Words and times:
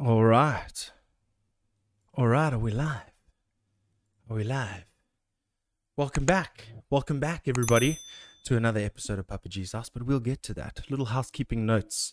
All 0.00 0.22
right. 0.22 0.92
All 2.14 2.28
right, 2.28 2.52
are 2.52 2.58
we 2.58 2.70
live? 2.70 3.10
Are 4.30 4.36
we 4.36 4.44
live? 4.44 4.84
Welcome 5.96 6.24
back. 6.24 6.68
Welcome 6.88 7.18
back, 7.18 7.48
everybody, 7.48 7.98
to 8.44 8.56
another 8.56 8.78
episode 8.78 9.18
of 9.18 9.26
Papa 9.26 9.48
House, 9.72 9.88
but 9.88 10.04
we'll 10.04 10.20
get 10.20 10.40
to 10.44 10.54
that. 10.54 10.82
Little 10.88 11.06
housekeeping 11.06 11.66
notes 11.66 12.12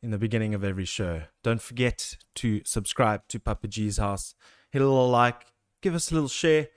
in 0.00 0.12
the 0.12 0.18
beginning 0.18 0.54
of 0.54 0.62
every 0.62 0.84
show. 0.84 1.22
Don't 1.42 1.60
forget 1.60 2.18
to 2.36 2.62
subscribe 2.64 3.26
to 3.26 3.40
Papa 3.40 3.66
G's 3.66 3.96
House, 3.96 4.36
hit 4.70 4.80
a 4.80 4.86
little 4.86 5.10
like, 5.10 5.46
give 5.80 5.96
us 5.96 6.12
a 6.12 6.14
little 6.14 6.28
share, 6.28 6.68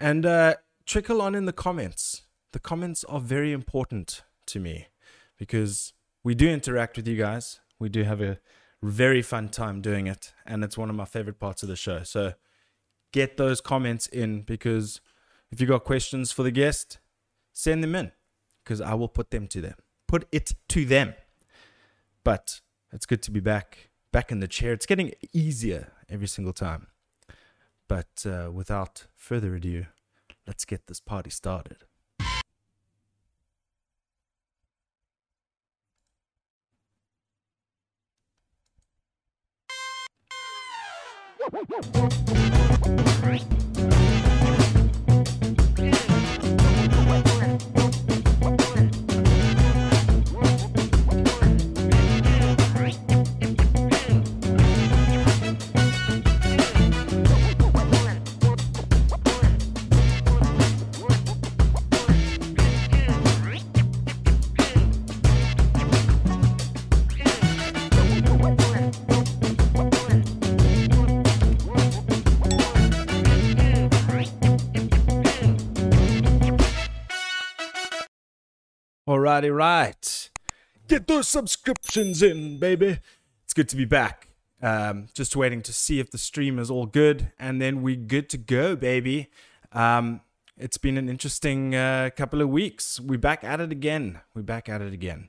and 0.00 0.26
uh, 0.26 0.56
trickle 0.84 1.22
on 1.22 1.36
in 1.36 1.44
the 1.44 1.52
comments. 1.52 2.22
The 2.50 2.58
comments 2.58 3.04
are 3.04 3.20
very 3.20 3.52
important 3.52 4.24
to 4.46 4.58
me 4.58 4.88
because 5.38 5.92
we 6.24 6.34
do 6.34 6.48
interact 6.48 6.96
with 6.96 7.06
you 7.06 7.16
guys. 7.16 7.60
We 7.78 7.88
do 7.88 8.02
have 8.02 8.20
a 8.20 8.40
very 8.82 9.22
fun 9.22 9.48
time 9.48 9.80
doing 9.80 10.06
it, 10.06 10.32
and 10.44 10.64
it's 10.64 10.76
one 10.76 10.90
of 10.90 10.96
my 10.96 11.04
favorite 11.04 11.38
parts 11.38 11.62
of 11.62 11.68
the 11.68 11.76
show. 11.76 12.02
So 12.02 12.34
get 13.12 13.36
those 13.36 13.60
comments 13.60 14.06
in 14.06 14.42
because 14.42 15.00
if 15.50 15.60
you 15.60 15.66
got 15.66 15.84
questions 15.84 16.32
for 16.32 16.42
the 16.42 16.50
guest, 16.50 16.98
send 17.52 17.82
them 17.82 17.94
in 17.94 18.12
because 18.64 18.80
I 18.80 18.94
will 18.94 19.08
put 19.08 19.30
them 19.30 19.46
to 19.48 19.60
them. 19.60 19.74
Put 20.08 20.26
it 20.32 20.54
to 20.70 20.84
them. 20.84 21.14
But 22.24 22.60
it's 22.92 23.06
good 23.06 23.22
to 23.22 23.30
be 23.30 23.40
back, 23.40 23.90
back 24.12 24.30
in 24.32 24.40
the 24.40 24.48
chair. 24.48 24.72
It's 24.72 24.86
getting 24.86 25.12
easier 25.32 25.92
every 26.08 26.28
single 26.28 26.52
time. 26.52 26.88
But 27.88 28.24
uh, 28.26 28.50
without 28.52 29.06
further 29.14 29.54
ado, 29.54 29.86
let's 30.46 30.64
get 30.64 30.86
this 30.86 31.00
party 31.00 31.30
started. 31.30 31.84
Woo-hoo! 41.52 42.41
Alrighty, 79.12 79.54
right. 79.54 80.30
Get 80.88 81.06
those 81.06 81.28
subscriptions 81.28 82.22
in, 82.22 82.58
baby. 82.58 82.98
It's 83.44 83.52
good 83.52 83.68
to 83.68 83.76
be 83.76 83.84
back. 83.84 84.28
Um, 84.62 85.08
just 85.12 85.36
waiting 85.36 85.60
to 85.64 85.72
see 85.74 86.00
if 86.00 86.10
the 86.10 86.16
stream 86.16 86.58
is 86.58 86.70
all 86.70 86.86
good, 86.86 87.30
and 87.38 87.60
then 87.60 87.82
we're 87.82 87.96
good 87.96 88.30
to 88.30 88.38
go, 88.38 88.74
baby. 88.74 89.28
Um, 89.70 90.22
it's 90.56 90.78
been 90.78 90.96
an 90.96 91.10
interesting 91.10 91.74
uh, 91.74 92.08
couple 92.16 92.40
of 92.40 92.48
weeks. 92.48 92.98
We're 93.00 93.18
back 93.18 93.44
at 93.44 93.60
it 93.60 93.70
again. 93.70 94.20
We're 94.34 94.44
back 94.44 94.70
at 94.70 94.80
it 94.80 94.94
again. 94.94 95.28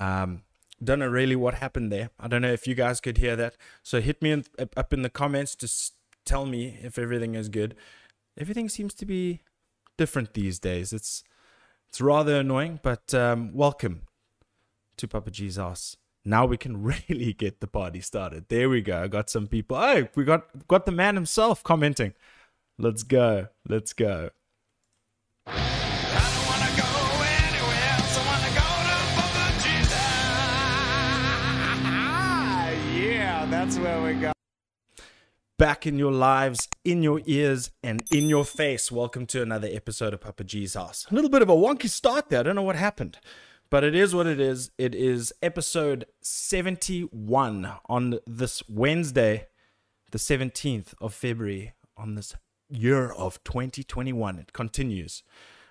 Um, 0.00 0.42
don't 0.82 0.98
know 0.98 1.06
really 1.06 1.36
what 1.36 1.54
happened 1.54 1.92
there. 1.92 2.10
I 2.18 2.26
don't 2.26 2.42
know 2.42 2.52
if 2.52 2.66
you 2.66 2.74
guys 2.74 3.00
could 3.00 3.18
hear 3.18 3.36
that. 3.36 3.56
So 3.84 4.00
hit 4.00 4.20
me 4.20 4.32
in, 4.32 4.44
up 4.76 4.92
in 4.92 5.02
the 5.02 5.10
comments 5.10 5.54
to 5.56 5.66
s- 5.66 5.92
tell 6.24 6.44
me 6.44 6.76
if 6.82 6.98
everything 6.98 7.36
is 7.36 7.48
good. 7.48 7.76
Everything 8.36 8.68
seems 8.68 8.94
to 8.94 9.06
be 9.06 9.42
different 9.96 10.34
these 10.34 10.58
days. 10.58 10.92
It's 10.92 11.22
it's 11.92 12.00
rather 12.00 12.36
annoying, 12.36 12.80
but 12.82 13.12
um, 13.12 13.52
welcome 13.52 14.06
to 14.96 15.06
Papa 15.06 15.30
G's 15.30 15.56
house. 15.56 15.98
Now 16.24 16.46
we 16.46 16.56
can 16.56 16.82
really 17.08 17.34
get 17.34 17.60
the 17.60 17.66
party 17.66 18.00
started. 18.00 18.48
There 18.48 18.70
we 18.70 18.80
go. 18.80 19.02
I 19.02 19.08
got 19.08 19.28
some 19.28 19.46
people. 19.46 19.76
Oh, 19.76 20.08
we 20.14 20.24
got 20.24 20.46
got 20.68 20.86
the 20.86 20.92
man 20.92 21.16
himself 21.16 21.62
commenting. 21.62 22.14
Let's 22.78 23.02
go. 23.02 23.48
Let's 23.68 23.92
go. 23.92 24.30
Yeah, 32.94 33.46
that's 33.50 33.76
where 33.76 34.02
we 34.02 34.14
go. 34.14 34.31
Back 35.62 35.86
in 35.86 35.96
your 35.96 36.10
lives, 36.10 36.66
in 36.84 37.04
your 37.04 37.22
ears, 37.24 37.70
and 37.84 38.02
in 38.10 38.28
your 38.28 38.44
face. 38.44 38.90
Welcome 38.90 39.26
to 39.26 39.42
another 39.42 39.68
episode 39.70 40.12
of 40.12 40.20
Papa 40.20 40.42
G's 40.42 40.74
house. 40.74 41.06
A 41.08 41.14
little 41.14 41.30
bit 41.30 41.40
of 41.40 41.48
a 41.48 41.54
wonky 41.54 41.88
start 41.88 42.30
there. 42.30 42.40
I 42.40 42.42
don't 42.42 42.56
know 42.56 42.62
what 42.62 42.74
happened. 42.74 43.18
But 43.70 43.84
it 43.84 43.94
is 43.94 44.12
what 44.12 44.26
it 44.26 44.40
is. 44.40 44.72
It 44.76 44.92
is 44.92 45.32
episode 45.40 46.06
71 46.20 47.70
on 47.88 48.18
this 48.26 48.68
Wednesday, 48.68 49.46
the 50.10 50.18
17th 50.18 50.94
of 51.00 51.14
February, 51.14 51.74
on 51.96 52.16
this 52.16 52.34
year 52.68 53.12
of 53.12 53.44
2021. 53.44 54.40
It 54.40 54.52
continues. 54.52 55.22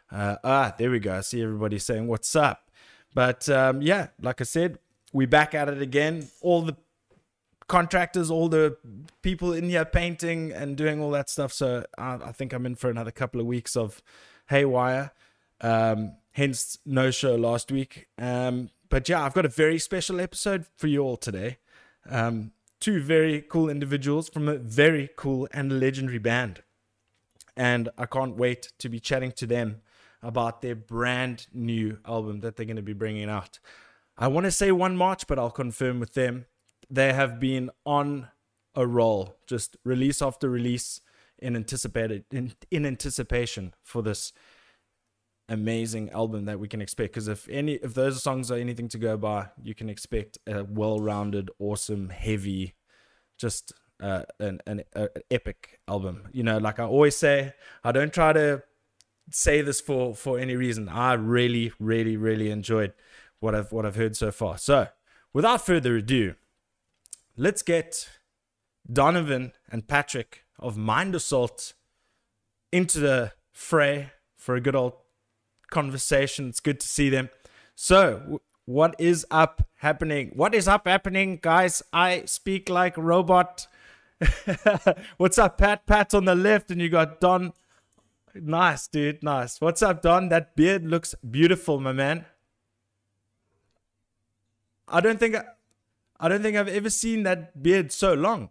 Uh, 0.10 0.38
ah, 0.42 0.74
there 0.78 0.92
we 0.92 1.00
go. 1.00 1.18
I 1.18 1.20
see 1.20 1.44
everybody 1.44 1.80
saying, 1.80 2.08
What's 2.08 2.34
up? 2.34 2.72
But 3.14 3.50
um, 3.50 3.82
yeah, 3.82 4.08
like 4.22 4.40
I 4.40 4.46
said, 4.46 4.80
we 5.12 5.26
back 5.26 5.54
at 5.54 5.68
it 5.68 5.82
again. 5.82 6.30
All 6.40 6.62
the 6.62 6.78
contractors, 7.72 8.30
all 8.30 8.50
the 8.50 8.76
people 9.22 9.54
in 9.54 9.70
here 9.70 9.86
painting 9.86 10.52
and 10.52 10.76
doing 10.76 11.02
all 11.02 11.10
that 11.12 11.30
stuff. 11.30 11.54
So 11.54 11.86
I, 11.98 12.16
I 12.16 12.32
think 12.34 12.52
I'm 12.52 12.66
in 12.66 12.76
for 12.76 12.90
another 12.90 13.12
couple 13.12 13.40
of 13.40 13.48
weeks 13.48 13.78
of 13.78 14.02
haywire. 14.50 15.12
Um, 15.62 16.18
hence, 16.34 16.78
no 16.86 17.12
show 17.12 17.36
last 17.36 17.72
week. 17.72 18.08
Um, 18.18 18.72
but 18.90 19.08
yeah, 19.08 19.24
I've 19.24 19.34
got 19.34 19.46
a 19.46 19.50
very 19.50 19.80
special 19.80 20.20
episode 20.20 20.66
for 20.76 20.88
you 20.88 21.00
all 21.00 21.16
today. 21.16 21.60
Um, 22.10 22.52
two 22.82 23.02
very 23.02 23.42
cool 23.42 23.70
individuals 23.70 24.28
from 24.28 24.50
a 24.50 24.58
very 24.58 25.10
cool 25.16 25.48
and 25.54 25.80
legendary 25.80 26.20
band. 26.20 26.64
And 27.56 27.88
I 27.98 28.06
can't 28.06 28.36
wait 28.36 28.74
to 28.80 28.90
be 28.90 29.00
chatting 29.00 29.32
to 29.34 29.46
them 29.46 29.82
about 30.22 30.62
their 30.62 30.76
brand 30.76 31.48
new 31.54 32.00
album 32.06 32.42
that 32.42 32.58
they're 32.58 32.66
going 32.66 32.76
to 32.76 32.82
be 32.82 32.94
bringing 32.94 33.30
out. 33.30 33.60
I 34.18 34.28
want 34.28 34.44
to 34.44 34.52
say 34.52 34.74
1 34.74 34.98
March, 34.98 35.26
but 35.26 35.40
I'll 35.40 35.52
confirm 35.52 36.02
with 36.02 36.16
them. 36.16 36.48
They 36.92 37.14
have 37.14 37.40
been 37.40 37.72
on 37.86 38.28
a 38.76 38.86
roll, 38.86 39.38
just 39.48 39.78
release 39.86 40.22
after 40.22 40.50
release 40.50 41.02
in 41.40 41.56
anticipated 41.56 42.26
in, 42.32 42.54
in 42.70 42.86
anticipation 42.86 43.74
for 43.84 44.02
this 44.02 44.32
amazing 45.50 46.10
album 46.12 46.46
that 46.46 46.60
we 46.60 46.68
can 46.68 46.82
expect. 46.82 47.14
Because 47.14 47.28
if 47.28 47.50
any 47.50 47.74
if 47.74 47.94
those 47.94 48.22
songs 48.22 48.52
are 48.52 48.56
anything 48.56 48.88
to 48.90 48.98
go 48.98 49.18
by 49.18 49.48
you 49.62 49.74
can 49.74 49.90
expect 49.90 50.38
a 50.48 50.64
well-rounded 50.64 51.50
awesome 51.60 52.10
heavy 52.10 52.76
just 53.38 53.74
uh, 54.02 54.24
an, 54.40 54.60
an 54.66 54.84
a, 54.96 55.10
epic 55.30 55.80
album. 55.88 56.28
You 56.32 56.44
know 56.44 56.58
like 56.58 56.80
i 56.80 56.84
always 56.84 57.18
say 57.18 57.54
i 57.84 57.92
don't 57.92 58.14
try 58.14 58.34
to 58.34 58.64
say 59.32 59.62
this 59.62 59.82
for 59.82 60.16
for 60.16 60.40
any 60.40 60.56
reason. 60.56 60.88
I 60.88 61.14
really 61.14 61.74
really 61.80 62.18
really 62.18 62.52
enjoyed 62.52 62.94
what 63.40 63.56
i've 63.56 63.72
what 63.72 63.86
i've 63.86 63.96
heard 63.96 64.16
so 64.16 64.32
far. 64.32 64.58
So 64.58 64.88
without 65.34 65.66
further 65.66 65.98
ado 65.98 66.36
let's 67.38 67.62
get 67.62 68.10
donovan 68.92 69.54
and 69.72 69.88
patrick 69.88 70.44
of 70.60 70.78
mind 70.78 71.16
assault 71.16 71.74
into 72.72 73.00
the 73.00 73.32
fray 73.52 74.12
for 74.38 74.56
a 74.56 74.62
good 74.62 74.76
old 74.76 74.94
conversation. 75.70 76.50
It's 76.50 76.60
good 76.60 76.80
to 76.80 76.88
see 76.88 77.10
them. 77.10 77.30
So, 77.76 78.42
what 78.66 78.96
is 79.00 79.26
up 79.32 79.68
happening? 79.78 80.32
What 80.36 80.54
is 80.54 80.68
up 80.68 80.88
happening, 80.88 81.40
guys? 81.42 81.82
I 81.92 82.24
speak 82.26 82.70
like 82.70 82.98
robot. 82.98 83.68
What's 85.18 85.38
up, 85.38 85.58
Pat? 85.58 85.86
Pat 85.86 86.14
on 86.14 86.26
the 86.26 86.36
left, 86.36 86.70
and 86.70 86.80
you 86.80 86.90
got 86.90 87.20
Don. 87.20 87.54
Nice, 88.36 88.88
dude. 88.88 89.24
Nice. 89.24 89.60
What's 89.60 89.82
up, 89.82 90.02
Don? 90.02 90.30
That 90.30 90.56
beard 90.56 90.86
looks 90.86 91.16
beautiful, 91.30 91.80
my 91.80 91.92
man. 91.92 92.26
I 94.88 95.02
don't 95.02 95.20
think 95.20 95.36
I, 95.36 95.44
I 96.22 96.30
don't 96.30 96.44
think 96.44 96.56
I've 96.56 96.68
ever 96.68 96.92
seen 96.92 97.24
that 97.24 97.62
beard 97.62 97.92
so 97.92 98.14
long. 98.14 98.50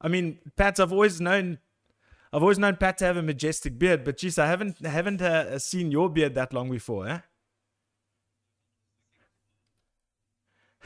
I 0.00 0.08
mean, 0.08 0.38
Pat, 0.56 0.78
I've 0.78 0.92
always 0.92 1.20
known 1.20 1.58
I've 2.32 2.42
always 2.42 2.58
known 2.58 2.76
Pat 2.76 2.98
to 2.98 3.06
have 3.06 3.16
a 3.16 3.22
majestic 3.22 3.78
beard, 3.78 4.04
but 4.04 4.18
geez, 4.18 4.38
I 4.38 4.46
haven't 4.46 4.84
haven't 4.84 5.22
uh, 5.22 5.58
seen 5.58 5.90
your 5.90 6.10
beard 6.10 6.34
that 6.34 6.52
long 6.52 6.70
before, 6.70 7.08
eh? 7.08 7.20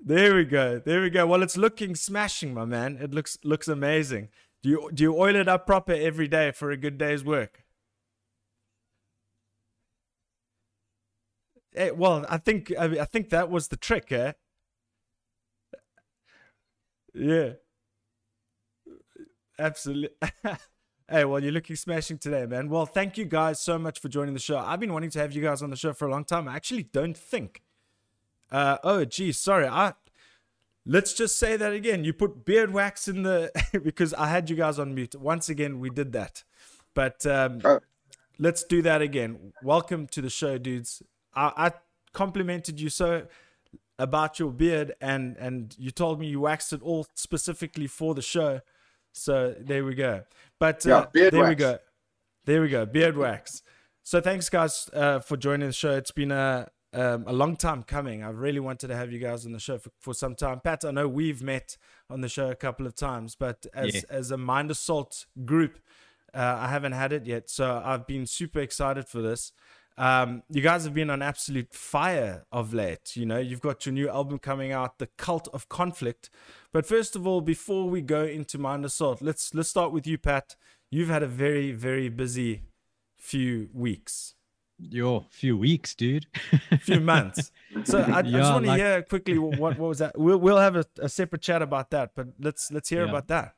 there 0.00 0.34
we 0.34 0.44
go. 0.44 0.78
There 0.84 1.00
we 1.00 1.08
go. 1.10 1.26
Well, 1.26 1.42
it's 1.42 1.56
looking 1.56 1.94
smashing, 1.94 2.52
my 2.52 2.66
man. 2.66 2.98
It 3.00 3.14
looks 3.14 3.38
looks 3.44 3.68
amazing. 3.68 4.28
Do 4.62 4.68
you 4.68 4.90
do 4.92 5.04
you 5.04 5.16
oil 5.16 5.36
it 5.36 5.48
up 5.48 5.66
proper 5.66 5.92
every 5.92 6.28
day 6.28 6.52
for 6.52 6.70
a 6.70 6.76
good 6.76 6.98
day's 6.98 7.24
work? 7.24 7.64
Hey, 11.74 11.90
well, 11.90 12.26
I 12.28 12.38
think 12.38 12.72
I, 12.78 12.88
mean, 12.88 13.00
I 13.00 13.04
think 13.04 13.30
that 13.30 13.50
was 13.50 13.68
the 13.68 13.76
trick, 13.76 14.12
eh? 14.12 14.32
Yeah. 17.14 17.52
Absolutely. 19.58 20.10
hey, 21.08 21.24
well, 21.24 21.42
you're 21.42 21.52
looking 21.52 21.76
smashing 21.76 22.18
today, 22.18 22.46
man. 22.46 22.68
Well, 22.68 22.86
thank 22.86 23.16
you 23.16 23.24
guys 23.24 23.60
so 23.60 23.78
much 23.78 24.00
for 24.00 24.08
joining 24.08 24.34
the 24.34 24.40
show. 24.40 24.58
I've 24.58 24.80
been 24.80 24.92
wanting 24.92 25.10
to 25.10 25.18
have 25.20 25.32
you 25.32 25.42
guys 25.42 25.62
on 25.62 25.70
the 25.70 25.76
show 25.76 25.92
for 25.92 26.08
a 26.08 26.10
long 26.10 26.24
time. 26.24 26.48
I 26.48 26.56
actually 26.56 26.84
don't 26.84 27.16
think. 27.16 27.62
Uh, 28.50 28.78
oh, 28.82 29.04
geez, 29.04 29.38
sorry. 29.38 29.66
I 29.66 29.94
let's 30.84 31.12
just 31.14 31.38
say 31.38 31.56
that 31.56 31.72
again. 31.72 32.04
You 32.04 32.12
put 32.12 32.44
beard 32.44 32.72
wax 32.72 33.08
in 33.08 33.22
the 33.22 33.50
because 33.82 34.12
I 34.14 34.26
had 34.28 34.50
you 34.50 34.56
guys 34.56 34.78
on 34.78 34.94
mute. 34.94 35.14
Once 35.14 35.48
again, 35.48 35.80
we 35.80 35.90
did 35.90 36.12
that. 36.12 36.44
But 36.94 37.24
um, 37.24 37.60
Oh. 37.64 37.80
let's 38.38 38.64
do 38.64 38.82
that 38.82 39.00
again. 39.00 39.52
Welcome 39.62 40.06
to 40.08 40.20
the 40.20 40.28
show, 40.30 40.58
dudes. 40.58 41.02
I, 41.34 41.52
I 41.56 41.72
complimented 42.12 42.80
you 42.80 42.88
so 42.88 43.26
about 43.98 44.38
your 44.38 44.50
beard, 44.50 44.94
and 45.00 45.36
and 45.36 45.74
you 45.78 45.90
told 45.90 46.20
me 46.20 46.26
you 46.26 46.40
waxed 46.40 46.72
it 46.72 46.82
all 46.82 47.06
specifically 47.14 47.86
for 47.86 48.14
the 48.14 48.22
show. 48.22 48.60
So 49.12 49.54
there 49.58 49.84
we 49.84 49.94
go. 49.94 50.22
But 50.58 50.84
Yeah, 50.84 50.96
uh, 50.96 51.06
beard 51.12 51.34
there 51.34 51.48
we 51.48 51.54
go. 51.54 51.78
There 52.44 52.62
we 52.62 52.68
go. 52.68 52.86
Beard 52.86 53.16
wax. 53.16 53.62
So 54.02 54.20
thanks, 54.20 54.48
guys, 54.48 54.90
uh, 54.92 55.20
for 55.20 55.36
joining 55.36 55.68
the 55.68 55.72
show. 55.72 55.92
It's 55.92 56.10
been 56.10 56.32
a 56.32 56.68
um, 56.94 57.24
a 57.26 57.32
long 57.32 57.56
time 57.56 57.82
coming. 57.84 58.22
I've 58.22 58.38
really 58.38 58.60
wanted 58.60 58.88
to 58.88 58.96
have 58.96 59.10
you 59.12 59.18
guys 59.18 59.46
on 59.46 59.52
the 59.52 59.58
show 59.60 59.78
for, 59.78 59.90
for 59.98 60.12
some 60.14 60.34
time. 60.34 60.60
Pat, 60.60 60.84
I 60.84 60.90
know 60.90 61.08
we've 61.08 61.42
met 61.42 61.76
on 62.10 62.20
the 62.20 62.28
show 62.28 62.50
a 62.50 62.54
couple 62.54 62.86
of 62.86 62.94
times, 62.94 63.34
but 63.34 63.64
as 63.72 63.94
Yeah. 63.94 64.00
as 64.10 64.30
a 64.30 64.36
Mind 64.36 64.70
Assault 64.70 65.26
group, 65.44 65.78
uh, 66.34 66.56
I 66.60 66.68
haven't 66.68 66.92
had 66.92 67.12
it 67.12 67.24
yet. 67.26 67.48
So 67.48 67.80
I've 67.84 68.06
been 68.06 68.26
super 68.26 68.60
excited 68.60 69.06
for 69.08 69.22
this. 69.22 69.52
Um, 69.98 70.42
you 70.48 70.62
guys 70.62 70.84
have 70.84 70.94
been 70.94 71.10
on 71.10 71.20
absolute 71.22 71.72
fire 71.74 72.44
of 72.50 72.72
late. 72.72 73.14
You 73.16 73.26
know, 73.26 73.38
you've 73.38 73.60
got 73.60 73.84
your 73.86 73.92
new 73.92 74.08
album 74.08 74.38
coming 74.38 74.72
out, 74.72 74.98
The 74.98 75.08
Cult 75.18 75.48
of 75.52 75.68
Conflict. 75.68 76.30
But 76.72 76.86
first 76.86 77.14
of 77.14 77.26
all, 77.26 77.40
before 77.42 77.88
we 77.88 78.00
go 78.00 78.24
into 78.24 78.58
Mind 78.58 78.84
Assault, 78.84 79.20
let's 79.20 79.54
let's 79.54 79.68
start 79.68 79.92
with 79.92 80.06
you, 80.06 80.16
Pat. 80.18 80.56
You've 80.90 81.08
had 81.10 81.22
a 81.22 81.26
very 81.26 81.72
very 81.72 82.08
busy 82.08 82.62
few 83.18 83.68
weeks, 83.72 84.34
Your 84.78 85.26
few 85.30 85.56
weeks, 85.56 85.94
dude. 85.94 86.26
few 86.80 87.00
months. 87.00 87.52
So 87.84 87.98
I, 88.00 88.18
I 88.18 88.22
just 88.22 88.50
want 88.52 88.64
to 88.64 88.70
like- 88.70 88.80
hear 88.80 89.02
quickly 89.02 89.38
what 89.38 89.58
what 89.78 89.78
was 89.78 89.98
that. 89.98 90.18
We'll 90.18 90.38
we'll 90.38 90.58
have 90.58 90.76
a, 90.76 90.84
a 91.00 91.08
separate 91.08 91.42
chat 91.42 91.60
about 91.62 91.90
that, 91.90 92.12
but 92.16 92.28
let's 92.40 92.70
let's 92.72 92.88
hear 92.88 93.04
Yeah. 93.04 93.10
about 93.10 93.28
that. 93.28 93.54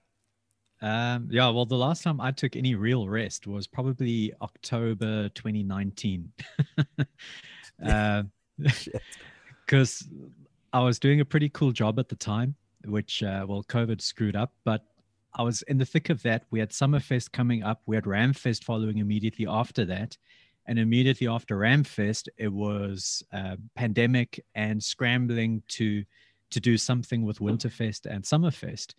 Um, 0.84 1.28
yeah, 1.30 1.48
well, 1.48 1.64
the 1.64 1.78
last 1.78 2.02
time 2.02 2.20
I 2.20 2.30
took 2.30 2.56
any 2.56 2.74
real 2.74 3.08
rest 3.08 3.46
was 3.46 3.66
probably 3.66 4.34
October 4.42 5.30
2019. 5.30 6.30
Because 9.66 10.06
I 10.74 10.80
was 10.80 10.98
doing 10.98 11.20
a 11.20 11.24
pretty 11.24 11.48
cool 11.48 11.72
job 11.72 11.98
at 11.98 12.10
the 12.10 12.16
time, 12.16 12.54
which, 12.84 13.22
uh, 13.22 13.46
well, 13.48 13.64
COVID 13.64 14.02
screwed 14.02 14.36
up. 14.36 14.52
But 14.64 14.84
I 15.32 15.42
was 15.42 15.62
in 15.62 15.78
the 15.78 15.86
thick 15.86 16.10
of 16.10 16.22
that. 16.24 16.44
We 16.50 16.60
had 16.60 16.68
Summerfest 16.68 17.32
coming 17.32 17.62
up, 17.62 17.80
we 17.86 17.96
had 17.96 18.04
Ramfest 18.04 18.62
following 18.62 18.98
immediately 18.98 19.46
after 19.48 19.86
that. 19.86 20.18
And 20.66 20.78
immediately 20.78 21.28
after 21.28 21.56
Ramfest, 21.56 22.28
it 22.36 22.52
was 22.52 23.22
uh, 23.32 23.56
pandemic 23.74 24.44
and 24.54 24.82
scrambling 24.82 25.62
to 25.68 26.04
to 26.50 26.60
do 26.60 26.76
something 26.76 27.24
with 27.24 27.38
Winterfest 27.40 28.06
and 28.06 28.22
Summerfest. 28.22 28.94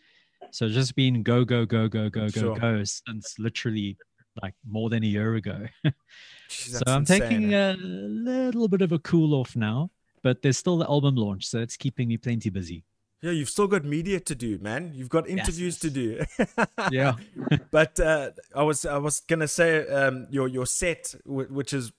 So 0.55 0.67
it's 0.67 0.73
just 0.73 0.95
been 0.95 1.21
go, 1.21 1.43
go, 1.43 1.65
go, 1.65 1.89
go, 1.89 2.09
go, 2.09 2.29
go, 2.29 2.41
Sure. 2.41 2.55
go 2.57 2.81
since 2.85 3.37
literally 3.37 3.97
like 4.41 4.53
more 4.65 4.89
than 4.89 5.03
a 5.03 5.05
year 5.05 5.35
ago. 5.35 5.65
Jeez, 6.49 6.77
so 6.77 6.83
I'm 6.87 7.01
insane, 7.01 7.19
taking 7.19 7.53
eh? 7.53 7.73
a 7.73 7.75
little 7.75 8.69
bit 8.69 8.81
of 8.81 8.93
a 8.93 8.99
cool 8.99 9.33
off 9.33 9.57
now, 9.57 9.91
but 10.23 10.41
there's 10.41 10.57
still 10.57 10.77
the 10.77 10.87
album 10.87 11.15
launch, 11.17 11.45
so 11.45 11.59
it's 11.59 11.75
keeping 11.75 12.07
me 12.07 12.15
plenty 12.15 12.49
busy. 12.49 12.85
Yeah, 13.21 13.31
you've 13.31 13.49
still 13.49 13.67
got 13.67 13.83
media 13.83 14.21
to 14.21 14.33
do, 14.33 14.57
man. 14.59 14.93
You've 14.95 15.09
got 15.09 15.27
interviews 15.27 15.77
to 15.79 15.89
do. 15.89 16.23
Yeah. 16.89 17.15
but 17.71 17.99
uh, 17.99 18.31
I 18.55 18.63
was 18.63 18.85
I 18.85 18.97
was 18.97 19.19
gonna 19.19 19.49
say 19.49 19.85
um, 19.89 20.25
your 20.29 20.47
your 20.47 20.67
set, 20.67 21.15
wh- 21.25 21.51
which 21.51 21.73
is 21.73 21.91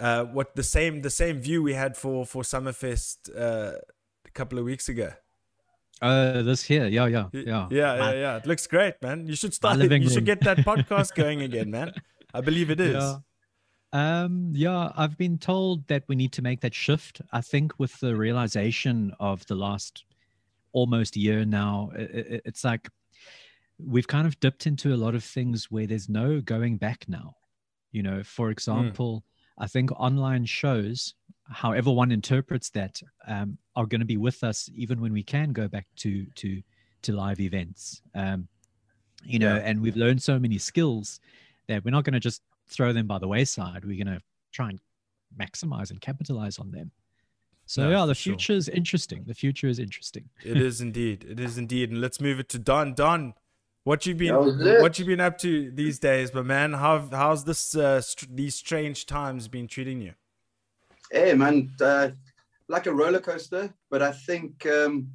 uh, 0.00 0.24
what 0.24 0.56
the 0.56 0.64
same 0.64 1.02
the 1.02 1.10
same 1.10 1.40
view 1.40 1.62
we 1.62 1.74
had 1.74 1.96
for 1.96 2.26
for 2.26 2.42
Summerfest 2.42 3.30
uh, 3.30 3.78
a 4.26 4.30
couple 4.34 4.58
of 4.58 4.64
weeks 4.64 4.88
ago. 4.88 5.12
Uh, 6.00 6.42
this 6.42 6.62
here, 6.62 6.86
yeah, 6.86 7.06
yeah, 7.06 7.26
yeah. 7.32 7.66
yeah, 7.70 7.96
yeah, 7.96 8.12
yeah. 8.12 8.36
It 8.36 8.46
looks 8.46 8.66
great, 8.66 8.94
man. 9.02 9.26
You 9.26 9.34
should 9.34 9.54
start. 9.54 9.78
You 9.78 10.08
should 10.08 10.26
get 10.26 10.40
that 10.42 10.58
podcast 10.58 11.14
going 11.22 11.42
again, 11.42 11.70
man. 11.70 11.92
I 12.32 12.40
believe 12.40 12.70
it 12.70 12.80
is. 12.80 12.94
Yeah. 12.94 13.16
Um, 13.92 14.52
yeah, 14.54 14.92
I've 14.96 15.16
been 15.16 15.38
told 15.38 15.86
that 15.88 16.04
we 16.08 16.14
need 16.14 16.32
to 16.32 16.42
make 16.42 16.60
that 16.60 16.74
shift. 16.74 17.22
I 17.32 17.40
think 17.40 17.78
with 17.78 17.98
the 18.00 18.14
realization 18.14 19.12
of 19.18 19.46
the 19.46 19.54
last 19.54 20.04
almost 20.72 21.16
year 21.16 21.44
now, 21.44 21.90
i 21.96 22.02
i 22.02 22.40
it's 22.44 22.64
like 22.64 22.88
we've 23.78 24.08
kind 24.08 24.26
of 24.26 24.38
dipped 24.40 24.66
into 24.66 24.92
a 24.92 24.96
lot 24.96 25.14
of 25.14 25.24
things 25.24 25.70
where 25.70 25.86
there's 25.86 26.08
no 26.08 26.40
going 26.40 26.76
back 26.76 27.08
now. 27.08 27.34
You 27.92 28.02
know, 28.02 28.22
for 28.22 28.50
example, 28.50 29.24
I 29.58 29.66
think 29.66 29.90
online 29.92 30.44
shows, 30.44 31.14
however 31.50 31.90
one 31.90 32.12
interprets 32.12 32.70
that, 32.70 33.00
um, 33.26 33.58
are 33.76 33.86
going 33.86 34.00
to 34.00 34.06
be 34.06 34.16
with 34.16 34.42
us 34.44 34.68
even 34.74 35.00
when 35.00 35.12
we 35.12 35.22
can 35.22 35.52
go 35.52 35.68
back 35.68 35.86
to 35.96 36.26
to 36.36 36.62
to 37.02 37.12
live 37.12 37.40
events. 37.40 38.02
Um, 38.14 38.48
you 39.24 39.38
know, 39.38 39.54
Yeah. 39.54 39.62
and 39.62 39.80
we've 39.80 39.96
learned 39.96 40.22
so 40.22 40.38
many 40.38 40.58
skills 40.58 41.20
that 41.68 41.84
we're 41.84 41.90
not 41.92 42.04
going 42.04 42.14
to 42.14 42.20
just 42.20 42.42
throw 42.68 42.92
them 42.92 43.06
by 43.06 43.18
the 43.18 43.28
wayside. 43.28 43.84
We're 43.84 44.02
going 44.04 44.16
to 44.18 44.22
try 44.52 44.70
and 44.70 44.80
maximize 45.38 45.90
and 45.90 46.00
capitalize 46.00 46.58
on 46.58 46.70
them. 46.70 46.90
So 47.66 47.82
No, 47.84 47.90
yeah, 48.00 48.06
the 48.06 48.14
for 48.14 48.20
sure. 48.20 48.32
future 48.32 48.52
is 48.54 48.68
interesting. 48.68 49.24
The 49.26 49.34
future 49.34 49.68
is 49.68 49.78
interesting. 49.78 50.28
It 50.44 50.56
is 50.56 50.80
indeed. 50.88 51.24
It 51.28 51.38
is 51.38 51.58
indeed. 51.58 51.90
And 51.90 52.00
let's 52.00 52.20
move 52.20 52.40
it 52.40 52.48
to 52.50 52.58
Don. 52.58 52.94
Don, 52.94 53.34
what 53.84 54.04
you 54.06 54.14
been 54.14 54.32
That 54.34 54.40
was 54.40 54.60
it. 54.66 54.80
what 54.82 54.98
you 54.98 55.04
been 55.04 55.20
up 55.20 55.38
to 55.38 55.70
these 55.70 55.98
days, 55.98 56.30
but 56.30 56.46
man? 56.46 56.72
How 56.74 57.08
how's 57.10 57.44
this 57.44 57.74
uh, 57.76 58.00
str- 58.00 58.26
these 58.30 58.54
strange 58.54 59.06
times 59.06 59.48
been 59.48 59.68
treating 59.68 60.00
you? 60.00 60.14
Hey, 61.10 61.32
man, 61.32 61.70
uh, 61.80 62.10
like 62.68 62.86
a 62.86 62.92
roller 62.92 63.20
coaster, 63.20 63.72
but 63.90 64.02
I 64.02 64.12
think, 64.12 64.66
um, 64.66 65.08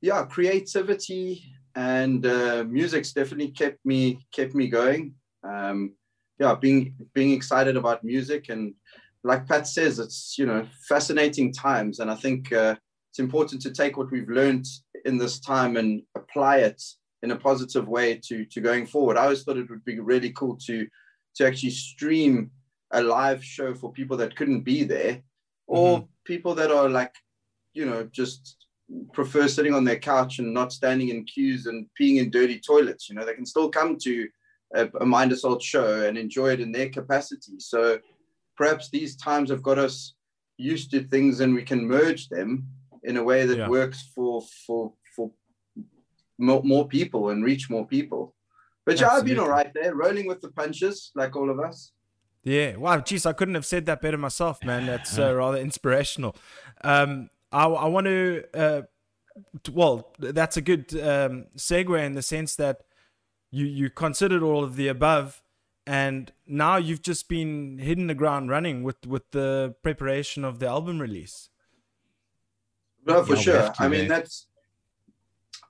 yeah, 0.00 0.24
creativity 0.24 1.44
and 1.74 2.24
uh, 2.24 2.64
music's 2.66 3.12
definitely 3.12 3.48
kept 3.48 3.84
me 3.84 4.26
kept 4.32 4.54
me 4.54 4.68
going. 4.68 5.14
Um, 5.44 5.94
yeah, 6.38 6.54
being 6.54 6.94
being 7.12 7.32
excited 7.32 7.76
about 7.76 8.04
music 8.04 8.48
and 8.48 8.74
like 9.22 9.46
Pat 9.46 9.66
says, 9.66 9.98
it's 9.98 10.36
you 10.38 10.46
know 10.46 10.66
fascinating 10.88 11.52
times, 11.52 11.98
and 11.98 12.10
I 12.10 12.14
think 12.14 12.50
uh, 12.52 12.76
it's 13.10 13.18
important 13.18 13.60
to 13.62 13.72
take 13.72 13.98
what 13.98 14.10
we've 14.10 14.28
learned 14.28 14.66
in 15.04 15.18
this 15.18 15.40
time 15.40 15.76
and 15.76 16.02
apply 16.16 16.58
it 16.58 16.82
in 17.22 17.32
a 17.32 17.36
positive 17.36 17.86
way 17.86 18.18
to 18.28 18.46
to 18.46 18.60
going 18.62 18.86
forward. 18.86 19.18
I 19.18 19.24
always 19.24 19.42
thought 19.42 19.58
it 19.58 19.68
would 19.68 19.84
be 19.84 20.00
really 20.00 20.30
cool 20.30 20.56
to 20.66 20.86
to 21.36 21.46
actually 21.46 21.70
stream 21.70 22.50
a 22.92 23.02
live 23.02 23.42
show 23.42 23.74
for 23.74 23.92
people 23.92 24.16
that 24.16 24.36
couldn't 24.36 24.62
be 24.62 24.84
there 24.84 25.22
or 25.66 25.98
mm-hmm. 25.98 26.06
people 26.24 26.54
that 26.54 26.70
are 26.70 26.88
like 26.88 27.14
you 27.74 27.84
know 27.84 28.04
just 28.12 28.56
prefer 29.12 29.48
sitting 29.48 29.74
on 29.74 29.84
their 29.84 29.98
couch 29.98 30.38
and 30.38 30.54
not 30.54 30.72
standing 30.72 31.08
in 31.08 31.24
queues 31.24 31.66
and 31.66 31.86
peeing 32.00 32.18
in 32.18 32.30
dirty 32.30 32.60
toilets 32.60 33.08
you 33.08 33.14
know? 33.14 33.24
They 33.24 33.34
can 33.34 33.46
still 33.46 33.68
come 33.68 33.98
to 33.98 34.28
a, 34.74 34.88
a 35.00 35.06
mind 35.06 35.32
assault 35.32 35.62
show 35.62 36.06
and 36.06 36.16
enjoy 36.16 36.50
it 36.52 36.60
in 36.60 36.72
their 36.72 36.88
capacity. 36.88 37.58
So 37.58 37.98
perhaps 38.56 38.90
these 38.90 39.16
times 39.16 39.50
have 39.50 39.62
got 39.62 39.78
us 39.78 40.14
used 40.56 40.90
to 40.92 41.02
things 41.02 41.40
and 41.40 41.54
we 41.54 41.62
can 41.62 41.86
merge 41.86 42.28
them 42.28 42.66
in 43.02 43.16
a 43.16 43.22
way 43.22 43.46
that 43.46 43.58
Yeah. 43.58 43.68
works 43.68 43.98
works 43.98 44.10
for 44.14 44.42
for 44.66 44.92
for 45.14 45.30
more, 46.38 46.62
more 46.62 46.86
people 46.88 47.30
and 47.30 47.44
reach 47.44 47.68
more 47.70 47.86
people. 47.86 48.34
But 48.84 49.00
yeah 49.00 49.10
i've 49.10 49.24
been 49.24 49.40
all 49.40 49.48
right 49.48 49.72
there 49.74 49.94
rolling 49.94 50.26
with 50.28 50.40
the 50.40 50.52
punches 50.52 51.10
like 51.16 51.34
all 51.34 51.50
of 51.50 51.58
us 51.58 51.92
Yeah. 52.46 52.76
Wow. 52.76 53.00
Geez, 53.00 53.26
I 53.26 53.32
couldn't 53.32 53.56
have 53.56 53.66
said 53.66 53.86
that 53.86 54.00
better 54.00 54.16
myself, 54.16 54.64
man. 54.64 54.86
That's 54.86 55.18
uh, 55.18 55.34
rather 55.36 55.58
inspirational. 55.58 56.36
Um, 56.82 57.28
I, 57.50 57.64
I 57.66 57.86
want 57.88 58.06
to, 58.06 58.44
uh, 58.54 58.82
t- 59.64 59.72
well, 59.72 60.14
that's 60.18 60.56
a 60.56 60.60
good 60.60 60.94
um, 60.94 61.46
segue 61.56 62.06
in 62.06 62.12
the 62.12 62.22
sense 62.22 62.54
that 62.54 62.82
you, 63.50 63.66
you 63.66 63.90
considered 63.90 64.44
all 64.44 64.62
of 64.62 64.76
the 64.76 64.86
above 64.86 65.42
and 65.88 66.32
now 66.46 66.76
you've 66.76 67.02
just 67.02 67.28
been 67.28 67.78
hitting 67.78 68.06
the 68.06 68.14
ground 68.14 68.48
running 68.48 68.84
with, 68.84 69.04
with 69.06 69.28
the 69.32 69.74
preparation 69.82 70.44
of 70.44 70.60
the 70.60 70.68
album 70.68 71.00
release. 71.00 71.48
No, 73.06 73.24
for 73.24 73.34
Yeah, 73.34 73.40
sure. 73.40 73.62
to, 73.62 73.74
I 73.78 73.88
mean, 73.88 74.08
that's 74.08 74.46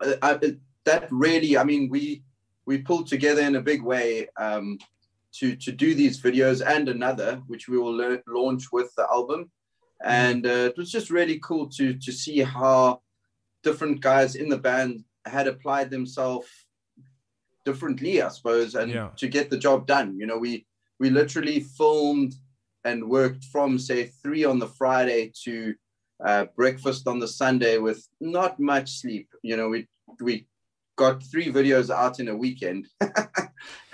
I, 0.00 0.16
I, 0.22 0.56
that 0.84 1.08
really. 1.10 1.56
I 1.58 1.64
mean, 1.64 1.88
we 1.90 2.22
we 2.64 2.78
pulled 2.78 3.08
together 3.08 3.42
in 3.42 3.56
a 3.56 3.60
big 3.60 3.82
way 3.82 4.28
um, 4.38 4.78
to 5.38 5.56
to 5.56 5.72
do 5.72 5.94
these 5.94 6.20
videos 6.20 6.62
and 6.66 6.88
another, 6.88 7.42
which 7.46 7.68
we 7.68 7.78
will 7.78 7.94
lear- 7.94 8.22
launch 8.26 8.64
with 8.72 8.90
the 8.96 9.06
album, 9.10 9.50
and 10.04 10.46
uh, 10.46 10.70
it 10.70 10.76
was 10.76 10.90
just 10.90 11.10
really 11.10 11.38
cool 11.40 11.68
to 11.76 11.94
to 11.94 12.12
see 12.12 12.40
how 12.40 13.00
different 13.62 14.00
guys 14.00 14.34
in 14.36 14.48
the 14.48 14.58
band 14.58 15.04
had 15.26 15.46
applied 15.48 15.90
themselves 15.90 16.48
differently, 17.64 18.22
I 18.22 18.28
suppose, 18.28 18.74
and 18.74 18.90
Yeah. 18.92 19.10
to 19.16 19.28
get 19.28 19.50
the 19.50 19.58
job 19.58 19.86
done. 19.86 20.18
You 20.18 20.26
know, 20.26 20.38
we 20.38 20.66
we 21.00 21.10
literally 21.10 21.60
filmed 21.60 22.34
and 22.84 23.08
worked 23.08 23.44
from 23.52 23.78
say 23.78 24.06
three 24.22 24.44
on 24.44 24.58
the 24.58 24.68
Friday 24.68 25.32
to 25.44 25.74
uh, 26.24 26.44
breakfast 26.56 27.06
on 27.06 27.18
the 27.18 27.28
Sunday 27.28 27.78
with 27.78 28.06
not 28.20 28.58
much 28.60 28.88
sleep. 29.00 29.28
You 29.42 29.56
know, 29.56 29.68
we 29.68 29.88
we 30.20 30.46
got 30.96 31.22
three 31.22 31.52
videos 31.52 31.90
out 31.90 32.20
in 32.20 32.28
a 32.28 32.36
weekend, 32.36 32.86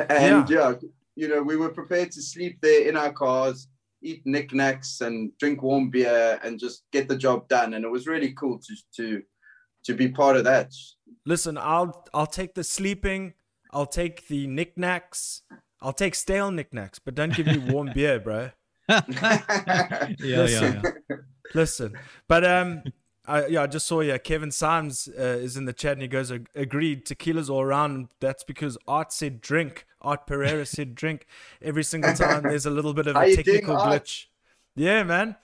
and 0.09 0.49
yeah. 0.49 0.75
You 1.17 1.29
know, 1.29 1.43
we 1.43 1.57
were 1.57 1.69
prepared 1.69 2.11
to 2.13 2.23
sleep 2.23 2.59
there 2.63 2.89
in 2.89 2.97
our 2.97 3.13
cars, 3.13 3.69
eat 4.03 4.23
knickknacks, 4.25 5.01
and 5.01 5.37
drink 5.39 5.63
warm 5.63 5.91
beer, 5.91 6.41
and 6.43 6.59
just 6.59 6.85
get 6.93 7.09
the 7.09 7.17
job 7.17 7.49
done. 7.49 7.75
And 7.75 7.85
it 7.85 7.91
was 7.91 8.07
really 8.07 8.33
cool 8.33 8.59
to 8.59 8.75
to 8.97 9.23
to 9.85 9.95
be 9.95 10.09
part 10.09 10.37
of 10.37 10.45
that. 10.45 10.73
Listen, 11.27 11.59
I'll 11.59 12.05
I'll 12.15 12.27
take 12.27 12.55
the 12.55 12.65
sleeping. 12.65 13.35
I'll 13.73 13.87
take 13.87 14.29
the 14.29 14.47
knickknacks. 14.47 15.43
I'll 15.81 15.93
take 15.93 16.15
stale 16.15 16.51
knickknacks, 16.51 16.99
but 16.99 17.15
don't 17.15 17.35
give 17.35 17.47
me 17.47 17.59
warm 17.73 17.91
beer, 17.95 18.21
bro. 18.21 18.51
yeah, 18.89 19.03
yeah, 20.19 20.37
Listen. 20.37 20.83
yeah. 20.85 21.17
Listen, 21.55 21.99
but 22.29 22.45
um, 22.45 22.83
I, 23.27 23.47
yeah, 23.47 23.63
I 23.63 23.67
just 23.67 23.87
saw 23.87 24.01
yeah, 24.01 24.19
Kevin 24.19 24.51
Symes 24.51 25.09
uh, 25.09 25.23
is 25.23 25.57
in 25.57 25.65
the 25.65 25.73
chat 25.73 25.93
and 25.93 26.03
he 26.03 26.09
goes, 26.09 26.33
"Ag- 26.33 26.49
agreed, 26.55 27.07
tequila's 27.07 27.49
all 27.49 27.63
around. 27.63 28.09
That's 28.21 28.45
because 28.45 28.77
Art 28.87 29.13
said 29.13 29.41
drink. 29.41 29.87
Art 30.03 30.27
Pereira 30.27 30.67
said 30.67 30.95
drink. 30.95 31.27
Every 31.63 31.85
single 31.85 32.13
time 32.15 32.43
there's 32.43 32.67
a 32.67 32.71
little 32.71 32.93
bit 32.95 33.07
of 33.07 33.17
a 33.17 33.21
doing, 33.25 33.37
technical 33.37 33.77
Art? 33.77 34.05
glitch. 34.05 34.27
Yeah, 34.75 35.03
man. 35.05 35.37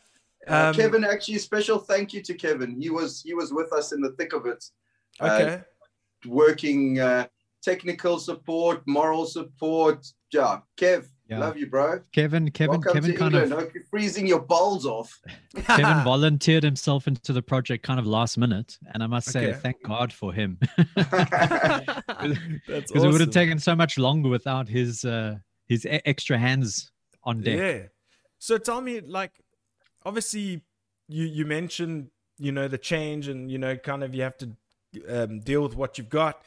Uh, 0.46 0.68
Um, 0.70 0.74
Kevin, 0.74 1.04
actually, 1.04 1.38
special 1.38 1.78
thank 1.78 2.12
you 2.12 2.22
to 2.22 2.34
Kevin. 2.34 2.80
He 2.80 2.90
was 2.90 3.22
he 3.22 3.34
was 3.34 3.52
with 3.52 3.72
us 3.72 3.92
in 3.92 4.00
the 4.00 4.12
thick 4.12 4.32
of 4.32 4.46
it, 4.46 4.64
uh, 5.20 5.24
Okay. 5.26 5.62
working 6.26 6.98
uh, 7.00 7.26
technical 7.62 8.18
support, 8.18 8.82
moral 8.86 9.26
support. 9.26 10.06
Yeah, 10.32 10.60
Kev, 10.76 11.06
Yeah. 11.28 11.40
love 11.40 11.58
you, 11.58 11.66
bro. 11.66 12.00
Kevin, 12.12 12.50
Kevin, 12.50 12.80
Welcome 12.80 12.92
Kevin 12.94 13.10
to 13.12 13.16
kind 13.18 13.34
England. 13.34 13.52
of 13.52 13.58
Hope 13.60 13.74
you're 13.74 13.84
freezing 13.90 14.26
your 14.26 14.40
balls 14.40 14.86
off. 14.86 15.20
Kevin 15.66 16.02
volunteered 16.02 16.64
himself 16.64 17.06
into 17.06 17.34
the 17.34 17.42
project 17.42 17.84
kind 17.84 18.00
of 18.00 18.06
last 18.06 18.38
minute, 18.38 18.78
and 18.94 19.02
I 19.02 19.06
must 19.06 19.28
say, 19.30 19.48
Okay. 19.48 19.58
thank 19.58 19.82
God 19.82 20.10
for 20.10 20.32
him, 20.32 20.58
That's 20.96 21.98
because 22.66 23.04
it 23.04 23.08
would 23.12 23.20
have 23.20 23.30
taken 23.30 23.58
so 23.58 23.74
much 23.74 23.98
longer 23.98 24.28
without 24.28 24.68
his 24.68 25.04
uh, 25.04 25.36
his 25.66 25.84
e- 25.86 26.00
extra 26.04 26.38
hands 26.38 26.90
on 27.24 27.42
deck. 27.42 27.58
Yeah. 27.58 27.86
So 28.38 28.58
tell 28.58 28.80
me, 28.80 29.00
like, 29.00 29.32
obviously, 30.04 30.62
you 31.08 31.24
you 31.24 31.44
mentioned 31.44 32.08
you 32.38 32.52
know 32.52 32.68
the 32.68 32.78
change 32.78 33.28
and 33.28 33.50
you 33.50 33.58
know 33.58 33.76
kind 33.76 34.02
of 34.02 34.14
you 34.14 34.22
have 34.22 34.36
to 34.38 34.50
um, 35.08 35.40
deal 35.40 35.62
with 35.62 35.76
what 35.76 35.98
you've 35.98 36.08
got. 36.08 36.40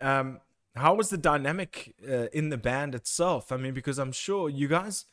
Um, 0.00 0.40
how 0.76 0.94
was 0.94 1.10
the 1.10 1.18
dynamic 1.18 1.94
uh, 2.08 2.26
in 2.32 2.48
the 2.48 2.58
band 2.58 2.94
itself? 2.94 3.52
I 3.52 3.56
mean, 3.56 3.74
because 3.74 3.98
I'm 3.98 4.12
sure 4.12 4.48
you 4.48 4.68
guys. 4.68 5.06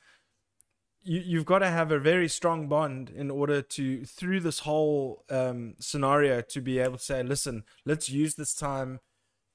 You, 1.04 1.20
you've 1.20 1.48
got 1.48 1.60
to 1.60 1.68
have 1.68 1.92
a 1.92 1.98
very 1.98 2.28
strong 2.28 2.68
bond 2.68 3.10
in 3.10 3.32
order 3.32 3.64
to 3.64 4.06
through 4.06 4.42
this 4.42 4.60
whole 4.60 5.26
um, 5.32 5.74
scenario 5.80 6.42
to 6.42 6.62
be 6.62 6.78
able 6.78 6.98
to 6.98 7.04
say 7.04 7.24
listen 7.24 7.64
let's 7.88 8.08
use 8.08 8.36
this 8.36 8.54
time 8.54 9.00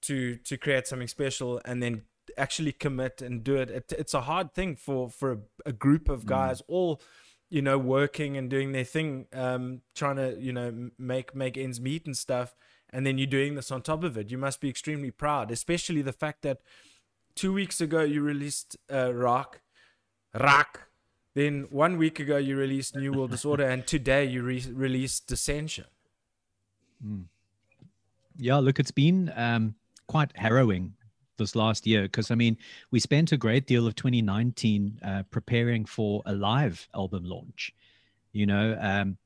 to 0.02 0.38
to 0.38 0.56
create 0.56 0.88
something 0.88 1.06
special 1.06 1.60
and 1.64 1.80
then 1.80 2.02
actually 2.36 2.72
commit 2.72 3.22
and 3.22 3.44
do 3.44 3.56
it, 3.56 3.70
it 3.70 3.92
it's 3.96 4.14
a 4.14 4.22
hard 4.22 4.54
thing 4.54 4.74
for 4.74 5.08
for 5.08 5.32
a, 5.32 5.38
a 5.66 5.72
group 5.72 6.08
of 6.08 6.26
guys 6.26 6.62
all 6.66 7.00
you 7.48 7.62
know 7.62 7.78
working 7.78 8.36
and 8.36 8.50
doing 8.50 8.72
their 8.72 8.84
thing 8.84 9.26
um 9.32 9.80
trying 9.94 10.16
to 10.16 10.36
you 10.40 10.52
know 10.52 10.90
make 10.98 11.34
make 11.34 11.56
ends 11.56 11.80
meet 11.80 12.06
and 12.06 12.16
stuff 12.16 12.54
and 12.90 13.06
then 13.06 13.18
you're 13.18 13.26
doing 13.26 13.54
this 13.54 13.70
on 13.70 13.82
top 13.82 14.04
of 14.04 14.16
it. 14.16 14.30
You 14.30 14.38
must 14.38 14.60
be 14.60 14.68
extremely 14.68 15.10
proud 15.10 15.50
especially 15.50 16.02
the 16.02 16.12
fact 16.12 16.42
that 16.42 16.58
two 17.34 17.52
weeks 17.52 17.80
ago 17.80 18.02
you 18.02 18.22
released 18.22 18.76
uh 18.92 19.12
rock 19.14 19.60
rock. 20.34 20.88
Then 21.34 21.66
one 21.70 21.98
week 21.98 22.18
ago 22.18 22.38
you 22.38 22.56
released 22.56 22.96
new 22.96 23.12
world 23.12 23.30
disorder 23.30 23.64
and 23.64 23.86
today 23.86 24.24
you 24.24 24.42
re- 24.42 24.72
released 24.72 25.26
dissension. 25.26 25.84
Yeah, 28.38 28.56
look, 28.56 28.78
it's 28.78 28.90
been 28.90 29.32
um, 29.36 29.74
quite 30.08 30.36
harrowing 30.36 30.94
this 31.36 31.54
last 31.54 31.86
year 31.86 32.02
because 32.02 32.30
I 32.30 32.34
mean, 32.34 32.56
we 32.90 33.00
spent 33.00 33.32
a 33.32 33.36
great 33.36 33.66
deal 33.66 33.86
of 33.86 33.94
2019 33.96 35.00
uh, 35.02 35.22
preparing 35.30 35.84
for 35.84 36.22
a 36.26 36.34
live 36.34 36.88
album 36.94 37.24
launch. 37.24 37.72
You 38.32 38.46
know, 38.46 38.76
um, 38.80 39.16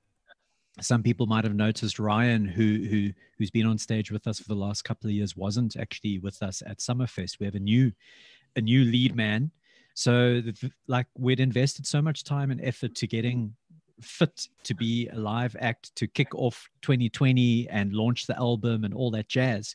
some 0.81 1.03
people 1.03 1.27
might 1.27 1.45
have 1.45 1.55
noticed 1.55 1.99
Ryan, 1.99 2.45
who 2.45 2.87
who 2.89 3.11
who's 3.39 3.51
been 3.51 3.67
on 3.67 3.79
stage 3.79 4.11
with 4.11 4.27
us 4.27 4.39
for 4.39 4.49
the 4.49 4.55
last 4.55 4.83
couple 4.83 5.09
of 5.09 5.15
years, 5.15 5.37
wasn't 5.37 5.77
actually 5.77 6.19
with 6.19 6.43
us 6.43 6.63
at 6.67 6.79
Summerfest. 6.79 7.39
We 7.39 7.47
have 7.47 7.55
a 7.55 7.61
new 7.61 7.93
a 8.57 8.61
new 8.61 8.85
lead 8.85 9.15
man, 9.15 9.51
so 9.95 10.41
the, 10.41 10.71
like 10.87 11.07
we'd 11.17 11.41
invested 11.41 11.87
so 11.87 12.03
much 12.03 12.25
time 12.25 12.51
and 12.51 12.61
effort 12.63 12.95
to 12.97 13.07
getting 13.07 13.55
fit 14.01 14.49
to 14.65 14.75
be 14.75 15.09
a 15.09 15.19
live 15.19 15.55
act 15.61 15.95
to 15.97 16.07
kick 16.07 16.35
off 16.35 16.69
2020 16.83 17.69
and 17.69 17.93
launch 17.93 18.27
the 18.27 18.37
album 18.39 18.85
and 18.85 18.95
all 18.95 19.11
that 19.11 19.29
jazz. 19.29 19.75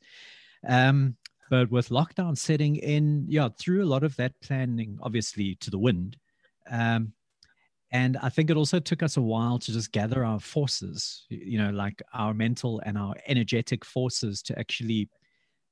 Um, 0.67 1.15
but 1.49 1.69
with 1.69 1.89
lockdown 1.89 2.37
setting 2.37 2.77
in, 2.77 3.25
yeah, 3.27 3.49
threw 3.59 3.83
a 3.83 3.85
lot 3.85 4.03
of 4.03 4.15
that 4.15 4.39
planning 4.41 4.97
obviously 5.01 5.55
to 5.55 5.69
the 5.69 5.77
wind. 5.77 6.17
Um, 6.69 7.13
and 7.95 8.17
I 8.21 8.27
think 8.27 8.49
it 8.49 8.57
also 8.57 8.79
took 8.79 9.01
us 9.01 9.15
a 9.15 9.21
while 9.21 9.57
to 9.57 9.71
just 9.71 9.93
gather 9.93 10.25
our 10.25 10.41
forces, 10.41 11.25
you 11.29 11.57
know, 11.57 11.69
like 11.69 12.03
our 12.13 12.33
mental 12.33 12.81
and 12.85 12.97
our 12.97 13.15
energetic 13.25 13.85
forces 13.85 14.41
to 14.43 14.59
actually 14.59 15.09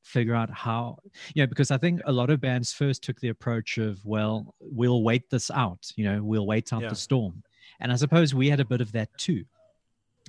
figure 0.03 0.34
out 0.34 0.50
how, 0.50 1.00
you 1.34 1.44
know, 1.44 1.48
because 1.48 1.70
I 1.70 1.77
think 1.77 2.00
a 2.06 2.13
lot 2.13 2.30
of 2.30 2.39
bands 2.39 2.72
first 2.72 3.03
took 3.03 3.20
the 3.20 3.27
approach 3.27 3.77
of, 3.77 4.00
well, 4.06 4.56
we'll 4.62 5.03
wait 5.03 5.30
this 5.30 5.51
out, 5.51 5.92
you 5.98 6.06
know, 6.06 6.24
we'll 6.24 6.48
wait 6.48 6.72
out 6.72 6.84
Yeah. 6.84 6.89
the 6.89 6.96
storm. 6.96 7.44
And 7.82 7.92
I 7.92 7.98
suppose 7.98 8.34
we 8.34 8.50
had 8.50 8.62
a 8.62 8.65
bit 8.65 8.80
of 8.80 8.94
that 8.94 9.10
too. 9.18 9.44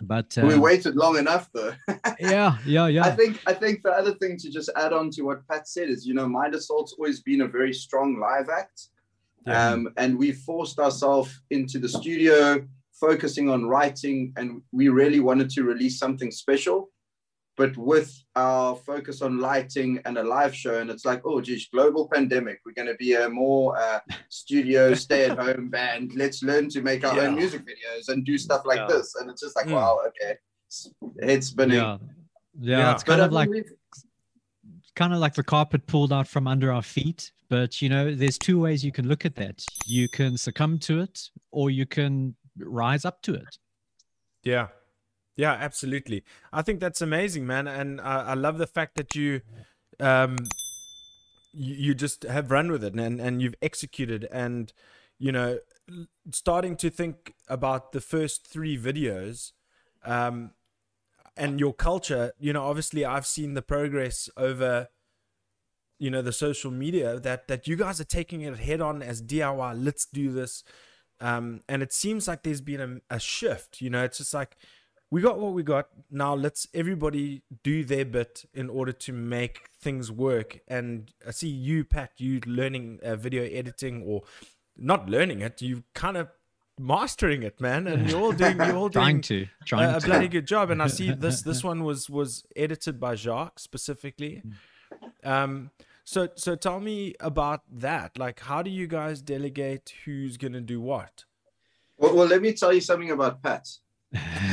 But 0.02 0.36
we 0.36 0.54
um, 0.54 0.60
waited 0.60 0.96
long 0.96 1.16
enough, 1.16 1.48
though. 1.52 1.74
yeah, 2.18 2.58
yeah, 2.66 2.88
yeah. 2.88 3.04
I 3.04 3.12
think 3.12 3.40
I 3.46 3.54
think 3.54 3.84
the 3.84 3.92
other 3.92 4.14
thing 4.14 4.36
to 4.38 4.50
just 4.50 4.68
add 4.74 4.92
on 4.92 5.10
to 5.10 5.22
what 5.22 5.46
Pat 5.46 5.68
said 5.68 5.88
is, 5.88 6.04
you 6.04 6.14
know, 6.14 6.26
Mind 6.26 6.56
Assault's 6.56 6.94
always 6.98 7.20
been 7.20 7.42
a 7.42 7.46
very 7.46 7.72
strong 7.72 8.18
live 8.18 8.48
act. 8.48 8.88
Yeah. 9.46 9.68
Um, 9.72 9.88
and 9.96 10.18
we 10.18 10.32
forced 10.32 10.78
ourselves 10.78 11.40
into 11.50 11.78
the 11.78 11.88
studio, 11.88 12.66
focusing 12.92 13.48
on 13.50 13.66
writing, 13.66 14.32
and 14.36 14.62
we 14.72 14.88
really 14.88 15.20
wanted 15.20 15.50
to 15.50 15.64
release 15.64 15.98
something 15.98 16.30
special. 16.30 16.90
But 17.56 17.76
with 17.76 18.12
our 18.34 18.74
focus 18.74 19.22
on 19.22 19.38
lighting 19.38 20.00
and 20.06 20.18
a 20.18 20.24
live 20.24 20.52
show, 20.54 20.80
and 20.80 20.90
it's 20.90 21.04
like, 21.04 21.22
oh, 21.24 21.40
geez, 21.40 21.68
global 21.72 22.08
pandemic. 22.12 22.58
We're 22.66 22.72
going 22.72 22.88
to 22.88 22.96
be 22.96 23.14
a 23.14 23.28
more 23.28 23.78
uh, 23.78 24.00
studio, 24.28 24.92
stay 24.94 25.26
at 25.26 25.38
home 25.38 25.68
band. 25.68 26.12
Let's 26.16 26.42
learn 26.42 26.68
to 26.70 26.82
make 26.82 27.04
our 27.04 27.20
own 27.20 27.36
music 27.36 27.62
videos 27.62 28.08
and 28.08 28.24
do 28.24 28.38
stuff 28.38 28.62
like 28.64 28.78
Yeah. 28.78 28.86
this. 28.88 29.14
And 29.14 29.30
it's 29.30 29.42
just 29.42 29.54
like, 29.54 29.66
Mm. 29.66 29.72
wow, 29.74 30.00
okay. 30.08 30.36
Head 31.22 31.44
spinning. 31.44 31.76
yeah. 31.76 31.98
yeah, 32.60 32.78
Yeah. 32.78 32.92
it's 32.92 33.04
kind 33.04 33.20
But 33.20 33.22
I 33.22 33.26
of 33.26 33.32
like 33.32 33.50
kind 34.96 35.12
of 35.12 35.20
like 35.20 35.34
the 35.34 35.44
carpet 35.44 35.86
pulled 35.86 36.12
out 36.12 36.26
from 36.26 36.48
under 36.48 36.72
our 36.72 36.82
feet. 36.82 37.30
But 37.48 37.82
you 37.82 37.88
know, 37.88 38.14
there's 38.14 38.38
two 38.38 38.60
ways 38.60 38.84
you 38.84 38.92
can 38.92 39.08
look 39.08 39.24
at 39.24 39.34
that. 39.36 39.64
You 39.86 40.08
can 40.08 40.36
succumb 40.36 40.78
to 40.80 41.00
it, 41.00 41.30
or 41.50 41.70
you 41.70 41.86
can 41.86 42.34
rise 42.58 43.04
up 43.04 43.22
to 43.22 43.34
it. 43.34 43.58
Yeah. 44.42 44.68
Yeah, 45.36 45.52
absolutely. 45.52 46.22
I 46.52 46.62
think 46.62 46.78
that's 46.80 47.02
amazing, 47.02 47.46
man. 47.46 47.66
And 47.66 48.00
I, 48.00 48.20
I 48.20 48.34
love 48.34 48.58
the 48.58 48.66
fact 48.66 48.96
that 48.96 49.14
you 49.14 49.40
um 50.00 50.36
you, 51.52 51.74
you 51.74 51.94
just 51.94 52.24
have 52.24 52.50
run 52.50 52.70
with 52.70 52.82
it 52.82 52.94
and, 52.94 53.20
and 53.20 53.40
you've 53.40 53.54
executed 53.62 54.26
and 54.32 54.72
you 55.18 55.30
know 55.30 55.58
starting 56.32 56.76
to 56.76 56.90
think 56.90 57.34
about 57.48 57.92
the 57.92 58.00
first 58.00 58.44
three 58.46 58.76
videos 58.76 59.52
um 60.04 60.50
and 61.36 61.58
your 61.58 61.74
culture, 61.74 62.32
you 62.38 62.52
know, 62.52 62.64
obviously 62.64 63.04
I've 63.04 63.26
seen 63.26 63.54
the 63.54 63.62
progress 63.62 64.28
over 64.36 64.88
you 65.98 66.10
know 66.10 66.22
the 66.22 66.32
social 66.32 66.70
media 66.70 67.18
that 67.20 67.48
that 67.48 67.66
you 67.66 67.76
guys 67.76 68.00
are 68.00 68.04
taking 68.04 68.42
it 68.42 68.58
head 68.58 68.80
on 68.80 69.02
as 69.02 69.22
DIY. 69.22 69.84
Let's 69.84 70.06
do 70.06 70.32
this. 70.32 70.64
Um, 71.20 71.60
and 71.68 71.82
it 71.82 71.92
seems 71.92 72.26
like 72.26 72.42
there's 72.42 72.60
been 72.60 73.02
a, 73.10 73.16
a 73.16 73.20
shift. 73.20 73.80
You 73.80 73.90
know, 73.90 74.04
it's 74.04 74.18
just 74.18 74.34
like 74.34 74.56
we 75.10 75.20
got 75.20 75.38
what 75.38 75.52
we 75.52 75.62
got. 75.62 75.88
Now 76.10 76.34
let's 76.34 76.66
everybody 76.74 77.42
do 77.62 77.84
their 77.84 78.04
bit 78.04 78.44
in 78.52 78.68
order 78.68 78.92
to 78.92 79.12
make 79.12 79.70
things 79.80 80.10
work. 80.10 80.60
And 80.68 81.12
I 81.26 81.30
see 81.30 81.48
you, 81.48 81.84
Pat, 81.84 82.12
you 82.18 82.40
learning 82.46 83.00
uh, 83.02 83.16
video 83.16 83.44
editing 83.44 84.02
or 84.02 84.22
not 84.76 85.08
learning 85.08 85.40
it. 85.40 85.62
You 85.62 85.84
kind 85.94 86.16
of 86.16 86.28
mastering 86.78 87.44
it, 87.44 87.60
man. 87.60 87.86
And 87.86 88.10
you're 88.10 88.20
all 88.20 88.32
doing 88.32 88.56
you're 88.56 88.76
all 88.76 88.90
Trying 88.90 89.20
doing 89.20 89.22
to, 89.22 89.46
trying 89.64 89.94
a, 89.94 89.98
a 89.98 90.00
bloody 90.00 90.28
good 90.28 90.46
job. 90.46 90.70
And 90.70 90.82
I 90.82 90.88
see 90.88 91.12
this 91.16 91.42
this 91.42 91.62
one 91.62 91.84
was 91.84 92.10
was 92.10 92.44
edited 92.56 92.98
by 92.98 93.14
Jacques 93.14 93.60
specifically. 93.60 94.42
Um, 95.24 95.70
so 96.04 96.28
so 96.34 96.54
tell 96.54 96.80
me 96.80 97.14
about 97.20 97.62
that. 97.72 98.18
Like, 98.18 98.40
how 98.40 98.62
do 98.62 98.70
you 98.70 98.86
guys 98.86 99.22
delegate 99.22 99.94
who's 100.04 100.36
gonna 100.36 100.60
do 100.60 100.80
what? 100.80 101.24
Well, 101.96 102.14
well, 102.14 102.26
let 102.26 102.42
me 102.42 102.52
tell 102.52 102.72
you 102.72 102.80
something 102.80 103.10
about 103.10 103.42
Pat. 103.42 103.66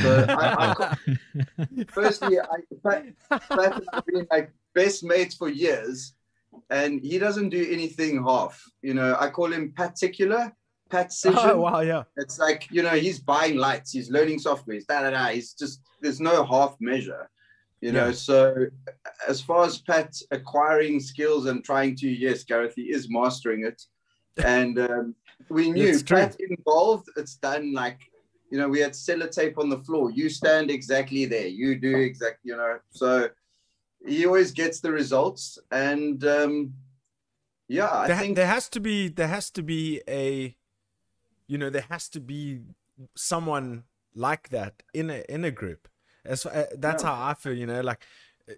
So 0.01 0.25
I, 0.29 0.73
I, 0.79 1.85
firstly, 1.89 2.39
I, 2.39 2.57
Pat, 2.83 3.05
Pat 3.29 3.83
have 3.93 4.05
been 4.05 4.27
like 4.31 4.51
best 4.73 5.03
mates 5.03 5.35
for 5.35 5.49
years, 5.49 6.13
and 6.69 7.01
he 7.01 7.19
doesn't 7.19 7.49
do 7.49 7.67
anything 7.69 8.23
half. 8.23 8.63
You 8.81 8.93
know, 8.93 9.15
I 9.19 9.29
call 9.29 9.51
him 9.51 9.73
particular, 9.73 10.51
Pat 10.89 11.11
Session. 11.11 11.39
Oh 11.51 11.61
wow, 11.61 11.79
yeah. 11.79 12.03
It's 12.17 12.39
like 12.39 12.67
you 12.71 12.83
know 12.83 12.91
he's 12.95 13.19
buying 13.19 13.57
lights, 13.57 13.91
he's 13.91 14.09
learning 14.09 14.39
software, 14.39 14.75
he's 14.75 14.85
da 14.85 15.01
da 15.01 15.11
da. 15.11 15.27
He's 15.27 15.53
just 15.53 15.81
there's 16.01 16.19
no 16.19 16.45
half 16.45 16.75
measure, 16.79 17.29
you 17.81 17.91
know. 17.91 18.07
Yeah. 18.07 18.11
So 18.13 18.65
as 19.27 19.41
far 19.41 19.65
as 19.65 19.79
Pat 19.79 20.15
acquiring 20.31 20.99
skills 20.99 21.47
and 21.47 21.63
trying 21.63 21.95
to, 21.97 22.07
yes, 22.07 22.43
Gareth, 22.43 22.73
he 22.75 22.83
is 22.83 23.09
mastering 23.09 23.65
it, 23.65 23.81
and 24.45 24.79
um, 24.79 25.15
we 25.49 25.71
knew. 25.71 26.01
Pat 26.03 26.37
involved. 26.39 27.09
It's 27.17 27.35
done 27.35 27.73
like 27.73 27.99
you 28.49 28.57
know 28.57 28.69
we 28.69 28.79
had 28.79 28.91
sellotape 28.91 29.57
on 29.57 29.69
the 29.69 29.79
floor. 29.79 30.11
You 30.11 30.29
stand 30.29 30.71
exactly 30.71 31.25
there. 31.25 31.47
You 31.47 31.79
do 31.79 31.97
exactly 31.97 32.51
you 32.51 32.57
know. 32.57 32.77
So 32.91 33.29
he 34.05 34.25
always 34.25 34.51
gets 34.51 34.79
the 34.79 34.91
results, 34.91 35.57
and 35.71 36.23
um, 36.25 36.73
yeah, 37.67 37.89
I 37.89 38.07
there, 38.07 38.17
think 38.17 38.35
there 38.35 38.47
has 38.47 38.69
to 38.69 38.79
be 38.79 39.09
there 39.09 39.27
has 39.27 39.49
to 39.51 39.63
be 39.63 40.01
a 40.07 40.55
you 41.47 41.57
know 41.57 41.69
there 41.69 41.85
has 41.89 42.09
to 42.09 42.19
be 42.19 42.61
someone 43.15 43.83
like 44.13 44.49
that 44.49 44.83
in 44.93 45.09
a 45.09 45.23
in 45.27 45.43
a 45.43 45.51
group 45.51 45.87
as 46.25 46.45
uh, 46.45 46.65
that's 46.77 47.03
Yeah. 47.03 47.15
how 47.15 47.29
i 47.29 47.33
feel 47.33 47.53
you 47.53 47.65
know 47.65 47.81
like 47.81 48.05
uh, 48.49 48.53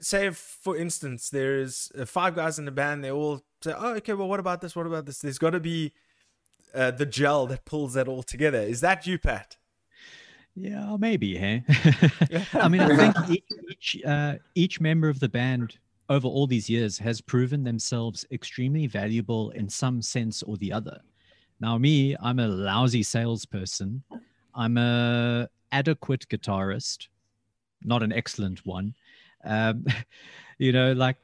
say 0.00 0.30
for 0.30 0.76
instance 0.76 1.30
there's 1.30 1.90
uh, 1.98 2.04
five 2.04 2.34
guys 2.34 2.58
in 2.58 2.64
the 2.64 2.70
band 2.70 3.02
they 3.04 3.10
all 3.10 3.42
say 3.62 3.74
oh 3.76 3.94
okay 3.94 4.12
well 4.14 4.28
what 4.28 4.40
about 4.40 4.60
this 4.60 4.74
what 4.76 4.86
about 4.86 5.06
this 5.06 5.20
there's 5.20 5.38
got 5.38 5.50
to 5.50 5.60
be 5.60 5.92
uh, 6.74 6.90
the 6.90 7.06
gel 7.06 7.46
that 7.46 7.64
pulls 7.64 7.94
that 7.94 8.08
all 8.08 8.22
together 8.22 8.60
is 8.60 8.80
that 8.80 9.06
you 9.06 9.18
pat 9.18 9.56
Yeah, 10.54 10.96
maybe, 10.98 11.36
hey. 11.36 11.62
I 12.54 12.68
mean, 12.68 12.80
I 12.82 12.96
think 12.96 13.16
each 13.30 13.44
each, 13.70 14.04
uh, 14.04 14.34
each 14.56 14.80
member 14.80 15.08
of 15.08 15.20
the 15.20 15.28
band 15.28 15.78
over 16.08 16.26
all 16.26 16.46
these 16.48 16.68
years 16.68 16.98
has 16.98 17.20
proven 17.20 17.62
themselves 17.62 18.26
extremely 18.32 18.86
valuable 18.88 19.50
in 19.50 19.68
some 19.68 20.02
sense 20.02 20.42
or 20.42 20.56
the 20.56 20.72
other. 20.72 20.98
Now, 21.60 21.78
me, 21.78 22.16
I'm 22.20 22.40
a 22.40 22.48
lousy 22.48 23.02
salesperson. 23.04 24.02
I'm 24.58 24.76
a 24.76 25.48
adequate 25.70 26.26
guitarist, 26.28 27.06
not 27.84 28.02
an 28.02 28.12
excellent 28.12 28.66
one. 28.66 28.94
Um, 29.44 29.86
you 30.58 30.72
know, 30.72 30.92
like 30.92 31.16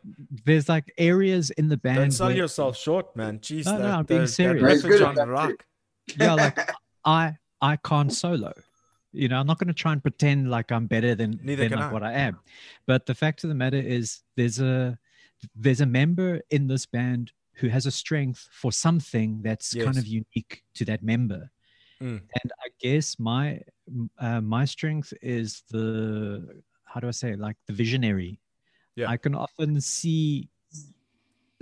there's 0.45 0.69
like 0.69 0.93
areas 0.97 1.51
in 1.51 1.69
the 1.69 1.77
band. 1.77 1.97
don't 1.99 2.11
sell 2.13 2.29
where- 2.29 2.37
yourself 2.37 2.77
short 2.77 3.15
man 3.17 3.41
jeez 3.41 3.65
No, 3.67 3.77
no, 3.79 3.91
I'm 3.91 4.05
being 4.05 4.21
that- 4.23 4.29
serious. 4.29 4.63
that 4.63 4.71
He's 4.75 4.85
riff 4.85 4.93
good 5.01 5.03
on 5.03 5.15
that 5.17 5.27
rock 5.29 5.67
yeah 6.19 6.35
like 6.35 6.71
i 7.05 7.35
i 7.61 7.75
can't 7.77 8.13
solo 8.13 8.53
you 9.13 9.27
know 9.29 9.39
i'm 9.41 9.47
not 9.49 9.59
going 9.59 9.69
to 9.69 9.75
try 9.75 9.93
and 9.93 10.01
pretend 10.03 10.51
like 10.51 10.71
i'm 10.71 10.87
better 10.87 11.15
than, 11.17 11.41
Neither 11.43 11.69
than 11.69 11.79
like 11.81 11.91
I. 11.91 11.93
what 11.93 12.03
i 12.05 12.13
am 12.13 12.39
but 12.87 13.07
the 13.07 13.15
fact 13.15 13.43
of 13.43 13.49
the 13.49 13.55
matter 13.57 13.79
is 13.79 14.23
there's 14.37 14.61
a 14.61 14.97
there's 15.57 15.81
a 15.81 15.87
member 15.87 16.41
in 16.51 16.69
this 16.69 16.87
band 16.87 17.33
who 17.55 17.69
has 17.69 17.87
a 17.87 17.91
strength 17.91 18.49
for 18.53 18.71
something 18.71 19.41
that's 19.43 19.75
kind 19.75 19.97
of 19.99 20.07
unique 20.07 20.63
to 20.75 20.85
that 20.85 21.03
member 21.03 21.51
Mm. 22.05 22.21
and 22.43 22.53
i 22.65 22.69
guess 22.81 23.19
my 23.19 23.61
uh, 24.19 24.41
my 24.41 24.65
strength 24.67 25.11
is 25.23 25.63
the 25.71 26.63
how 26.85 27.01
do 27.01 27.09
i 27.09 27.11
say 27.13 27.31
it? 27.33 27.39
like 27.39 27.57
the 27.67 27.73
visionary 27.73 28.33
Yeah. 28.97 29.09
i 29.09 29.17
can 29.17 29.35
often 29.35 29.81
see 29.81 30.49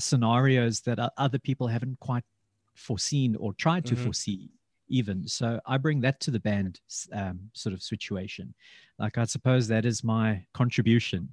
scenarios 0.00 0.80
that 0.80 0.98
other 1.16 1.38
people 1.38 1.66
haven't 1.68 1.98
quite 2.00 2.24
foreseen 2.74 3.36
or 3.36 3.52
tried 3.54 3.84
to 3.86 3.94
Mhm. 3.94 3.98
foresee 4.04 4.50
even 4.88 5.28
so 5.28 5.60
i 5.66 5.76
bring 5.76 6.00
that 6.00 6.18
to 6.20 6.30
the 6.30 6.40
band 6.40 6.80
um, 7.12 7.38
sort 7.52 7.72
of 7.72 7.82
situation 7.82 8.54
like 8.98 9.18
i 9.18 9.24
suppose 9.24 9.68
that 9.68 9.84
is 9.84 10.02
my 10.02 10.44
contribution 10.54 11.28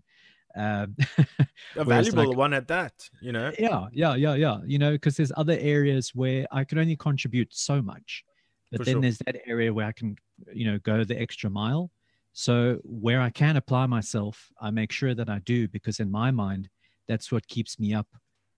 um, 0.55 0.95
a 1.75 1.85
valuable 1.85 2.27
like- 2.29 2.37
one 2.37 2.53
at 2.53 2.67
that 2.67 2.93
you 3.21 3.31
know 3.31 3.51
yeah 3.57 3.87
yeah 3.91 4.15
yeah 4.15 4.35
yeah 4.35 4.57
you 4.65 4.77
know 4.77 4.91
because 4.91 5.15
there's 5.17 5.31
other 5.37 5.57
areas 5.59 6.13
where 6.13 6.45
i 6.51 6.63
can 6.63 6.77
only 6.77 6.95
contribute 6.95 7.51
so 7.53 7.81
much 7.81 8.23
but 8.71 8.79
For 8.79 8.85
then 8.85 8.95
sure. 8.95 9.01
there's 9.01 9.17
that 9.19 9.37
area 9.47 9.73
where 9.73 9.87
i 9.87 9.91
can 9.91 10.15
you 10.53 10.65
know 10.65 10.79
go 10.79 11.03
the 11.03 11.19
extra 11.19 11.49
mile 11.49 11.91
so 12.33 12.79
where 12.83 13.21
i 13.21 13.29
can 13.29 13.57
apply 13.57 13.85
myself 13.85 14.49
i 14.61 14.69
make 14.69 14.91
sure 14.91 15.13
that 15.15 15.29
i 15.29 15.39
do 15.39 15.67
because 15.67 15.99
in 15.99 16.11
my 16.11 16.31
mind 16.31 16.69
that's 17.07 17.31
what 17.31 17.47
keeps 17.47 17.79
me 17.79 17.93
up 17.93 18.07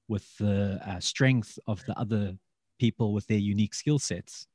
with 0.08 0.38
the 0.38 0.80
uh, 0.86 1.00
strength 1.00 1.58
of 1.68 1.84
the 1.86 1.98
other 1.98 2.36
people 2.80 3.14
with 3.14 3.26
their 3.28 3.38
unique 3.38 3.74
skill 3.74 4.00
sets 4.00 4.48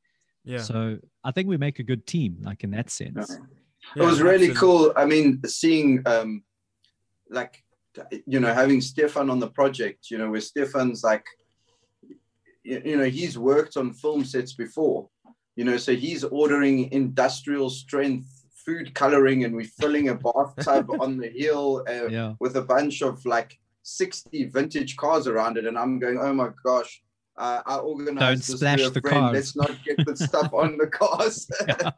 yeah 0.45 0.61
so 0.61 0.99
i 1.25 1.31
think 1.31 1.49
we 1.49 1.57
make 1.57 1.79
a 1.79 1.83
good 1.83 2.07
team 2.07 2.37
like 2.43 2.63
in 2.65 2.71
that 2.71 2.91
sense 2.91 3.39
it 3.95 4.03
was 4.03 4.21
really 4.21 4.51
absolutely. 4.51 4.55
cool. 4.57 4.93
I 4.97 5.05
mean, 5.05 5.41
seeing 5.47 6.03
um, 6.07 6.43
like 7.31 7.63
you 8.27 8.41
know 8.41 8.53
having 8.53 8.81
Stefan 8.81 9.31
on 9.31 9.39
the 9.39 9.49
project. 9.49 10.11
You 10.11 10.19
know, 10.19 10.31
where 10.31 10.41
Stefan's 10.41 11.05
like, 11.05 11.25
you, 12.65 12.83
you 12.85 12.97
know, 12.97 13.05
he's 13.05 13.39
worked 13.39 13.77
on 13.77 13.93
film 13.93 14.25
sets 14.25 14.55
before. 14.55 15.09
You 15.57 15.65
know, 15.65 15.77
so 15.77 15.95
he's 15.95 16.23
ordering 16.23 16.93
industrial 16.93 17.71
strength 17.71 18.29
food 18.65 18.95
coloring, 18.95 19.45
and 19.45 19.55
we're 19.55 19.65
filling 19.65 20.11
a 20.11 20.15
bathtub 20.15 20.91
on 21.01 21.17
the 21.17 21.29
hill 21.29 21.85
uh, 21.89 22.07
yeah 22.09 22.35
with 22.41 22.57
a 22.57 22.63
bunch 22.63 23.03
of 23.03 23.25
like 23.25 23.59
60 23.87 24.47
vintage 24.47 24.97
cars 24.97 25.27
around 25.27 25.57
it. 25.57 25.65
And 25.65 25.79
I'm 25.79 25.99
going, 25.99 26.19
oh 26.21 26.35
my 26.35 26.51
gosh. 26.65 27.03
Uh, 27.39 27.61
I 27.67 27.77
organized 27.77 28.19
Don't 28.19 28.37
this 28.37 28.47
splash 28.47 28.81
a 28.81 28.91
the 28.91 29.01
friend. 29.01 29.19
cars. 29.19 29.35
Let's 29.35 29.57
not 29.57 29.85
get 29.85 30.05
the 30.07 30.17
stuff 30.17 30.53
on 30.55 30.79
the 30.79 30.87
cars. 30.87 31.47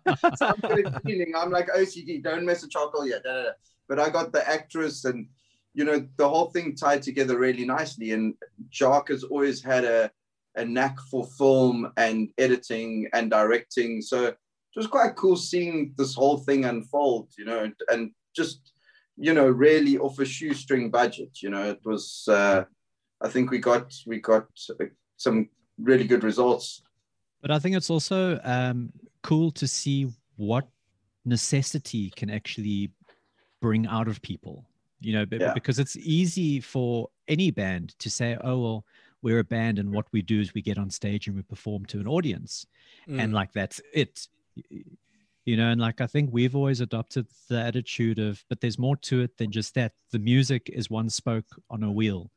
so 0.36 0.46
I'm 0.46 0.60
good 0.60 0.86
at 0.86 1.02
cleaning. 1.02 1.32
I'm 1.36 1.50
like 1.50 1.68
OCD. 1.68 2.22
Don't 2.22 2.44
mess 2.44 2.62
with 2.62 2.72
charcoal 2.72 3.06
yet. 3.06 3.22
Da, 3.22 3.32
da, 3.32 3.42
da. 3.44 3.50
But 3.88 4.00
I 4.00 4.10
got 4.10 4.32
the 4.32 4.46
actress, 4.48 5.04
and 5.04 5.28
you 5.74 5.84
know 5.84 6.06
the 6.16 6.28
whole 6.28 6.50
thing 6.50 6.74
tied 6.74 7.02
together 7.02 7.38
really 7.38 7.64
nicely. 7.64 8.10
And 8.10 8.34
Jacques 8.72 9.10
has 9.10 9.22
always 9.22 9.62
had 9.62 9.84
a 9.84 10.10
a 10.58 10.64
knack 10.64 10.98
for 11.10 11.24
film 11.24 11.90
and 11.96 12.30
editing 12.36 13.08
and 13.14 13.30
directing. 13.30 14.02
So 14.02 14.26
it 14.26 14.36
was 14.76 14.86
quite 14.86 15.16
cool 15.16 15.36
seeing 15.36 15.94
this 15.96 16.14
whole 16.14 16.38
thing 16.38 16.64
unfold. 16.64 17.30
You 17.38 17.46
know, 17.46 17.64
and, 17.64 17.74
and 17.90 18.10
just 18.36 18.72
you 19.16 19.32
know 19.34 19.48
really 19.48 19.98
off 19.98 20.18
a 20.18 20.24
shoestring 20.24 20.90
budget. 20.90 21.42
You 21.42 21.50
know, 21.50 21.70
it 21.70 21.80
was. 21.84 22.24
Uh, 22.28 22.64
I 23.20 23.28
think 23.28 23.50
we 23.50 23.58
got 23.58 23.94
we 24.06 24.20
got 24.20 24.46
uh, 24.80 24.84
some 25.16 25.48
really 25.78 26.06
good 26.06 26.24
results. 26.24 26.82
But 27.40 27.50
I 27.50 27.58
think 27.58 27.76
it's 27.76 27.90
also 27.90 28.40
um, 28.44 28.92
cool 29.22 29.50
to 29.52 29.66
see 29.66 30.08
what 30.36 30.66
necessity 31.24 32.10
can 32.16 32.30
actually 32.30 32.90
bring 33.60 33.86
out 33.86 34.08
of 34.08 34.20
people. 34.22 34.64
You 35.00 35.12
know, 35.12 35.24
Yeah. 35.30 35.54
because 35.54 35.78
it's 35.78 35.96
easy 35.96 36.60
for 36.60 37.08
any 37.28 37.50
band 37.50 37.94
to 38.00 38.10
say, 38.10 38.36
"Oh 38.42 38.58
well, 38.58 38.84
we're 39.22 39.40
a 39.40 39.44
band, 39.44 39.78
and 39.78 39.90
what 39.92 40.06
we 40.12 40.22
do 40.22 40.40
is 40.40 40.54
we 40.54 40.62
get 40.62 40.78
on 40.78 40.90
stage 40.90 41.26
and 41.26 41.36
we 41.36 41.42
perform 41.42 41.84
to 41.86 42.00
an 42.00 42.06
audience, 42.08 42.66
and 43.08 43.32
Mm. 43.32 43.34
like 43.34 43.52
that's 43.52 43.80
it." 43.92 44.28
You 45.44 45.56
know, 45.56 45.70
and 45.70 45.80
like 45.80 46.00
I 46.02 46.06
think 46.06 46.30
we've 46.32 46.54
always 46.54 46.80
adopted 46.82 47.26
the 47.48 47.58
attitude 47.60 48.18
of, 48.18 48.44
but 48.50 48.60
there's 48.60 48.78
more 48.78 48.96
to 48.96 49.22
it 49.22 49.38
than 49.38 49.50
just 49.50 49.74
that. 49.74 49.92
The 50.12 50.18
music 50.18 50.68
is 50.72 50.90
one 50.90 51.08
spoke 51.08 51.46
on 51.70 51.82
a 51.82 51.90
wheel 51.90 52.30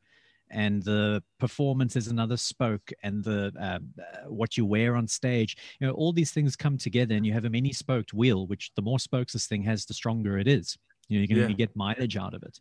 and 0.50 0.82
the 0.82 1.22
performance 1.38 1.96
is 1.96 2.08
another 2.08 2.36
spoke 2.36 2.90
and 3.02 3.24
the 3.24 3.52
um, 3.58 3.88
uh, 3.98 4.28
what 4.30 4.56
you 4.56 4.66
wear 4.66 4.96
on 4.96 5.08
stage 5.08 5.56
you 5.80 5.86
know 5.86 5.94
all 5.94 6.12
these 6.12 6.30
things 6.30 6.56
come 6.56 6.76
together 6.76 7.14
and 7.14 7.24
you 7.24 7.32
have 7.32 7.46
a 7.46 7.50
many 7.50 7.72
spoked 7.72 8.12
wheel 8.12 8.46
which 8.46 8.70
the 8.76 8.82
more 8.82 8.98
spokes 8.98 9.32
this 9.32 9.46
thing 9.46 9.62
has 9.62 9.86
the 9.86 9.94
stronger 9.94 10.36
it 10.38 10.46
is 10.46 10.76
you 11.08 11.16
know 11.16 11.22
you 11.22 11.28
can 11.28 11.38
Yeah. 11.38 11.56
get 11.56 11.74
mileage 11.74 12.18
out 12.18 12.34
of 12.34 12.42
it 12.42 12.60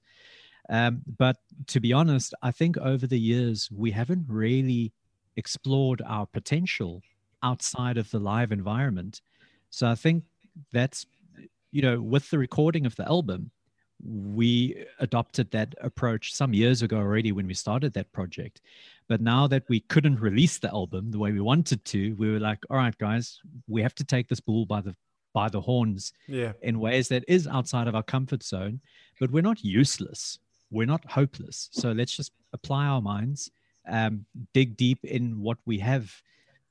um, 0.72 1.02
but 1.18 1.38
to 1.68 1.80
be 1.80 1.94
honest 1.94 2.34
i 2.42 2.52
think 2.52 2.78
over 2.78 3.06
the 3.06 3.20
years 3.20 3.70
we 3.72 3.92
haven't 3.92 4.26
really 4.28 4.92
explored 5.38 6.02
our 6.06 6.26
potential 6.26 7.02
outside 7.44 7.98
of 7.98 8.10
the 8.12 8.20
live 8.20 8.52
environment 8.52 9.22
so 9.70 9.88
i 9.88 9.96
think 9.96 10.24
that's 10.72 11.06
you 11.72 11.82
know 11.82 12.02
with 12.02 12.30
the 12.32 12.40
recording 12.40 12.86
of 12.86 12.96
the 12.96 13.08
album 13.08 13.52
we 14.04 14.86
adopted 15.00 15.52
that 15.52 15.76
approach 15.82 16.34
some 16.34 16.54
years 16.54 16.82
ago 16.82 16.98
already 16.98 17.32
when 17.32 17.48
we 17.48 17.54
started 17.54 17.94
that 17.94 18.12
project. 18.12 18.62
But 19.08 19.22
now 19.22 19.48
that 19.48 19.68
we 19.70 19.82
couldn't 19.82 20.20
release 20.20 20.58
the 20.60 20.70
album 20.70 21.12
the 21.12 21.20
way 21.20 21.32
we 21.32 21.42
wanted 21.42 21.84
to, 21.86 22.14
we 22.14 22.32
were 22.32 22.40
like, 22.40 22.60
all 22.70 22.78
right, 22.78 22.98
guys, 22.98 23.40
we 23.68 23.82
have 23.82 23.96
to 23.96 24.04
take 24.04 24.28
this 24.28 24.40
bull 24.40 24.66
by 24.66 24.82
the 24.82 24.96
by 25.34 25.48
the 25.48 25.62
horns 25.62 26.12
yeah 26.28 26.52
in 26.62 26.78
ways 26.78 27.08
that 27.08 27.24
is 27.26 27.48
outside 27.48 27.88
of 27.88 27.96
our 27.96 28.04
comfort 28.04 28.44
zone, 28.44 28.82
but 29.20 29.32
we're 29.32 29.42
not 29.42 29.64
useless. 29.64 30.40
We're 30.72 30.88
not 30.88 31.04
hopeless. 31.12 31.70
So 31.72 31.92
let's 31.92 32.16
just 32.16 32.32
apply 32.54 32.86
our 32.86 33.02
minds, 33.02 33.52
um, 33.88 34.26
dig 34.54 34.78
deep 34.78 35.04
in 35.04 35.40
what 35.42 35.58
we 35.66 35.80
have 35.80 36.12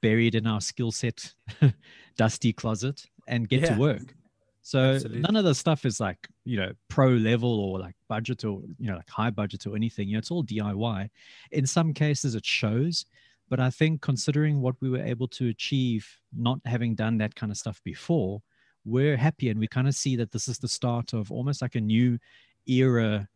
buried 0.01 0.35
in 0.35 0.47
our 0.47 0.61
skill 0.61 0.91
set 0.91 1.35
dusty 2.17 2.53
closet 2.53 3.05
and 3.29 3.49
get 3.49 3.61
Yeah. 3.63 3.75
to 3.75 3.81
work. 3.81 4.15
So 4.63 4.81
Absolutely. 4.81 5.21
none 5.21 5.37
of 5.37 5.45
the 5.45 5.55
stuff 5.55 5.85
is 5.85 6.01
like, 6.01 6.29
you 6.45 6.57
know, 6.57 6.73
pro 6.89 7.09
level 7.11 7.61
or 7.61 7.79
like 7.79 7.95
budget 8.09 8.45
or, 8.45 8.63
you 8.79 8.91
know, 8.91 8.97
like 8.97 9.09
high 9.09 9.31
budget 9.31 9.67
or 9.67 9.75
anything. 9.77 10.09
You 10.09 10.15
know, 10.15 10.19
it's 10.19 10.31
all 10.31 10.45
DIY. 10.45 11.09
In 11.53 11.67
some 11.67 11.93
cases 11.95 12.35
it 12.35 12.45
shows, 12.45 13.07
but 13.49 13.59
I 13.59 13.71
think 13.71 14.01
considering 14.01 14.61
what 14.61 14.77
we 14.81 14.91
were 14.91 15.03
able 15.03 15.29
to 15.29 15.49
achieve, 15.49 16.07
not 16.37 16.61
having 16.67 16.95
done 16.95 17.19
that 17.19 17.35
kind 17.35 17.51
of 17.51 17.59
stuff 17.59 17.81
before, 17.85 18.43
we're 18.85 19.17
happy 19.17 19.49
and 19.51 19.59
we 19.59 19.67
kind 19.67 19.89
of 19.89 19.95
see 19.95 20.15
that 20.17 20.31
this 20.31 20.47
is 20.49 20.59
the 20.59 20.69
start 20.69 21.13
of 21.13 21.31
almost 21.33 21.61
like 21.63 21.75
a 21.75 21.81
new 21.81 22.19
era 22.67 23.29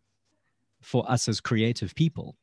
for 0.84 1.10
us 1.10 1.28
as 1.28 1.40
creative 1.40 1.94
people. 1.94 2.36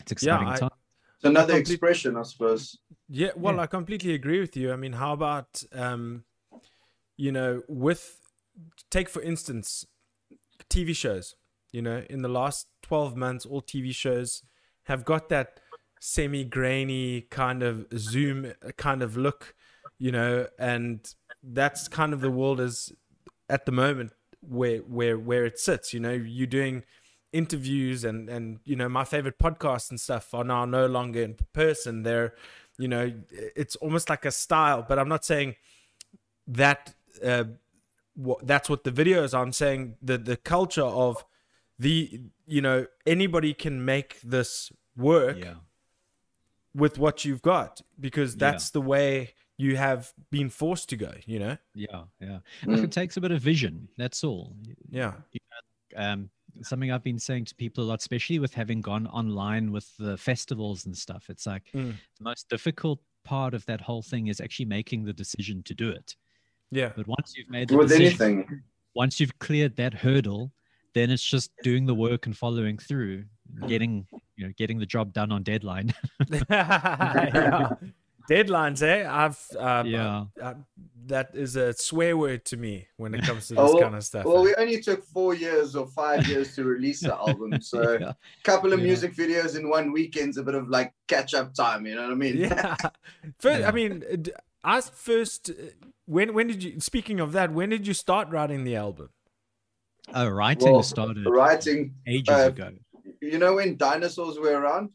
It's 0.00 0.12
exciting 0.12 0.48
I- 0.48 0.56
time. 0.58 0.70
It's 1.16 1.24
another 1.28 1.54
complete- 1.54 1.74
expression, 1.74 2.16
I 2.16 2.22
suppose. 2.22 2.78
Yeah, 3.08 3.30
well, 3.36 3.54
Yeah. 3.54 3.62
I 3.62 3.66
completely 3.66 4.14
agree 4.14 4.40
with 4.40 4.56
you. 4.56 4.72
I 4.72 4.76
mean, 4.76 4.94
how 4.94 5.12
about 5.12 5.62
um, 5.72 6.24
you 7.16 7.30
know, 7.32 7.62
with 7.68 8.18
take 8.90 9.08
for 9.08 9.22
instance, 9.22 9.86
TV 10.68 10.94
shows. 10.94 11.34
You 11.70 11.80
know, 11.82 12.04
in 12.10 12.22
the 12.22 12.28
last 12.28 12.66
twelve 12.82 13.16
months, 13.16 13.46
all 13.46 13.62
TV 13.62 13.94
shows 13.94 14.42
have 14.84 15.04
got 15.04 15.28
that 15.30 15.60
semi-grainy 16.00 17.22
kind 17.30 17.62
of 17.62 17.86
zoom 17.96 18.52
kind 18.76 19.02
of 19.02 19.16
look. 19.16 19.54
You 19.98 20.12
know, 20.12 20.48
and 20.58 21.06
that's 21.42 21.88
kind 21.88 22.12
of 22.12 22.20
the 22.20 22.30
world 22.30 22.60
is 22.60 22.92
at 23.48 23.66
the 23.66 23.72
moment 23.72 24.12
where 24.40 24.78
where 24.80 25.18
where 25.18 25.44
it 25.44 25.58
sits. 25.58 25.94
You 25.94 26.00
know, 26.00 26.12
you're 26.12 26.46
doing 26.46 26.82
interviews 27.32 28.04
and 28.04 28.28
and 28.28 28.60
you 28.64 28.76
know 28.76 28.88
my 28.88 29.04
favorite 29.04 29.38
podcasts 29.38 29.90
and 29.90 29.98
stuff 30.00 30.34
are 30.34 30.44
now 30.44 30.64
no 30.64 30.86
longer 30.86 31.22
in 31.22 31.36
person. 31.52 32.02
They're 32.02 32.34
you 32.78 32.88
know 32.88 33.12
it's 33.30 33.76
almost 33.76 34.08
like 34.08 34.24
a 34.24 34.30
style 34.30 34.84
but 34.88 34.98
i'm 34.98 35.08
not 35.08 35.26
saying 35.26 35.54
that 36.46 36.94
uh 37.22 37.44
what 38.14 38.44
that's 38.46 38.68
what 38.70 38.82
the 38.82 38.90
video 38.90 39.22
is 39.22 39.34
i'm 39.34 39.52
saying 39.52 39.94
the 40.00 40.16
the 40.16 40.38
culture 40.38 40.82
of 40.82 41.22
the 41.78 42.18
you 42.46 42.62
know 42.62 42.86
anybody 43.06 43.52
can 43.52 43.84
make 43.84 44.18
this 44.22 44.72
work 44.96 45.36
Yeah. 45.38 45.54
with 46.74 46.98
what 46.98 47.26
you've 47.26 47.42
got 47.42 47.82
because 48.00 48.32
Yeah. 48.34 48.38
that's 48.52 48.70
the 48.70 48.80
way 48.80 49.34
you 49.58 49.76
have 49.76 50.12
been 50.30 50.48
forced 50.48 50.88
to 50.88 50.96
go 50.96 51.12
you 51.26 51.38
know 51.38 51.58
Yeah. 51.74 52.04
Yeah. 52.20 52.38
Mm. 52.64 52.84
it 52.84 52.90
takes 52.92 53.18
a 53.18 53.20
bit 53.20 53.32
of 53.32 53.42
vision. 53.42 53.88
That's 53.98 54.24
all. 54.24 54.56
yeah 54.90 55.12
um, 55.94 56.30
something 56.62 56.90
I've 56.92 57.02
been 57.02 57.18
saying 57.18 57.46
to 57.46 57.54
people 57.54 57.84
a 57.84 57.86
lot, 57.86 58.00
especially 58.00 58.38
with 58.38 58.54
having 58.54 58.80
gone 58.80 59.06
online 59.06 59.72
with 59.72 59.90
the 59.98 60.16
festivals 60.16 60.86
and 60.86 60.96
stuff. 60.96 61.26
It's 61.30 61.46
like 61.46 61.70
Mm. 61.74 61.98
the 62.18 62.24
most 62.24 62.48
difficult 62.48 63.00
part 63.24 63.54
of 63.54 63.64
that 63.66 63.80
whole 63.80 64.02
thing 64.02 64.26
is 64.28 64.40
actually 64.40 64.66
making 64.66 65.04
the 65.04 65.12
decision 65.12 65.62
to 65.64 65.74
do 65.74 65.90
it. 65.90 66.16
yeah 66.70 66.92
But 66.96 67.06
once 67.06 67.34
you've 67.36 67.50
made 67.50 67.68
the 67.68 67.76
With 67.76 67.88
decision, 67.88 68.20
anything. 68.22 68.62
once 68.94 69.20
you've 69.20 69.38
cleared 69.38 69.76
that 69.76 69.94
hurdle, 69.94 70.52
then 70.94 71.10
it's 71.10 71.24
just 71.24 71.50
doing 71.62 71.86
the 71.86 71.94
work 71.94 72.26
and 72.26 72.36
following 72.36 72.78
through, 72.78 73.24
getting 73.66 74.06
you 74.36 74.46
know 74.46 74.52
getting 74.56 74.78
the 74.78 74.86
job 74.86 75.12
done 75.12 75.32
on 75.32 75.42
deadline. 75.42 75.94
Yeah. 76.48 77.70
Deadlines 78.32 78.80
eh 78.82 79.02
i've 79.22 79.40
uh, 79.58 79.82
yeah, 79.86 80.24
uh, 80.46 80.54
that 81.06 81.28
is 81.34 81.56
a 81.56 81.72
swear 81.72 82.16
word 82.16 82.44
to 82.44 82.56
me 82.56 82.86
when 82.96 83.12
it 83.14 83.22
comes 83.28 83.48
to 83.48 83.54
this 83.58 83.70
Oh, 83.70 83.80
kind 83.84 83.94
of 83.96 84.04
stuff 84.04 84.24
Well, 84.24 84.42
we 84.48 84.54
only 84.62 84.80
took 84.80 85.00
four 85.16 85.34
years 85.34 85.68
or 85.80 85.86
five 85.88 86.20
years 86.28 86.54
to 86.56 86.60
release 86.64 87.00
the 87.00 87.14
album, 87.26 87.50
so 87.72 87.80
yeah. 88.00 88.12
couple 88.44 88.72
of 88.72 88.78
Yeah. 88.80 88.86
music 88.90 89.12
videos 89.22 89.52
in 89.58 89.68
one 89.78 89.86
weekend's 89.98 90.36
a 90.38 90.44
bit 90.48 90.54
of 90.54 90.68
like 90.76 90.90
catch 91.08 91.34
up 91.34 91.48
time. 91.54 91.80
You 91.88 91.94
know 91.96 92.02
what 92.06 92.12
I 92.12 92.20
mean? 92.24 92.36
yeah. 92.46 92.76
First, 93.44 93.60
Yeah. 93.60 93.68
I 93.68 93.72
mean, 93.72 93.92
uh, 94.12 94.16
d- 94.26 94.32
I 94.74 94.80
first. 94.80 95.50
uh, 95.50 95.54
When 96.06 96.28
when 96.36 96.46
did 96.50 96.60
you? 96.64 96.72
Speaking 96.80 97.18
of 97.24 97.28
that, 97.36 97.48
when 97.58 97.68
did 97.74 97.84
you 97.90 97.94
start 98.06 98.24
writing 98.34 98.62
the 98.68 98.76
album? 98.86 99.08
Oh, 100.14 100.28
writing 100.40 100.72
Well, 100.72 100.82
started 100.94 101.26
Writing. 101.26 101.80
ages 102.06 102.38
uh, 102.38 102.48
ago. 102.54 102.68
You 103.20 103.38
know 103.42 103.52
when 103.58 103.76
dinosaurs 103.76 104.36
were 104.42 104.56
around? 104.62 104.90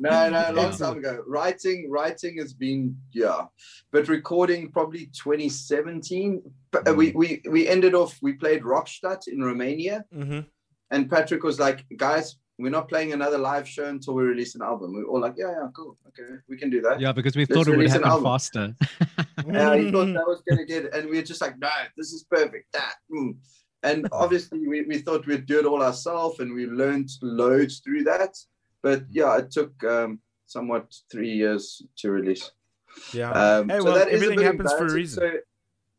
No, 0.00 0.30
no, 0.30 0.44
a 0.48 0.52
long 0.52 0.72
time 0.74 0.96
ago. 0.96 1.22
Writing, 1.26 1.90
writing 1.90 2.38
has 2.38 2.54
been 2.54 2.96
yeah, 3.12 3.42
but 3.92 4.08
recording 4.08 4.70
probably 4.72 5.06
2017. 5.12 6.42
Uh, 6.72 6.78
Mm. 6.80 6.96
We 6.96 7.10
we 7.12 7.42
we 7.50 7.68
ended 7.68 7.94
off. 7.94 8.16
We 8.22 8.32
played 8.34 8.62
Rockstadt 8.62 9.28
in 9.28 9.42
Romania, 9.42 10.04
hmm 10.12 10.40
and 10.92 11.10
Patrick 11.10 11.42
was 11.42 11.58
like, 11.60 11.84
"Guys, 11.96 12.36
we're 12.58 12.70
not 12.70 12.88
playing 12.88 13.12
another 13.12 13.38
live 13.38 13.66
show 13.68 13.86
until 13.86 14.14
we 14.14 14.22
release 14.22 14.54
an 14.54 14.62
album." 14.62 14.94
We 14.94 15.02
were 15.02 15.10
all 15.10 15.20
like, 15.20 15.34
"Yeah, 15.36 15.50
yeah, 15.50 15.68
cool, 15.76 15.98
okay, 16.08 16.36
we 16.48 16.56
can 16.56 16.70
do 16.70 16.80
that." 16.82 17.00
yeah, 17.00 17.12
because 17.12 17.36
we 17.36 17.42
Let's 17.42 17.52
thought 17.52 17.68
it 17.68 17.76
would 17.76 17.90
happen 17.90 18.22
faster. 18.22 18.74
Yeah, 19.46 19.74
he 19.76 19.90
thought 19.90 20.12
that 20.18 20.26
was 20.26 20.42
gonna 20.48 20.64
get, 20.64 20.94
and 20.94 21.10
we 21.10 21.18
are 21.18 21.28
just 21.32 21.40
like, 21.40 21.58
"No, 21.58 21.70
this 21.96 22.12
is 22.12 22.24
perfect." 22.24 22.72
That. 22.72 22.94
mm." 23.12 23.34
And 23.82 24.06
obviously, 24.12 24.68
we, 24.68 24.82
we 24.82 24.98
thought 24.98 25.26
we'd 25.26 25.46
do 25.46 25.58
it 25.58 25.64
all 25.64 25.82
ourselves, 25.82 26.40
and 26.40 26.52
we 26.54 26.66
learned 26.66 27.10
loads 27.22 27.80
through 27.80 28.04
that. 28.04 28.36
But 28.82 29.04
yeah, 29.10 29.36
it 29.38 29.50
took 29.50 29.72
um, 29.84 30.20
somewhat 30.46 30.94
three 31.10 31.32
years 31.32 31.82
to 31.98 32.10
release. 32.10 32.50
Yeah. 33.12 33.30
Um, 33.30 33.68
Hey, 33.68 33.78
so 33.78 33.84
well, 33.84 33.94
that 33.94 34.08
everything 34.08 34.40
happens 34.40 34.72
for 34.72 34.86
a 34.86 34.92
reason. 34.92 35.20
So, 35.22 35.28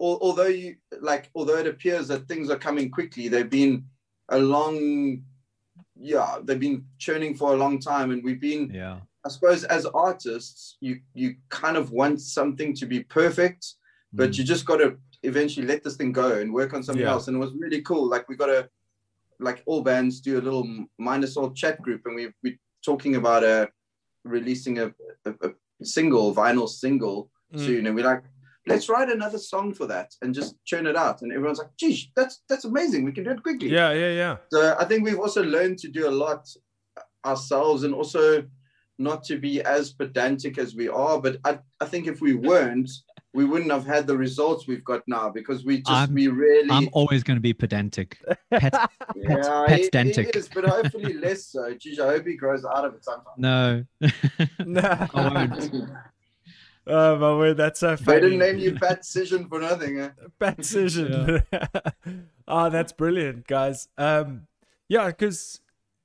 al- 0.06 0.20
although 0.22 0.48
you 0.48 0.76
like, 1.00 1.30
although 1.36 1.58
it 1.58 1.68
appears 1.68 2.08
that 2.10 2.28
things 2.28 2.50
are 2.50 2.58
coming 2.58 2.90
quickly, 2.90 3.28
they've 3.28 3.50
been 3.50 3.86
a 4.30 4.40
long, 4.40 5.24
yeah, 5.96 6.38
they've 6.44 6.60
been 6.60 6.86
churning 6.98 7.36
for 7.36 7.54
a 7.54 7.58
long 7.58 7.80
time, 7.80 8.12
and 8.12 8.24
we've 8.24 8.42
been, 8.42 8.72
yeah, 8.74 9.00
I 9.26 9.30
suppose, 9.30 9.64
as 9.66 9.86
artists, 9.86 10.78
you 10.82 11.00
you 11.14 11.36
kind 11.50 11.78
of 11.78 11.92
want 11.92 12.20
something 12.22 12.74
to 12.76 12.86
be 12.86 13.04
perfect, 13.04 13.76
but 14.14 14.32
Mm. 14.32 14.38
you 14.40 14.44
just 14.44 14.66
got 14.66 14.78
to 14.78 14.98
eventually 15.24 15.68
let 15.68 15.84
this 15.84 15.96
thing 15.98 16.12
go 16.12 16.40
and 16.40 16.52
work 16.52 16.74
on 16.74 16.82
something 16.82 17.04
Yeah. 17.06 17.12
else. 17.12 17.28
And 17.28 17.38
it 17.38 17.40
was 17.40 17.54
really 17.54 17.82
cool. 17.84 18.10
Like 18.10 18.28
we 18.28 18.36
got 18.36 18.48
to, 18.48 18.68
like 19.40 19.62
all 19.68 19.82
bands 19.84 20.20
do 20.20 20.40
a 20.40 20.42
little 20.42 20.66
Mind 20.98 21.24
Assault 21.24 21.56
chat 21.56 21.80
group, 21.82 22.02
and 22.06 22.16
we 22.16 22.34
we 22.44 22.58
talking 22.84 23.16
about 23.16 23.44
uh, 23.44 23.68
releasing 24.24 24.80
a, 24.80 24.94
a, 25.26 25.32
a 25.48 25.50
single 25.86 26.34
vinyl 26.36 26.68
single 26.70 27.30
Mm. 27.54 27.66
soon, 27.66 27.86
and 27.86 27.94
we're 27.98 28.06
like, 28.06 28.24
let's 28.66 28.88
write 28.88 29.10
another 29.10 29.38
song 29.38 29.74
for 29.74 29.86
that 29.86 30.10
and 30.22 30.34
just 30.34 30.56
churn 30.64 30.88
it 30.88 30.96
out. 30.96 31.22
And 31.22 31.34
everyone's 31.34 31.60
like, 31.60 31.76
geez, 31.78 32.08
that's 32.16 32.44
that's 32.48 32.64
amazing. 32.64 33.04
We 33.04 33.12
can 33.12 33.26
do 33.26 33.32
it 33.32 33.44
quickly. 33.44 33.68
Yeah, 33.70 33.92
yeah, 33.92 34.12
yeah. 34.12 34.38
So 34.54 34.74
I 34.80 34.86
think 34.86 35.04
we've 35.04 35.20
also 35.20 35.44
learned 35.44 35.78
to 35.80 35.90
do 35.90 36.08
a 36.08 36.16
lot 36.26 36.48
ourselves 37.26 37.84
and 37.84 37.94
also 37.94 38.46
not 38.98 39.24
to 39.26 39.38
be 39.38 39.62
as 39.64 39.92
pedantic 39.92 40.58
as 40.58 40.76
we 40.76 40.88
are. 40.88 41.20
But 41.20 41.40
I, 41.44 41.60
I 41.82 41.86
think 41.86 42.08
if 42.08 42.22
we 42.22 42.36
weren't, 42.36 42.90
we 43.34 43.46
wouldn't 43.46 43.72
have 43.72 43.86
had 43.86 44.08
the 44.08 44.18
results 44.18 44.68
we've 44.68 44.84
got 44.84 45.02
now 45.08 45.30
because 45.30 45.64
we 45.64 45.78
just 45.78 45.90
I'm- 45.90 46.14
we 46.14 46.28
really 46.28 46.70
I'm 46.70 46.90
always 46.92 47.24
going 47.24 47.38
to 47.38 47.42
be 47.42 47.54
pedantic. 47.54 48.18
Pet, 48.52 48.74
pet, 48.74 48.90
yeah, 49.16 49.68
he, 49.68 49.76
he 49.76 49.84
pedantic. 49.90 50.36
is, 50.36 50.50
but 50.54 50.66
hopefully 50.66 51.14
less 51.26 51.46
so. 51.46 51.74
Geez, 51.76 52.00
I 52.00 52.08
hope 52.08 52.26
he 52.28 52.36
grows 52.36 52.66
out 52.66 52.84
of 52.86 52.94
it 52.96 53.04
sometime. 53.06 53.34
No, 53.38 53.86
No. 54.66 55.08
I 55.14 55.30
won't. 55.34 55.90
Oh 56.88 57.16
my 57.18 57.36
word, 57.38 57.58
that's 57.58 57.80
so 57.80 57.96
funny. 57.96 58.20
They 58.20 58.30
didn't 58.32 58.40
name 58.40 58.58
you 58.58 58.74
Pat 58.76 59.04
Cision 59.04 59.48
for 59.48 59.60
nothing. 59.62 60.00
Eh? 60.00 60.10
Bad 60.40 60.58
decision. 60.58 61.42
oh, 62.48 62.70
that's 62.70 62.92
brilliant, 62.92 63.46
guys. 63.48 63.88
Um, 64.00 64.48
yeah, 64.90 65.08
because 65.08 65.62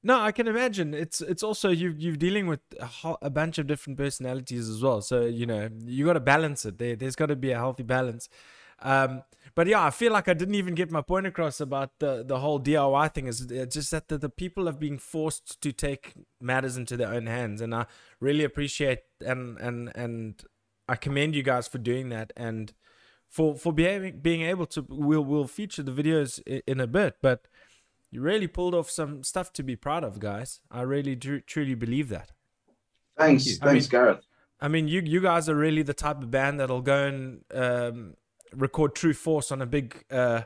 no, 0.07 0.21
I 0.21 0.31
can 0.31 0.47
imagine 0.47 0.95
it's 0.95 1.21
it's 1.21 1.43
also 1.43 1.69
you 1.69 1.93
you're 1.99 2.15
dealing 2.15 2.47
with 2.47 2.61
a, 2.79 2.87
ho- 2.87 3.19
a 3.21 3.29
bunch 3.29 3.59
of 3.59 3.67
different 3.67 3.99
personalities 3.99 4.69
as 4.69 4.81
well. 4.81 5.01
So 5.01 5.23
you 5.23 5.47
know 5.47 5.69
you 5.85 6.05
got 6.05 6.13
to 6.13 6.21
balance 6.21 6.65
it. 6.65 6.79
There, 6.79 6.95
there's 6.95 7.17
got 7.17 7.27
to 7.27 7.35
be 7.35 7.51
a 7.51 7.57
healthy 7.57 7.83
balance. 7.83 8.29
Um, 8.83 9.25
but 9.57 9.67
yeah, 9.67 9.83
I 9.83 9.91
feel 9.91 10.13
like 10.13 10.29
I 10.29 10.35
didn't 10.35 10.55
even 10.55 10.77
get 10.77 10.93
my 10.93 11.03
point 11.03 11.27
across 11.27 11.61
about 11.61 11.99
the 11.99 12.23
the 12.25 12.39
whole 12.39 12.61
DIY 12.61 13.15
thing. 13.15 13.27
Is 13.27 13.41
just 13.69 13.91
that 13.91 14.07
the, 14.07 14.17
the 14.17 14.29
people 14.29 14.67
have 14.67 14.79
been 14.79 14.99
forced 14.99 15.61
to 15.61 15.73
take 15.73 16.13
matters 16.41 16.77
into 16.77 16.97
their 16.97 17.13
own 17.13 17.27
hands, 17.27 17.61
and 17.61 17.75
I 17.75 17.87
really 18.21 18.45
appreciate 18.45 19.01
and 19.27 19.59
and 19.59 19.91
and 19.97 20.41
I 20.89 20.95
commend 20.95 21.35
you 21.35 21.43
guys 21.43 21.67
for 21.67 21.79
doing 21.79 22.11
that 22.11 22.33
and 22.37 22.73
for 23.29 23.57
for 23.57 23.73
being 23.73 24.21
being 24.21 24.43
able 24.43 24.67
to 24.67 24.87
we'll 24.89 25.25
we'll 25.25 25.49
feature 25.49 25.83
the 25.83 25.91
videos 25.91 26.41
in 26.67 26.79
a 26.79 26.87
bit 26.87 27.17
but 27.21 27.49
you 28.11 28.21
really 28.21 28.47
pulled 28.47 28.75
off 28.75 28.91
some 28.91 29.23
stuff 29.25 29.53
to 29.55 29.63
be 29.63 29.77
proud 29.77 30.05
of 30.05 30.19
guys. 30.21 30.61
I 30.71 30.83
really 30.83 31.15
do, 31.17 31.41
truly 31.41 31.75
believe 31.75 32.09
that. 32.11 32.33
Thanks, 33.19 33.47
you. 33.47 33.57
I 33.63 33.67
thanks, 33.67 33.87
Gareth. 33.87 34.21
i 34.61 34.69
mean 34.69 34.89
you 34.89 35.01
you 35.05 35.21
guys 35.21 35.49
are 35.49 35.55
really 35.57 35.83
the 35.83 35.95
type 35.95 36.19
of 36.23 36.31
band 36.31 36.61
that'll 36.61 36.83
go 36.83 37.07
and 37.07 37.45
um, 37.53 38.15
record 38.55 38.95
true 38.95 39.13
force 39.15 39.51
on 39.53 39.61
a 39.63 39.67
big 39.67 40.05
uh 40.11 40.43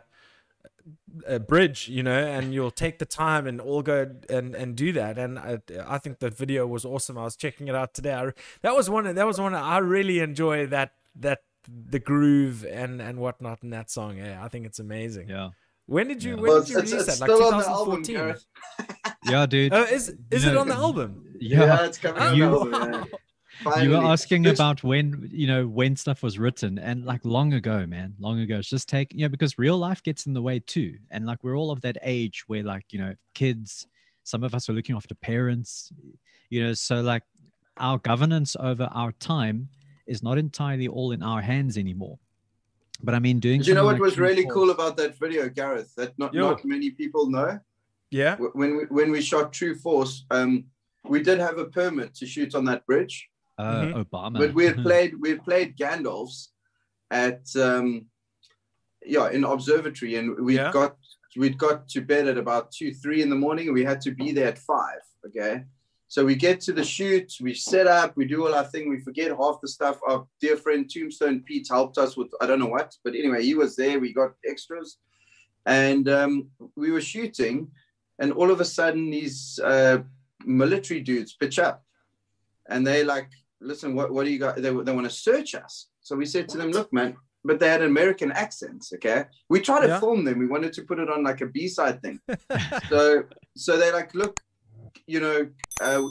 a 1.26 1.38
bridge 1.38 1.88
you 1.88 2.02
know 2.02 2.18
and 2.18 2.52
you'll 2.54 2.70
take 2.70 2.98
the 2.98 3.04
time 3.06 3.46
and 3.46 3.60
all 3.60 3.82
go 3.82 4.10
and 4.28 4.54
and 4.54 4.76
do 4.76 4.92
that. 4.92 5.18
And 5.18 5.38
i 5.38 5.58
i 5.86 5.98
think 5.98 6.18
the 6.18 6.30
video 6.30 6.66
was 6.66 6.84
awesome. 6.84 7.18
I 7.18 7.24
was 7.24 7.36
checking 7.36 7.68
it 7.68 7.74
out 7.74 7.94
today. 7.94 8.14
I, 8.14 8.30
that 8.62 8.74
was 8.74 8.88
one 8.90 9.12
that 9.14 9.26
was 9.26 9.40
one 9.40 9.54
i 9.54 9.78
really 9.78 10.18
enjoy 10.20 10.66
that 10.66 10.92
that 11.16 11.40
the 11.68 11.98
groove 11.98 12.64
and 12.64 13.00
and 13.02 13.18
whatnot 13.18 13.62
in 13.62 13.70
that 13.70 13.90
song. 13.90 14.16
Yeah 14.16 14.44
i 14.44 14.48
think 14.48 14.66
it's 14.66 14.78
amazing. 14.78 15.28
Yeah, 15.28 15.50
when 15.90 16.08
did 16.08 16.22
you 16.24 16.32
Yeah. 16.36 16.40
when 16.42 16.50
Well, 16.50 16.60
did 16.62 16.70
you 16.70 16.78
it's, 16.78 16.92
release 16.92 17.08
it's 17.08 17.18
that 17.18 17.28
like 17.28 17.36
still 17.36 17.52
on 17.52 17.58
the 17.60 17.68
album, 17.68 18.02
2014 18.02 19.30
yeah, 19.32 19.46
dude. 19.46 19.72
oh 19.78 19.82
is 19.82 20.14
is 20.30 20.44
it 20.44 20.52
No. 20.54 20.60
on 20.60 20.68
the 20.68 20.74
album 20.74 21.24
Yeah, 21.40 21.60
yeah. 21.60 21.86
it's 21.86 21.98
coming 21.98 22.22
Oh, 22.22 22.32
You- 22.32 22.70
the 22.70 22.76
album. 22.78 23.06
Yeah. 23.64 23.82
You 23.82 23.90
were 23.90 23.96
asking 24.14 24.44
It's- 24.46 24.56
about 24.58 24.82
when 24.82 25.28
you 25.30 25.46
know 25.46 25.66
when 25.66 25.94
stuff 25.96 26.22
was 26.22 26.38
written, 26.38 26.78
and 26.78 27.04
like 27.04 27.22
long 27.26 27.52
ago, 27.52 27.84
man, 27.86 28.14
long 28.18 28.40
ago. 28.40 28.56
It's 28.60 28.70
just 28.70 28.88
take 28.88 29.12
you 29.12 29.20
know 29.22 29.28
because 29.28 29.58
real 29.58 29.76
life 29.76 30.02
gets 30.02 30.24
in 30.26 30.32
the 30.32 30.40
way 30.40 30.60
too, 30.60 30.96
and 31.10 31.26
like 31.26 31.44
we're 31.44 31.58
all 31.58 31.70
of 31.70 31.80
that 31.82 31.98
age 32.02 32.44
where 32.46 32.62
like 32.62 32.86
you 32.90 32.98
know 32.98 33.14
kids, 33.34 33.86
some 34.24 34.42
of 34.44 34.54
us 34.54 34.70
are 34.70 34.72
looking 34.72 34.96
after 34.96 35.14
parents, 35.16 35.92
you 36.48 36.62
know, 36.64 36.72
so 36.72 37.02
like 37.02 37.22
our 37.76 37.98
governance 37.98 38.56
over 38.58 38.84
our 38.92 39.12
time 39.12 39.68
is 40.06 40.22
not 40.22 40.38
entirely 40.38 40.88
all 40.88 41.12
in 41.12 41.22
our 41.22 41.42
hands 41.42 41.76
anymore. 41.76 42.18
But 43.02 43.14
I 43.14 43.18
mean, 43.18 43.40
doing 43.40 43.60
Do 43.62 43.68
you 43.68 43.74
know 43.74 43.84
what 43.84 43.94
like 43.94 44.02
was 44.02 44.18
really 44.18 44.42
Force- 44.42 44.54
cool 44.54 44.70
about 44.70 44.96
that 44.98 45.18
video, 45.18 45.48
Gareth? 45.48 45.94
That 45.96 46.18
not, 46.18 46.34
Yo. 46.34 46.50
not 46.50 46.64
many 46.64 46.90
people 46.90 47.30
know. 47.30 47.58
yeah 48.10 48.36
When 48.60 48.70
we, 48.76 48.82
when 48.98 49.10
we 49.10 49.20
shot 49.22 49.52
True 49.52 49.74
Force, 49.74 50.24
um, 50.30 50.64
we 51.04 51.22
did 51.22 51.38
have 51.38 51.58
a 51.58 51.64
permit 51.66 52.14
to 52.16 52.26
shoot 52.26 52.54
on 52.54 52.64
that 52.70 52.84
bridge, 52.86 53.28
Uh, 53.58 53.82
Mhm. 53.84 54.04
Obama. 54.04 54.38
but 54.42 54.52
we 54.58 54.64
had 54.70 54.78
played 54.88 55.10
we 55.22 55.28
had 55.34 55.42
played 55.50 55.68
Gandalf's 55.82 56.38
at 57.10 57.42
um 57.68 57.86
yeah 59.16 59.26
in 59.36 59.42
observatory 59.44 60.12
and 60.18 60.26
we 60.48 60.52
Yeah. 60.56 60.70
got 60.78 60.92
we'd 61.40 61.58
got 61.66 61.78
to 61.94 62.00
bed 62.12 62.24
at 62.32 62.38
about 62.44 62.64
two 62.76 62.90
three 63.02 63.20
in 63.24 63.28
the 63.34 63.40
morning 63.46 63.64
we 63.78 63.84
had 63.90 64.00
to 64.06 64.10
be 64.22 64.28
there 64.36 64.48
at 64.54 64.58
five 64.72 65.02
okay 65.26 65.54
so 66.12 66.24
we 66.24 66.34
get 66.34 66.60
to 66.60 66.72
the 66.72 66.84
shoot 66.84 67.28
we 67.40 67.52
set 67.54 67.86
up 67.86 68.16
we 68.16 68.24
do 68.24 68.38
all 68.44 68.54
our 68.54 68.64
thing 68.72 68.84
we 68.90 69.00
forget 69.08 69.30
half 69.40 69.60
the 69.62 69.68
stuff 69.68 69.96
our 70.08 70.26
dear 70.40 70.56
friend 70.56 70.90
tombstone 70.90 71.40
pete 71.46 71.68
helped 71.70 71.98
us 71.98 72.16
with 72.16 72.30
i 72.42 72.46
don't 72.46 72.58
know 72.58 72.74
what 72.78 72.90
but 73.04 73.14
anyway 73.14 73.42
he 73.42 73.54
was 73.54 73.76
there 73.76 73.98
we 74.00 74.12
got 74.12 74.32
extras 74.52 74.98
and 75.66 76.08
um, 76.08 76.32
we 76.76 76.90
were 76.90 77.00
shooting 77.14 77.68
and 78.18 78.32
all 78.32 78.50
of 78.50 78.60
a 78.60 78.64
sudden 78.64 79.10
these 79.10 79.60
uh, 79.62 79.98
military 80.44 81.00
dudes 81.00 81.34
pitch 81.34 81.58
up 81.58 81.84
and 82.68 82.86
they 82.86 83.04
like 83.04 83.28
listen, 83.60 83.94
what, 83.94 84.12
what 84.12 84.24
do 84.24 84.30
you 84.30 84.38
got? 84.38 84.56
They, 84.56 84.70
they 84.70 84.92
want 84.92 85.04
to 85.04 85.10
search 85.10 85.54
us. 85.54 85.88
So 86.00 86.16
we 86.16 86.26
said 86.26 86.48
to 86.48 86.58
them, 86.58 86.70
look, 86.70 86.92
man, 86.92 87.16
but 87.44 87.60
they 87.60 87.68
had 87.68 87.82
American 87.82 88.32
accents. 88.32 88.92
Okay. 88.94 89.24
We 89.48 89.60
tried 89.60 89.82
to 89.82 89.88
Yeah. 89.88 90.00
film 90.00 90.24
them. 90.24 90.38
We 90.38 90.46
wanted 90.46 90.72
to 90.74 90.82
put 90.82 90.98
it 90.98 91.10
on 91.10 91.22
like 91.22 91.40
a 91.40 91.46
B 91.46 91.68
side 91.68 92.00
thing. 92.02 92.20
so, 92.88 93.24
so 93.56 93.76
they 93.76 93.92
like, 93.92 94.14
look, 94.14 94.40
you 95.06 95.20
know, 95.20 95.48
uh, 95.80 96.02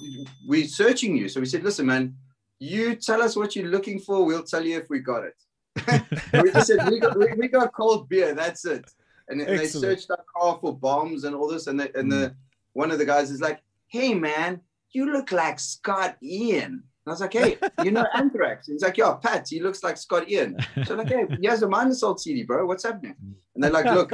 we're 0.45 0.67
searching 0.67 1.15
you. 1.15 1.29
So 1.29 1.39
we 1.39 1.45
said, 1.45 1.63
listen, 1.63 1.85
man, 1.85 2.15
you 2.59 2.95
tell 2.95 3.21
us 3.21 3.35
what 3.35 3.55
you're 3.55 3.67
looking 3.67 3.99
for. 3.99 4.25
We'll 4.25 4.43
tell 4.43 4.65
you 4.65 4.77
if 4.77 4.89
we 4.89 4.99
got 4.99 5.23
it. 5.23 5.35
We 6.33 6.51
just 6.51 6.67
said, 6.67 6.89
we 6.89 6.99
got, 6.99 7.17
we, 7.17 7.27
we 7.33 7.47
got 7.47 7.73
cold 7.73 8.09
beer. 8.09 8.33
That's 8.33 8.65
it. 8.65 8.91
And, 9.29 9.41
and 9.41 9.59
they 9.59 9.67
searched 9.67 10.09
our 10.09 10.23
car 10.35 10.57
for 10.59 10.75
bombs 10.75 11.23
and 11.23 11.35
all 11.35 11.47
this. 11.47 11.67
And, 11.67 11.79
they, 11.79 11.89
and 11.95 12.11
the, 12.11 12.35
one 12.73 12.91
of 12.91 12.97
the 12.97 13.05
guys 13.05 13.31
is 13.31 13.41
like, 13.41 13.61
hey, 13.87 14.13
man, 14.13 14.61
you 14.91 15.11
look 15.11 15.31
like 15.31 15.59
Scott 15.59 16.17
Ian. 16.21 16.63
And 16.65 16.83
I 17.07 17.11
was 17.11 17.21
like, 17.21 17.33
hey, 17.33 17.57
you 17.83 17.91
know 17.91 18.05
Anthrax? 18.13 18.67
And 18.67 18.75
He's 18.75 18.83
like, 18.83 18.97
yeah, 18.97 19.13
Pat, 19.13 19.47
he 19.49 19.61
looks 19.61 19.83
like 19.83 19.97
Scott 19.97 20.29
Ian. 20.29 20.57
So 20.83 20.93
I'm 20.93 20.99
like, 20.99 21.07
hey, 21.07 21.25
he 21.39 21.47
has 21.47 21.63
a 21.63 21.67
Mind 21.67 21.91
Assault 21.91 22.19
CD, 22.19 22.43
bro. 22.43 22.65
What's 22.65 22.83
happening? 22.83 23.15
And 23.55 23.63
they're 23.63 23.71
like, 23.71 23.85
look, 23.85 24.11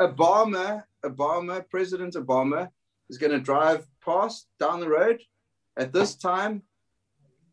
Obama, 0.00 0.84
Obama, 1.04 1.68
President 1.68 2.14
Obama 2.14 2.68
is 3.10 3.18
going 3.18 3.32
to 3.32 3.40
drive 3.40 3.86
past 4.04 4.46
down 4.58 4.80
the 4.80 4.88
road 4.88 5.20
at 5.78 5.92
this 5.92 6.16
time, 6.16 6.62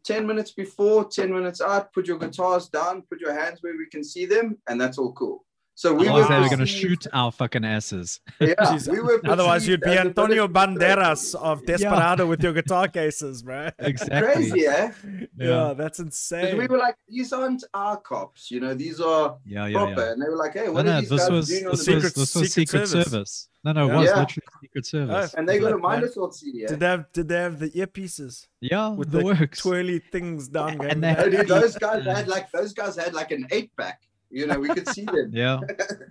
10 0.03 0.27
minutes 0.27 0.51
before, 0.51 1.05
10 1.05 1.31
minutes 1.31 1.61
out, 1.61 1.93
put 1.93 2.07
your 2.07 2.19
guitars 2.19 2.69
down, 2.69 3.03
put 3.09 3.21
your 3.21 3.33
hands 3.33 3.59
where 3.61 3.77
we 3.77 3.87
can 3.87 4.03
see 4.03 4.25
them, 4.25 4.57
and 4.67 4.79
that's 4.79 4.97
all 4.97 5.13
cool. 5.13 5.44
So 5.77 5.93
we 5.93 6.07
Otherwise, 6.07 6.29
were 6.43 6.47
going 6.47 6.59
to 6.59 6.65
shoot 6.65 7.05
our 7.11 7.33
fucking 7.33 7.65
asses. 7.65 8.21
Yeah, 8.39 8.53
we 8.89 9.01
were 9.01 9.19
Otherwise, 9.25 9.67
you'd 9.67 9.81
be 9.81 9.87
perceived 9.87 9.99
as 9.99 10.05
a 10.05 10.09
Antonio 10.09 10.47
military 10.47 10.75
threat. 10.77 10.97
Banderas 10.99 11.35
of 11.35 11.65
Desperado 11.65 12.25
with 12.27 12.41
your 12.41 12.53
guitar 12.53 12.87
cases, 12.87 13.43
bro. 13.43 13.69
Exactly. 13.79 14.49
Crazy, 14.51 14.67
eh? 14.67 14.91
Yeah, 15.37 15.73
that's 15.75 15.99
insane. 15.99 16.57
we 16.57 16.67
were 16.67 16.77
like, 16.77 16.95
these 17.09 17.33
aren't 17.33 17.65
our 17.73 17.97
cops, 17.97 18.49
you 18.51 18.61
know, 18.61 18.73
these 18.73 19.01
are 19.01 19.35
Yeah, 19.45 19.67
yeah, 19.67 19.77
proper. 19.77 19.91
yeah. 20.05 20.11
And 20.13 20.21
they 20.21 20.29
were 20.29 20.37
like, 20.37 20.53
hey, 20.53 20.65
No, 20.67 20.71
what 20.71 20.85
no, 20.85 20.93
are 20.93 21.01
these 21.01 21.09
this 21.09 21.21
guys 21.23 21.31
was 21.31 21.47
doing 21.49 21.65
on 21.65 21.71
this 21.71 21.79
the 21.79 21.85
Secret- 21.85 22.03
was 22.03 22.13
this 22.13 22.35
was 22.35 22.53
Secret 22.53 22.69
Secret 22.69 22.87
Service. 22.87 23.11
Service. 23.11 23.49
No, 23.65 23.71
no, 23.73 23.83
it 23.85 23.87
Yeah. 23.89 23.95
was 23.99 24.05
Yeah. 24.09 24.19
literally 24.21 24.47
Secret 24.61 24.85
Service. 24.85 25.33
And 25.33 25.49
they 25.49 25.59
got 25.59 25.67
a 25.67 25.69
Flip, 25.71 25.81
mind 25.81 26.01
man. 26.03 26.09
assault 26.09 26.35
CD. 26.35 26.63
Eh? 26.63 26.67
Did 26.67 26.79
they 26.79 26.85
have 26.87 27.11
did 27.11 27.27
they 27.27 27.35
have 27.41 27.59
the 27.59 27.69
earpieces 27.71 28.47
yeah, 28.61 28.87
with 28.89 29.11
the, 29.11 29.17
the 29.19 29.25
works. 29.25 29.59
twirly 29.59 29.99
things 29.99 30.47
down? 30.47 30.77
going 30.77 30.89
And 30.91 31.03
they 31.03 31.13
down? 31.15 31.25
Oh, 31.25 31.29
dude, 31.29 31.47
those 31.49 31.75
guys 31.75 32.05
had 32.05 32.29
like 32.29 32.49
those 32.51 32.71
guys 32.71 32.95
had 32.95 33.13
like 33.13 33.31
an 33.31 33.45
eight 33.51 33.71
pack. 33.75 34.01
You 34.29 34.47
know, 34.47 34.59
we 34.59 34.69
could 34.69 34.87
see 34.89 35.03
them. 35.05 35.29
Yeah, 35.33 35.59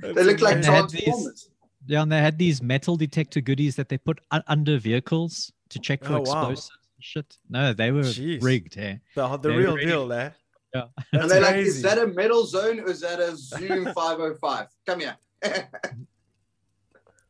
they 0.02 0.22
look 0.24 0.40
like 0.40 0.60
They 0.62 0.70
had 0.70 0.88
these- 0.90 1.02
transformers. 1.04 1.50
yeah, 1.86 2.02
and 2.02 2.10
they 2.12 2.18
had 2.20 2.38
these 2.38 2.62
metal 2.62 2.96
detector 2.96 3.40
goodies 3.40 3.76
that 3.76 3.88
they 3.88 3.98
put 3.98 4.20
u- 4.32 4.40
under 4.46 4.78
vehicles 4.78 5.52
to 5.70 5.78
check 5.78 6.04
for 6.04 6.14
Oh, 6.14 6.20
explosives 6.22 6.70
and 6.96 7.04
shit. 7.04 7.38
No, 7.50 7.72
they 7.72 7.90
were 7.90 8.02
Jeez. 8.02 8.42
rigged. 8.42 8.78
Eh? 8.78 8.96
the, 9.14 9.28
the 9.36 9.48
They 9.48 9.56
real 9.56 9.74
really- 9.76 9.86
deal 9.86 10.08
there. 10.08 10.34
Yeah. 10.74 10.86
That's 11.12 11.22
and 11.22 11.30
they're 11.30 11.40
like, 11.40 11.56
is 11.56 11.82
that 11.82 11.98
a 11.98 12.06
metal 12.08 12.44
zone 12.46 12.80
or 12.80 12.90
is 12.90 13.00
that 13.00 13.20
a 13.20 13.36
Zoom 13.36 13.84
505? 13.94 14.66
Come 14.86 15.00
here. 15.00 15.16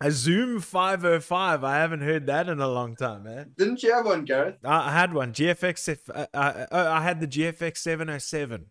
a 0.01 0.11
Zoom 0.11 0.61
505? 0.61 1.64
I 1.64 1.77
haven't 1.77 2.01
heard 2.03 2.27
that 2.27 2.49
in 2.49 2.61
a 2.61 2.68
long 2.68 2.97
time, 2.97 3.25
man. 3.25 3.53
Didn't 3.59 3.83
you 3.83 3.92
have 3.92 4.07
one, 4.07 4.25
Gareth? 4.25 4.57
I 4.64 4.88
I 4.88 4.92
had 4.92 5.12
one 5.12 5.33
GFX. 5.33 5.99
Uh, 6.14 6.27
uh, 6.35 6.66
uh, 6.73 6.88
I 6.90 7.03
had 7.03 7.20
the 7.20 7.27
GFX 7.27 7.79
707. 7.79 8.66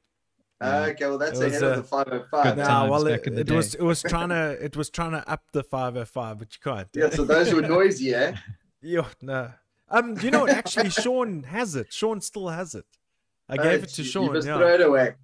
Yeah. 0.64 0.86
okay, 0.92 1.06
well 1.08 1.18
that's 1.18 1.40
It 1.40 1.44
was, 1.46 1.52
ahead 1.54 1.64
of 1.64 1.72
uh, 1.74 1.76
the 1.78 1.84
505. 1.84 2.44
Good 2.44 2.58
Nah, 2.58 2.68
times 2.68 2.92
well, 2.92 3.06
back 3.06 3.20
it, 3.22 3.28
in 3.28 3.36
the 3.36 3.42
it 3.42 3.52
was 3.52 3.76
it 3.76 3.82
was 3.82 4.02
trying 4.02 4.30
to 4.38 4.58
it 4.64 4.76
was 4.76 4.90
trying 4.90 5.12
to 5.12 5.30
up 5.30 5.44
the 5.52 5.64
505, 5.64 6.40
but 6.40 6.48
you 6.54 6.60
can't. 6.64 6.88
Yeah, 6.94 7.10
so 7.10 7.24
those 7.24 7.54
were 7.54 7.62
noisy, 7.62 8.14
eh? 8.14 8.36
Yeah, 8.82 9.08
no. 9.22 9.52
Um, 9.90 10.18
you 10.20 10.30
know 10.32 10.42
what? 10.42 10.50
Actually, 10.50 10.90
Sean 10.90 11.44
has 11.44 11.76
it. 11.76 11.94
Sean 11.94 12.20
still 12.20 12.50
has 12.50 12.76
it. 12.76 12.86
I 13.48 13.56
Oh, 13.58 13.64
gave 13.64 13.84
it 13.84 13.90
to 13.90 14.02
you- 14.02 14.06
You 14.06 14.12
Sean. 14.12 14.34
just 14.34 14.48
Yeah. 14.48 14.58
throw 14.58 14.74
it 14.74 14.82
away. 14.82 15.16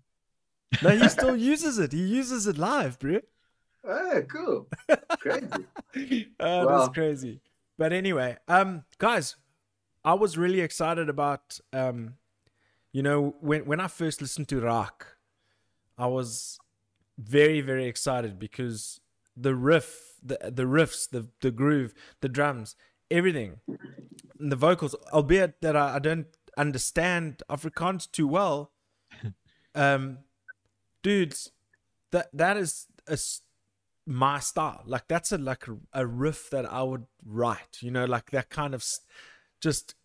No, 0.84 0.90
he 0.92 1.10
still 1.10 1.36
uses 1.36 1.78
it. 1.80 1.92
He 1.92 2.04
uses 2.06 2.48
it 2.48 2.58
live, 2.58 3.00
bro. 3.00 3.20
Oh, 3.84 4.22
cool. 4.30 4.68
Crazy. 5.20 5.48
Uh, 6.40 6.64
Wow. 6.66 6.78
That's 6.78 6.94
crazy. 6.94 7.42
But 7.78 7.92
anyway, 7.94 8.38
um, 8.48 8.84
guys, 8.98 9.36
I 10.06 10.14
was 10.14 10.38
really 10.38 10.62
excited 10.62 11.10
about 11.10 11.60
um, 11.74 12.16
you 12.94 13.02
know, 13.04 13.36
when 13.42 13.66
when 13.66 13.80
I 13.80 13.88
first 13.88 14.22
listened 14.22 14.48
to 14.50 14.62
Rock, 14.62 15.18
I 16.00 16.08
was 16.08 16.58
very 17.18 17.62
very 17.62 17.86
excited 17.86 18.40
because 18.40 19.02
the 19.36 19.56
riff, 19.56 20.16
the 20.24 20.38
the 20.44 20.64
riffs, 20.64 21.10
the 21.10 21.30
the 21.42 21.52
groove, 21.52 21.94
the 22.22 22.30
drums, 22.30 22.76
everything, 23.12 23.60
and 24.40 24.52
the 24.52 24.56
vocals. 24.56 24.96
Albeit 25.14 25.62
that 25.62 25.76
I, 25.76 25.96
I 25.96 26.00
don't 26.00 26.28
understand 26.58 27.44
Afrikaans 27.50 28.12
too 28.12 28.28
well, 28.28 28.72
um, 29.76 30.20
dudes, 31.04 31.52
that 32.12 32.30
that 32.34 32.58
is 32.58 32.88
a 33.08 33.18
my 34.06 34.40
style. 34.40 34.84
Like 34.86 35.08
that's 35.08 35.32
a 35.32 35.38
like 35.38 35.68
a, 35.68 35.78
a 35.94 36.08
riff 36.08 36.50
that 36.50 36.72
I 36.72 36.84
would 36.84 37.06
write. 37.26 37.78
You 37.82 37.92
know, 37.92 38.06
like 38.06 38.32
that 38.32 38.50
kind 38.50 38.74
of 38.74 38.84
just 39.62 39.96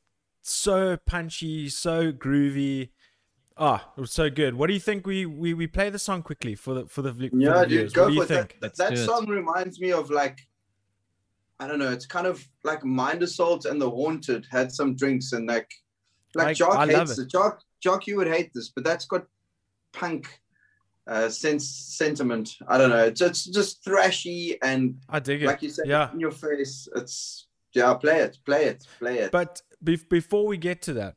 so 0.42 0.96
punchy, 0.96 1.68
so 1.68 2.12
groovy. 2.12 2.90
Ah, 3.56 3.92
it 3.96 4.00
was 4.00 4.10
so 4.12 4.28
good. 4.30 4.54
What 4.54 4.66
do 4.66 4.74
you 4.74 4.80
think? 4.80 5.06
We 5.06 5.26
we, 5.26 5.54
we 5.54 5.66
play 5.66 5.88
the 5.90 5.98
song 5.98 6.22
quickly 6.22 6.54
for 6.56 6.74
the 6.74 6.86
for 6.86 7.02
the, 7.02 7.12
vi- 7.12 7.28
for 7.28 7.36
Yeah, 7.36 7.60
the 7.60 7.66
dude, 7.66 7.92
go 7.92 8.02
What 8.04 8.08
do 8.08 8.14
you 8.14 8.20
for 8.22 8.26
think? 8.26 8.56
That, 8.60 8.62
Let's 8.62 8.78
that 8.78 8.98
song 8.98 9.26
reminds 9.28 9.80
me 9.80 9.92
of 9.92 10.10
like, 10.10 10.40
I 11.60 11.68
don't 11.68 11.78
know, 11.78 11.90
it's 11.92 12.06
kind 12.06 12.26
of 12.26 12.44
like 12.64 12.84
Mind 12.84 13.22
Assault 13.22 13.64
and 13.66 13.80
The 13.80 13.88
Haunted 13.88 14.46
had 14.50 14.72
some 14.72 14.96
drinks 14.96 15.32
and 15.32 15.46
like, 15.46 15.70
like 16.34 16.48
I- 16.48 16.52
Jock 16.54 16.76
I 16.76 16.86
hates 16.88 17.16
it. 17.18 17.22
it. 17.22 17.30
Jock, 17.30 17.60
Jock, 17.80 18.06
you 18.08 18.16
would 18.16 18.26
hate 18.26 18.52
this, 18.54 18.70
but 18.70 18.82
that's 18.82 19.04
got 19.06 19.24
punk 19.92 20.40
uh, 21.06 21.28
sense 21.28 21.68
sentiment. 21.68 22.56
I 22.66 22.76
don't 22.76 22.90
know. 22.90 23.04
It's, 23.04 23.20
it's 23.20 23.44
just 23.44 23.84
thrashy 23.84 24.56
and 24.62 24.96
I 25.08 25.20
dig 25.20 25.42
it. 25.44 25.46
like 25.46 25.62
you 25.62 25.68
said, 25.68 25.86
yeah. 25.86 26.10
in 26.12 26.18
your 26.18 26.32
face. 26.32 26.88
It's 26.96 27.46
yeah, 27.72 27.94
play 27.94 28.18
it, 28.20 28.38
play 28.44 28.64
it, 28.64 28.84
play 28.98 29.18
it. 29.18 29.30
But 29.30 29.62
bef- 29.84 30.08
before 30.08 30.44
we 30.46 30.56
get 30.56 30.82
to 30.82 30.92
that, 30.94 31.14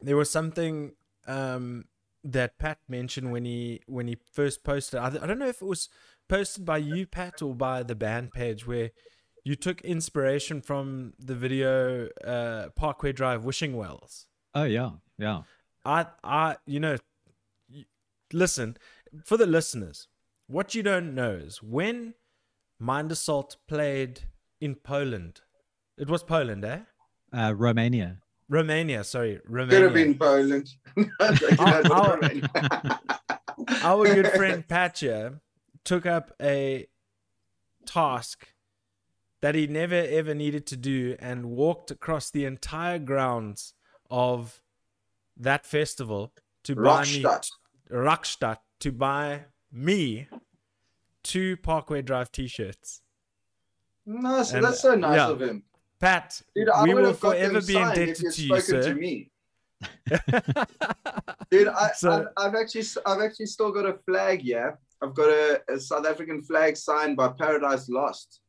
there 0.00 0.16
was 0.16 0.30
something 0.30 0.92
um, 1.26 1.84
that 2.24 2.58
Pat 2.58 2.78
mentioned 2.88 3.32
when 3.32 3.44
he 3.44 3.80
when 3.86 4.06
he 4.06 4.16
first 4.32 4.64
posted. 4.64 5.00
I, 5.00 5.06
I 5.06 5.26
don't 5.26 5.38
know 5.38 5.48
if 5.48 5.62
it 5.62 5.66
was 5.66 5.88
posted 6.28 6.64
by 6.64 6.78
you, 6.78 7.06
Pat, 7.06 7.42
or 7.42 7.54
by 7.54 7.82
the 7.82 7.94
band 7.94 8.32
page, 8.32 8.66
where 8.66 8.90
you 9.44 9.56
took 9.56 9.80
inspiration 9.82 10.60
from 10.60 11.14
the 11.18 11.34
video 11.34 12.08
uh, 12.24 12.68
Parkway 12.76 13.12
Drive, 13.12 13.44
Wishing 13.44 13.76
Wells. 13.76 14.26
Oh 14.54 14.64
yeah, 14.64 14.90
yeah. 15.18 15.42
I, 15.84 16.06
I, 16.22 16.56
you 16.64 16.78
know, 16.78 16.96
listen 18.32 18.76
for 19.24 19.36
the 19.36 19.46
listeners. 19.46 20.08
What 20.46 20.74
you 20.74 20.82
don't 20.82 21.14
know 21.14 21.32
is 21.32 21.62
when 21.62 22.14
Mind 22.78 23.10
Assault 23.10 23.56
played 23.66 24.22
in 24.60 24.76
Poland. 24.76 25.40
It 25.98 26.08
was 26.08 26.22
Poland, 26.22 26.64
eh? 26.64 26.80
Uh, 27.32 27.54
Romania. 27.56 28.18
Romania, 28.52 29.02
sorry, 29.02 29.40
Romania. 29.46 29.78
Could 29.78 29.84
have 29.84 29.94
been 29.94 30.18
Poland. 30.18 30.68
You 30.94 31.04
know, 31.04 31.10
it's 31.20 31.90
Our- 31.90 32.20
Our 33.82 34.14
good 34.14 34.28
friend 34.36 34.68
Patcha 34.68 35.40
took 35.84 36.04
up 36.04 36.32
a 36.40 36.86
task 37.86 38.48
that 39.40 39.54
he 39.54 39.66
never 39.66 39.94
ever 39.94 40.34
needed 40.34 40.66
to 40.66 40.76
do 40.76 41.16
and 41.18 41.46
walked 41.46 41.90
across 41.90 42.30
the 42.30 42.44
entire 42.44 42.98
grounds 42.98 43.72
of 44.10 44.60
that 45.34 45.64
festival 45.64 46.34
to 46.64 46.76
buy 46.76 47.04
me 47.04 47.22
Rockstadt. 47.22 47.48
Rockstadt 47.90 48.58
to 48.80 48.92
buy 48.92 49.44
me 49.72 50.28
two 51.22 51.56
Parkway 51.56 52.02
Drive 52.02 52.30
t-shirts. 52.30 53.00
No, 54.04 54.42
so 54.42 54.56
And, 54.56 54.64
that's 54.66 54.80
so 54.80 54.94
nice 54.94 55.16
yeah. 55.16 55.30
of 55.30 55.40
him. 55.40 55.62
Pat, 56.02 56.42
Dude, 56.56 56.68
I 56.68 56.82
we 56.82 56.94
would 56.94 57.02
will 57.02 57.08
have 57.10 57.18
forever 57.20 57.60
be 57.62 57.76
indebted 57.76 58.16
to 58.32 58.42
you, 58.42 58.60
sir. 58.60 58.82
to 58.82 58.94
me. 58.96 59.30
Dude, 61.50 61.68
I, 61.68 61.92
So- 61.94 62.26
I've 62.36 62.56
actually, 62.56 62.84
I've 63.06 63.20
actually 63.22 63.46
still 63.46 63.70
got 63.70 63.86
a 63.86 63.94
flag. 64.04 64.42
Yeah, 64.42 64.72
I've 65.00 65.14
got 65.14 65.28
a, 65.28 65.62
a 65.68 65.78
South 65.78 66.04
African 66.04 66.42
flag 66.42 66.76
signed 66.76 67.16
by 67.16 67.28
Paradise 67.28 67.88
Lost. 67.88 68.40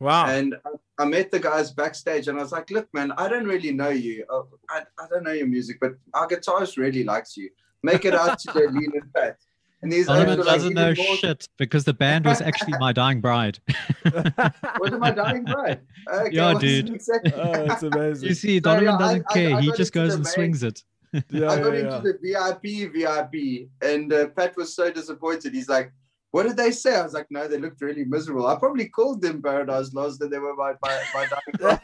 Wow. 0.00 0.26
And 0.26 0.56
I, 0.66 1.02
I 1.02 1.04
met 1.06 1.30
the 1.30 1.38
guys 1.38 1.70
backstage, 1.70 2.26
and 2.26 2.38
I 2.38 2.42
was 2.42 2.50
like, 2.50 2.70
"Look, 2.72 2.88
man, 2.92 3.12
I 3.12 3.28
don't 3.28 3.46
really 3.46 3.70
know 3.70 3.90
you. 3.90 4.24
Uh, 4.28 4.42
I, 4.68 4.82
I 4.98 5.06
don't 5.08 5.22
know 5.22 5.32
your 5.32 5.46
music, 5.46 5.78
but 5.80 5.92
our 6.12 6.26
guitarist 6.26 6.76
really 6.76 7.04
likes 7.04 7.36
you. 7.36 7.50
Make 7.84 8.04
it 8.04 8.14
out 8.14 8.40
to 8.40 8.52
the 8.52 8.66
and 8.66 9.14
Pat." 9.14 9.38
And 9.82 9.92
these 9.92 10.08
oaks 10.08 10.18
Donovan 10.18 10.38
were 10.38 10.44
like, 10.44 10.54
doesn't 10.56 10.74
know 10.74 10.94
more- 10.96 11.16
shit 11.16 11.48
because 11.58 11.84
the 11.84 11.92
band 11.92 12.24
was 12.24 12.40
actually 12.40 12.72
my 12.80 12.92
dying 12.92 13.20
bride. 13.20 13.58
Was 14.04 14.92
it 14.92 14.98
my 14.98 15.10
dying 15.10 15.44
bride? 15.44 15.80
Okay, 16.12 16.34
Yeah, 16.36 16.54
dude. 16.54 16.90
exactly- 16.94 17.32
oh, 17.34 17.52
it's 17.64 17.82
amazing. 17.82 18.28
You 18.28 18.34
see, 18.34 18.56
So, 18.56 18.60
Donovan 18.60 18.86
yeah, 18.86 18.98
doesn't 18.98 19.24
I- 19.28 19.32
care. 19.34 19.56
I 19.56 19.60
he 19.60 19.72
just 19.72 19.92
goes 19.92 20.14
and 20.14 20.24
main- 20.24 20.32
swings 20.32 20.62
it. 20.62 20.82
yeah, 21.30 21.50
I 21.50 21.60
got 21.60 21.72
yeah, 21.74 21.96
into 21.96 22.12
the 22.12 22.18
VIP, 22.22 22.92
VIP, 22.92 23.68
and 23.82 24.12
uh, 24.12 24.28
Pat 24.28 24.56
was 24.56 24.74
so 24.74 24.90
disappointed. 24.90 25.54
He's 25.54 25.68
like, 25.68 25.92
"What 26.32 26.42
did 26.44 26.56
they 26.56 26.70
say?" 26.72 26.96
I 26.96 27.02
was 27.02 27.12
like, 27.14 27.26
"No, 27.30 27.46
they 27.48 27.58
looked 27.58 27.80
really 27.80 28.04
miserable." 28.04 28.46
I 28.46 28.56
probably 28.56 28.88
called 28.88 29.22
them 29.22 29.40
Paradise 29.40 29.92
Lost, 29.94 30.20
and 30.20 30.30
they 30.32 30.38
were 30.38 30.54
my 30.56 30.72
my, 30.82 31.02
my 31.14 31.26
dying 31.26 31.56
bride. 31.58 31.80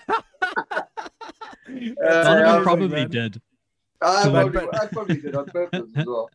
yeah. 1.69 1.93
Uh, 2.07 2.25
Donovan 2.25 2.63
probably 2.63 2.89
man. 2.89 3.11
did. 3.11 3.41
I 4.01 4.25
But- 4.25 4.33
probably, 4.33 4.61
but- 4.67 4.83
I 4.83 4.87
probably 4.89 5.17
did 5.21 5.35
on 5.37 5.47
purpose 5.47 5.91
as 5.97 6.07
well. 6.07 6.29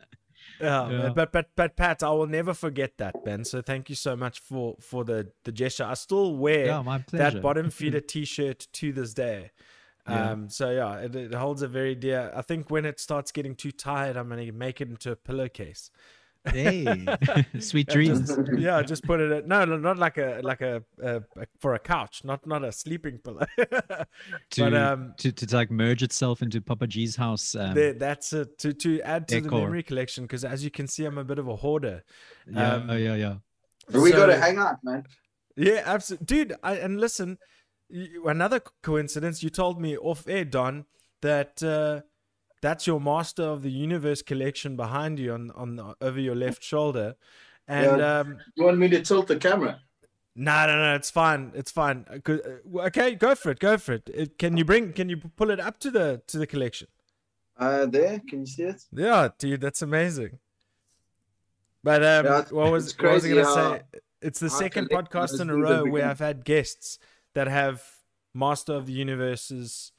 Yeah, 0.59 0.89
Yeah. 0.89 1.09
but 1.09 1.31
but 1.31 1.49
but 1.55 1.75
Pat, 1.75 2.03
I 2.03 2.09
will 2.09 2.27
never 2.27 2.53
forget 2.53 2.97
that, 2.97 3.23
Ben. 3.23 3.43
So 3.45 3.61
thank 3.61 3.89
you 3.89 3.95
so 3.95 4.15
much 4.15 4.39
for 4.39 4.75
for 4.79 5.03
the 5.03 5.31
the 5.43 5.51
gesture. 5.51 5.83
I 5.85 5.93
still 5.95 6.35
wear 6.35 6.65
Yeah, 6.65 6.81
my 6.81 7.03
that 7.11 7.41
bottom 7.41 7.69
feeder 7.69 7.99
T-shirt 8.01 8.67
to 8.73 8.91
this 8.93 9.13
day. 9.13 9.51
Yeah. 10.09 10.31
Um, 10.31 10.49
so 10.49 10.71
yeah, 10.71 10.99
it, 10.99 11.15
it 11.15 11.33
holds 11.33 11.61
a 11.61 11.67
very 11.67 11.93
dear. 11.93 12.31
I 12.35 12.41
think 12.41 12.71
when 12.71 12.85
it 12.85 12.99
starts 12.99 13.31
getting 13.31 13.55
too 13.55 13.71
tired, 13.71 14.15
I'm 14.17 14.29
gonna 14.29 14.51
make 14.51 14.79
it 14.81 14.89
into 14.89 15.11
a 15.11 15.15
pillowcase. 15.15 15.91
Hey, 16.51 17.05
sweet 17.59 17.87
And 17.87 17.93
dreams. 17.93 18.27
just- 18.35 18.39
yeah, 18.57 18.81
just 18.81 19.03
put 19.03 19.19
it. 19.19 19.31
At, 19.31 19.47
no, 19.47 19.65
no, 19.65 19.77
not 19.77 19.97
like 19.97 20.17
a 20.17 20.39
like 20.43 20.61
a, 20.61 20.83
a, 21.01 21.17
a 21.17 21.45
for 21.59 21.73
a 21.73 21.79
couch, 21.79 22.23
not 22.23 22.45
not 22.47 22.63
a 22.63 22.71
sleeping 22.71 23.19
pillow. 23.19 23.45
To, 24.51 24.61
but 24.63 24.73
um, 24.73 25.13
to 25.17 25.31
to 25.31 25.55
like 25.55 25.69
merge 25.71 26.03
itself 26.03 26.41
into 26.41 26.61
Papa 26.61 26.87
G's 26.87 27.15
house. 27.15 27.55
Um, 27.55 27.73
there, 27.75 27.93
that's 27.93 28.33
it 28.33 28.57
to 28.59 28.73
to 28.73 29.01
add 29.01 29.27
to 29.29 29.41
the 29.41 29.49
memory 29.49 29.83
collection 29.83 30.23
because 30.23 30.43
as 30.45 30.63
you 30.63 30.71
can 30.71 30.87
see, 30.87 31.05
I'm 31.05 31.17
a 31.17 31.23
bit 31.23 31.39
of 31.39 31.47
a 31.47 31.55
hoarder. 31.55 32.03
yeah, 32.49 32.73
um, 32.75 32.89
oh, 32.89 32.95
yeah, 32.95 33.15
yeah. 33.15 33.35
But 33.89 34.01
we 34.01 34.11
got 34.11 34.27
to 34.27 34.37
hang 34.37 34.57
out, 34.57 34.77
man. 34.83 35.05
Yeah, 35.55 35.81
absolutely, 35.85 36.25
dude. 36.25 36.55
I, 36.63 36.75
and 36.75 36.99
listen, 36.99 37.37
you, 37.89 38.27
another 38.27 38.61
coincidence. 38.83 39.43
You 39.43 39.49
told 39.49 39.81
me 39.81 39.97
off 39.97 40.27
air, 40.27 40.45
Don, 40.45 40.85
that 41.21 41.61
uh, 41.63 42.01
that's 42.61 42.87
your 42.87 42.99
Master 42.99 43.43
of 43.43 43.61
the 43.61 43.71
Universe 43.71 44.21
collection 44.21 44.75
behind 44.75 45.19
you 45.19 45.33
on 45.33 45.51
on 45.51 45.75
the, 45.75 45.95
over 46.01 46.19
your 46.19 46.35
left 46.35 46.63
shoulder. 46.63 47.15
And 47.67 47.99
Yeah. 47.99 48.19
um, 48.19 48.37
You 48.55 48.63
want 48.65 48.77
me 48.77 48.87
to 48.89 49.01
tilt 49.01 49.27
the 49.27 49.37
camera? 49.37 49.81
no, 50.35 50.67
no, 50.67 50.75
no, 50.77 50.95
it's 50.95 51.09
fine, 51.09 51.51
it's 51.55 51.71
fine. 51.71 52.05
Uh, 52.09 52.31
uh, 52.33 52.85
Okay, 52.87 53.15
go 53.15 53.35
for 53.35 53.51
it, 53.51 53.59
go 53.59 53.77
for 53.77 53.93
it. 53.93 54.09
it. 54.13 54.37
Can 54.37 54.55
you 54.57 54.65
bring? 54.65 54.93
Can 54.93 55.09
you 55.09 55.17
pull 55.17 55.49
it 55.51 55.59
up 55.59 55.79
to 55.79 55.91
the 55.91 56.21
to 56.27 56.37
the 56.37 56.47
collection? 56.47 56.87
Uh, 57.57 57.87
there, 57.87 58.21
can 58.29 58.41
you 58.41 58.45
see 58.45 58.63
it? 58.63 58.83
Yeah, 58.91 59.29
dude, 59.39 59.61
that's 59.61 59.81
amazing. 59.81 60.37
But 61.83 62.03
um, 62.03 62.25
Yeah, 62.25 62.41
what 62.51 62.71
was 62.71 62.97
what 62.97 63.13
was 63.13 63.25
I 63.25 63.29
gonna 63.29 63.45
say? 63.45 63.81
It's 64.21 64.39
the 64.39 64.49
second 64.49 64.89
podcast 64.89 65.39
in 65.39 65.49
a 65.49 65.55
row 65.55 65.85
where 65.85 66.07
I've 66.09 66.19
had 66.19 66.43
guests 66.43 66.99
that 67.33 67.47
have 67.47 67.83
Master 68.33 68.73
of 68.73 68.85
the 68.87 68.93
Universe's 68.93 69.91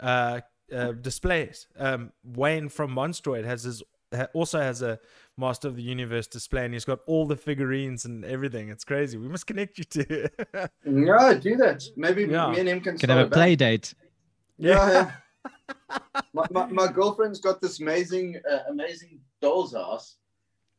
uh, 0.00 0.40
uh, 0.74 0.92
displays. 0.92 1.66
Um, 1.78 2.12
Wayne 2.24 2.68
from 2.68 2.90
Monstroid 2.94 3.44
has 3.44 3.62
his 3.64 3.82
ha- 4.14 4.28
also 4.34 4.60
has 4.60 4.82
a 4.82 4.98
Master 5.36 5.68
of 5.68 5.76
the 5.76 5.82
Universe 5.82 6.26
display, 6.26 6.64
and 6.64 6.74
he's 6.74 6.84
got 6.84 7.00
all 7.06 7.26
the 7.26 7.36
figurines 7.36 8.04
and 8.04 8.24
everything. 8.24 8.68
It's 8.68 8.84
crazy. 8.84 9.16
We 9.16 9.28
must 9.28 9.46
connect 9.46 9.78
you 9.78 9.84
to. 9.84 10.30
No, 10.84 11.38
do 11.40 11.56
that. 11.56 11.82
Maybe 11.96 12.24
Yeah. 12.24 12.50
me 12.50 12.60
and 12.60 12.68
him 12.68 12.80
can, 12.80 12.98
Can 12.98 13.08
have 13.10 13.18
a 13.18 13.24
back. 13.24 13.32
play 13.32 13.56
date. 13.56 13.94
Yeah, 14.58 15.12
yeah. 15.88 15.98
my, 16.34 16.44
my, 16.50 16.66
my 16.66 16.86
girlfriend's 16.92 17.40
got 17.40 17.62
this 17.62 17.80
amazing, 17.80 18.36
uh, 18.50 18.58
amazing 18.68 19.20
doll's 19.40 19.72
house. 19.74 20.16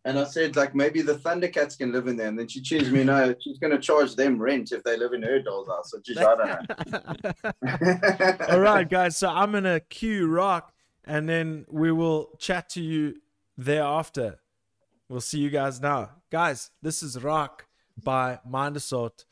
And 0.03 0.17
I 0.17 0.23
said, 0.23 0.55
like, 0.55 0.73
maybe 0.73 1.03
the 1.03 1.15
Thundercats 1.15 1.77
can 1.77 1.91
live 1.91 2.07
in 2.07 2.15
there. 2.17 2.27
And 2.27 2.37
then 2.37 2.47
she 2.47 2.59
chooses 2.59 2.91
me, 2.91 3.03
no, 3.03 3.35
she's 3.39 3.59
going 3.59 3.71
to 3.71 3.77
charge 3.77 4.15
them 4.15 4.41
rent 4.41 4.71
if 4.71 4.83
they 4.83 4.97
live 4.97 5.13
in 5.13 5.21
her 5.21 5.39
doll's 5.39 5.67
house. 5.67 5.91
So 5.91 5.99
just, 6.03 6.19
I 6.19 6.35
don't 6.35 7.51
know. 7.69 8.45
All 8.49 8.59
right, 8.59 8.89
guys. 8.89 9.17
So 9.17 9.29
I'm 9.29 9.51
gonna 9.51 9.79
cue 9.79 10.27
rock, 10.27 10.73
and 11.05 11.29
then 11.29 11.65
we 11.69 11.91
will 11.91 12.31
chat 12.39 12.69
to 12.69 12.81
you 12.81 13.15
thereafter. 13.57 14.39
We'll 15.07 15.21
see 15.21 15.39
you 15.39 15.49
guys 15.49 15.79
now, 15.79 16.09
guys. 16.31 16.71
This 16.81 17.03
is 17.03 17.21
Rock 17.21 17.67
by 18.01 18.39
Mind 18.47 18.77
Assault, 18.77 19.25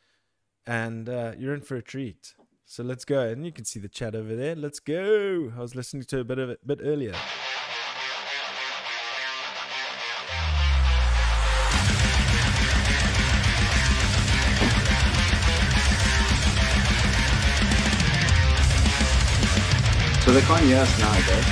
and 0.67 1.09
uh, 1.09 1.33
you're 1.37 1.55
in 1.55 1.61
for 1.61 1.77
a 1.77 1.81
treat. 1.81 2.35
So 2.65 2.83
let's 2.83 3.05
go, 3.05 3.21
and 3.21 3.43
you 3.43 3.51
can 3.51 3.65
see 3.65 3.79
the 3.79 3.89
chat 3.89 4.13
over 4.13 4.35
there. 4.35 4.55
Let's 4.55 4.79
go. 4.79 5.51
I 5.57 5.59
was 5.59 5.75
listening 5.75 6.03
to 6.03 6.19
a 6.19 6.23
bit 6.23 6.37
of 6.37 6.51
it 6.51 6.59
a 6.63 6.67
bit 6.67 6.79
earlier. 6.83 7.15
So 20.29 20.35
they 20.35 20.41
can't 20.41 20.63
yes 20.67 20.99
now, 20.99 21.11
guys. 21.11 21.45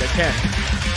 They 0.00 0.06
can. 0.08 0.91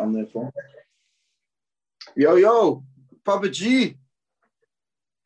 On 0.00 0.12
there, 0.12 0.26
Paul? 0.26 0.52
Yo, 2.16 2.36
yo, 2.36 2.84
Papa 3.24 3.48
G. 3.48 3.96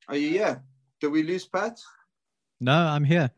Are 0.08 0.16
you 0.16 0.30
here? 0.30 0.62
Did 1.00 1.08
we 1.08 1.22
lose 1.22 1.46
Pat? 1.46 1.80
No, 2.60 2.72
I'm 2.72 3.04
here. 3.04 3.30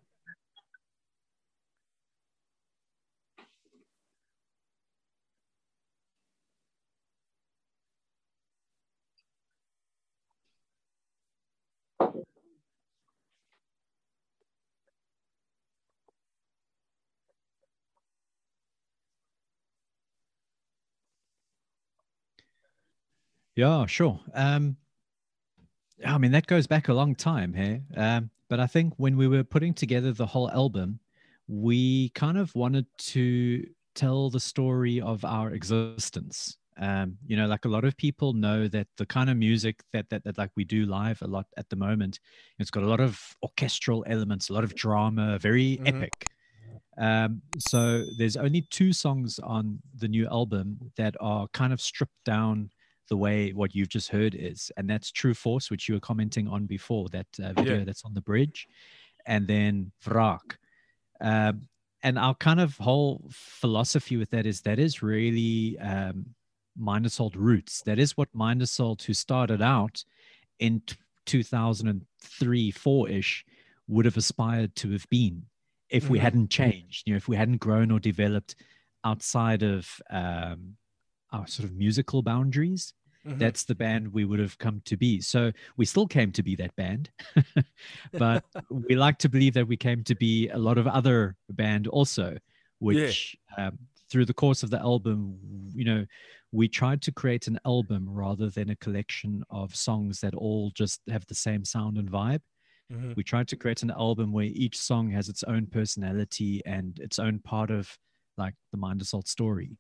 Yeah, 23.57 23.87
sure. 23.87 24.21
Um, 24.35 24.77
I 26.05 26.19
mean, 26.19 26.33
that 26.33 26.47
goes 26.47 26.67
back 26.67 26.89
a 26.89 26.95
long 26.95 27.15
time 27.15 27.55
here. 27.55 27.83
Um, 27.97 28.31
but 28.49 28.61
I 28.61 28.67
think 28.67 28.95
when 28.97 29.17
we 29.17 29.29
were 29.29 29.45
putting 29.45 29.75
together 29.75 30.13
the 30.13 30.27
whole 30.27 30.51
album, 30.51 31.01
we 31.49 32.11
kind 32.11 32.37
of 32.39 32.55
wanted 32.55 32.87
to 32.99 33.67
tell 33.95 34.31
the 34.31 34.41
story 34.41 35.01
of 35.01 35.25
our 35.25 35.51
existence. 35.53 36.59
Um, 36.79 37.17
you 37.25 37.37
know, 37.37 37.47
like 37.47 37.65
a 37.65 37.69
lot 37.71 37.87
of 37.87 37.97
people 37.97 38.35
know 38.35 38.69
that 38.69 38.89
the 38.99 39.07
kind 39.07 39.31
of 39.31 39.39
music 39.39 39.83
that, 39.93 40.11
that 40.11 40.25
that 40.25 40.37
like 40.37 40.51
we 40.57 40.65
do 40.65 40.85
live 40.85 41.23
a 41.23 41.27
lot 41.27 41.47
at 41.57 41.71
the 41.71 41.77
moment, 41.77 42.21
it's 42.59 42.71
got 42.71 42.83
a 42.83 42.87
lot 42.87 43.01
of 43.01 43.35
orchestral 43.43 44.05
elements, 44.07 44.51
a 44.51 44.53
lot 44.53 44.65
of 44.65 44.75
drama, 44.75 45.39
very 45.39 45.79
Mhm. 45.79 45.87
epic. 45.87 46.29
Um, 46.99 47.43
so 47.59 48.05
there's 48.17 48.37
only 48.37 48.63
two 48.63 48.93
songs 48.93 49.39
on 49.39 49.81
the 49.95 50.09
new 50.09 50.27
album 50.29 50.93
that 50.97 51.15
are 51.21 51.49
kind 51.49 51.73
of 51.73 51.81
stripped 51.81 52.25
down 52.25 52.71
the 53.09 53.17
way 53.17 53.53
what 53.53 53.75
you've 53.75 53.89
just 53.89 54.09
heard 54.09 54.35
is, 54.35 54.71
and 54.77 54.89
that's 54.89 55.11
True 55.11 55.35
Force, 55.35 55.71
which 55.71 55.89
you 55.89 55.95
were 55.95 56.01
commenting 56.01 56.49
on 56.49 56.67
before, 56.67 57.09
that 57.11 57.27
uh, 57.43 57.53
video 57.53 57.79
Yeah. 57.79 57.85
that's 57.85 58.05
on 58.05 58.15
the 58.15 58.21
bridge, 58.21 58.69
and 59.27 59.47
then 59.47 59.93
Vrak. 60.05 60.57
Um, 61.21 61.69
and 62.03 62.19
our 62.19 62.35
kind 62.35 62.61
of 62.61 62.77
whole 62.77 63.29
philosophy 63.33 64.17
with 64.17 64.31
that 64.31 64.47
is 64.47 64.61
that 64.63 64.79
is 64.79 65.03
really 65.03 65.79
um, 65.79 66.27
Mind 66.79 67.11
roots. 67.35 67.81
That 67.83 67.99
is 67.99 68.17
what 68.17 68.29
Mind 68.35 68.61
Assault, 68.63 69.03
who 69.03 69.15
started 69.15 69.63
out 69.63 70.05
in 70.59 70.81
t- 70.81 70.97
2003, 71.25 72.71
four 72.71 73.09
ish, 73.09 73.45
would 73.89 74.05
have 74.05 74.17
aspired 74.17 74.75
to 74.77 74.91
have 74.91 75.07
been 75.09 75.47
if 75.89 76.11
we 76.11 76.19
Mhm. 76.19 76.23
hadn't 76.23 76.51
changed, 76.51 77.07
you 77.07 77.13
know, 77.13 77.17
if 77.17 77.29
we 77.29 77.37
hadn't 77.37 77.59
grown 77.59 77.91
or 77.91 77.99
developed 78.01 78.57
outside 79.05 79.63
of 79.63 80.01
um, 80.11 80.77
our 81.37 81.47
sort 81.47 81.69
of 81.69 81.75
musical 81.75 82.23
boundaries. 82.23 82.93
Mhm. 83.27 83.39
That's 83.39 83.65
the 83.65 83.75
band 83.75 84.13
we 84.13 84.25
would 84.25 84.39
have 84.39 84.57
come 84.59 84.81
to 84.85 84.97
be. 84.97 85.21
So 85.21 85.51
we 85.77 85.85
still 85.85 86.07
came 86.07 86.31
to 86.33 86.43
be 86.43 86.55
that 86.57 86.75
band, 86.77 87.11
but 88.13 88.45
we 88.71 88.95
like 88.95 89.19
to 89.19 89.29
believe 89.29 89.55
that 89.55 89.67
we 89.67 89.77
came 89.77 90.05
to 90.05 90.15
be 90.15 90.49
a 90.49 90.59
lot 90.59 90.79
of 90.79 90.87
other 90.87 91.37
band 91.51 91.89
also, 91.89 92.37
which 92.79 93.37
um, 93.59 93.79
through 94.11 94.27
the 94.27 94.35
course 94.35 94.63
of 94.63 94.71
the 94.71 94.79
album, 94.79 95.39
you 95.75 95.85
know, 95.85 96.07
we 96.53 96.69
tried 96.69 97.03
to 97.03 97.13
create 97.13 97.49
an 97.49 97.59
album 97.67 98.09
rather 98.09 98.49
than 98.49 98.71
a 98.71 98.77
collection 98.77 99.43
of 99.51 99.75
songs 99.75 100.21
that 100.21 100.35
all 100.35 100.71
just 100.75 101.01
have 101.09 101.27
the 101.27 101.35
same 101.35 101.65
sound 101.65 101.99
and 101.99 102.11
vibe. 102.11 102.41
Mhm. 102.93 103.17
We 103.17 103.25
tried 103.25 103.49
to 103.49 103.57
create 103.57 103.83
an 103.83 103.91
album 103.91 104.33
where 104.33 104.45
each 104.47 104.79
song 104.79 105.11
has 105.11 105.29
its 105.29 105.43
own 105.43 105.67
personality 105.67 106.63
and 106.65 106.99
its 107.01 107.19
own 107.19 107.41
part 107.41 107.73
of 107.73 107.99
like 108.39 108.55
the 108.71 108.79
Mind 108.79 109.01
Assault 109.01 109.27
story. 109.27 109.77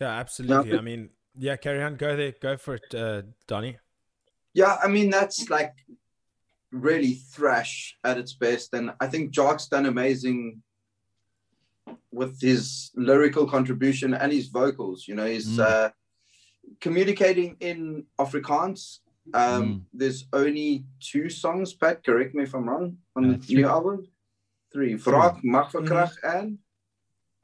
Yeah, 0.00 0.08
absolutely. 0.18 0.70
but- 0.70 0.78
I 0.78 0.82
mean, 0.82 1.10
yeah, 1.38 1.56
carry 1.56 1.82
on. 1.82 1.96
Go 1.96 2.16
there. 2.16 2.34
Go 2.40 2.56
for 2.56 2.74
it, 2.74 2.94
uh, 2.94 3.22
Donnie. 3.46 3.76
Yeah, 4.54 4.76
I 4.82 4.88
mean 4.88 5.10
that's 5.10 5.48
like 5.48 5.74
really 6.72 7.14
thrash 7.14 7.96
at 8.04 8.18
its 8.18 8.32
best, 8.32 8.74
and 8.74 8.92
I 9.00 9.06
think 9.06 9.30
Jock's 9.30 9.68
done 9.68 9.86
amazing 9.86 10.62
with 12.12 12.40
his 12.40 12.90
lyrical 12.96 13.46
contribution 13.46 14.14
and 14.14 14.32
his 14.32 14.48
vocals. 14.48 15.06
You 15.06 15.14
know, 15.14 15.26
he's 15.26 15.46
Mm. 15.58 15.60
uh, 15.60 15.90
communicating 16.80 17.56
in 17.60 18.06
Afrikaans. 18.18 19.00
Um, 19.34 19.62
Mm. 19.64 19.84
There's 19.92 20.26
only 20.32 20.84
two 20.98 21.28
songs. 21.30 21.72
Pat, 21.74 22.02
correct 22.04 22.34
me 22.34 22.42
if 22.44 22.54
I'm 22.54 22.68
wrong. 22.68 22.98
On 23.14 23.24
Uh, 23.24 23.32
the 23.32 23.38
three. 23.38 23.56
new 23.56 23.68
album, 23.68 24.08
three. 24.72 24.94
Vraag, 24.94 25.44
Mag 25.44 25.66
verkrag, 25.70 26.10
and 26.24 26.58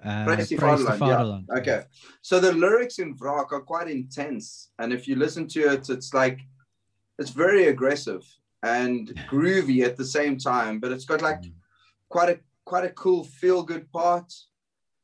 Uh, 0.04 0.24
Praise 0.24 0.48
the 0.48 0.56
Praise 0.56 0.84
the 0.84 0.92
Fatherland, 0.92 1.46
yeah. 1.48 1.58
Okay. 1.58 1.82
So 2.22 2.38
the 2.38 2.52
lyrics 2.52 2.98
in 2.98 3.16
Vrak 3.16 3.52
are 3.52 3.60
quite 3.62 3.88
intense. 3.88 4.70
And 4.78 4.92
if 4.92 5.08
you 5.08 5.16
listen 5.16 5.48
to 5.48 5.60
it, 5.72 5.88
it's 5.88 6.12
like, 6.12 6.40
it's 7.18 7.30
very 7.30 7.68
aggressive 7.68 8.22
and 8.62 9.08
groovy 9.30 9.84
at 9.84 9.96
the 9.96 10.04
same 10.04 10.36
time, 10.36 10.80
but 10.80 10.92
it's 10.92 11.04
got 11.06 11.22
like 11.22 11.40
Mm. 11.42 11.52
quite 12.08 12.28
a, 12.30 12.40
quite 12.64 12.84
a 12.84 12.90
cool 12.90 13.24
feel 13.24 13.62
good 13.62 13.90
part. 13.90 14.32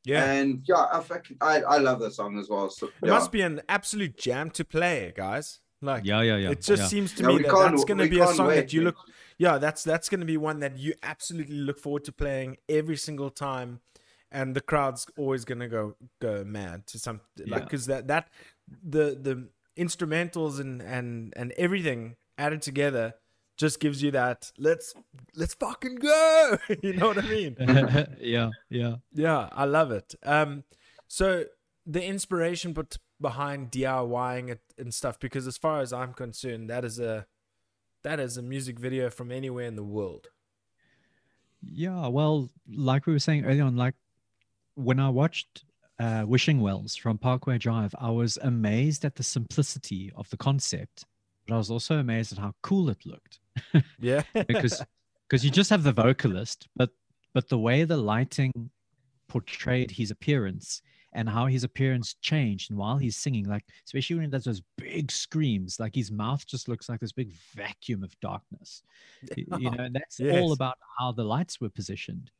Yeah. 0.04 0.30
And 0.30 0.62
yeah, 0.68 0.86
I, 0.92 1.00
fucking- 1.00 1.38
I, 1.40 1.62
I 1.62 1.78
love 1.78 2.00
that 2.00 2.12
song 2.12 2.38
as 2.38 2.48
well. 2.50 2.68
So, 2.70 2.88
It 3.02 3.08
must 3.08 3.32
be 3.32 3.40
an 3.42 3.62
absolute 3.68 4.16
jam 4.18 4.50
to 4.50 4.64
play, 4.64 5.12
guys. 5.16 5.60
Like, 5.80 6.04
Yeah, 6.04 6.22
yeah, 6.22 6.36
yeah. 6.36 6.50
it 6.50 6.60
just 6.60 6.82
yeah. 6.82 6.88
seems 6.88 7.12
to 7.14 7.22
Yeah, 7.22 7.28
me 7.28 7.42
that 7.42 7.70
that's 7.70 7.84
going 7.84 7.98
to 7.98 8.08
be 8.08 8.20
a 8.20 8.26
song 8.28 8.48
wait, 8.48 8.56
that 8.56 8.72
you 8.72 8.82
look. 8.82 8.96
Yeah, 9.38 9.58
that's 9.58 9.82
that's 9.82 10.08
going 10.08 10.20
to 10.20 10.26
be 10.26 10.36
one 10.36 10.60
that 10.60 10.78
you 10.78 10.94
absolutely 11.02 11.56
look 11.56 11.78
forward 11.78 12.04
to 12.04 12.12
playing 12.12 12.58
every 12.68 12.96
single 12.96 13.30
time, 13.30 13.80
and 14.32 14.54
the 14.56 14.60
crowd's 14.60 15.06
always 15.16 15.44
going 15.44 15.60
to 15.60 15.68
go 15.68 15.94
go 16.20 16.42
mad 16.44 16.86
to 16.88 16.98
some 16.98 17.20
like 17.38 17.48
Yeah. 17.48 17.58
because 17.60 17.86
that 17.86 18.08
that 18.08 18.28
the 18.82 19.16
the 19.20 19.48
instrumentals 19.76 20.58
and 20.60 20.82
and 20.82 21.32
and 21.36 21.52
everything 21.52 22.16
added 22.38 22.62
together 22.62 23.14
just 23.56 23.80
gives 23.80 24.02
you 24.02 24.10
that 24.10 24.50
let's 24.58 24.94
let's 25.36 25.54
fucking 25.54 25.96
go. 25.96 26.58
you 26.82 26.94
know 26.94 27.08
what 27.08 27.18
I 27.18 27.28
mean? 27.28 27.56
yeah, 28.20 28.50
yeah. 28.70 28.96
Yeah, 29.12 29.48
I 29.52 29.64
love 29.66 29.92
it. 29.92 30.14
Um, 30.22 30.64
so 31.06 31.44
the 31.86 32.02
inspiration 32.02 32.72
but 32.72 32.96
behind 33.20 33.70
DIYing 33.70 34.48
it 34.50 34.60
and 34.78 34.92
stuff, 34.92 35.20
because 35.20 35.46
as 35.46 35.58
far 35.58 35.80
as 35.80 35.92
I'm 35.92 36.12
concerned, 36.14 36.70
that 36.70 36.84
is 36.84 36.98
a 36.98 37.26
that 38.02 38.18
is 38.18 38.36
a 38.36 38.42
music 38.42 38.78
video 38.80 39.10
from 39.10 39.30
anywhere 39.30 39.66
in 39.66 39.76
the 39.76 39.84
world. 39.84 40.28
Yeah, 41.60 42.08
well, 42.08 42.50
like 42.68 43.06
we 43.06 43.12
were 43.12 43.20
saying 43.20 43.44
earlier 43.44 43.62
on, 43.64 43.76
like 43.76 43.94
when 44.74 44.98
I 45.00 45.08
watched 45.08 45.64
uh, 45.98 46.24
Wishing 46.26 46.60
Wells 46.60 46.96
from 46.96 47.18
Parkway 47.18 47.58
Drive, 47.58 47.94
I 47.98 48.10
was 48.10 48.38
amazed 48.42 49.04
at 49.04 49.14
the 49.14 49.22
simplicity 49.22 50.10
of 50.16 50.28
the 50.30 50.36
concept, 50.36 51.04
but 51.46 51.54
I 51.54 51.58
was 51.58 51.70
also 51.70 51.98
amazed 51.98 52.32
at 52.32 52.38
how 52.38 52.54
cool 52.62 52.90
it 52.90 53.04
looked 53.04 53.40
Yeah, 54.00 54.22
because 54.48 54.82
because 55.28 55.44
you 55.44 55.50
just 55.50 55.70
have 55.70 55.82
the 55.82 55.92
vocalist, 55.92 56.68
but 56.76 56.90
but 57.34 57.48
the 57.48 57.58
way 57.58 57.84
the 57.84 57.96
lighting 57.96 58.52
portrayed 59.28 59.90
his 59.90 60.10
appearance 60.10 60.82
and 61.14 61.28
how 61.28 61.46
his 61.46 61.64
appearance 61.64 62.14
changed 62.22 62.70
and 62.70 62.78
while 62.78 62.96
he's 62.98 63.16
singing, 63.16 63.46
like 63.46 63.64
especially 63.86 64.16
when 64.16 64.24
he 64.24 64.30
does 64.30 64.44
those 64.44 64.62
big 64.78 65.10
screams, 65.10 65.78
like 65.78 65.94
his 65.94 66.10
mouth 66.10 66.46
just 66.46 66.68
looks 66.68 66.88
like 66.88 67.00
this 67.00 67.12
big 67.12 67.32
vacuum 67.54 68.02
of 68.02 68.18
darkness. 68.20 68.82
You 69.36 69.70
know, 69.70 69.84
and 69.84 69.94
that's 69.94 70.18
Yes. 70.18 70.34
all 70.34 70.52
about 70.52 70.78
how 70.98 71.12
the 71.12 71.24
lights 71.24 71.60
were 71.60 71.68
positioned. 71.70 72.30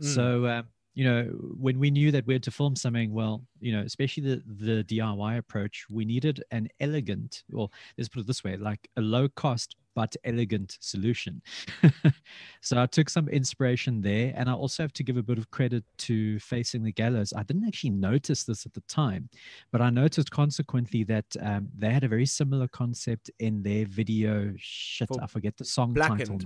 Mm. 0.00 0.14
So 0.14 0.46
um, 0.46 0.66
you 0.98 1.04
know, 1.04 1.22
when 1.56 1.78
we 1.78 1.92
knew 1.92 2.10
that 2.10 2.26
we 2.26 2.32
had 2.32 2.42
to 2.42 2.50
film 2.50 2.74
something, 2.74 3.12
well, 3.12 3.44
you 3.60 3.70
know, 3.70 3.82
especially 3.82 4.24
the 4.24 4.42
the 4.44 4.82
DIY 4.82 5.38
approach, 5.38 5.86
we 5.88 6.04
needed 6.04 6.42
an 6.50 6.68
elegant, 6.80 7.44
or 7.54 7.70
let's 7.96 8.08
put 8.08 8.18
it 8.18 8.26
this 8.26 8.42
way, 8.42 8.56
like 8.56 8.90
a 8.96 9.00
low 9.00 9.28
cost 9.28 9.76
but 9.94 10.16
elegant 10.24 10.76
solution. 10.80 11.40
so 12.62 12.82
I 12.82 12.86
took 12.86 13.08
some 13.08 13.28
inspiration 13.28 14.00
there, 14.00 14.32
and 14.34 14.50
I 14.50 14.54
also 14.54 14.82
have 14.82 14.92
to 14.94 15.04
give 15.04 15.16
a 15.16 15.22
bit 15.22 15.38
of 15.38 15.48
credit 15.52 15.84
to 15.98 16.40
Facing 16.40 16.82
the 16.82 16.90
Gallows. 16.90 17.32
I 17.32 17.44
didn't 17.44 17.68
actually 17.68 17.90
notice 17.90 18.42
this 18.42 18.66
at 18.66 18.74
the 18.74 18.82
time, 18.88 19.28
but 19.70 19.80
I 19.80 19.90
noticed 19.90 20.32
consequently 20.32 21.04
that 21.04 21.36
um, 21.40 21.68
they 21.78 21.90
had 21.90 22.02
a 22.02 22.08
very 22.08 22.26
similar 22.26 22.66
concept 22.66 23.30
in 23.38 23.62
their 23.62 23.86
video. 23.86 24.52
Shit, 24.56 25.06
For 25.06 25.22
I 25.22 25.28
forget 25.28 25.56
the 25.56 25.64
song 25.64 25.94
title. 25.94 26.40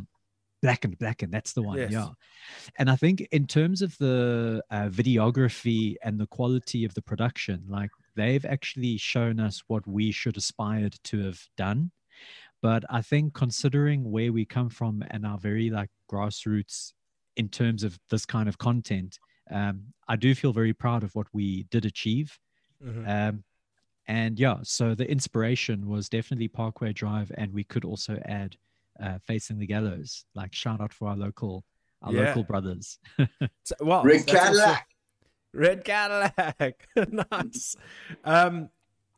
Blackened. 0.63 0.99
Blackened. 0.99 1.33
That's 1.33 1.53
the 1.53 1.63
one. 1.63 1.77
Yes. 1.77 1.91
Yeah. 1.91 2.09
And 2.79 2.89
I 2.89 2.97
think 2.97 3.21
in 3.33 3.47
terms 3.47 3.83
of 3.83 3.99
the 3.99 4.63
uh, 4.71 4.89
videography 4.89 5.97
and 6.05 6.19
the 6.19 6.27
quality 6.27 6.85
of 6.85 6.95
the 6.95 7.03
production, 7.03 7.65
like 7.69 7.91
they've 8.15 8.45
actually 8.45 8.97
shown 8.97 9.41
us 9.41 9.63
what 9.67 9.87
we 9.87 10.13
should 10.13 10.37
aspire 10.37 10.89
to 11.05 11.25
have 11.25 11.41
done. 11.57 11.91
But 12.63 12.85
I 12.89 13.03
think 13.03 13.35
considering 13.35 14.09
where 14.11 14.33
we 14.33 14.45
come 14.45 14.71
from 14.71 15.03
and 15.11 15.27
our 15.27 15.37
very 15.37 15.69
like 15.69 15.91
grassroots 16.11 16.93
in 17.37 17.49
terms 17.49 17.83
of 17.83 17.99
this 18.09 18.25
kind 18.25 18.49
of 18.49 18.59
content, 18.59 19.19
um, 19.51 19.83
I 20.07 20.15
do 20.15 20.33
feel 20.35 20.53
very 20.53 20.73
proud 20.73 21.03
of 21.03 21.13
what 21.17 21.27
we 21.33 21.65
did 21.65 21.85
achieve. 21.85 22.39
Mhm. 22.85 23.09
Um, 23.09 23.45
and 24.07 24.39
yeah, 24.39 24.59
so 24.63 24.95
the 24.95 25.11
inspiration 25.11 25.89
was 25.89 26.09
definitely 26.09 26.49
Parkway 26.49 26.93
Drive, 26.93 27.33
and 27.37 27.53
we 27.53 27.65
could 27.65 27.85
also 27.85 28.21
add 28.27 28.57
uh, 29.01 29.19
facing 29.27 29.59
the 29.59 29.67
gallows. 29.67 30.25
Like 30.35 30.55
shout 30.55 30.81
out 30.81 30.93
for 30.93 31.09
our 31.09 31.17
local 31.17 31.65
our 32.03 32.13
Yeah. 32.13 32.29
local 32.29 32.45
brothers. 32.45 32.99
So- 33.65 33.77
well, 33.81 34.03
Red 34.03 34.27
Cadillac. 34.27 34.89
Red 35.55 35.85
Cadillac. 35.85 36.89
nice. 37.31 37.77
Um, 38.25 38.71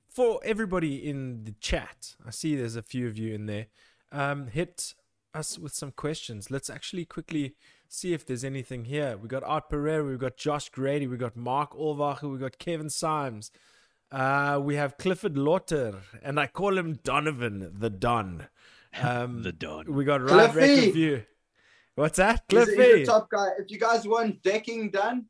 for 0.09 0.41
everybody 0.45 1.09
in 1.09 1.45
the 1.45 1.53
chat, 1.61 2.14
I 2.27 2.31
see 2.31 2.57
there's 2.57 2.77
a 2.77 2.83
few 2.83 3.07
of 3.07 3.16
you 3.18 3.35
in 3.35 3.47
there. 3.47 3.66
Um, 4.12 4.49
hit 4.49 4.95
us 5.33 5.59
with 5.59 5.75
some 5.75 5.93
questions. 5.93 6.51
Let's 6.51 6.68
actually 6.70 7.05
quickly 7.05 7.55
see 7.89 8.12
if 8.12 8.25
there's 8.27 8.45
anything 8.45 8.85
here. 8.85 9.16
We 9.16 9.29
got 9.29 9.43
Art 9.45 9.68
Pereira, 9.68 10.05
we 10.05 10.16
got 10.16 10.37
Josh 10.37 10.68
Grady, 10.68 11.07
we 11.07 11.16
got 11.16 11.37
Mark 11.37 11.72
Olvacher, 11.72 12.31
we 12.31 12.39
got 12.39 12.59
Kevin 12.59 12.91
Symes. 12.91 13.51
Uh, 14.12 14.61
we 14.62 14.77
have 14.77 14.97
Clifford 14.99 15.37
Lauter, 15.37 16.03
and 16.22 16.39
I 16.39 16.47
call 16.47 16.79
him 16.79 16.99
Donovan 17.03 17.72
the 17.77 17.91
Don. 17.91 18.47
Um, 19.03 19.42
the 19.42 19.53
Don. 19.53 19.92
we 19.92 20.05
got 20.05 20.22
Ride 20.22 20.55
Rec 20.55 20.66
Cliffy! 20.68 20.86
Review. 20.86 21.22
What's 21.97 22.16
that? 22.18 22.42
He's, 22.49 22.66
he's 22.66 22.74
Cliffy. 22.74 23.03
a 23.03 23.07
top 23.07 23.30
guy. 23.30 23.49
If 23.59 23.70
you 23.70 23.78
guys 23.78 24.07
want 24.07 24.42
decking 24.42 24.90
done, 24.90 25.26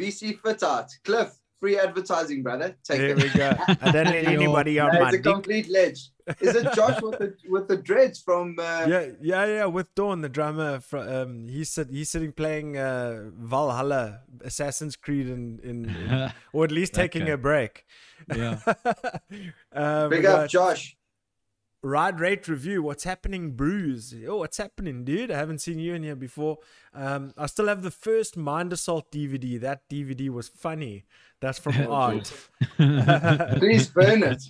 VC 0.00 0.38
Fit 0.40 0.62
Art. 0.62 0.90
Cliff, 1.04 1.30
free 1.60 1.78
advertising, 1.78 2.42
brother. 2.42 2.76
Take 2.84 2.98
There 2.98 3.10
it. 3.10 3.22
we 3.22 3.28
go. 3.30 3.52
I 3.80 3.90
don't 3.92 4.06
need 4.10 4.26
anybody 4.26 4.78
on 4.78 4.92
No, 4.92 5.00
my 5.00 5.06
it's 5.08 5.14
a 5.16 5.22
dick. 5.22 5.32
complete 5.32 5.68
ledge. 5.70 6.10
Is 6.40 6.56
it 6.56 6.72
Josh 6.74 7.00
with 7.00 7.18
the 7.20 7.34
with 7.48 7.68
the 7.68 7.76
dreads 7.76 8.20
from? 8.20 8.56
Uh, 8.58 8.84
Yeah, 8.88 9.06
yeah, 9.22 9.44
yeah. 9.46 9.64
With 9.66 9.94
Dawn, 9.94 10.22
the 10.22 10.28
drummer, 10.28 10.80
fro- 10.80 11.22
um, 11.22 11.46
he's 11.48 11.70
sit, 11.70 11.88
he's 11.88 12.10
sitting 12.10 12.32
playing 12.32 12.76
uh, 12.76 13.30
Valhalla, 13.38 14.22
Assassin's 14.42 14.96
Creed, 14.96 15.28
in, 15.28 15.60
in, 15.62 15.84
in- 15.88 16.32
or 16.52 16.64
at 16.64 16.72
least 16.72 16.94
taking 16.94 17.26
guy. 17.26 17.30
a 17.32 17.36
break. 17.36 17.84
yeah. 18.34 18.58
um, 19.72 20.10
Big 20.10 20.26
up, 20.26 20.40
got 20.40 20.48
Josh. 20.50 20.95
Ride 21.82 22.18
Rate 22.20 22.48
Review. 22.48 22.82
What's 22.82 23.04
happening, 23.04 23.52
Bruce? 23.52 24.14
Oh, 24.26 24.38
what's 24.38 24.56
happening, 24.56 25.04
dude? 25.04 25.30
I 25.30 25.36
haven't 25.36 25.60
seen 25.60 25.78
you 25.78 25.94
in 25.94 26.02
here 26.02 26.16
before. 26.16 26.58
Um, 26.94 27.32
I 27.36 27.46
still 27.46 27.68
have 27.68 27.82
the 27.82 27.90
first 27.90 28.36
Mind 28.36 28.72
Assault 28.72 29.12
DVD. 29.12 29.60
That 29.60 29.88
DVD 29.88 30.28
was 30.30 30.48
funny. 30.48 31.04
That's 31.40 31.58
from 31.58 31.74
Art. 31.90 32.32
Please 33.58 33.88
burn 33.88 34.22
it. 34.24 34.42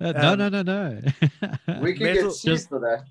Uh, 0.00 0.12
no, 0.12 0.32
Um, 0.32 0.38
no, 0.38 0.48
no, 0.48 0.62
no. 0.62 1.00
We 1.80 1.94
can 1.94 2.04
Metal- 2.04 2.22
get 2.24 2.32
sued 2.32 2.50
just- 2.54 2.68
for 2.68 2.78
that. 2.80 3.04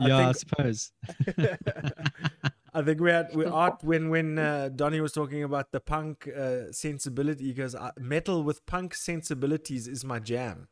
I 0.00 0.08
yeah, 0.08 0.18
I, 0.18 0.32
think- 0.32 0.36
suppose. 0.38 0.90
I 2.74 2.82
think 2.82 3.00
we 3.00 3.10
had 3.10 3.32
we 3.36 3.44
art 3.44 3.84
when 3.84 4.08
when 4.10 4.36
uh, 4.40 4.68
Donnie 4.74 5.00
was 5.00 5.12
talking 5.12 5.44
about 5.44 5.70
the 5.70 5.78
punk 5.78 6.26
uh, 6.28 6.72
sensibility. 6.72 7.44
He 7.44 7.52
goes, 7.52 7.76
"Uh, 7.76 7.92
"Metal 7.96 8.42
with 8.42 8.66
punk 8.66 8.96
sensibilities 8.96 9.86
is 9.86 10.04
my 10.04 10.18
jam." 10.18 10.66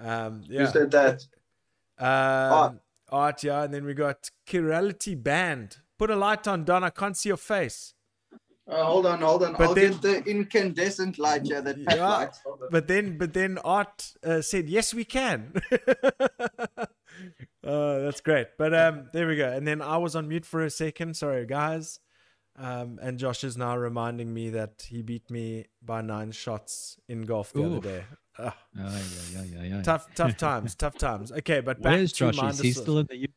Um, 0.00 0.42
You 0.48 0.60
yeah, 0.62 0.66
said 0.72 0.90
that. 0.90 1.24
Um, 2.00 2.80
art, 3.10 3.42
yeah, 3.44 3.62
and 3.64 3.74
then 3.74 3.84
we 3.84 3.94
got 3.94 4.30
Chirality 4.48 5.20
Band. 5.20 5.78
Put 5.98 6.10
a 6.10 6.16
light 6.16 6.46
on, 6.48 6.64
Don. 6.64 6.82
I 6.84 6.90
can't 6.90 7.16
see 7.16 7.28
your 7.28 7.36
face. 7.36 7.94
Oh, 8.72 8.84
hold 8.84 9.06
on, 9.06 9.20
hold 9.20 9.42
on. 9.42 9.52
But 9.54 9.68
I'll 9.68 9.74
then- 9.74 9.92
get 9.92 10.02
the 10.02 10.30
incandescent 10.30 11.18
light 11.18 11.42
here. 11.42 11.60
That 11.60 11.84
Pat 11.84 11.96
Yeah. 11.96 12.08
lights. 12.08 12.40
But 12.70 12.86
then, 12.86 13.18
but 13.18 13.32
then 13.34 13.58
Art 13.58 14.12
uh, 14.24 14.40
said, 14.42 14.68
"Yes, 14.68 14.94
we 14.94 15.04
can." 15.04 15.52
uh, 15.66 16.86
that's 17.64 18.20
great. 18.20 18.48
But 18.58 18.74
um, 18.74 19.08
there 19.12 19.26
we 19.26 19.36
go. 19.36 19.50
And 19.50 19.66
then 19.66 19.82
I 19.82 19.96
was 19.98 20.14
on 20.16 20.28
mute 20.28 20.46
for 20.46 20.62
a 20.62 20.70
second. 20.70 21.16
Sorry, 21.16 21.46
guys. 21.46 21.98
Um, 22.56 22.98
and 23.00 23.18
Josh 23.18 23.42
is 23.44 23.56
now 23.56 23.76
reminding 23.76 24.32
me 24.34 24.50
that 24.50 24.84
he 24.88 25.02
beat 25.02 25.30
me 25.30 25.66
by 25.82 26.02
nine 26.02 26.30
shots 26.32 26.96
in 27.08 27.22
golf 27.22 27.52
the 27.52 27.60
Oof. 27.60 27.66
other 27.78 27.80
day. 27.80 28.04
Oh, 28.46 28.52
yeah, 28.76 29.00
yeah, 29.32 29.42
yeah, 29.42 29.62
yeah. 29.62 29.82
tough, 29.82 30.12
tough 30.14 30.36
times, 30.36 30.74
tough 30.74 30.96
times. 30.96 31.32
Okay, 31.32 31.60
but 31.60 31.80
back 31.82 31.92
Where's 31.92 32.12
to 32.12 32.18
Josh? 32.18 32.36
Mind 32.36 32.54
Is 32.54 32.60
he 32.60 32.72
still 32.72 32.98
in 32.98 33.06
the 33.06 33.24
UK? 33.24 33.30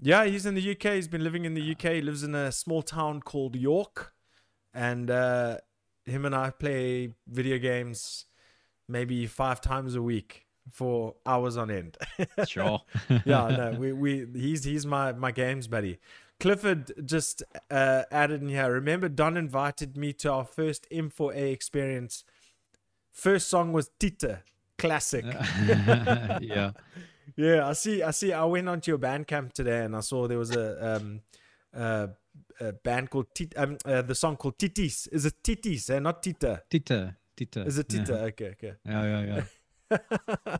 Yeah, 0.00 0.24
he's 0.24 0.46
in 0.46 0.54
the 0.54 0.70
UK. 0.70 0.94
He's 0.94 1.08
been 1.08 1.24
living 1.24 1.44
in 1.44 1.54
the 1.54 1.72
UK. 1.72 1.94
He 1.94 2.00
lives 2.02 2.22
in 2.22 2.34
a 2.34 2.52
small 2.52 2.82
town 2.82 3.20
called 3.20 3.56
York. 3.56 4.12
And 4.72 5.10
uh, 5.10 5.58
him 6.06 6.24
and 6.24 6.34
I 6.34 6.50
play 6.50 7.14
video 7.26 7.58
games 7.58 8.26
maybe 8.88 9.26
five 9.26 9.60
times 9.60 9.94
a 9.94 10.02
week 10.02 10.46
for 10.70 11.16
hours 11.26 11.56
on 11.56 11.70
end. 11.70 11.96
Sure. 12.46 12.80
yeah, 13.24 13.48
no, 13.48 13.76
we, 13.78 13.92
we 13.92 14.26
he's 14.34 14.64
he's 14.64 14.86
my 14.86 15.12
my 15.12 15.32
games 15.32 15.66
buddy. 15.66 15.98
Clifford 16.40 16.92
just 17.04 17.42
uh, 17.70 18.04
added 18.12 18.42
in 18.42 18.48
here. 18.48 18.70
Remember, 18.70 19.08
Don 19.08 19.36
invited 19.36 19.96
me 19.96 20.12
to 20.14 20.30
our 20.32 20.44
first 20.44 20.86
M4A 20.90 21.52
experience. 21.52 22.22
First 23.18 23.48
song 23.48 23.72
was 23.72 23.90
Tita, 23.98 24.42
classic. 24.78 25.24
yeah. 26.40 26.70
Yeah, 27.36 27.66
I 27.66 27.72
see. 27.72 28.00
I 28.00 28.12
see. 28.12 28.32
I 28.32 28.44
went 28.44 28.68
onto 28.68 28.92
your 28.92 28.98
Bandcamp 28.98 29.52
today, 29.52 29.84
and 29.84 29.96
I 29.96 30.00
saw 30.00 30.28
there 30.28 30.38
was 30.38 30.54
a 30.54 30.96
um, 30.96 31.20
uh, 31.76 32.06
a 32.60 32.72
band 32.72 33.10
called 33.10 33.26
Tit. 33.34 33.54
Um, 33.56 33.76
uh, 33.84 34.02
the 34.02 34.14
song 34.14 34.36
called 34.36 34.56
Titis. 34.56 35.08
Is 35.10 35.26
it 35.26 35.34
Titis? 35.42 35.90
Eh? 35.90 35.98
Not 35.98 36.22
Tita. 36.22 36.62
Tita. 36.70 37.16
Tita. 37.36 37.62
Is 37.62 37.78
it 37.78 37.92
yeah. 37.92 38.04
Tita? 38.04 38.22
Okay, 38.26 38.50
okay. 38.50 38.72
Yeah, 38.86 39.02
yeah, 39.02 39.42
yeah. 39.90 40.56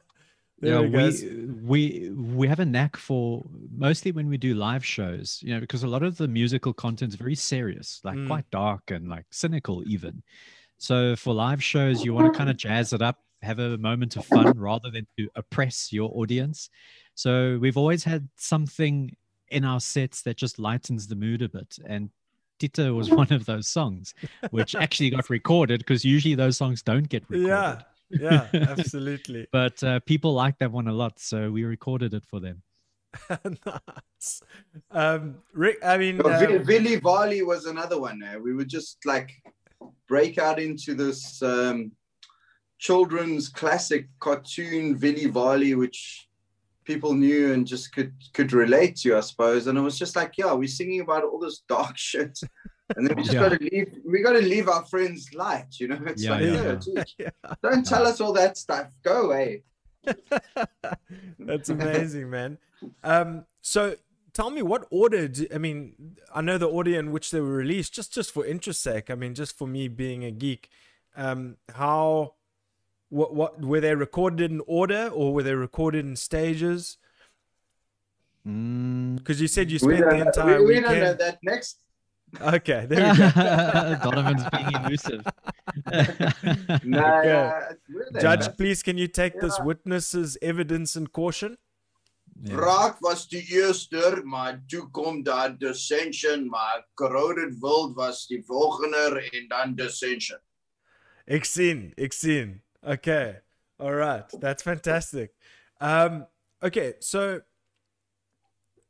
yeah, 0.60 0.80
we 0.80 0.88
we 0.90 1.50
we 1.62 2.10
we 2.10 2.48
have 2.48 2.58
a 2.58 2.66
knack 2.66 2.96
for 2.96 3.44
mostly 3.70 4.10
when 4.10 4.28
we 4.28 4.36
do 4.36 4.54
live 4.54 4.84
shows, 4.84 5.38
you 5.44 5.54
know, 5.54 5.60
because 5.60 5.84
a 5.84 5.88
lot 5.88 6.02
of 6.02 6.16
the 6.16 6.26
musical 6.26 6.72
content 6.72 7.12
is 7.12 7.16
very 7.16 7.36
serious, 7.36 8.00
like 8.02 8.16
Mm. 8.16 8.26
quite 8.26 8.50
dark 8.50 8.90
and 8.90 9.08
like 9.08 9.26
cynical 9.30 9.84
even. 9.86 10.24
So 10.78 11.16
for 11.16 11.34
live 11.34 11.62
shows, 11.62 12.04
you 12.04 12.14
want 12.14 12.32
to 12.32 12.36
kind 12.36 12.48
of 12.48 12.56
jazz 12.56 12.92
it 12.92 13.02
up, 13.02 13.18
have 13.42 13.58
a 13.58 13.76
moment 13.78 14.16
of 14.16 14.24
fun 14.24 14.58
rather 14.58 14.90
than 14.90 15.06
to 15.18 15.28
oppress 15.34 15.92
your 15.92 16.10
audience. 16.14 16.70
So 17.14 17.58
we've 17.60 17.76
always 17.76 18.04
had 18.04 18.28
something 18.36 19.14
in 19.48 19.64
our 19.64 19.80
sets 19.80 20.22
that 20.22 20.36
just 20.36 20.58
lightens 20.58 21.08
the 21.08 21.16
mood 21.16 21.42
a 21.42 21.48
bit. 21.48 21.78
And 21.86 22.10
Tita 22.58 22.94
was 22.94 23.10
one 23.22 23.32
of 23.32 23.44
those 23.44 23.68
songs, 23.68 24.14
which 24.50 24.74
actually 24.76 25.10
got 25.10 25.28
recorded 25.30 25.80
because 25.80 26.04
usually 26.04 26.34
those 26.34 26.56
songs 26.56 26.82
don't 26.82 27.08
get 27.08 27.24
recorded 27.28 27.84
Yeah, 28.10 28.48
yeah, 28.52 28.68
absolutely. 28.68 29.48
but 29.52 29.82
uh, 29.82 30.00
people 30.00 30.32
like 30.32 30.58
that 30.58 30.70
one 30.70 30.88
a 30.88 30.92
lot, 30.92 31.18
so 31.18 31.50
we 31.50 31.64
recorded 31.64 32.14
it 32.14 32.24
for 32.24 32.40
them. 32.40 32.62
nice. 33.30 34.42
Um, 34.90 35.36
Rick, 35.54 35.78
I 35.84 35.96
mean, 35.96 36.18
Vi- 36.18 36.56
uh, 36.56 36.58
Billy 36.58 36.96
Varley 36.96 37.42
was 37.42 37.64
another 37.64 37.98
one. 38.00 38.22
Eh? 38.22 38.36
We 38.36 38.52
were 38.52 38.64
just 38.64 38.98
like 39.06 39.30
break 40.08 40.38
out 40.38 40.58
into 40.58 40.94
this 40.94 41.42
um, 41.42 41.92
children's 42.78 43.48
classic 43.48 44.08
cartoon, 44.20 44.94
Billy 44.94 45.26
Varley, 45.26 45.74
which 45.74 46.28
people 46.84 47.12
knew 47.12 47.52
and 47.52 47.66
just 47.66 47.92
could 47.92 48.12
could 48.32 48.52
relate 48.52 48.96
to, 48.96 49.16
I 49.16 49.20
suppose. 49.20 49.66
And 49.66 49.76
it 49.76 49.82
was 49.82 49.98
just 49.98 50.16
like, 50.16 50.34
yeah, 50.38 50.52
we're 50.54 50.68
singing 50.68 51.00
about 51.00 51.24
all 51.24 51.38
this 51.38 51.62
dark 51.68 51.96
shit. 52.08 52.38
And 52.96 53.06
then 53.06 53.14
we 53.16 53.22
just 53.22 53.34
Yeah. 53.34 53.48
got 53.48 53.58
to 53.60 53.68
leave. 53.70 53.98
We 54.06 54.22
got 54.22 54.32
to 54.32 54.40
leave 54.40 54.68
our 54.68 54.84
friends 54.86 55.28
light, 55.34 55.66
you 55.78 55.88
know. 55.88 56.00
It's 56.06 56.24
Yeah, 56.24 56.30
like, 56.30 56.42
yeah. 56.96 57.04
yeah, 57.18 57.54
don't 57.62 57.84
tell 57.86 58.06
us 58.06 58.20
all 58.20 58.32
that 58.32 58.56
stuff. 58.56 58.88
Go 59.04 59.26
away. 59.26 59.62
that's 61.38 61.68
amazing, 61.68 62.30
man. 62.30 62.56
Um, 63.04 63.44
so 63.60 63.96
tell 64.38 64.50
me 64.50 64.62
what 64.62 64.86
order? 64.90 65.26
Do, 65.26 65.46
I 65.52 65.58
mean, 65.58 66.16
I 66.32 66.40
know 66.40 66.58
the 66.58 66.68
order 66.68 66.96
in 66.96 67.10
which 67.10 67.32
they 67.32 67.40
were 67.40 67.58
released, 67.64 67.92
just 67.92 68.14
just 68.14 68.30
for 68.30 68.46
interest 68.46 68.80
sake. 68.80 69.10
I 69.10 69.16
mean, 69.16 69.34
just 69.34 69.58
for 69.58 69.66
me 69.66 69.88
being 69.88 70.24
a 70.24 70.30
geek. 70.30 70.70
Um, 71.16 71.56
how? 71.74 72.34
What? 73.08 73.34
What 73.34 73.60
were 73.60 73.80
they 73.80 73.94
recorded 73.94 74.50
in 74.52 74.62
order, 74.66 75.08
or 75.08 75.34
were 75.34 75.42
they 75.42 75.54
recorded 75.54 76.06
in 76.06 76.14
stages? 76.14 76.98
Mm. 78.46 79.16
Because 79.16 79.40
you 79.40 79.48
said 79.48 79.70
you 79.70 79.78
spent 79.78 80.08
the 80.08 80.26
entire 80.26 80.60
we, 80.60 80.74
we 80.74 80.80
don't 80.80 81.00
know 81.00 81.14
that. 81.14 81.38
Next, 81.42 81.82
Okay, 82.40 82.86
there 82.86 83.12
we 83.12 83.18
go. 83.18 83.30
Donovan's 84.10 84.44
being 84.52 84.70
elusive. 84.84 85.24
no, 86.84 87.18
Okay. 87.18 87.32
uh. 87.32 88.20
Judge, 88.20 88.54
please, 88.56 88.82
can 88.82 88.98
you 88.98 89.08
take 89.08 89.40
this 89.40 89.58
witness's 89.60 90.36
evidence 90.42 90.94
and 90.94 91.10
caution? 91.10 91.56
Yeah. 92.42 92.54
Praag 92.56 92.98
was 92.98 93.28
die 93.28 93.42
eerste, 93.50 94.20
maar 94.24 94.62
toe 94.66 94.90
kom 94.90 95.22
daar 95.22 95.58
Dissension, 95.58 96.48
maar 96.48 96.86
Corroded 96.94 97.58
World 97.58 97.94
was 97.96 98.26
die 98.26 98.42
volgende 98.46 99.28
en 99.30 99.48
dan 99.48 99.74
Dissension. 99.74 100.38
Ik 101.24 101.44
sien, 101.44 101.92
ik 101.94 102.12
sien. 102.12 102.62
Okay. 102.80 103.42
All 103.76 103.94
right. 103.94 104.40
That's 104.40 104.62
fantastic. 104.62 105.30
Um, 105.80 106.26
okay, 106.62 106.94
so 107.00 107.40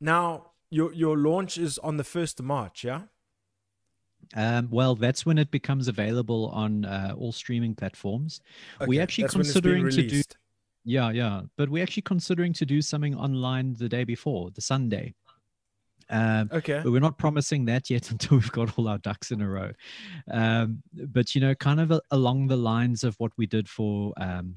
now 0.01 0.53
your 0.71 0.93
your 0.93 1.17
launch 1.17 1.59
is 1.59 1.79
on 1.79 1.97
the 1.97 2.05
first 2.05 2.41
of 2.41 2.47
March, 2.47 2.85
yeah? 2.85 3.03
Um, 4.37 4.69
well, 4.71 4.95
that's 4.95 5.25
when 5.25 5.39
it 5.39 5.51
becomes 5.51 5.89
available 5.89 6.51
on 6.51 6.85
uh, 6.85 7.15
all 7.19 7.33
streaming 7.33 7.75
platforms. 7.75 8.41
we 8.81 8.87
Okay, 8.87 9.01
actually 9.01 9.25
that's 9.25 9.35
when 9.35 9.47
it's 9.47 9.61
being 9.61 9.83
considering 9.83 10.11
to 10.11 10.17
do. 10.17 10.23
Yeah, 10.89 11.11
yeah, 11.11 11.43
but 11.59 11.69
we're 11.69 11.83
actually 11.83 12.03
considering 12.05 12.55
to 12.55 12.65
do 12.65 12.81
something 12.81 13.15
online 13.15 13.75
the 13.75 13.91
day 13.91 14.05
before, 14.05 14.51
the 14.53 14.63
Sunday. 14.63 15.15
Um, 16.11 16.49
Okay. 16.51 16.81
but 16.83 16.91
we're 16.91 17.01
not 17.01 17.19
promising 17.19 17.67
that 17.67 17.91
yet 17.91 18.11
until 18.15 18.39
we've 18.39 18.51
got 18.53 18.79
all 18.79 18.89
our 18.89 18.97
ducks 18.97 19.31
in 19.31 19.43
a 19.43 19.49
row. 19.49 19.73
Um, 20.31 20.83
but 20.95 21.35
you 21.35 21.43
know, 21.43 21.55
kind 21.55 21.79
of 21.81 21.91
a, 21.91 22.01
along 22.11 22.47
the 22.47 22.57
lines 22.57 23.05
of 23.05 23.15
what 23.19 23.33
we 23.37 23.47
did 23.47 23.69
for 23.69 24.15
um, 24.17 24.55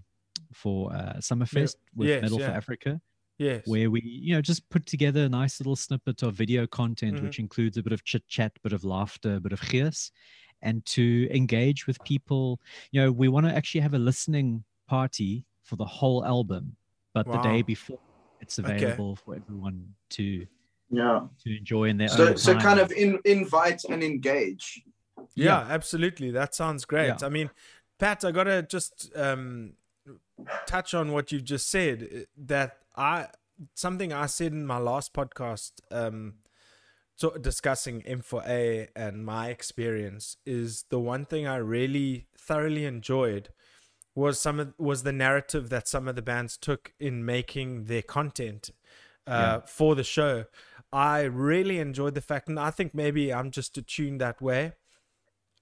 for 0.54 0.94
uh, 0.94 1.16
Summerfest 1.20 1.76
with 1.96 2.08
yes, 2.08 2.22
Metal 2.22 2.40
yeah. 2.40 2.48
for 2.50 2.54
Africa. 2.54 3.02
Yes. 3.38 3.66
where 3.66 3.90
we 3.90 4.02
you 4.04 4.36
know 4.36 4.42
just 4.42 4.70
put 4.70 4.86
together 4.86 5.24
a 5.24 5.30
nice 5.30 5.60
little 5.60 5.76
snippet 5.76 6.22
of 6.22 6.36
video 6.36 6.68
content 6.68 7.16
Mhm. 7.18 7.24
which 7.24 7.40
includes 7.40 7.76
a 7.76 7.82
bit 7.82 7.92
of 7.92 8.04
chit 8.04 8.28
chat 8.28 8.52
bit 8.62 8.72
of 8.72 8.84
laughter 8.84 9.36
a 9.38 9.40
bit 9.40 9.52
of 9.52 9.62
gears 9.68 10.12
and 10.62 10.86
to 10.86 11.28
engage 11.32 11.88
with 11.88 11.98
people 12.04 12.60
you 12.92 13.02
know 13.02 13.12
we 13.12 13.28
want 13.30 13.48
to 13.48 13.52
actually 13.56 13.82
have 13.82 13.96
a 13.96 13.98
listening 13.98 14.64
party 14.88 15.44
for 15.64 15.76
the 15.76 15.86
whole 15.86 16.24
album 16.26 16.76
but 17.14 17.26
the 17.32 17.38
day 17.40 17.62
before 17.62 18.00
it's 18.40 18.58
Okay. 18.60 18.74
available 18.76 19.16
for 19.16 19.36
everyone 19.36 19.94
to 20.10 20.46
Yeah. 20.90 21.28
to 21.44 21.58
enjoy 21.58 21.86
in 21.86 21.98
their 21.98 22.10
So 22.10 22.30
own 22.30 22.38
so 22.38 22.54
time. 22.54 22.62
kind 22.62 22.80
of 22.80 22.92
in, 22.92 23.20
invite 23.26 23.84
and 23.90 24.04
engage. 24.04 24.84
Yeah, 25.36 25.60
absolutely. 25.70 26.32
That 26.32 26.54
sounds 26.56 26.86
great. 26.86 27.08
Yeah. 27.22 27.26
I 27.28 27.30
mean, 27.30 27.50
Pat, 28.00 28.26
I 28.26 28.32
gotta 28.32 28.64
just 28.64 29.12
um, 29.16 29.74
touch 30.66 30.94
on 30.94 31.12
what 31.12 31.32
you've 31.32 31.46
just 31.46 31.70
said. 31.70 31.98
uh, 32.04 32.20
That 32.38 32.78
I 32.96 33.28
something 33.76 34.12
I 34.12 34.26
said 34.26 34.52
in 34.54 34.66
my 34.66 34.80
last 34.80 35.14
podcast, 35.14 35.74
um, 35.92 36.34
so 37.16 37.30
discussing 37.38 38.02
M4A 38.02 38.88
and 38.96 39.24
my 39.24 39.50
experience 39.50 40.38
is 40.46 40.86
the 40.90 41.00
one 41.00 41.26
thing 41.26 41.46
I 41.46 41.58
really 41.58 42.26
thoroughly 42.36 42.86
enjoyed 42.86 43.50
was 44.16 44.40
some 44.40 44.60
of 44.60 44.74
was 44.78 45.04
the 45.04 45.14
narrative 45.14 45.70
that 45.70 45.88
some 45.88 46.08
of 46.08 46.16
the 46.16 46.22
bands 46.22 46.58
took 46.58 46.94
in 47.00 47.26
making 47.26 47.86
their 47.86 48.02
content 48.02 48.70
uh, 49.26 49.62
for 49.62 49.96
the 49.96 50.04
show. 50.04 50.46
I 50.92 51.22
really 51.22 51.80
enjoyed 51.80 52.16
the 52.16 52.22
fact, 52.22 52.50
and 52.50 52.60
I 52.60 52.72
think 52.72 52.94
maybe 52.94 53.34
I'm 53.34 53.52
just 53.52 53.78
attuned 53.78 54.20
that 54.22 54.42
way. 54.42 54.74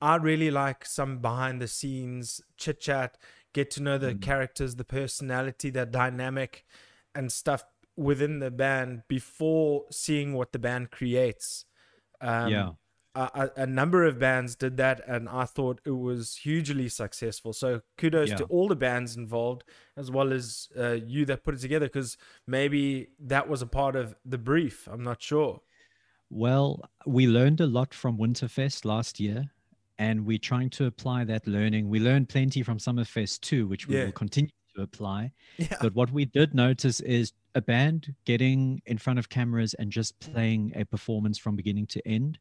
I 0.02 0.16
really 0.16 0.50
like 0.50 0.86
some 0.86 1.20
behind 1.20 1.62
the 1.62 1.68
scenes 1.68 2.42
chit 2.58 2.80
chat, 2.80 3.18
get 3.54 3.70
to 3.72 3.84
know 3.84 3.98
the 3.98 4.16
characters, 4.16 4.76
the 4.76 4.86
personality, 4.86 5.70
the 5.70 5.86
dynamic, 5.86 6.66
and 7.14 7.32
stuff 7.32 7.64
within 7.98 8.40
the 8.40 8.50
band 8.50 9.04
before 9.08 9.86
seeing 9.92 10.34
what 10.34 10.54
the 10.54 10.60
band 10.60 10.90
creates. 10.90 11.66
Um, 12.22 12.50
Yeah. 12.50 12.70
A, 13.16 13.50
a, 13.58 13.62
a 13.64 13.66
number 13.68 14.06
of 14.06 14.20
bands 14.20 14.56
did 14.56 14.78
that, 14.78 15.02
and 15.08 15.28
I 15.28 15.46
thought 15.46 15.82
it 15.86 15.92
was 15.92 16.36
hugely 16.36 16.88
successful. 16.90 17.54
So 17.54 17.82
kudos 17.98 18.30
to 18.32 18.44
all 18.46 18.68
the 18.68 18.76
bands 18.76 19.18
involved, 19.18 19.64
as 19.98 20.12
well 20.12 20.32
as 20.32 20.70
uh, 20.78 20.92
you 21.06 21.26
that 21.26 21.44
put 21.44 21.56
it 21.56 21.60
together, 21.62 21.88
because 21.88 22.18
maybe 22.46 23.10
that 23.20 23.50
was 23.50 23.62
a 23.62 23.68
part 23.68 23.96
of 23.96 24.16
the 24.26 24.38
brief. 24.38 24.88
I'm 24.92 25.04
not 25.04 25.22
sure. 25.22 25.62
Well, 26.30 26.84
we 27.06 27.26
learned 27.28 27.60
a 27.62 27.66
lot 27.68 27.94
from 27.94 28.18
Winterfest 28.18 28.86
last 28.86 29.20
year, 29.20 29.50
and 29.98 30.26
we're 30.26 30.38
trying 30.38 30.70
to 30.72 30.86
apply 30.86 31.24
that 31.26 31.48
learning. 31.48 31.90
We 31.90 32.00
learned 32.00 32.30
plenty 32.30 32.62
from 32.62 32.78
Summerfest 32.78 33.42
too, 33.42 33.68
which 33.68 33.88
we 33.88 33.96
Yeah. 33.98 34.06
will 34.06 34.12
continue 34.12 34.52
to 34.76 34.84
apply. 34.84 35.32
Yeah. 35.58 35.76
But 35.82 35.96
what 35.96 36.12
we 36.12 36.26
did 36.26 36.54
notice 36.54 37.00
is 37.02 37.34
a 37.56 37.62
band 37.62 38.14
getting 38.26 38.82
in 38.86 38.98
front 39.00 39.18
of 39.18 39.28
cameras 39.30 39.74
and 39.74 39.92
just 39.92 40.18
playing 40.20 40.72
a 40.76 40.86
performance 40.86 41.38
from 41.40 41.56
beginning 41.56 41.88
to 41.88 42.08
end. 42.08 42.38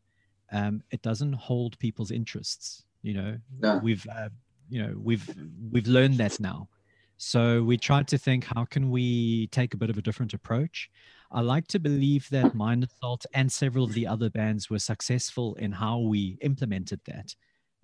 Um, 0.53 0.83
it 0.91 1.03
doesn't 1.03 1.35
hold 1.35 1.79
people's 1.79 2.11
interests. 2.11 2.85
You 3.03 3.15
know, 3.15 3.39
No. 3.61 3.79
we've 3.83 4.07
uh, 4.09 4.29
you 4.69 4.83
know 4.83 4.95
we've 4.97 5.29
we've 5.71 5.87
learned 5.87 6.19
that 6.19 6.41
now. 6.41 6.69
So 7.17 7.63
we 7.65 7.77
tried 7.77 8.07
to 8.09 8.19
think, 8.19 8.45
how 8.45 8.65
can 8.65 8.91
we 8.91 9.49
take 9.49 9.75
a 9.75 9.77
bit 9.77 9.91
of 9.91 9.99
a 9.99 10.03
different 10.03 10.35
approach? 10.35 10.89
I 11.33 11.41
like 11.41 11.67
to 11.69 11.79
believe 11.81 12.29
that 12.31 12.55
Mind 12.55 12.85
Assault 12.85 13.27
and 13.35 13.51
several 13.51 13.85
of 13.85 13.93
the 13.93 14.07
other 14.07 14.31
bands 14.31 14.71
were 14.71 14.79
successful 14.79 15.55
in 15.57 15.73
how 15.73 15.99
we 15.99 16.39
implemented 16.43 17.01
that. 17.07 17.35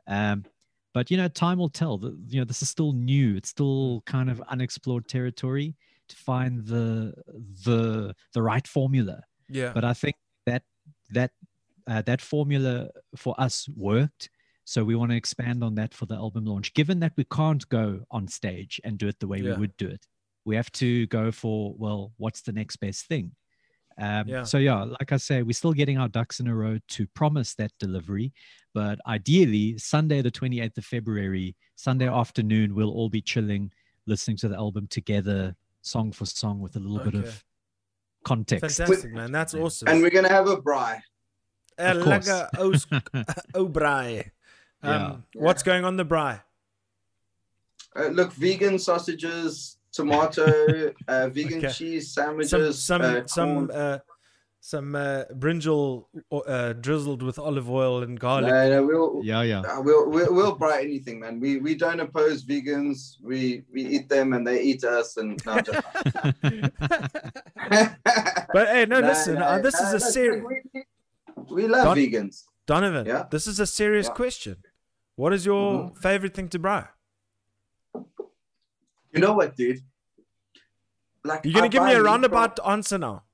Um, 0.07 0.45
but 0.93 1.11
you 1.11 1.17
know, 1.17 1.27
time 1.29 1.59
will 1.59 1.69
tell. 1.69 1.99
The- 1.99 2.17
You 2.29 2.41
know, 2.41 2.45
this 2.45 2.63
is 2.63 2.69
still 2.71 2.93
new. 2.93 3.37
It's 3.37 3.49
still 3.51 4.03
kind 4.07 4.31
of 4.31 4.41
unexplored 4.49 5.09
territory 5.09 5.75
to 6.09 6.17
find 6.17 6.65
the 6.67 7.15
the 7.65 8.15
the 8.33 8.43
right 8.43 8.67
formula. 8.67 9.23
Yeah. 9.49 9.73
But 9.75 9.85
I 9.85 9.95
think 9.95 10.17
that 10.47 10.63
that 11.11 11.33
uh, 11.87 12.03
that 12.03 12.21
formula 12.21 12.89
for 13.17 13.35
us 13.39 13.69
worked. 13.77 14.31
So 14.65 14.83
we 14.83 14.95
want 14.95 15.11
to 15.11 15.17
expand 15.17 15.63
on 15.63 15.75
that 15.75 15.93
for 15.93 16.07
the 16.07 16.15
album 16.15 16.47
launch. 16.47 16.73
Given 16.75 17.01
that 17.01 17.13
we 17.17 17.25
can't 17.25 17.69
go 17.69 18.01
on 18.11 18.27
stage 18.29 18.81
and 18.85 18.97
do 18.97 19.09
it 19.09 19.19
the 19.21 19.27
way 19.29 19.39
Yeah. 19.39 19.55
we 19.55 19.61
would 19.61 19.77
do 19.77 19.89
it, 19.89 20.07
we 20.47 20.57
have 20.57 20.73
to 20.73 21.07
go 21.09 21.31
for 21.31 21.75
well, 21.77 22.13
what's 22.17 22.41
the 22.43 22.53
next 22.53 22.77
best 22.77 23.07
thing? 23.07 23.33
Um, 23.99 24.27
Yeah. 24.27 24.45
So 24.45 24.59
yeah, 24.59 24.83
like 24.85 25.13
I 25.13 25.19
say, 25.19 25.43
we're 25.43 25.53
still 25.53 25.75
getting 25.75 25.99
our 25.99 26.09
ducks 26.09 26.41
in 26.41 26.47
a 26.49 26.55
row 26.55 26.79
to 26.89 27.07
promise 27.09 27.55
that 27.57 27.73
delivery. 27.79 28.33
But 28.73 28.99
ideally, 29.07 29.79
Sunday 29.79 30.23
the 30.23 30.31
28th 30.31 30.79
of 30.79 30.85
February, 30.85 31.55
Sunday 31.77 32.09
afternoon, 32.09 32.75
we'll 32.75 32.91
all 32.91 33.11
be 33.11 33.21
chilling, 33.21 33.71
listening 34.07 34.37
to 34.39 34.49
the 34.49 34.57
album 34.57 34.87
together, 34.89 35.55
song 35.83 36.11
for 36.11 36.25
song, 36.25 36.61
with 36.61 36.75
a 36.77 36.81
little 36.81 37.05
bit 37.11 37.15
of 37.23 37.45
context. 38.25 38.79
Fantastic, 38.79 39.13
man. 39.13 39.31
That's 39.31 39.55
awesome. 39.55 39.89
And 39.89 40.03
we're 40.03 40.11
gonna 40.11 40.29
have 40.29 40.49
a 40.49 40.57
braai. 40.57 41.01
Uh, 41.79 41.83
Of 41.83 42.05
course. 42.05 42.29
Laga 42.29 42.49
Os- 42.59 42.87
oh. 43.55 43.67
Um, 44.83 44.93
Yeah. 44.93 45.17
What's 45.35 45.63
going 45.63 45.85
on 45.85 45.97
the 45.97 46.05
braai? 46.05 46.41
Uh, 47.97 48.09
look, 48.09 48.33
vegan 48.33 48.79
sausages, 48.79 49.77
tomato, 49.93 50.93
uh, 51.09 51.29
vegan 51.29 51.59
Okay. 51.59 51.73
cheese 51.73 52.13
sandwiches, 52.13 52.83
some 52.83 53.03
uh, 53.03 53.23
some 53.27 53.71
uh, 53.73 53.99
some 54.61 54.95
uh, 54.97 55.25
brinjal 55.35 56.07
uh, 56.33 56.73
drizzled 56.73 57.23
with 57.23 57.39
olive 57.39 57.71
oil 57.71 58.03
and 58.03 58.19
garlic. 58.19 58.51
No, 58.51 58.69
no, 58.71 58.83
we'll, 58.87 59.21
yeah, 59.23 59.43
yeah. 59.43 59.61
uh, 59.61 59.81
we'll, 59.81 60.09
we'll, 60.11 60.33
we'll 60.35 60.55
buy 60.57 60.81
anything, 60.83 61.21
man. 61.21 61.39
We 61.39 61.59
we 61.59 61.75
don't 61.77 62.01
oppose 62.01 62.45
vegans. 62.45 63.17
We 63.23 63.63
we 63.73 63.85
eat 63.87 64.09
them 64.09 64.33
and 64.33 64.45
they 64.47 64.61
eat 64.63 64.83
us. 64.85 65.17
And 65.17 65.39
no, 65.47 65.61
just- 65.61 65.83
But 68.55 68.69
hey, 68.69 68.87
no, 68.87 69.01
No, 69.01 69.09
listen. 69.09 69.35
no, 69.37 69.43
uh, 69.45 69.59
this 69.61 69.79
no, 69.81 69.87
is 69.87 69.91
a 69.91 69.95
listen, 69.95 70.13
serious 70.13 70.45
We, 71.51 71.67
love 71.69 71.85
Don- 71.85 71.97
vegans. 71.97 72.45
Donovan. 72.67 73.07
Yeah. 73.07 73.25
This 73.31 73.47
is 73.47 73.61
a 73.61 73.67
serious 73.67 74.07
Yeah. 74.09 74.15
question. 74.15 74.57
What 75.17 75.33
is 75.33 75.45
your 75.47 75.91
Mhm. 75.91 75.99
favorite 75.99 76.35
thing 76.35 76.49
to 76.51 76.59
braai? 76.59 76.89
You 79.13 79.21
know 79.21 79.35
what, 79.35 79.57
dude? 79.57 79.81
Like 81.25 81.45
You're 81.45 81.55
gonna 81.55 81.67
I 81.67 81.69
give 81.69 81.85
me 81.85 81.93
a 81.95 82.03
roundabout 82.03 82.59
answer 82.67 82.99
now. 82.99 83.25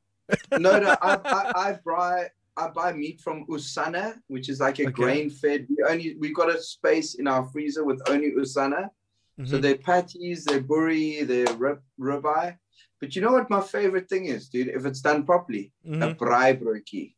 No, 0.53 0.79
no. 0.79 0.95
I, 1.03 1.19
I, 1.25 1.53
I 1.69 1.79
buy 1.85 2.31
I 2.57 2.69
buy 2.69 2.93
meat 2.93 3.21
from 3.21 3.47
Usana, 3.47 4.21
which 4.29 4.49
is 4.49 4.61
like 4.61 4.79
a 4.81 4.83
Okay. 4.85 4.93
grain 4.93 5.31
fed. 5.31 5.67
We 5.71 5.83
only 5.89 6.17
we 6.17 6.33
got 6.33 6.55
a 6.55 6.61
space 6.61 7.15
in 7.15 7.27
our 7.27 7.45
freezer 7.49 7.85
with 7.85 8.01
only 8.09 8.33
Usana. 8.33 8.91
So 9.45 9.57
Mhm. 9.57 9.63
they're 9.63 9.79
patties, 9.79 10.45
they're 10.45 10.61
buri, 10.63 11.27
they're 11.27 11.53
rib, 11.57 11.81
ribeye. 11.99 12.59
But 13.01 13.17
you 13.17 13.23
know 13.23 13.33
what 13.33 13.49
my 13.49 13.63
favorite 13.63 14.07
thing 14.11 14.27
is, 14.27 14.51
dude? 14.51 14.69
If 14.69 14.85
it's 14.85 15.01
done 15.01 15.25
properly, 15.25 15.73
a 15.85 15.89
Mhm. 15.89 16.19
braai 16.19 16.61
broodjie. 16.61 17.15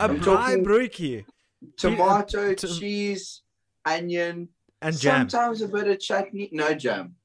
A 0.00 0.04
I'm 0.04 0.20
talking- 0.20 0.64
broodjie 0.64 1.24
uh, 1.24 1.66
Tomato, 1.76 2.54
to- 2.54 2.78
cheese, 2.78 3.42
onion, 3.84 4.48
and 4.80 4.98
jam. 4.98 5.28
sometimes 5.28 5.60
a 5.62 5.68
bit 5.68 5.88
of 5.88 5.98
chutney. 6.00 6.48
No 6.52 6.72
jam. 6.74 7.16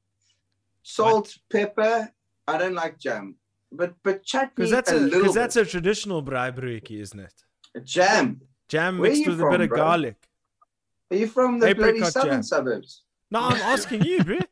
Salt, 0.81 1.37
pepper. 1.51 2.11
I 2.47 2.57
don't 2.57 2.73
like 2.73 2.97
jam. 2.99 3.35
But 3.71 3.93
but 4.03 4.23
chutney 4.23 4.51
Because 4.55 4.71
that's 4.71 4.91
a, 4.91 4.95
a 4.95 4.99
little 4.99 5.19
because 5.21 5.35
that's 5.35 5.55
a 5.55 5.65
traditional 5.65 6.21
braai 6.23 6.51
broodjie, 6.55 6.99
isn't 7.01 7.19
it? 7.19 7.33
jam. 7.83 8.41
Jam 8.69 8.97
Where 8.97 9.11
mixed 9.11 9.27
with 9.27 9.41
a 9.41 9.49
bit 9.49 9.61
of 9.61 9.69
bro? 9.69 9.77
garlic. 9.77 10.15
Are 11.11 11.17
you 11.17 11.27
from 11.27 11.59
the 11.59 11.73
bloody 11.75 12.03
southern 12.03 12.31
jam. 12.31 12.43
suburbs? 12.43 13.01
No, 13.31 13.39
I'm 13.41 13.57
asking 13.61 14.03
you, 14.03 14.23
bro. 14.23 14.37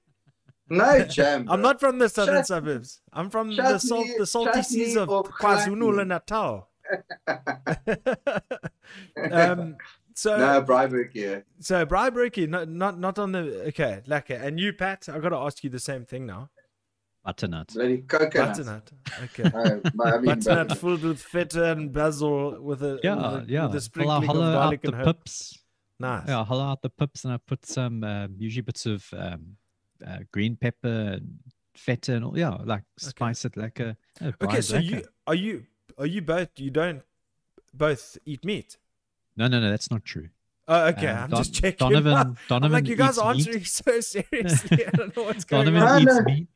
No 0.70 1.04
jam. 1.04 1.48
I'm 1.50 1.62
not 1.62 1.80
from 1.82 2.00
the 2.00 2.08
southern 2.08 2.36
Chut- 2.38 2.48
suburbs. 2.48 3.02
I'm 3.12 3.30
from 3.30 3.54
the 3.56 3.78
salt, 3.78 4.08
the 4.18 4.26
salty 4.26 4.62
seas 4.64 4.96
of 4.96 5.10
KwaZulu 5.10 5.90
chutney. 5.98 6.06
Natal. 6.06 6.70
um, 9.32 9.76
so 10.14 10.38
no, 10.38 10.62
braai 10.62 10.90
broodjie. 10.90 11.44
so 11.60 11.86
braai 11.86 12.12
broodjie, 12.12 12.48
not 12.48 12.68
not 12.70 13.00
not 13.00 13.20
on 13.20 13.32
the 13.32 13.64
okay, 13.68 14.02
lekker. 14.08 14.42
And 14.42 14.60
you, 14.60 14.74
Pat, 14.74 15.08
I 15.10 15.20
got 15.20 15.30
to 15.30 15.38
ask 15.38 15.64
you 15.64 15.70
the 15.70 15.80
same 15.80 16.06
thing 16.06 16.26
now. 16.26 16.50
Butternut. 17.26 17.74
Bloody 17.74 18.00
coconut. 18.00 18.58
Butternut, 18.58 18.92
okay. 19.26 19.50
But 19.96 20.08
I 20.08 20.18
mean, 20.18 20.26
Butternut 20.26 20.70
butternut. 20.70 20.78
filled 20.80 21.04
with 21.04 21.22
feta 21.22 21.72
and 21.72 21.92
basil 21.92 22.60
with 22.62 22.82
a 22.82 23.00
Yeah, 23.04 23.16
with 23.16 23.50
a, 23.50 23.52
yeah. 23.52 23.68
with 23.68 23.76
a 23.76 23.78
Hollow, 23.78 23.80
sprinkling 23.80 24.24
hollow 24.24 24.42
of 24.42 24.56
out 24.56 24.60
garlic 24.60 24.82
the 24.82 24.88
and 24.88 24.98
herb. 24.98 25.06
pips. 25.06 25.60
Nice. 26.00 26.28
Yeah, 26.28 26.44
hollow 26.44 26.64
out 26.64 26.82
the 26.82 26.90
pips, 26.90 27.24
and 27.26 27.34
I 27.34 27.38
put 27.38 27.64
some 27.66 28.04
um, 28.04 28.36
usually 28.40 28.64
bits 28.64 28.88
of 28.88 29.06
um, 29.16 29.58
uh, 30.06 30.18
green 30.32 30.56
pepper 30.56 30.88
and 31.20 31.38
feta 31.76 32.16
and 32.16 32.26
all. 32.26 32.38
Yeah, 32.38 32.58
like 32.66 32.84
spice 32.98 33.46
it 33.46 33.56
like 33.56 33.80
a. 33.80 33.96
a 34.20 34.30
Okay, 34.30 34.48
braai 34.48 34.64
so 34.64 34.78
you 34.78 34.96
lekker. 34.96 35.06
are 35.28 35.36
you 35.36 35.64
are 36.02 36.06
you 36.08 36.22
both 36.22 36.50
you 36.58 36.70
don't 36.70 37.04
both 37.74 38.18
eat 38.26 38.44
meat? 38.44 38.78
No, 39.38 39.48
no, 39.48 39.60
no, 39.62 39.70
that's 39.70 39.90
not 39.90 40.04
true. 40.04 40.30
Oh, 40.68 40.88
okay. 40.88 41.08
Um, 41.08 41.24
I'm 41.24 41.30
Don- 41.30 41.40
just 41.44 41.54
checking. 41.54 41.90
Donovan, 41.90 42.14
I'm 42.18 42.38
Donovan 42.48 42.72
like 42.74 42.88
you 42.88 42.96
guys 42.96 43.12
eats 43.12 43.18
are 43.20 43.34
meat. 43.34 43.48
answering 43.48 43.64
so 43.66 44.00
seriously. 44.02 44.86
I 44.86 44.92
don't 44.92 45.16
know 45.16 45.24
what's 45.24 45.46
going 45.52 45.66
Donovan 45.66 45.88
on. 45.88 46.04
No, 46.06 46.12
eats 46.12 46.20
no. 46.20 46.26
meat. 46.34 46.48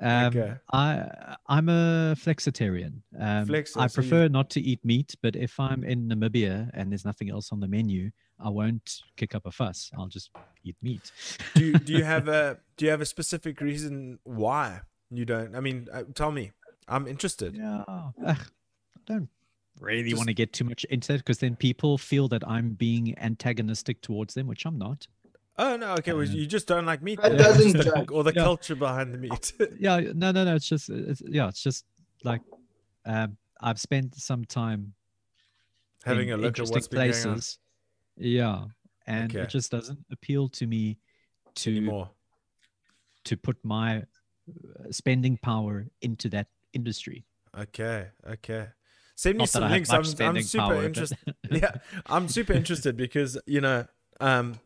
Um, 0.00 0.26
Okay. 0.26 0.54
I 0.72 1.34
I'm 1.48 1.68
a 1.68 2.14
flexitarian. 2.16 3.00
Um, 3.18 3.46
Flexo, 3.48 3.78
I 3.78 3.86
so 3.88 4.00
you- 4.00 4.08
prefer 4.08 4.28
not 4.28 4.48
to 4.50 4.60
eat 4.60 4.84
meat, 4.84 5.14
but 5.22 5.34
if 5.34 5.58
I'm 5.58 5.82
in 5.84 6.08
Namibia 6.08 6.70
and 6.74 6.90
there's 6.92 7.04
nothing 7.04 7.30
else 7.30 7.50
on 7.52 7.58
the 7.60 7.66
menu, 7.68 8.10
I 8.38 8.48
won't 8.48 9.02
kick 9.16 9.34
up 9.34 9.44
a 9.46 9.50
fuss. 9.50 9.90
I'll 9.98 10.06
just 10.06 10.30
eat 10.64 10.76
meat. 10.82 11.10
do 11.56 11.64
you, 11.64 11.72
do 11.74 11.92
you 11.94 12.04
have 12.04 12.28
a 12.28 12.58
do 12.76 12.84
you 12.84 12.90
have 12.92 13.00
a 13.00 13.06
specific 13.06 13.60
reason 13.60 14.20
why 14.22 14.82
you 15.10 15.24
don't? 15.24 15.56
I 15.56 15.60
mean, 15.60 15.88
uh, 15.92 16.04
tell 16.14 16.30
me. 16.30 16.52
I'm 16.90 17.06
interested. 17.06 17.54
Yeah, 17.56 17.82
ugh, 17.86 18.14
I 18.24 18.36
don't 19.08 19.28
really 19.80 20.10
Just- 20.10 20.18
want 20.18 20.28
to 20.28 20.34
get 20.34 20.52
too 20.52 20.64
much 20.64 20.84
into 20.84 21.14
it 21.14 21.18
because 21.18 21.38
then 21.38 21.56
people 21.56 21.98
feel 21.98 22.28
that 22.28 22.46
I'm 22.46 22.70
being 22.74 23.16
antagonistic 23.18 24.00
towards 24.02 24.34
them, 24.34 24.46
which 24.46 24.64
I'm 24.66 24.78
not. 24.78 25.06
Oh 25.60 25.76
no, 25.76 25.94
okay. 25.94 26.12
Well, 26.12 26.22
Uh, 26.28 26.30
you 26.32 26.46
just 26.46 26.68
don't 26.68 26.86
like 26.86 27.02
meat, 27.02 27.20
That 27.20 27.32
or 27.32 27.36
doesn't 27.36 27.72
just 27.72 27.84
the- 27.88 27.94
judge. 27.96 28.10
or 28.12 28.22
the 28.24 28.32
Yeah. 28.34 28.42
culture 28.44 28.76
behind 28.76 29.12
the 29.14 29.18
meat. 29.18 29.52
Yeah, 29.80 29.98
no, 30.14 30.30
no, 30.30 30.44
no. 30.44 30.54
It's 30.54 30.68
just, 30.68 30.88
it's, 30.90 31.20
yeah, 31.26 31.48
it's 31.48 31.62
just 31.62 31.84
like 32.22 32.42
um, 33.06 33.36
I've 33.60 33.80
spent 33.80 34.14
some 34.14 34.44
time 34.44 34.94
Having 36.04 36.30
a 36.32 36.36
look 36.36 36.44
at 36.44 36.48
interesting 36.48 36.74
what's 36.76 36.88
been 36.88 36.98
going 36.98 37.08
on 37.12 37.22
places. 37.34 37.58
Yeah, 38.16 38.64
and 39.06 39.32
Okay. 39.32 39.42
it 39.44 39.48
just 39.48 39.70
doesn't 39.72 39.98
appeal 40.12 40.48
to 40.50 40.66
me 40.66 40.98
to 41.56 41.70
anymore. 41.70 42.10
to 43.24 43.36
put 43.36 43.56
my 43.64 43.98
uh, 43.98 44.02
spending 44.90 45.36
power 45.38 45.86
into 46.02 46.28
that 46.30 46.46
industry. 46.72 47.24
Okay, 47.56 48.08
okay. 48.28 48.68
Send 49.18 49.36
me 49.36 49.42
Not 49.42 49.48
some 49.48 49.68
links. 49.68 49.90
I'm, 49.90 50.04
I'm 50.20 50.40
super 50.42 50.84
interested. 50.84 51.18
yeah, 51.50 51.72
I'm 52.06 52.28
super 52.28 52.52
interested 52.52 52.96
because 52.96 53.36
you 53.46 53.60
know, 53.60 53.84
um, 54.20 54.60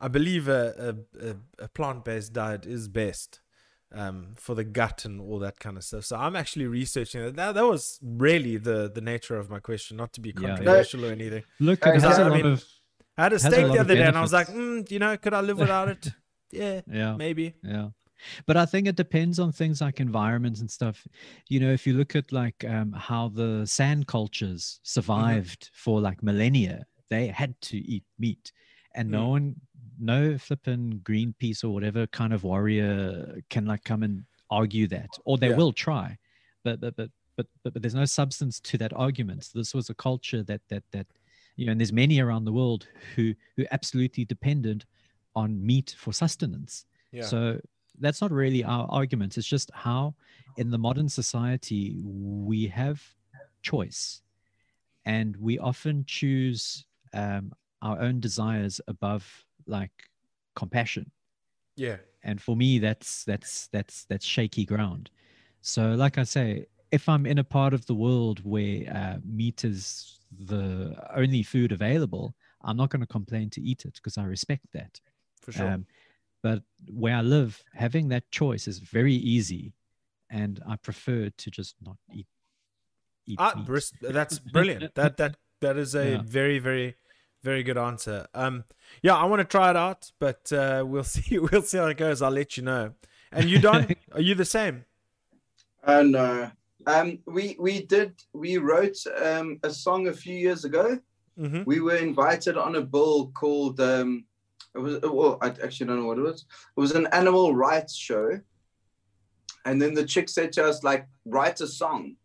I 0.00 0.08
believe 0.08 0.48
a 0.48 0.96
a, 1.20 1.28
a, 1.28 1.36
a 1.64 1.68
plant 1.68 2.02
based 2.02 2.32
diet 2.32 2.64
is 2.64 2.88
best 2.88 3.40
um, 3.94 4.28
for 4.36 4.54
the 4.54 4.64
gut 4.64 5.04
and 5.04 5.20
all 5.20 5.38
that 5.40 5.60
kind 5.60 5.76
of 5.76 5.84
stuff. 5.84 6.06
So 6.06 6.16
I'm 6.16 6.34
actually 6.34 6.66
researching 6.66 7.20
it. 7.20 7.36
That 7.36 7.56
that 7.56 7.66
was 7.66 7.98
really 8.02 8.56
the 8.56 8.90
the 8.90 9.02
nature 9.02 9.36
of 9.36 9.50
my 9.50 9.60
question, 9.60 9.98
not 9.98 10.14
to 10.14 10.22
be 10.22 10.30
Yeah, 10.30 10.40
yeah. 10.40 10.56
controversial 10.56 11.04
or 11.04 11.12
anything. 11.12 11.44
Look, 11.60 11.86
it 11.86 12.00
has 12.00 12.02
yeah, 12.02 12.24
a 12.24 12.24
I 12.24 12.28
lot 12.30 12.36
mean, 12.36 12.46
of 12.46 12.64
I 13.18 13.22
had 13.24 13.32
a 13.32 13.34
Has 13.34 13.44
a 13.44 13.50
steak 13.50 13.66
the 13.66 13.80
other 13.80 13.94
day, 13.94 14.06
and 14.06 14.16
I 14.16 14.22
was 14.22 14.32
like, 14.32 14.48
mm, 14.48 14.90
you 14.90 14.98
know, 14.98 15.14
could 15.18 15.34
I 15.34 15.42
live 15.42 15.58
without 15.58 15.88
it? 15.88 16.08
Yeah, 16.50 16.80
yeah. 16.90 17.14
maybe. 17.14 17.52
Yeah. 17.62 17.88
But 18.46 18.56
I 18.56 18.66
think 18.66 18.86
it 18.86 18.96
depends 18.96 19.38
on 19.38 19.52
things 19.52 19.80
like 19.80 20.00
environments 20.00 20.60
and 20.60 20.70
stuff. 20.70 21.06
You 21.48 21.60
know, 21.60 21.72
if 21.72 21.86
you 21.86 21.94
look 21.94 22.16
at 22.16 22.32
like 22.32 22.64
um, 22.64 22.92
how 22.92 23.28
the 23.28 23.66
sand 23.66 24.06
cultures 24.06 24.80
survived 24.82 25.70
for 25.72 26.00
like 26.00 26.22
millennia, 26.22 26.86
they 27.10 27.28
had 27.28 27.60
to 27.62 27.78
eat 27.78 28.04
meat. 28.18 28.52
And 28.94 29.10
no 29.10 29.26
Mm. 29.26 29.30
one, 29.30 29.56
no 30.00 30.38
flippin' 30.38 31.00
Greenpeace 31.04 31.64
or 31.64 31.70
whatever 31.70 32.06
kind 32.06 32.32
of 32.32 32.44
warrior 32.44 33.40
can 33.50 33.66
like 33.66 33.84
come 33.84 34.02
and 34.02 34.24
argue 34.50 34.86
that, 34.88 35.10
or 35.24 35.38
they 35.38 35.48
Yeah. 35.48 35.56
will 35.56 35.72
try. 35.72 36.16
But, 36.64 36.80
but, 36.80 36.96
but, 36.96 37.10
but, 37.36 37.46
but, 37.62 37.72
but 37.72 37.82
there's 37.82 37.94
no 37.94 38.04
substance 38.04 38.60
to 38.60 38.78
that 38.78 38.92
argument. 38.94 39.48
This 39.54 39.74
was 39.74 39.90
a 39.90 39.94
culture 39.94 40.42
that, 40.44 40.62
that, 40.68 40.82
that, 40.92 41.06
you 41.56 41.66
know, 41.66 41.72
and 41.72 41.80
there's 41.80 41.92
many 41.92 42.20
around 42.20 42.44
the 42.44 42.52
world 42.52 42.88
who, 43.14 43.34
who 43.56 43.64
absolutely 43.70 44.24
depended 44.24 44.84
on 45.36 45.64
meat 45.64 45.94
for 45.96 46.12
sustenance. 46.12 46.86
Yeah. 47.12 47.22
So 47.22 47.60
that's 48.00 48.20
not 48.20 48.30
really 48.30 48.64
our 48.64 48.86
argument. 48.90 49.36
It's 49.36 49.46
just 49.46 49.70
how 49.74 50.14
in 50.56 50.70
the 50.70 50.78
modern 50.78 51.08
society 51.08 51.96
we 52.04 52.66
have 52.68 53.02
choice 53.62 54.22
and 55.04 55.36
we 55.36 55.58
often 55.58 56.04
choose 56.06 56.84
um, 57.14 57.52
our 57.82 58.00
own 58.00 58.20
desires 58.20 58.80
above 58.88 59.46
like 59.66 59.92
compassion. 60.54 61.10
yeah. 61.76 61.96
And 62.24 62.42
for 62.42 62.56
me, 62.56 62.80
that's 62.80 63.24
that's 63.24 63.68
that's 63.68 64.04
that's 64.06 64.26
shaky 64.26 64.64
ground. 64.64 65.10
So, 65.60 65.92
like 65.94 66.18
I 66.18 66.24
say, 66.24 66.66
if 66.90 67.08
I'm 67.08 67.26
in 67.26 67.38
a 67.38 67.44
part 67.44 67.72
of 67.74 67.86
the 67.86 67.94
world 67.94 68.44
where 68.44 68.92
uh, 68.92 69.18
meat 69.24 69.64
is 69.64 70.18
the 70.46 70.96
only 71.14 71.42
food 71.42 71.72
available, 71.72 72.34
I'm 72.62 72.76
not 72.76 72.90
going 72.90 73.00
to 73.00 73.06
complain 73.06 73.50
to 73.50 73.62
eat 73.62 73.84
it 73.84 73.94
because 73.94 74.18
I 74.18 74.24
respect 74.24 74.66
that. 74.72 75.00
For 75.40 75.52
sure. 75.52 75.70
Um, 75.70 75.86
but 76.48 76.62
where 77.02 77.16
I 77.16 77.24
live, 77.36 77.50
having 77.84 78.08
that 78.08 78.24
choice 78.40 78.64
is 78.72 78.78
very 78.78 79.14
easy, 79.34 79.64
and 80.40 80.54
I 80.72 80.74
prefer 80.88 81.20
to 81.42 81.46
just 81.58 81.74
not 81.86 81.96
eat. 82.18 82.26
eat 83.26 83.38
Ah, 83.38 83.52
meat. 83.56 83.66
bris- 83.66 83.92
that's 84.18 84.38
brilliant. 84.38 84.94
that 84.94 85.16
that 85.20 85.32
that 85.64 85.76
is 85.84 85.94
a 85.94 86.06
Yeah. 86.12 86.22
very 86.38 86.58
very 86.68 86.88
very 87.48 87.62
good 87.68 87.78
answer. 87.78 88.18
Um, 88.34 88.64
yeah, 89.06 89.16
I 89.22 89.24
want 89.30 89.40
to 89.40 89.48
try 89.58 89.68
it 89.70 89.76
out, 89.76 90.10
but 90.18 90.42
uh, 90.52 90.82
we'll 90.90 91.04
see. 91.14 91.38
We'll 91.38 91.62
see 91.70 91.78
how 91.78 91.86
it 91.94 91.98
goes. 92.06 92.22
I'll 92.22 92.38
let 92.42 92.56
you 92.56 92.64
know. 92.70 92.84
And 93.32 93.44
you 93.52 93.58
don't? 93.68 93.86
are 94.16 94.24
you 94.28 94.34
the 94.34 94.50
same? 94.58 94.76
Uh, 95.84 96.02
no. 96.02 96.50
Um, 96.86 97.18
we 97.26 97.44
we 97.66 97.74
did 97.94 98.12
we 98.32 98.56
wrote 98.68 98.98
um, 99.22 99.58
a 99.62 99.70
song 99.84 100.08
a 100.08 100.12
few 100.24 100.36
years 100.46 100.64
ago. 100.64 100.86
Mm-hmm. 101.38 101.62
We 101.66 101.78
were 101.86 101.96
invited 102.10 102.56
on 102.56 102.74
a 102.76 102.80
bill 102.94 103.30
called 103.40 103.78
um, 103.80 104.24
it 104.74 104.78
was 104.78 105.00
well 105.02 105.38
I 105.40 105.48
actually 105.48 105.86
don't 105.86 106.00
know 106.00 106.06
what 106.06 106.18
it 106.18 106.22
was. 106.22 106.44
It 106.76 106.80
was 106.80 106.92
an 106.92 107.08
animal 107.12 107.54
rights 107.54 107.94
show, 107.94 108.40
and 109.64 109.80
then 109.80 109.94
the 109.94 110.04
chick 110.04 110.28
said 110.28 110.52
to 110.52 110.64
us 110.64 110.82
like 110.82 111.06
write 111.24 111.60
a 111.60 111.66
song 111.66 112.16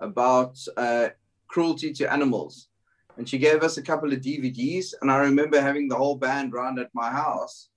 about 0.00 0.58
uh, 0.76 1.08
cruelty 1.48 1.92
to 1.92 2.12
animals, 2.12 2.68
and 3.16 3.28
she 3.28 3.38
gave 3.38 3.62
us 3.62 3.76
a 3.76 3.82
couple 3.82 4.12
of 4.12 4.20
DVDs. 4.20 4.94
And 5.00 5.10
I 5.10 5.18
remember 5.18 5.60
having 5.60 5.88
the 5.88 5.96
whole 5.96 6.16
band 6.16 6.52
round 6.52 6.78
at 6.78 6.90
my 6.94 7.10
house. 7.10 7.68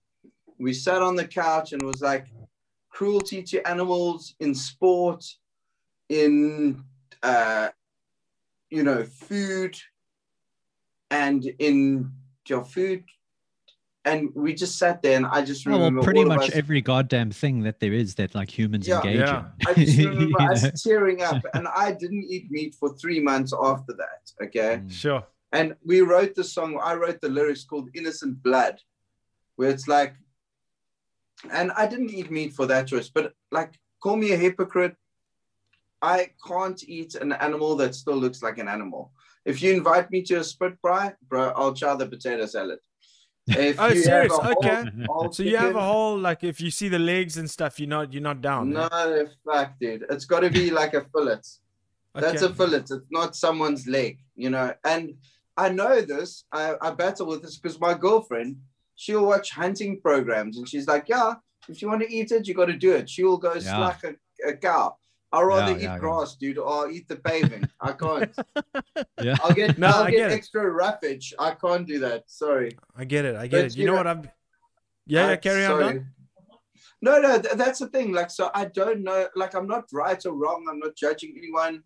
We 0.60 0.74
sat 0.74 1.02
on 1.02 1.16
the 1.16 1.28
couch 1.28 1.74
and 1.74 1.82
was 1.82 2.02
like 2.02 2.28
cruelty 2.90 3.44
to 3.44 3.68
animals 3.68 4.36
in 4.40 4.56
sport, 4.56 5.26
in 6.10 6.84
uh, 7.22 7.70
you 8.70 8.84
know 8.84 9.04
food, 9.04 9.78
and 11.12 11.46
in 11.60 12.12
your 12.48 12.64
food. 12.64 13.04
And 14.06 14.32
we 14.36 14.54
just 14.54 14.78
sat 14.78 15.02
there, 15.02 15.16
and 15.16 15.26
I 15.26 15.44
just 15.46 15.66
Oh, 15.66 15.72
remember 15.72 16.00
well, 16.00 16.04
pretty 16.04 16.20
all 16.24 16.32
of 16.32 16.38
much 16.38 16.50
us- 16.50 16.56
every 16.56 16.82
goddamn 16.82 17.32
thing 17.32 17.62
that 17.64 17.80
there 17.80 17.94
is 17.94 18.16
that 18.16 18.36
like 18.36 18.50
humans 18.58 18.86
Yeah. 18.88 18.98
engage 18.98 19.20
Yeah. 19.20 19.40
in. 19.40 19.68
I 19.68 19.74
just 19.74 19.98
You 19.98 20.10
remember 20.10 20.40
know? 20.40 20.52
us 20.52 20.84
tearing 20.84 21.22
up, 21.24 21.42
and 21.54 21.68
I 21.70 21.94
didn't 21.94 22.26
eat 22.26 22.52
meat 22.52 22.76
for 22.76 22.94
three 22.96 23.22
months 23.22 23.54
after 23.58 23.94
that. 23.94 24.22
Okay. 24.48 24.82
Mm. 24.84 24.92
Sure. 24.92 25.24
And 25.54 25.76
we 25.86 26.02
wrote 26.02 26.36
the 26.36 26.44
song, 26.44 26.80
I 26.82 26.96
wrote 26.96 27.22
the 27.22 27.30
lyrics 27.30 27.64
called 27.64 27.90
Innocent 27.94 28.42
Blood, 28.44 28.82
where 29.56 29.70
it's 29.70 29.88
like, 29.88 30.16
and 31.52 31.72
I 31.74 31.88
didn't 31.88 32.10
eat 32.10 32.30
meat 32.32 32.54
for 32.54 32.66
that 32.66 32.88
choice, 32.88 33.10
but 33.10 33.34
like, 33.52 33.72
call 34.02 34.16
me 34.18 34.32
a 34.34 34.38
hypocrite. 34.38 34.96
I 36.02 36.32
can't 36.46 36.82
eat 36.90 37.16
an 37.16 37.32
animal 37.32 37.76
that 37.78 37.96
still 37.96 38.18
looks 38.18 38.42
like 38.44 38.58
an 38.58 38.68
animal. 38.68 39.14
If 39.46 39.62
you 39.62 39.72
invite 39.74 40.12
me 40.12 40.22
to 40.24 40.36
a 40.36 40.44
spit 40.44 40.74
fry, 40.82 41.14
bro, 41.30 41.54
I'll 41.56 41.74
try 41.74 41.96
the 41.96 42.08
potato 42.08 42.46
salad. 42.46 42.80
If 43.48 43.80
Oh, 43.80 43.94
serious? 43.94 44.32
Okay. 44.34 44.86
whole 45.08 45.32
So 45.32 45.44
you 45.44 45.58
have 45.58 45.76
a 45.76 45.82
whole 45.84 46.18
like 46.18 46.44
if 46.44 46.62
you 46.62 46.72
see 46.72 46.88
the 46.88 47.00
legs 47.00 47.38
and 47.38 47.50
stuff, 47.50 47.80
you're 47.80 47.90
not 47.90 48.14
you're 48.14 48.22
not 48.22 48.42
down. 48.42 48.72
No, 48.72 48.88
eh? 48.88 49.26
fuck, 49.46 49.74
dude. 49.80 50.06
It's 50.10 50.26
got 50.26 50.42
to 50.42 50.50
be 50.50 50.72
like 50.72 50.94
a 50.94 51.06
fillet. 51.14 51.40
That's 52.16 52.42
Okay. 52.44 52.52
a 52.52 52.56
fillet. 52.56 52.78
It's 52.80 52.92
not 53.12 53.36
someone's 53.36 53.86
leg, 53.88 54.20
you 54.36 54.50
know. 54.50 54.74
And 54.86 55.16
I 55.58 55.70
know 55.70 56.02
this. 56.02 56.46
I, 56.52 56.76
I 56.82 56.92
battle 56.92 57.28
with 57.28 57.42
this 57.42 57.58
because 57.58 57.80
my 57.80 57.94
girlfriend, 57.96 58.58
she'll 58.96 59.26
watch 59.26 59.52
hunting 59.52 60.00
programs 60.02 60.58
and 60.58 60.68
she's 60.68 60.88
like, 60.88 61.10
yeah, 61.10 61.34
if 61.68 61.82
you 61.82 61.90
want 61.90 62.02
to 62.02 62.12
eat 62.14 62.32
it, 62.32 62.48
you 62.48 62.54
got 62.54 62.66
to 62.68 62.78
do 62.78 62.94
it. 62.94 63.10
She 63.10 63.24
will 63.24 63.38
go 63.38 63.54
Yeah. 63.56 63.60
slack 63.60 64.04
a, 64.06 64.50
a 64.50 64.56
cow. 64.56 64.96
I'd 65.34 65.42
rather 65.42 65.72
Yeah, 65.72 65.78
eat 65.78 65.82
yeah, 65.84 65.94
yeah. 65.94 66.00
grass, 66.00 66.36
dude, 66.36 66.58
or 66.60 66.72
I'll 66.72 66.92
eat 66.92 67.08
the 67.08 67.16
paving. 67.18 67.68
I 67.82 67.92
can't. 67.94 68.34
Yeah. 69.22 69.36
I'll 69.44 69.54
get, 69.54 69.78
No, 69.78 69.88
I'll 69.88 70.04
I 70.04 70.12
get, 70.12 70.18
get 70.18 70.32
extra 70.32 70.70
roughage. 70.70 71.34
I 71.40 71.52
can't 71.56 71.88
do 71.88 72.00
that. 72.00 72.30
Sorry. 72.30 72.78
I 72.96 73.04
get 73.06 73.24
it. 73.26 73.36
I 73.36 73.48
get 73.48 73.58
But 73.58 73.66
it. 73.66 73.76
You 73.78 73.82
you 73.82 73.86
know 73.88 73.94
know- 73.94 73.98
what 74.00 74.08
I'm. 74.08 74.30
Yeah, 75.08 75.30
yeah. 75.30 75.36
Carry 75.38 75.66
on. 75.66 75.72
sorry. 75.72 75.94
Don. 75.96 76.08
No, 77.02 77.20
no, 77.20 77.42
th- 77.42 77.56
that's 77.56 77.80
the 77.80 77.88
thing. 77.88 78.12
Like, 78.14 78.30
so 78.30 78.50
I 78.54 78.66
don't 78.66 79.02
know. 79.04 79.28
Like, 79.36 79.54
I'm 79.56 79.68
not 79.68 79.86
right 79.92 80.24
or 80.26 80.34
wrong. 80.34 80.66
I'm 80.70 80.80
not 80.80 80.96
judging 80.96 81.34
anyone, 81.38 81.84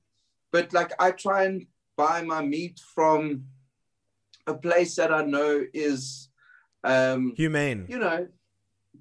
but 0.52 0.74
like, 0.74 0.92
I 1.00 1.12
try 1.12 1.44
and 1.46 1.66
buy 1.96 2.22
my 2.24 2.42
meat 2.44 2.80
from 2.94 3.46
a 4.46 4.54
place 4.54 4.96
that 4.96 5.12
I 5.14 5.24
know 5.24 5.64
is, 5.74 6.30
um, 6.84 7.34
Humane. 7.38 7.86
you 7.90 8.00
know, 8.00 8.28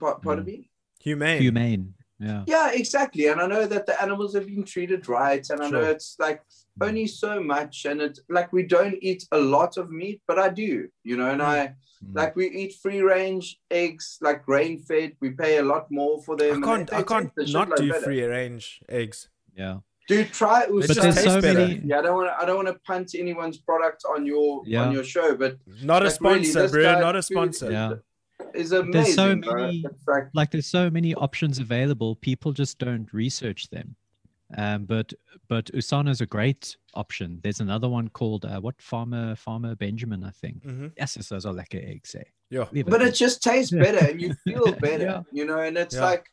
pa- 0.01 0.19
pardon 0.19 0.45
Mm. 0.45 0.49
me. 0.49 0.71
Humane. 1.01 1.41
Humane. 1.43 1.95
Yeah. 2.19 2.45
Yeah, 2.47 2.71
exactly. 2.73 3.27
And 3.27 3.41
I 3.41 3.47
know 3.47 3.67
that 3.67 3.87
the 3.87 4.01
animals 4.01 4.35
have 4.35 4.47
been 4.47 4.65
treated 4.65 5.09
right, 5.09 5.45
and 5.51 5.61
I 5.61 5.69
know 5.69 5.83
it's 5.83 6.17
like 6.19 6.43
only 6.81 7.07
so 7.07 7.43
much, 7.43 7.85
and 7.85 8.01
it's 8.01 8.21
like 8.31 8.53
we 8.53 8.63
don't 8.63 8.97
eat 9.03 9.27
a 9.33 9.39
lot 9.39 9.77
of 9.77 9.91
meat, 9.91 10.23
but 10.27 10.39
I 10.39 10.49
do, 10.49 10.89
you 11.05 11.17
know, 11.17 11.31
and 11.31 11.41
Mm. 11.41 11.45
I. 11.47 11.75
Mm. 12.05 12.15
Like 12.15 12.37
we 12.37 12.47
eat 12.51 12.75
free 12.83 13.01
range 13.01 13.59
eggs, 13.71 14.19
like 14.21 14.45
grain 14.45 14.79
fed. 14.81 15.13
We 15.21 15.31
pay 15.31 15.57
a 15.59 15.63
lot 15.63 15.91
more 15.91 16.23
for 16.23 16.37
them. 16.37 16.63
I 16.63 16.67
can't. 16.67 16.91
they 16.91 16.97
I 16.99 17.03
can't 17.03 17.33
a 17.39 17.51
not 17.51 17.69
shitload 17.71 17.77
do 17.77 17.89
better. 17.91 18.05
free 18.05 18.23
range 18.23 18.81
eggs. 18.89 19.29
Yeah. 19.57 19.79
Dude, 20.07 20.31
try 20.33 20.65
it. 20.65 20.69
But 20.69 20.81
But 20.81 20.87
just 20.89 21.01
there's 21.01 21.15
tastes 21.15 21.31
so 21.33 21.41
better. 21.41 21.59
many. 21.59 21.81
Yeah, 21.87 21.99
I 22.01 22.03
don't 22.03 22.17
want 22.17 22.29
to. 22.29 22.37
I 22.39 22.45
don't 22.45 22.57
want 22.57 22.69
to 22.69 22.79
punt 22.87 23.15
anyone's 23.15 23.57
product 23.59 24.05
on 24.15 24.27
your 24.27 24.63
Yeah. 24.67 24.83
on 24.85 24.93
your 24.93 25.05
show, 25.05 25.37
but 25.37 25.57
Not 25.83 26.03
a 26.03 26.11
Like, 26.11 26.21
really, 26.21 26.45
sponsor, 26.45 26.63
this 26.63 26.73
bro. 26.73 26.83
guy's 26.83 27.01
Not 27.01 27.17
a 27.17 27.23
food 27.23 27.35
sponsor. 27.35 27.71
Yeah. 27.73 27.95
It's 28.55 28.71
amazing. 28.73 28.91
There's 28.93 29.15
so 29.15 29.37
many- 29.37 29.85
like, 30.07 30.25
like 30.35 30.51
there's 30.51 30.67
so 30.67 30.91
many 30.91 31.15
options 31.15 31.59
available 31.59 32.17
people 32.17 32.53
just 32.53 32.79
don't 32.79 33.13
research 33.13 33.69
them 33.71 33.97
um, 34.57 34.85
but 34.85 35.13
but 35.49 35.67
usana's 35.75 36.21
a 36.21 36.27
great 36.27 36.77
option 36.95 37.41
there's 37.43 37.61
another 37.61 37.89
one 37.89 38.09
called 38.09 38.45
uh, 38.45 38.61
what 38.61 38.81
farmer 38.81 39.35
farmer 39.35 39.75
benjamin 39.75 40.23
i 40.23 40.31
think 40.31 40.63
hmm 40.63 40.87
yes 40.97 41.17
yes, 41.17 41.29
those 41.29 41.45
are 41.47 41.53
lekker 41.53 41.83
eggs 41.93 42.15
eh? 42.15 42.23
Yeah. 42.49 42.67
Leave 42.71 42.87
but 42.87 43.03
at 43.03 43.09
it 43.09 43.15
just 43.15 43.43
tastes 43.43 43.73
better, 43.73 43.99
and 44.09 44.21
you 44.21 44.33
feel 44.45 44.73
better, 44.75 45.03
Yeah. 45.05 45.23
you 45.33 45.45
know. 45.47 45.59
And 45.59 45.77
it's 45.77 45.97
Yeah. 45.97 46.05
like, 46.05 46.27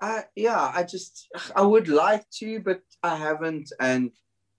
I 0.00 0.24
yeah, 0.34 0.72
I 0.74 0.82
just 0.82 1.28
I 1.54 1.62
would 1.62 1.86
like 1.86 2.28
to, 2.40 2.58
but 2.58 2.80
I 3.04 3.14
haven't. 3.14 3.72
And 3.78 4.10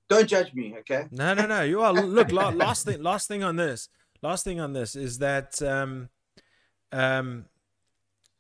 don't 0.10 0.26
judge 0.26 0.54
me, 0.54 0.76
okay? 0.80 1.08
No, 1.12 1.34
no, 1.34 1.46
no. 1.48 1.64
You 1.64 1.82
are. 1.82 1.92
Look, 1.92 2.32
last 2.66 2.86
thing, 2.86 3.04
last 3.04 3.28
thing 3.28 3.44
on 3.44 3.58
this, 3.58 3.90
last 4.22 4.46
thing 4.46 4.62
on 4.62 4.72
this 4.72 4.96
is 4.96 5.18
that 5.18 5.62
um, 5.62 6.08
um, 6.94 7.46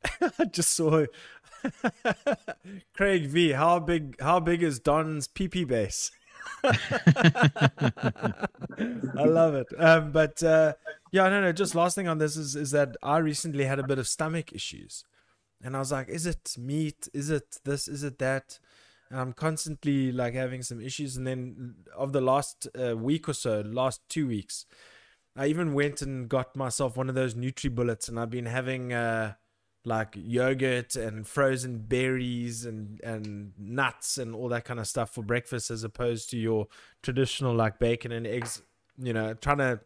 I 0.40 0.46
just 0.46 0.72
saw 0.72 1.06
Craig 2.96 3.28
V. 3.28 3.52
How 3.52 3.80
big? 3.80 4.20
How 4.22 4.40
big 4.40 4.64
is 4.64 4.80
Don's 4.80 5.28
PP 5.28 5.68
base? 5.68 6.12
I 6.64 6.78
love 9.26 9.56
it. 9.56 9.68
Um, 9.78 10.12
but 10.12 10.42
uh, 10.44 10.74
yeah, 11.12 11.30
no, 11.30 11.42
no. 11.42 11.52
Just 11.52 11.76
last 11.76 11.96
thing 11.96 12.08
on 12.08 12.18
this 12.18 12.36
is 12.36 12.56
is 12.56 12.72
that 12.72 12.96
I 13.02 13.18
recently 13.18 13.66
had 13.66 13.80
a 13.80 13.88
bit 13.88 14.00
of 14.00 14.08
stomach 14.08 14.54
issues, 14.54 15.06
and 15.62 15.76
I 15.76 15.80
was 15.80 15.92
like, 15.92 16.10
is 16.10 16.26
it 16.26 16.56
meat? 16.58 17.08
Is 17.14 17.30
it 17.30 17.60
this? 17.64 17.88
Is 17.88 18.04
it 18.04 18.20
that? 18.20 18.60
And 19.10 19.20
I'm 19.20 19.34
constantly 19.34 20.12
like 20.12 20.34
having 20.34 20.64
some 20.64 20.82
issues. 20.82 21.18
And 21.18 21.28
then 21.28 21.76
of 21.96 22.14
the 22.14 22.22
last 22.22 22.68
uh, 22.80 22.98
week 22.98 23.30
or 23.30 23.34
so, 23.34 23.62
last 23.62 24.02
two 24.10 24.28
weeks, 24.28 24.66
I 25.36 25.48
even 25.48 25.74
went 25.74 26.02
and 26.02 26.30
got 26.30 26.56
myself 26.56 26.96
one 26.96 27.10
of 27.10 27.16
those 27.16 27.34
Nutri 27.34 27.74
Bullets, 27.74 28.08
and 28.08 28.20
I've 28.20 28.30
been 28.30 28.46
having 28.46 28.94
uh, 28.94 29.34
like 29.86 30.14
yogurt 30.16 30.96
and 30.96 31.28
frozen 31.28 31.80
berries 31.80 32.66
and 32.66 33.02
and 33.04 33.54
nuts 33.58 34.18
and 34.18 34.36
all 34.36 34.50
that 34.50 34.66
kind 34.66 34.80
of 34.80 34.88
stuff 34.88 35.10
for 35.12 35.24
breakfast, 35.24 35.72
as 35.72 35.84
opposed 35.84 36.30
to 36.32 36.38
your 36.38 36.68
traditional 37.02 37.56
like 37.56 37.80
bacon 37.80 38.12
and 38.12 38.28
eggs. 38.28 38.62
You 39.02 39.14
know, 39.14 39.34
trying 39.34 39.58
to 39.58 39.80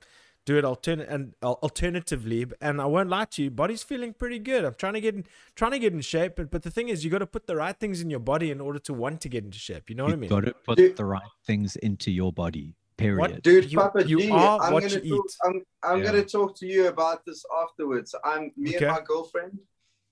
do 0.47 0.57
it 0.57 0.63
altern- 0.63 1.05
and 1.07 1.33
al- 1.43 1.59
alternatively. 1.61 2.45
And 2.61 2.81
I 2.81 2.85
won't 2.85 3.09
lie 3.09 3.25
to 3.25 3.43
you, 3.43 3.51
body's 3.51 3.83
feeling 3.83 4.13
pretty 4.13 4.39
good. 4.39 4.65
I'm 4.65 4.75
trying 4.75 4.93
to 4.93 5.01
get 5.01 5.13
in, 5.13 5.25
trying 5.55 5.71
to 5.71 5.79
get 5.79 5.93
in 5.93 6.01
shape, 6.01 6.35
but 6.35 6.49
but 6.49 6.63
the 6.63 6.71
thing 6.71 6.89
is, 6.89 7.05
you 7.05 7.11
got 7.11 7.19
to 7.19 7.27
put 7.27 7.47
the 7.47 7.55
right 7.55 7.77
things 7.77 8.01
in 8.01 8.09
your 8.09 8.19
body 8.19 8.51
in 8.51 8.59
order 8.59 8.79
to 8.79 8.93
want 8.93 9.21
to 9.21 9.29
get 9.29 9.43
into 9.43 9.59
shape. 9.59 9.89
You 9.89 9.95
know 9.95 10.05
what 10.05 10.13
I 10.13 10.15
mean? 10.15 10.29
You've 10.29 10.31
mean? 10.31 10.41
got 10.41 10.47
to 10.47 10.75
put 10.75 10.95
the 10.97 11.05
right 11.05 11.21
things 11.45 11.75
into 11.77 12.11
your 12.11 12.33
body. 12.33 12.75
Period. 12.97 13.41
Dude, 13.43 13.71
You- 13.71 13.77
Papa 13.77 14.07
you 14.07 14.19
G, 14.21 14.31
are 14.31 14.59
I'm 14.59 14.73
what 14.73 14.81
gonna 14.83 15.01
you 15.03 15.17
talk, 15.17 15.25
eat. 15.25 15.35
I'm, 15.45 15.61
I'm 15.83 15.99
Yeah. 15.99 16.05
gonna 16.05 16.23
talk 16.25 16.55
to 16.57 16.65
you 16.65 16.87
about 16.87 17.23
this 17.25 17.45
afterwards. 17.63 18.15
I'm 18.23 18.51
me 18.57 18.75
Okay. 18.75 18.85
and 18.85 18.95
my 18.95 19.01
girlfriend. 19.01 19.59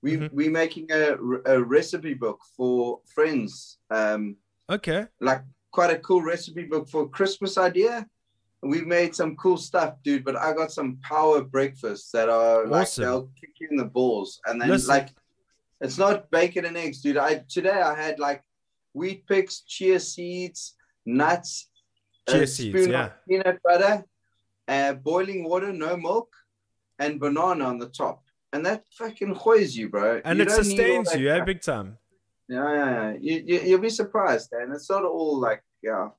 We 0.03 0.17
Mhm. 0.17 0.31
we 0.31 0.49
making 0.49 0.91
a, 0.91 1.17
a 1.47 1.61
recipe 1.63 2.13
book 2.13 2.39
for 2.55 3.01
friends. 3.15 3.79
Um, 3.89 4.37
Okay. 4.69 5.07
like 5.19 5.41
quite 5.71 5.89
a 5.89 5.99
cool 5.99 6.21
recipe 6.21 6.65
book 6.65 6.87
for 6.87 7.09
Christmas 7.09 7.57
idea. 7.57 8.07
We've 8.61 8.85
made 8.87 9.15
some 9.15 9.35
cool 9.35 9.57
stuff, 9.57 9.95
dude. 10.03 10.23
But 10.23 10.35
I 10.35 10.53
got 10.53 10.71
some 10.71 10.97
power 11.01 11.41
breakfasts 11.43 12.11
that 12.11 12.29
are 12.29 12.67
like 12.67 12.83
Awesome. 12.83 13.03
they'll 13.03 13.27
kick 13.41 13.53
you 13.59 13.67
in 13.71 13.77
the 13.77 13.85
balls, 13.85 14.39
and 14.45 14.61
then 14.61 14.69
Listen. 14.69 14.89
like 14.89 15.09
it's 15.81 15.97
not 15.97 16.29
bacon 16.29 16.65
and 16.65 16.77
eggs, 16.77 17.01
dude. 17.01 17.17
I 17.17 17.43
today 17.49 17.81
I 17.81 17.95
had 17.99 18.19
like 18.19 18.43
Weet-Bix, 18.93 19.63
chia 19.65 19.99
seeds, 19.99 20.75
nuts, 21.05 21.69
Chia 22.29 22.43
a 22.43 22.47
seeds, 22.47 22.79
spoon 22.79 22.91
yeah. 22.91 23.05
of 23.05 23.11
peanut 23.27 23.59
butter, 23.63 24.03
uh, 24.67 24.93
boiling 24.93 25.43
water, 25.43 25.71
no 25.71 25.95
milk, 25.97 26.33
and 26.99 27.19
banana 27.19 27.65
on 27.65 27.77
the 27.77 27.89
top. 27.89 28.23
And 28.53 28.65
that 28.65 28.83
fucking 28.97 29.35
hoys 29.35 29.75
you, 29.75 29.89
bro. 29.89 30.21
And 30.23 30.39
You 30.39 30.43
it 30.43 30.49
don't 30.49 30.67
need 30.67 30.79
all 30.79 31.03
sustains 31.05 31.21
you, 31.21 31.29
eh? 31.29 31.43
Big 31.43 31.61
time. 31.61 31.97
Yeah, 32.47 32.73
yeah, 32.73 32.85
yeah. 32.85 33.17
You, 33.19 33.43
you, 33.45 33.59
you'll 33.61 33.79
be 33.81 33.89
surprised, 33.89 34.53
and 34.53 34.73
it's 34.73 34.89
not 34.89 35.03
all 35.03 35.39
like, 35.39 35.61
yeah. 35.81 36.09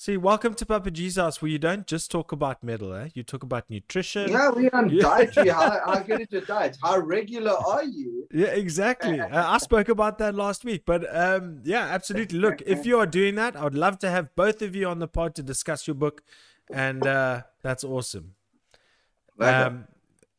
See, 0.00 0.16
welcome 0.16 0.54
to 0.54 0.64
Papa 0.64 0.92
house, 1.16 1.42
where 1.42 1.50
you 1.50 1.58
don't 1.58 1.84
just 1.84 2.08
talk 2.08 2.30
about 2.30 2.62
metal, 2.62 2.94
eh? 2.94 3.08
You 3.14 3.24
talk 3.24 3.42
about 3.42 3.68
nutrition. 3.68 4.30
Yeah, 4.30 4.50
we 4.50 4.70
on 4.70 4.96
dietary. 5.00 5.48
How, 5.48 5.80
how 5.84 5.98
good 5.98 6.20
is 6.20 6.28
your 6.30 6.42
diet? 6.42 6.78
How 6.80 7.00
regular 7.00 7.50
are 7.50 7.82
you? 7.82 8.28
Yeah, 8.32 8.46
exactly. 8.46 9.18
Uh, 9.28 9.50
I 9.50 9.58
spoke 9.58 9.88
about 9.88 10.18
that 10.18 10.36
last 10.36 10.64
week, 10.64 10.84
but 10.86 11.04
um, 11.12 11.62
yeah, 11.64 11.82
absolutely. 11.86 12.38
Look, 12.38 12.62
if 12.64 12.86
you 12.86 13.00
are 13.00 13.06
doing 13.06 13.34
that, 13.34 13.56
I 13.56 13.64
would 13.64 13.74
love 13.74 13.98
to 13.98 14.08
have 14.08 14.34
both 14.36 14.62
of 14.62 14.76
you 14.76 14.86
on 14.86 15.00
the 15.00 15.08
pod 15.08 15.34
to 15.34 15.42
discuss 15.42 15.88
your 15.88 15.96
book, 15.96 16.22
and 16.72 17.04
uh, 17.04 17.42
that's 17.62 17.82
awesome. 17.82 18.34
Um, 19.40 19.88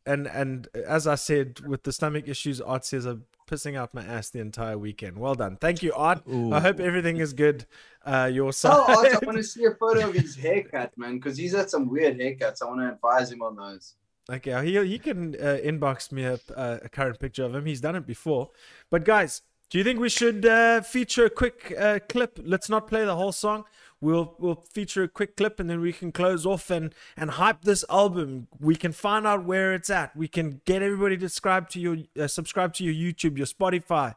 and 0.05 0.25
and 0.27 0.69
as 0.73 1.05
I 1.05 1.15
said, 1.15 1.59
with 1.67 1.83
the 1.83 1.91
stomach 1.91 2.29
issues, 2.29 2.61
Art 2.61 2.85
says 2.85 3.05
I'm 3.05 3.25
pissing 3.49 3.75
out 3.75 3.93
my 3.93 4.03
ass 4.03 4.29
the 4.29 4.39
entire 4.39 4.77
weekend. 4.77 5.17
Well 5.17 5.35
done, 5.35 5.57
thank 5.57 5.81
you, 5.81 5.93
Art. 5.93 6.21
I 6.27 6.59
hope 6.59 6.79
everything 6.79 7.17
is 7.17 7.33
good. 7.33 7.65
Uh, 8.05 8.29
your 8.31 8.53
side. 8.53 8.73
oh, 8.75 8.95
Art, 8.97 9.13
I 9.13 9.25
want 9.25 9.37
to 9.37 9.43
see 9.43 9.65
a 9.65 9.71
photo 9.71 10.07
of 10.07 10.13
his 10.13 10.35
haircut, 10.35 10.97
man, 10.97 11.15
because 11.15 11.37
he's 11.37 11.53
had 11.53 11.69
some 11.69 11.89
weird 11.89 12.17
haircuts. 12.17 12.61
I 12.61 12.65
want 12.65 12.81
to 12.81 12.89
advise 12.89 13.31
him 13.31 13.41
on 13.41 13.55
those. 13.55 13.95
Okay, 14.31 14.53
he 14.65 14.87
he 14.87 14.99
can 14.99 15.35
uh, 15.35 15.57
inbox 15.63 16.11
me 16.11 16.23
a, 16.23 16.39
a 16.55 16.89
current 16.89 17.19
picture 17.19 17.43
of 17.43 17.55
him. 17.55 17.65
He's 17.65 17.81
done 17.81 17.95
it 17.95 18.05
before. 18.05 18.51
But 18.91 19.03
guys, 19.03 19.41
do 19.69 19.77
you 19.77 19.83
think 19.83 19.99
we 19.99 20.09
should 20.09 20.45
uh, 20.45 20.81
feature 20.81 21.25
a 21.25 21.29
quick 21.29 21.73
uh, 21.77 21.99
clip? 22.07 22.39
Let's 22.43 22.69
not 22.69 22.87
play 22.87 23.05
the 23.05 23.15
whole 23.15 23.31
song. 23.31 23.65
We'll 24.01 24.35
we'll 24.39 24.63
feature 24.71 25.03
a 25.03 25.07
quick 25.09 25.35
clip 25.35 25.59
and 25.59 25.69
then 25.69 25.81
we 25.81 25.91
can 25.91 26.11
close 26.13 26.45
off 26.45 26.69
and 26.69 26.93
and 27.17 27.31
hype 27.31 27.63
this 27.63 27.83
album. 27.89 28.47
We 28.59 28.75
can 28.77 28.93
find 28.93 29.27
out 29.27 29.43
where 29.43 29.73
it's 29.73 29.89
at. 29.89 30.15
We 30.15 30.27
can 30.29 30.61
get 30.65 30.81
everybody 30.81 31.17
to 31.17 31.27
subscribe 31.27 31.69
to 31.71 31.79
your 31.79 31.97
uh, 32.17 32.27
subscribe 32.27 32.73
to 32.75 32.83
your 32.85 32.93
YouTube, 32.93 33.37
your 33.37 33.45
Spotify. 33.47 34.15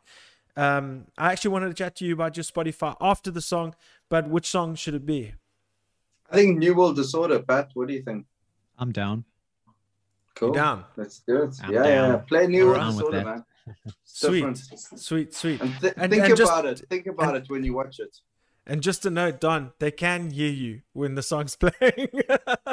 Um, 0.57 1.07
I 1.19 1.33
actually 1.33 1.51
wanted 1.51 1.69
to 1.69 1.75
chat 1.75 1.97
to 1.97 2.05
you 2.05 2.13
about 2.13 2.37
your 2.37 2.45
Spotify 2.45 2.95
after 3.01 3.31
the 3.33 3.41
song, 3.41 3.75
but 4.09 4.29
which 4.29 4.47
song 4.47 4.75
should 4.77 4.95
it 4.95 5.05
be? 5.07 5.35
I 6.31 6.37
think 6.37 6.59
New 6.59 6.75
World 6.75 6.95
Disorder, 6.97 7.41
Pat. 7.43 7.71
What 7.75 7.89
do 7.89 7.95
you 7.95 8.03
think? 8.03 8.27
I'm 8.79 8.93
down. 8.93 9.25
Cool. 10.37 10.49
You 10.51 10.55
down? 10.55 10.85
Let's 10.97 11.19
do 11.27 11.43
it. 11.43 11.55
I'm 11.63 11.73
yeah, 11.73 11.85
yeah, 11.85 11.95
down. 11.95 12.11
yeah. 12.11 12.17
Play 12.19 12.47
New 12.47 12.67
World 12.67 12.93
Disorder, 12.95 13.25
man. 13.25 13.45
It's 13.87 13.95
Sweet, 14.05 14.41
different. 14.41 14.59
sweet, 15.01 15.35
sweet. 15.35 15.61
And, 15.61 15.81
th- 15.81 15.95
And- 15.97 16.13
think 16.13 16.25
and 16.25 16.37
just- 16.37 16.51
about 16.53 16.67
it. 16.67 16.81
Think 16.91 17.07
about 17.07 17.37
it 17.37 17.45
when 17.49 17.63
you 17.65 17.75
watch 17.75 17.99
it. 18.01 18.17
And 18.65 18.81
just 18.81 19.05
a 19.05 19.11
note, 19.11 19.41
Don, 19.41 19.73
they 19.81 19.91
can 19.91 20.31
hear 20.31 20.51
you 20.51 20.83
when 20.93 21.17
the 21.17 21.23
song's 21.23 21.57
playing. 21.61 22.09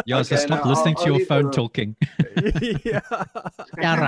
Yeah, 0.06 0.22
so 0.22 0.36
stop 0.36 0.64
now 0.64 0.70
listening 0.70 0.96
I'll- 1.00 1.04
to 1.04 1.10
your 1.10 1.14
I'll 1.14 1.18
leave 1.20 1.28
phone 1.28 1.46
the- 1.46 1.52
talking. 1.52 1.96
yeah. 2.86 3.02
Shut 3.82 4.00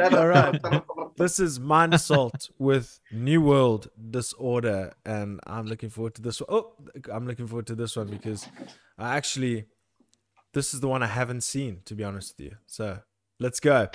up. 0.00 0.12
All 0.14 0.26
right. 0.26 0.82
This 1.18 1.38
is 1.38 1.60
Mind 1.60 1.92
Assault 1.92 2.48
with 2.58 2.98
New 3.12 3.42
World 3.42 3.88
Disorder, 4.10 4.94
and 5.04 5.38
I'm 5.46 5.66
looking 5.66 5.90
forward 5.90 6.14
to 6.14 6.22
this 6.22 6.40
one. 6.40 6.46
Oh, 6.48 6.72
I'm 7.12 7.26
looking 7.26 7.46
forward 7.46 7.66
to 7.66 7.74
this 7.74 7.94
one 7.96 8.06
because 8.06 8.48
I 8.96 9.16
actually, 9.16 9.66
this 10.54 10.72
is 10.72 10.80
the 10.80 10.88
one 10.88 11.02
I 11.02 11.06
haven't 11.08 11.42
seen, 11.42 11.80
to 11.84 11.94
be 11.94 12.04
honest 12.04 12.36
with 12.38 12.46
you. 12.46 12.56
So 12.66 13.00
let's 13.38 13.60
go. 13.60 13.88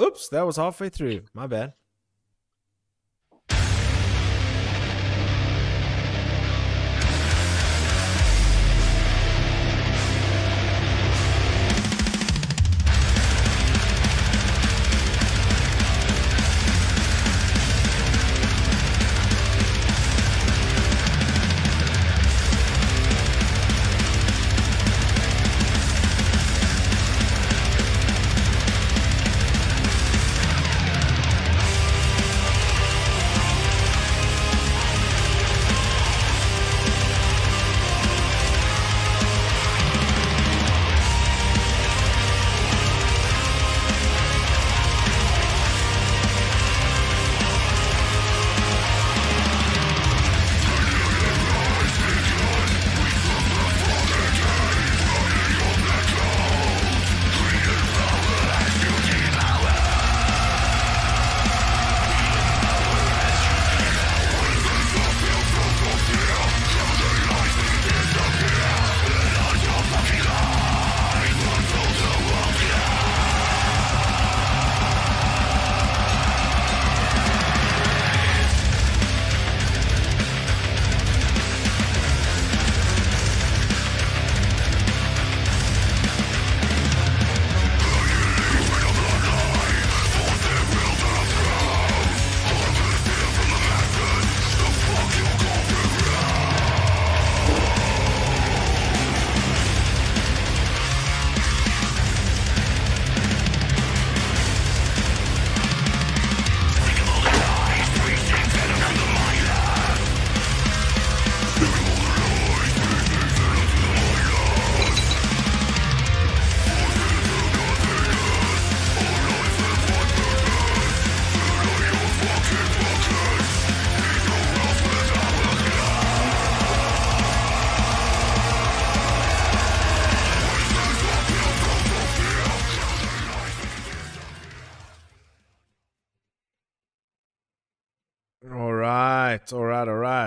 Oops, 0.00 0.28
that 0.30 0.46
was 0.46 0.56
halfway 0.56 0.88
through. 0.88 1.22
My 1.34 1.46
bad. 1.46 1.74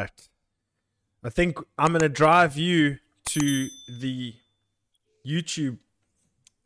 Right. 0.03 0.29
I 1.23 1.29
think 1.29 1.57
I'm 1.77 1.93
gonna 1.93 2.09
drive 2.09 2.57
you 2.57 2.97
to 3.27 3.69
the 3.87 4.35
YouTube 5.25 5.77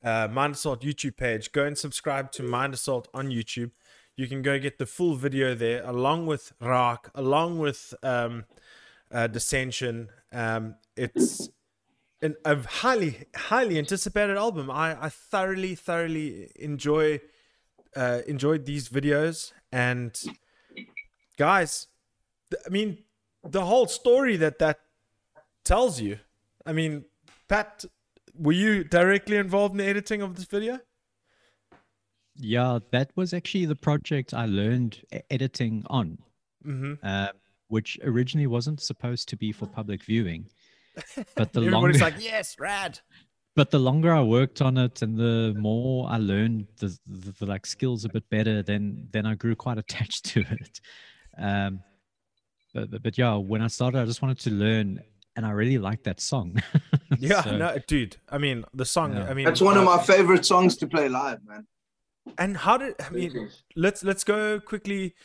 uh, 0.03 0.27
Mind 0.31 0.55
Assault 0.55 0.81
YouTube 0.81 1.17
page. 1.17 1.51
Go 1.51 1.63
and 1.65 1.77
subscribe 1.77 2.31
to 2.33 2.43
Mind 2.43 2.73
Assault 2.73 3.07
on 3.13 3.29
YouTube. 3.29 3.71
You 4.15 4.27
can 4.27 4.41
go 4.41 4.57
get 4.57 4.79
the 4.79 4.85
full 4.85 5.15
video 5.15 5.53
there, 5.53 5.83
along 5.85 6.25
with 6.25 6.53
Rock, 6.59 7.11
along 7.13 7.59
with 7.59 7.93
um, 8.01 8.45
uh, 9.11 9.27
Dissension. 9.27 10.09
Um, 10.31 10.75
it's 10.95 11.49
an, 12.23 12.35
a 12.43 12.55
highly, 12.81 13.25
highly 13.35 13.77
anticipated 13.77 14.37
album. 14.37 14.71
I, 14.71 14.97
I 15.05 15.09
thoroughly, 15.09 15.75
thoroughly 15.75 16.49
enjoy 16.55 17.19
uh, 17.95 18.21
enjoyed 18.27 18.65
these 18.65 18.89
videos. 18.89 19.53
And 19.71 20.19
guys, 21.37 21.87
I 22.65 22.69
mean, 22.69 22.99
the 23.51 23.65
whole 23.65 23.87
story 23.87 24.37
that 24.37 24.59
that 24.59 24.79
tells 25.63 25.99
you. 26.01 26.19
I 26.65 26.73
mean, 26.73 27.05
Pat, 27.47 27.85
were 28.33 28.51
you 28.51 28.83
directly 28.83 29.37
involved 29.37 29.73
in 29.73 29.77
the 29.77 29.85
editing 29.85 30.21
of 30.21 30.35
this 30.35 30.45
video? 30.45 30.79
Yeah, 32.35 32.79
that 32.91 33.11
was 33.15 33.33
actually 33.33 33.65
the 33.65 33.75
project 33.75 34.33
I 34.33 34.45
learned 34.45 35.01
editing 35.31 35.83
on, 35.89 36.19
Mm-hmm. 36.65 36.93
uh, 37.05 37.29
which 37.69 37.97
originally 38.03 38.47
wasn't 38.47 38.81
supposed 38.81 39.29
to 39.29 39.37
be 39.37 39.51
for 39.51 39.65
public 39.67 40.03
viewing. 40.03 40.49
But 41.35 41.53
the 41.53 41.61
Everybody's 41.61 41.71
longer, 42.01 42.15
like, 42.17 42.23
yes, 42.23 42.55
rad. 42.59 42.99
but 43.55 43.71
the 43.71 43.79
longer 43.79 44.11
I 44.13 44.21
worked 44.23 44.61
on 44.61 44.77
it, 44.77 45.01
and 45.01 45.17
the 45.17 45.55
more 45.57 46.09
I 46.09 46.17
learned 46.17 46.67
the, 46.79 46.97
the, 47.07 47.31
the 47.39 47.45
like 47.45 47.65
skills 47.65 48.03
a 48.05 48.09
bit 48.09 48.29
better, 48.29 48.61
then 48.63 49.07
then 49.11 49.25
I 49.25 49.35
grew 49.35 49.55
quite 49.55 49.77
attached 49.85 50.25
to 50.33 50.41
it. 50.41 50.81
Um, 51.37 51.81
but, 52.77 52.91
but 52.91 53.03
but 53.03 53.17
yeah, 53.17 53.35
when 53.35 53.61
I 53.61 53.67
started, 53.67 53.99
I 53.99 54.05
just 54.05 54.21
wanted 54.21 54.39
to 54.39 54.51
learn, 54.51 55.01
and 55.35 55.45
I 55.45 55.51
really 55.51 55.77
liked 55.77 56.03
that 56.05 56.19
song. 56.19 56.61
Yeah, 57.19 57.41
So- 57.41 57.57
no, 57.57 57.77
dude. 57.87 58.17
I 58.29 58.37
mean, 58.37 58.63
the 58.73 58.85
song. 58.85 59.15
Yeah. 59.15 59.29
I 59.29 59.33
mean, 59.33 59.45
That's 59.45 59.61
one 59.61 59.77
of 59.77 59.87
uh, 59.87 59.95
my 59.95 60.03
favorite 60.03 60.45
songs 60.45 60.75
to 60.77 60.87
play 60.87 61.09
live, 61.09 61.39
man. 61.47 61.65
And 62.37 62.57
how 62.57 62.77
did 62.77 62.93
I 62.99 63.09
mean? 63.09 63.49
Let's 63.75 64.03
let's 64.03 64.23
go 64.23 64.59
quickly 64.59 65.15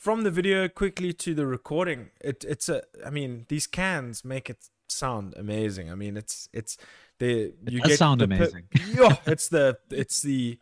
from 0.00 0.24
the 0.24 0.30
video 0.30 0.66
quickly 0.68 1.12
to 1.12 1.34
the 1.34 1.46
recording. 1.46 2.10
It 2.20 2.44
it's 2.48 2.68
a. 2.68 2.82
I 3.04 3.10
mean, 3.10 3.44
these 3.48 3.66
cans 3.68 4.24
make 4.24 4.50
it 4.50 4.70
sound 4.88 5.34
amazing. 5.36 5.90
I 5.92 5.94
mean, 5.94 6.16
it's 6.16 6.48
it's 6.52 6.78
the 7.20 7.52
you 7.68 7.80
does 7.80 7.90
get 7.90 7.98
sound 7.98 8.22
the 8.22 8.24
amazing. 8.24 8.64
yeah, 9.00 9.16
it's 9.26 9.48
the 9.48 9.78
it's 9.90 10.22
the. 10.22 10.58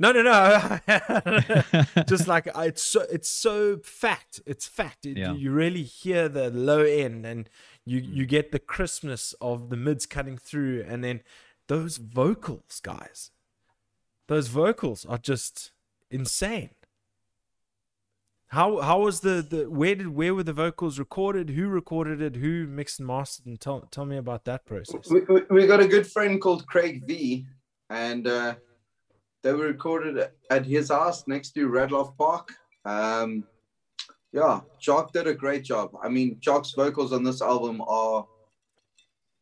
No, 0.00 0.10
no, 0.10 0.22
no. 0.22 0.78
Just 2.08 2.26
like 2.26 2.48
it's 2.56 2.82
so 2.82 3.02
it's 3.10 3.28
so 3.28 3.78
fact. 3.78 4.40
It's 4.46 4.66
fact. 4.66 5.06
It- 5.06 5.16
Yeah. 5.16 5.32
You 5.34 5.52
really 5.52 5.84
hear 5.84 6.28
the 6.28 6.50
low 6.50 6.82
end, 6.82 7.24
and 7.24 7.48
you 7.84 8.00
you 8.00 8.26
get 8.26 8.50
the 8.52 8.58
crispness 8.58 9.34
of 9.40 9.70
the 9.70 9.76
mids 9.76 10.06
cutting 10.06 10.36
through, 10.38 10.84
and 10.88 11.04
then 11.04 11.22
those 11.68 11.96
vocals, 11.98 12.80
guys. 12.82 13.30
Those 14.26 14.48
vocals 14.48 15.04
are 15.06 15.18
just 15.18 15.70
insane. 16.10 16.70
How 18.48 18.80
how 18.80 19.00
was 19.00 19.20
the, 19.20 19.42
the 19.48 19.68
where 19.70 19.94
did 19.94 20.08
where 20.08 20.34
were 20.34 20.42
the 20.44 20.52
vocals 20.52 20.98
recorded? 20.98 21.50
Who 21.50 21.68
recorded 21.68 22.20
it? 22.20 22.36
Who 22.36 22.66
mixed 22.66 22.98
and 23.00 23.06
mastered? 23.06 23.46
And 23.46 23.60
tell 23.60 23.80
tell 23.90 24.04
me 24.06 24.16
about 24.16 24.44
that 24.44 24.64
process. 24.64 25.10
We, 25.10 25.20
we, 25.28 25.42
we 25.50 25.66
got 25.66 25.80
a 25.80 25.88
good 25.88 26.06
friend 26.06 26.40
called 26.40 26.66
Craig 26.66 27.04
V, 27.06 27.46
and 27.90 28.26
uh, 28.28 28.54
they 29.44 29.52
were 29.52 29.66
recorded 29.66 30.30
at 30.50 30.64
his 30.64 30.88
house 30.88 31.28
next 31.28 31.50
to 31.50 31.68
Radloff 31.68 32.16
Park. 32.16 32.54
Um, 32.86 33.44
yeah, 34.32 34.60
Jock 34.80 35.12
did 35.12 35.28
a 35.28 35.34
great 35.34 35.62
job. 35.62 35.90
I 36.02 36.08
mean, 36.08 36.38
Jock's 36.40 36.72
vocals 36.72 37.12
on 37.12 37.22
this 37.22 37.42
album 37.42 37.82
are, 37.86 38.26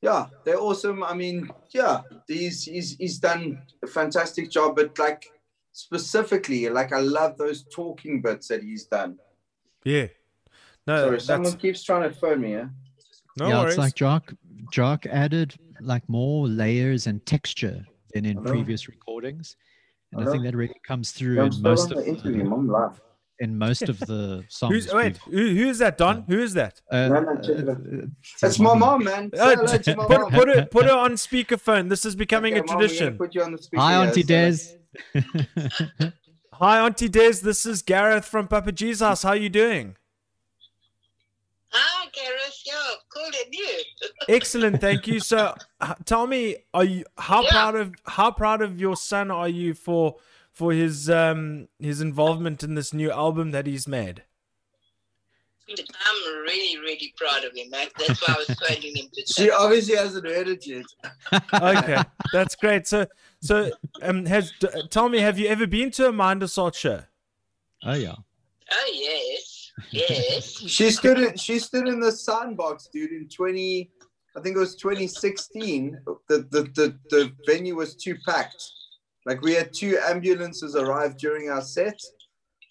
yeah, 0.03 0.27
they're 0.45 0.59
awesome. 0.59 1.05
I 1.05 1.15
mean, 1.15 1.49
yeah, 1.71 2.01
he's 2.27 2.65
he's 2.65 2.97
he's 2.97 3.21
done 3.21 3.63
a 3.83 3.87
fantastic 3.87 4.51
job. 4.51 4.75
But 4.75 4.99
like 4.99 5.25
specifically, 5.71 6.69
like 6.69 6.93
I 6.93 6.99
love 6.99 7.39
those 7.39 7.65
talking 7.73 8.21
bits 8.21 8.49
that 8.49 8.65
he's 8.65 8.85
done. 8.85 9.19
Yeah. 9.85 10.09
No, 10.85 10.97
Sorry, 10.97 11.11
that's 11.13 11.27
someone 11.27 11.57
keeps 11.59 11.85
trying 11.85 12.11
to 12.11 12.15
phone 12.15 12.41
me. 12.41 12.55
Yeah. 12.55 12.67
no 13.39 13.49
yeah, 13.49 13.61
worries. 13.61 13.75
it's 13.75 13.79
like 13.79 13.95
Jock 13.95 14.35
Jock 14.73 15.07
added 15.07 15.55
like 15.81 16.07
more 16.09 16.49
layers 16.49 17.07
and 17.07 17.25
texture 17.25 17.87
than 18.13 18.25
in 18.25 18.39
Hello? 18.39 18.51
previous 18.51 18.89
recordings. 18.89 19.57
And 20.13 20.21
I 20.21 20.25
Hello? 20.25 20.33
think 20.33 20.45
that 20.45 20.55
really 20.57 20.81
comes 20.87 21.11
through 21.13 21.41
I'm 21.41 21.53
in 21.53 21.63
most 21.63 21.91
of 21.91 21.97
the 21.97 22.05
the, 22.05 22.93
in 23.39 23.57
most 23.59 23.89
of 23.89 23.99
the 23.99 24.45
songs. 24.49 24.73
Who's 24.75 24.93
wait? 24.93 25.17
Who, 25.25 25.31
who 25.55 25.69
is 25.69 25.79
that? 25.79 25.97
Don? 25.97 26.25
Who 26.29 26.39
is 26.39 26.53
that? 26.55 26.81
uh, 26.91 27.09
No, 27.09 27.21
no, 27.21 27.31
uh, 27.33 27.43
check 27.43 27.57
it 27.59 27.69
out. 27.69 27.77
uh, 27.79 28.07
That's 28.41 28.59
my 28.59 28.75
mom, 28.75 29.05
man. 29.05 29.31
Uh, 29.37 29.57
my 29.57 29.79
put 29.79 29.97
mom. 30.09 30.31
put 30.31 30.49
it 30.49 30.71
put 30.71 30.85
it 30.85 30.91
on 31.07 31.13
speakerphone. 31.13 31.89
This 31.89 32.05
is 32.05 32.15
becoming 32.15 32.53
Okay, 32.53 32.61
a 32.61 32.65
Mom, 32.65 32.79
tradition. 32.79 33.17
Put 33.17 33.35
you 33.35 33.43
on 33.43 33.53
the 33.53 33.69
Hi, 33.77 33.95
Auntie 34.05 34.23
Des. 34.23 34.57
Hi, 36.55 36.79
Auntie 36.85 37.09
Des. 37.09 37.41
This 37.43 37.65
is 37.65 37.81
Gareth 37.83 38.27
from 38.27 38.49
Papa 38.49 38.71
G's 38.71 39.01
house. 39.01 39.23
How 39.23 39.31
are 39.31 39.37
you 39.37 39.49
doing? 39.49 39.97
Hi, 41.71 42.09
Gareth. 42.13 42.42
Yeah, 43.17 43.23
cool 43.23 43.41
and 43.45 43.55
you. 43.55 43.83
Excellent, 44.29 44.81
thank 44.81 45.07
you. 45.07 45.21
So, 45.21 45.55
tell 46.05 46.27
me, 46.27 46.57
are 46.75 46.85
you 46.85 47.05
how 47.19 47.43
Yeah. 47.43 47.51
proud 47.51 47.77
of 47.77 47.95
how 48.07 48.31
proud 48.31 48.63
of 48.63 48.81
your 48.81 48.97
son 48.97 49.31
are 49.31 49.49
you 49.49 49.75
for 49.75 50.17
for 50.51 50.73
his 50.73 51.09
um 51.09 51.69
his 51.79 52.01
involvement 52.01 52.63
in 52.63 52.75
this 52.75 52.93
new 52.93 53.11
album 53.11 53.51
that 53.53 53.67
he's 53.67 53.87
made? 53.89 54.23
I'm 55.69 56.43
really, 56.43 56.77
really 56.81 57.15
proud 57.17 57.45
of 57.45 57.55
him, 57.57 57.71
man. 57.71 57.87
That's 57.99 58.21
why 58.21 58.35
I 58.35 58.37
was 58.37 58.51
phoning 58.59 58.95
him 58.95 59.07
to 59.15 59.23
She 59.33 59.51
obviously 59.51 59.97
hasn't 59.97 60.27
heard 60.27 60.49
it 60.49 60.67
yet. 60.67 60.85
Okay, 61.55 62.03
that's 62.33 62.55
great. 62.57 62.87
So, 62.87 63.07
so 63.41 63.71
um, 64.03 64.27
has 64.27 64.53
d- 64.61 64.69
tell 64.91 65.09
me, 65.09 65.21
have 65.21 65.39
you 65.39 65.49
ever 65.49 65.67
been 65.67 65.91
to 65.93 66.09
a 66.09 66.13
Mind 66.13 66.43
Assault 66.43 66.75
show? 66.75 67.05
oh 67.85 67.95
yeah. 67.95 68.17
Oh, 68.71 68.91
yes. 68.93 69.52
Yes. 69.91 70.47
She 70.59 70.91
stood 70.91 71.19
in 71.19 71.37
she 71.37 71.59
stood 71.59 71.89
in 71.89 72.01
the 72.01 72.13
sandbox, 72.13 72.89
dude, 72.93 73.13
in 73.13 73.29
20 73.29 73.91
I 74.37 74.41
think 74.41 74.57
it 74.57 74.61
was 74.61 74.77
2016. 74.77 75.99
The 76.29 76.39
the 76.51 76.63
the, 76.75 76.99
the 77.11 77.33
venue 77.47 77.77
was 77.77 77.95
too 77.97 78.17
packed. 78.27 78.63
Like 79.27 79.41
we 79.43 79.55
had 79.55 79.73
two 79.73 79.99
ambulances 80.09 80.75
arrive 80.75 81.17
during 81.17 81.49
our 81.51 81.61
set 81.63 81.99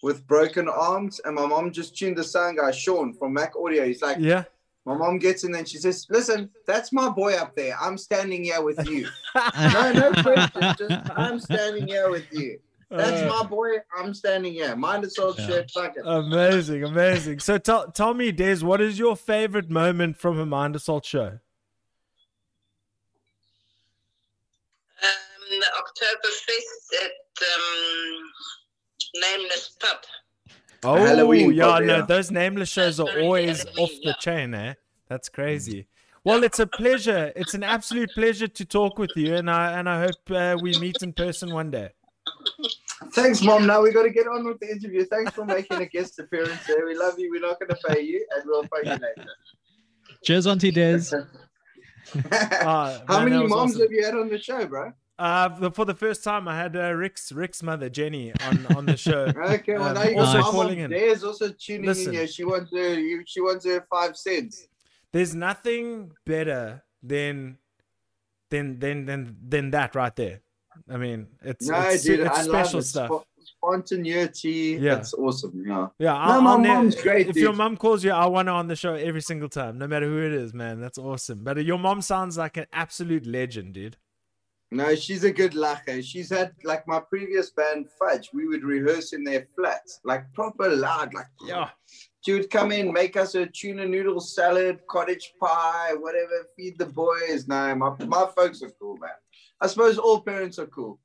with 0.02 0.26
broken 0.26 0.68
arms, 0.68 1.20
and 1.24 1.34
my 1.36 1.46
mom 1.46 1.70
just 1.70 1.96
tuned 1.96 2.16
the 2.18 2.24
sound 2.24 2.58
guy, 2.58 2.70
Sean 2.72 3.14
from 3.14 3.32
Mac 3.32 3.52
Audio. 3.56 3.86
He's 3.86 4.02
like, 4.02 4.16
Yeah. 4.18 4.44
my 4.84 4.96
mom 4.96 5.18
gets 5.18 5.44
in 5.44 5.54
and 5.54 5.66
she 5.68 5.78
says, 5.78 6.06
Listen, 6.10 6.50
that's 6.66 6.92
my 6.92 7.08
boy 7.08 7.34
up 7.34 7.54
there. 7.54 7.76
I'm 7.80 7.96
standing 7.96 8.42
here 8.44 8.60
with 8.62 8.84
you. 8.88 9.06
no, 9.72 9.92
no 9.92 10.12
question. 10.22 10.74
Just 10.76 11.10
I'm 11.16 11.38
standing 11.38 11.86
here 11.86 12.10
with 12.10 12.26
you. 12.32 12.58
That's 12.96 13.22
Uh, 13.22 13.26
my 13.42 13.48
boy. 13.48 13.70
I'm 13.96 14.12
standing 14.12 14.52
here. 14.52 14.76
Mind 14.76 15.04
Assault 15.04 15.38
Yeah. 15.38 15.46
shit. 15.46 15.70
Fuck 15.70 15.96
it. 15.96 16.02
amazing, 16.04 16.84
amazing. 16.84 17.40
So, 17.40 17.56
tell 17.58 17.90
tell 17.90 18.12
me, 18.12 18.32
Des, 18.32 18.58
what 18.62 18.80
is 18.80 18.98
your 18.98 19.16
favorite 19.16 19.70
moment 19.70 20.18
from 20.18 20.38
a 20.38 20.44
Mind 20.44 20.76
Assault 20.76 21.04
show? 21.06 21.38
Um, 25.02 25.60
the 25.60 25.66
Oktoberfest 25.80 27.04
at 27.04 27.10
um, 27.54 28.30
Nameless 29.20 29.76
Pub. 29.80 29.96
Oh, 30.84 30.96
Halloween 30.96 31.54
yeah, 31.54 31.64
pub, 31.64 31.84
no, 31.84 31.96
yeah. 31.98 32.02
those 32.06 32.30
nameless 32.30 32.68
shows 32.68 32.98
are 32.98 33.20
always 33.20 33.62
Halloween, 33.62 33.84
off 33.84 33.90
the 33.90 34.08
yeah. 34.08 34.12
chain, 34.14 34.54
eh? 34.54 34.74
That's 35.08 35.28
crazy. 35.28 35.86
Well, 36.24 36.44
it's 36.44 36.58
a 36.58 36.66
pleasure. 36.66 37.32
It's 37.36 37.54
an 37.54 37.62
absolute 37.62 38.10
pleasure 38.14 38.48
to 38.48 38.64
talk 38.64 38.98
with 38.98 39.10
you, 39.16 39.34
and 39.34 39.50
I 39.50 39.78
and 39.78 39.88
I 39.88 40.00
hope 40.02 40.30
uh, 40.30 40.56
we 40.60 40.76
meet 40.78 41.02
in 41.02 41.12
person 41.12 41.52
one 41.52 41.70
day. 41.70 41.90
Thanks, 43.12 43.42
mom. 43.42 43.66
Now 43.66 43.82
we 43.82 43.92
got 43.92 44.04
to 44.04 44.10
get 44.10 44.26
on 44.26 44.44
with 44.44 44.58
the 44.60 44.70
interview. 44.70 45.04
Thanks 45.04 45.32
for 45.32 45.44
making 45.44 45.80
a 45.80 45.86
guest 45.86 46.18
appearance 46.18 46.66
there. 46.66 46.86
We 46.86 46.96
love 46.96 47.18
you. 47.18 47.30
We're 47.30 47.46
not 47.46 47.58
going 47.58 47.70
to 47.70 47.78
pay 47.88 48.00
you, 48.02 48.24
and 48.34 48.44
we'll 48.46 48.62
pay 48.64 48.84
you 48.84 48.90
later. 48.92 49.26
Cheers, 50.24 50.46
Auntie 50.46 50.70
Des. 50.70 51.02
Ah, 52.14 53.00
How 53.06 53.20
man, 53.20 53.30
many 53.30 53.46
moms 53.46 53.72
awesome. 53.72 53.82
have 53.82 53.92
you 53.92 54.04
had 54.04 54.14
on 54.14 54.28
the 54.28 54.38
show, 54.38 54.66
bro? 54.66 54.92
Uh, 55.18 55.70
for 55.70 55.84
the 55.84 55.94
first 55.94 56.24
time, 56.24 56.48
I 56.48 56.56
had 56.56 56.76
uh, 56.76 56.92
Rick's 56.92 57.30
Rick's 57.32 57.62
mother 57.62 57.88
Jenny 57.88 58.32
on 58.44 58.66
on 58.76 58.86
the 58.86 58.96
show. 58.96 59.26
Okay, 59.36 59.74
well 59.74 59.88
Um, 59.88 59.94
now 59.94 60.02
you 60.02 60.18
also 60.18 60.40
got 60.40 60.50
calling 60.50 60.78
mom 60.78 60.84
in. 60.86 60.90
There's 60.90 61.22
also 61.22 61.50
tuning 61.52 61.86
Listen. 61.86 62.08
in 62.08 62.18
here. 62.18 62.26
She 62.26 62.44
wants 62.44 62.72
her. 62.74 62.96
She 63.26 63.40
wants 63.40 63.64
her 63.66 63.86
five 63.88 64.16
cents. 64.16 64.66
There's 65.12 65.34
nothing 65.34 66.10
better 66.26 66.82
than 67.02 67.58
than 68.50 68.78
than 68.80 69.06
than 69.06 69.36
than 69.48 69.70
that 69.70 69.94
right 69.94 70.14
there. 70.16 70.40
I 70.90 70.96
mean, 70.96 71.26
it's 71.42 71.68
No, 71.68 71.80
it's, 71.82 72.04
dude, 72.04 72.20
it's 72.20 72.42
special 72.42 72.80
it. 72.80 72.84
stuff. 72.84 73.10
Spo- 73.10 73.24
spontaneity. 73.40 74.78
Yeah. 74.80 74.96
it's 74.98 75.14
awesome. 75.14 75.62
Yeah. 75.66 75.88
Yeah, 75.98 76.12
No, 76.12 76.18
I'll, 76.18 76.40
my 76.42 76.50
I'll 76.52 76.58
ne- 76.58 76.68
mom's 76.68 77.00
great, 77.00 77.28
If 77.28 77.36
your 77.36 77.52
mom 77.52 77.76
calls 77.76 78.04
you, 78.04 78.10
I 78.12 78.26
want 78.26 78.48
her 78.48 78.54
on 78.54 78.68
the 78.68 78.76
show 78.76 78.94
every 78.94 79.22
single 79.22 79.48
time, 79.48 79.78
no 79.78 79.86
matter 79.86 80.06
who 80.06 80.18
it 80.18 80.32
is, 80.32 80.52
man. 80.54 80.80
That's 80.80 80.98
awesome. 80.98 81.44
But 81.44 81.64
your 81.64 81.78
mom 81.78 82.02
sounds 82.02 82.36
like 82.38 82.56
an 82.56 82.66
absolute 82.72 83.26
legend, 83.26 83.74
dude. 83.74 83.96
No, 84.70 84.94
she's 84.94 85.22
a 85.24 85.30
good 85.30 85.54
lacher. 85.54 86.02
She's 86.02 86.30
had 86.30 86.52
like 86.64 86.88
my 86.88 86.98
previous 86.98 87.50
band, 87.50 87.88
Fudge. 87.98 88.30
We 88.32 88.48
would 88.48 88.64
rehearse 88.64 89.12
in 89.12 89.22
their 89.22 89.46
flats, 89.54 90.00
like 90.02 90.32
proper 90.32 90.68
loud, 90.70 91.12
like 91.12 91.26
Yeah. 91.44 91.68
she 92.22 92.32
would 92.32 92.48
come 92.48 92.72
in, 92.72 92.90
make 92.90 93.18
us 93.18 93.34
a 93.34 93.44
tuna 93.44 93.86
noodle 93.86 94.18
salad, 94.20 94.80
cottage 94.88 95.34
pie, 95.38 95.92
whatever, 96.00 96.46
feed 96.56 96.78
the 96.78 96.86
boys. 96.86 97.46
No, 97.48 97.74
my, 97.74 97.90
my 98.06 98.26
folks 98.34 98.62
are 98.62 98.70
cool, 98.80 98.96
man. 98.96 99.10
I 99.62 99.68
suppose 99.68 99.96
all 99.96 100.20
parents 100.20 100.58
are 100.58 100.66
cool. 100.66 100.98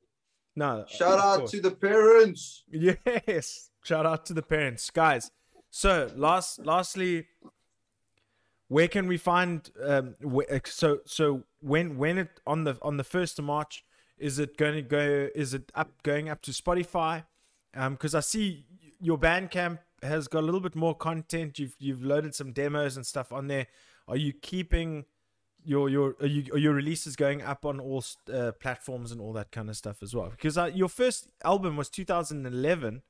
No. 0.55 0.85
Shout 0.89 1.19
out 1.19 1.37
course. 1.39 1.51
to 1.51 1.61
the 1.61 1.71
parents. 1.71 2.63
Yes. 2.71 3.69
Shout 3.83 4.05
out 4.07 4.25
to 4.25 4.33
the 4.33 4.41
parents, 4.41 4.89
guys. 4.89 5.29
So, 5.69 6.09
last, 6.15 6.65
lastly, 6.65 7.27
where 8.67 8.87
can 8.87 9.07
we 9.07 9.17
find? 9.17 9.69
Um, 9.81 10.15
wh- 10.27 10.51
so, 10.65 10.99
so 11.05 11.43
when 11.61 11.97
when 11.97 12.17
it 12.17 12.29
on 12.47 12.63
the 12.63 12.77
on 12.81 12.97
the 12.97 13.03
first 13.03 13.37
of 13.37 13.45
March, 13.45 13.85
is 14.17 14.39
it 14.39 14.57
going 14.57 14.73
to 14.73 14.81
go? 14.81 15.29
Is 15.35 15.53
it 15.53 15.71
up 15.75 16.01
going 16.01 16.27
up 16.27 16.41
to 16.41 16.51
Spotify? 16.51 17.25
Um, 17.75 17.93
because 17.93 18.15
I 18.15 18.21
see 18.21 18.65
your 18.99 19.19
Bandcamp 19.19 19.77
has 20.01 20.27
got 20.27 20.39
a 20.39 20.45
little 20.45 20.59
bit 20.59 20.75
more 20.75 20.95
content. 20.95 21.59
You've 21.59 21.75
you've 21.77 22.03
loaded 22.03 22.33
some 22.33 22.51
demos 22.53 22.97
and 22.97 23.05
stuff 23.05 23.31
on 23.31 23.47
there. 23.47 23.67
Are 24.07 24.17
you 24.17 24.33
keeping 24.33 25.05
your 25.67 25.89
your 25.89 26.15
are, 26.21 26.25
you, 26.27 26.51
are 26.53 26.57
your 26.57 26.73
releases 26.73 27.15
going 27.15 27.41
up 27.41 27.65
on 27.65 27.79
all 27.79 28.03
uh, 28.33 28.51
platforms 28.63 29.11
and 29.11 29.19
all 29.21 29.33
that 29.33 29.51
kind 29.51 29.69
of 29.69 29.75
stuff 29.75 30.01
as 30.01 30.15
well? 30.15 30.29
Because 30.29 30.57
uh, 30.57 30.71
your 30.73 30.89
first 30.89 31.27
album 31.43 31.75
was 31.77 31.89
2011. 31.89 33.01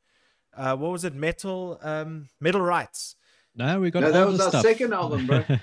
Uh, 0.56 0.76
what 0.76 0.92
was 0.92 1.04
it? 1.04 1.14
Metal 1.14 1.80
um, 1.84 2.30
Metal 2.42 2.62
Rights. 2.62 3.16
No, 3.56 3.80
we 3.80 3.90
got 3.92 4.02
No, 4.02 4.12
that 4.12 4.20
older 4.24 4.32
was 4.34 4.42
our 4.42 4.50
stuff. 4.50 4.62
second 4.64 4.94
album, 4.94 5.26
bro. 5.28 5.44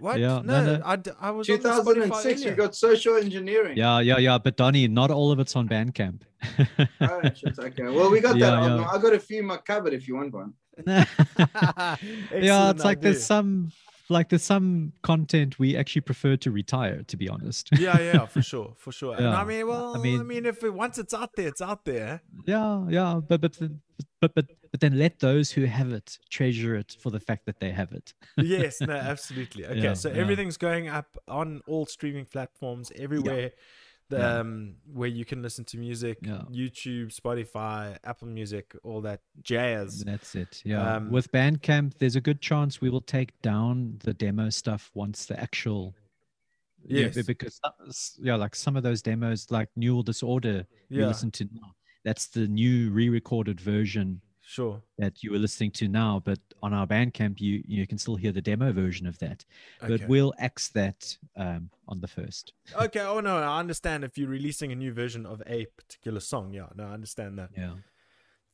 What? 0.00 0.18
Yeah, 0.20 0.42
no, 0.44 0.64
no, 0.64 0.76
no. 0.78 0.82
I, 0.84 0.96
d- 0.96 1.10
I 1.20 1.30
was 1.30 1.48
on 1.48 1.60
the 1.62 1.68
Spotify 1.68 1.94
2006, 1.94 2.40
we 2.40 2.46
earlier. 2.46 2.56
got 2.56 2.74
social 2.76 3.16
engineering. 3.16 3.76
yeah, 3.76 4.00
yeah, 4.00 4.18
yeah. 4.18 4.36
But 4.38 4.56
Donny, 4.56 4.86
not 4.88 5.10
all 5.10 5.30
of 5.32 5.38
it's 5.38 5.56
on 5.56 5.68
Bandcamp. 5.68 6.20
Oh, 7.00 7.20
shit, 7.34 7.58
okay. 7.58 7.84
Well, 7.84 8.10
we 8.10 8.20
got 8.20 8.32
that 8.38 8.38
Yeah, 8.38 8.60
album. 8.60 8.80
yeah. 8.82 8.90
I 8.90 8.98
got 8.98 9.14
a 9.14 9.18
few 9.20 9.38
in 9.38 9.46
my 9.46 9.56
cupboard 9.58 9.94
if 9.94 10.06
you 10.06 10.16
want 10.16 10.34
one. 10.34 10.52
yeah, 10.86 12.70
it's 12.70 12.84
like 12.84 12.98
idea. 12.98 13.12
there's 13.12 13.24
some 13.24 13.70
like 14.08 14.28
there's 14.28 14.42
some 14.42 14.92
content 15.02 15.58
we 15.58 15.76
actually 15.76 16.02
prefer 16.02 16.36
to 16.36 16.50
retire, 16.50 17.02
to 17.04 17.16
be 17.16 17.28
honest. 17.28 17.70
yeah, 17.78 17.98
yeah, 18.00 18.26
for 18.26 18.42
sure, 18.42 18.74
for 18.76 18.92
sure. 18.92 19.16
And 19.16 19.26
I 19.28 19.44
mean, 19.44 19.66
well, 19.66 19.96
I 19.96 19.98
mean, 19.98 20.20
I 20.20 20.22
mean, 20.22 20.46
if 20.46 20.62
it, 20.62 20.72
once 20.74 20.98
it's 20.98 21.14
out 21.14 21.30
there, 21.36 21.48
it's 21.48 21.62
out 21.62 21.84
there. 21.84 22.22
yeah, 22.46 22.84
yeah. 22.88 23.20
But 23.26 23.40
but 23.40 23.58
but 24.20 24.34
but 24.34 24.46
but 24.70 24.80
then 24.80 24.98
let 24.98 25.20
those 25.20 25.52
who 25.52 25.64
have 25.66 25.92
it 25.92 26.18
treasure 26.30 26.74
it 26.74 26.96
for 27.00 27.10
the 27.10 27.20
fact 27.20 27.46
that 27.46 27.60
they 27.60 27.70
have 27.70 27.92
it. 27.92 28.12
yes, 28.36 28.80
no, 28.80 28.92
absolutely. 28.94 29.64
Okay, 29.66 29.80
Yeah, 29.80 29.94
so 29.94 30.08
yeah. 30.10 30.16
everything's 30.20 30.56
going 30.56 30.88
up 30.88 31.16
on 31.28 31.62
all 31.66 31.86
streaming 31.86 32.24
platforms 32.26 32.90
everywhere. 32.96 33.52
The, 34.10 34.18
Yeah. 34.18 34.38
um, 34.40 34.74
where 34.92 35.08
you 35.08 35.24
can 35.24 35.40
listen 35.42 35.64
to 35.66 35.78
music, 35.78 36.18
Yeah. 36.22 36.42
YouTube, 36.50 37.06
Spotify, 37.14 37.96
Apple 38.04 38.28
Music, 38.28 38.76
all 38.84 39.00
that 39.00 39.22
jazz. 39.42 40.04
That's 40.04 40.34
it. 40.34 40.60
Yeah. 40.64 40.96
Um, 40.96 41.10
With 41.10 41.32
Bandcamp, 41.32 41.94
there's 41.98 42.14
a 42.16 42.20
good 42.20 42.40
chance 42.42 42.80
we 42.82 42.90
will 42.90 43.00
take 43.00 43.40
down 43.40 43.96
the 44.04 44.12
demo 44.12 44.50
stuff 44.50 44.90
once 44.94 45.24
the 45.26 45.40
actual. 45.40 45.94
Yeah, 46.86 47.10
Yes. 47.14 47.26
because 47.26 47.58
yeah, 48.22 48.34
like 48.36 48.54
some 48.54 48.76
of 48.76 48.82
those 48.82 49.00
demos, 49.00 49.50
like 49.50 49.70
Neural 49.74 50.02
Disorder, 50.02 50.66
you 50.90 51.06
listen 51.06 51.30
to 51.32 51.44
now. 51.50 51.74
That's 52.04 52.26
the 52.26 52.46
new 52.46 52.90
re-recorded 52.90 53.58
version 53.58 54.20
sure. 54.46 54.82
that 54.98 55.22
you 55.22 55.30
were 55.30 55.38
listening 55.38 55.70
to 55.72 55.88
now, 55.88 56.22
but 56.24 56.38
on 56.62 56.72
our 56.72 56.86
Bandcamp, 56.86 57.40
you 57.40 57.62
you 57.66 57.86
can 57.86 57.98
still 57.98 58.16
hear 58.16 58.32
the 58.32 58.42
demo 58.42 58.72
version 58.72 59.06
of 59.06 59.18
that. 59.18 59.44
Okay. 59.82 59.96
But 59.96 60.08
we'll 60.08 60.32
X 60.38 60.68
that 60.70 61.16
um, 61.36 61.70
on 61.88 62.00
the 62.00 62.08
first. 62.08 62.52
okay. 62.80 63.00
Oh 63.00 63.20
no, 63.20 63.38
I 63.38 63.58
understand 63.58 64.04
if 64.04 64.18
you're 64.18 64.28
releasing 64.28 64.72
a 64.72 64.76
new 64.76 64.92
version 64.92 65.26
of 65.26 65.42
a 65.46 65.66
particular 65.76 66.20
song. 66.20 66.52
Yeah, 66.52 66.66
no, 66.74 66.84
I 66.84 66.92
understand 66.92 67.38
that. 67.38 67.50
Yeah. 67.56 67.74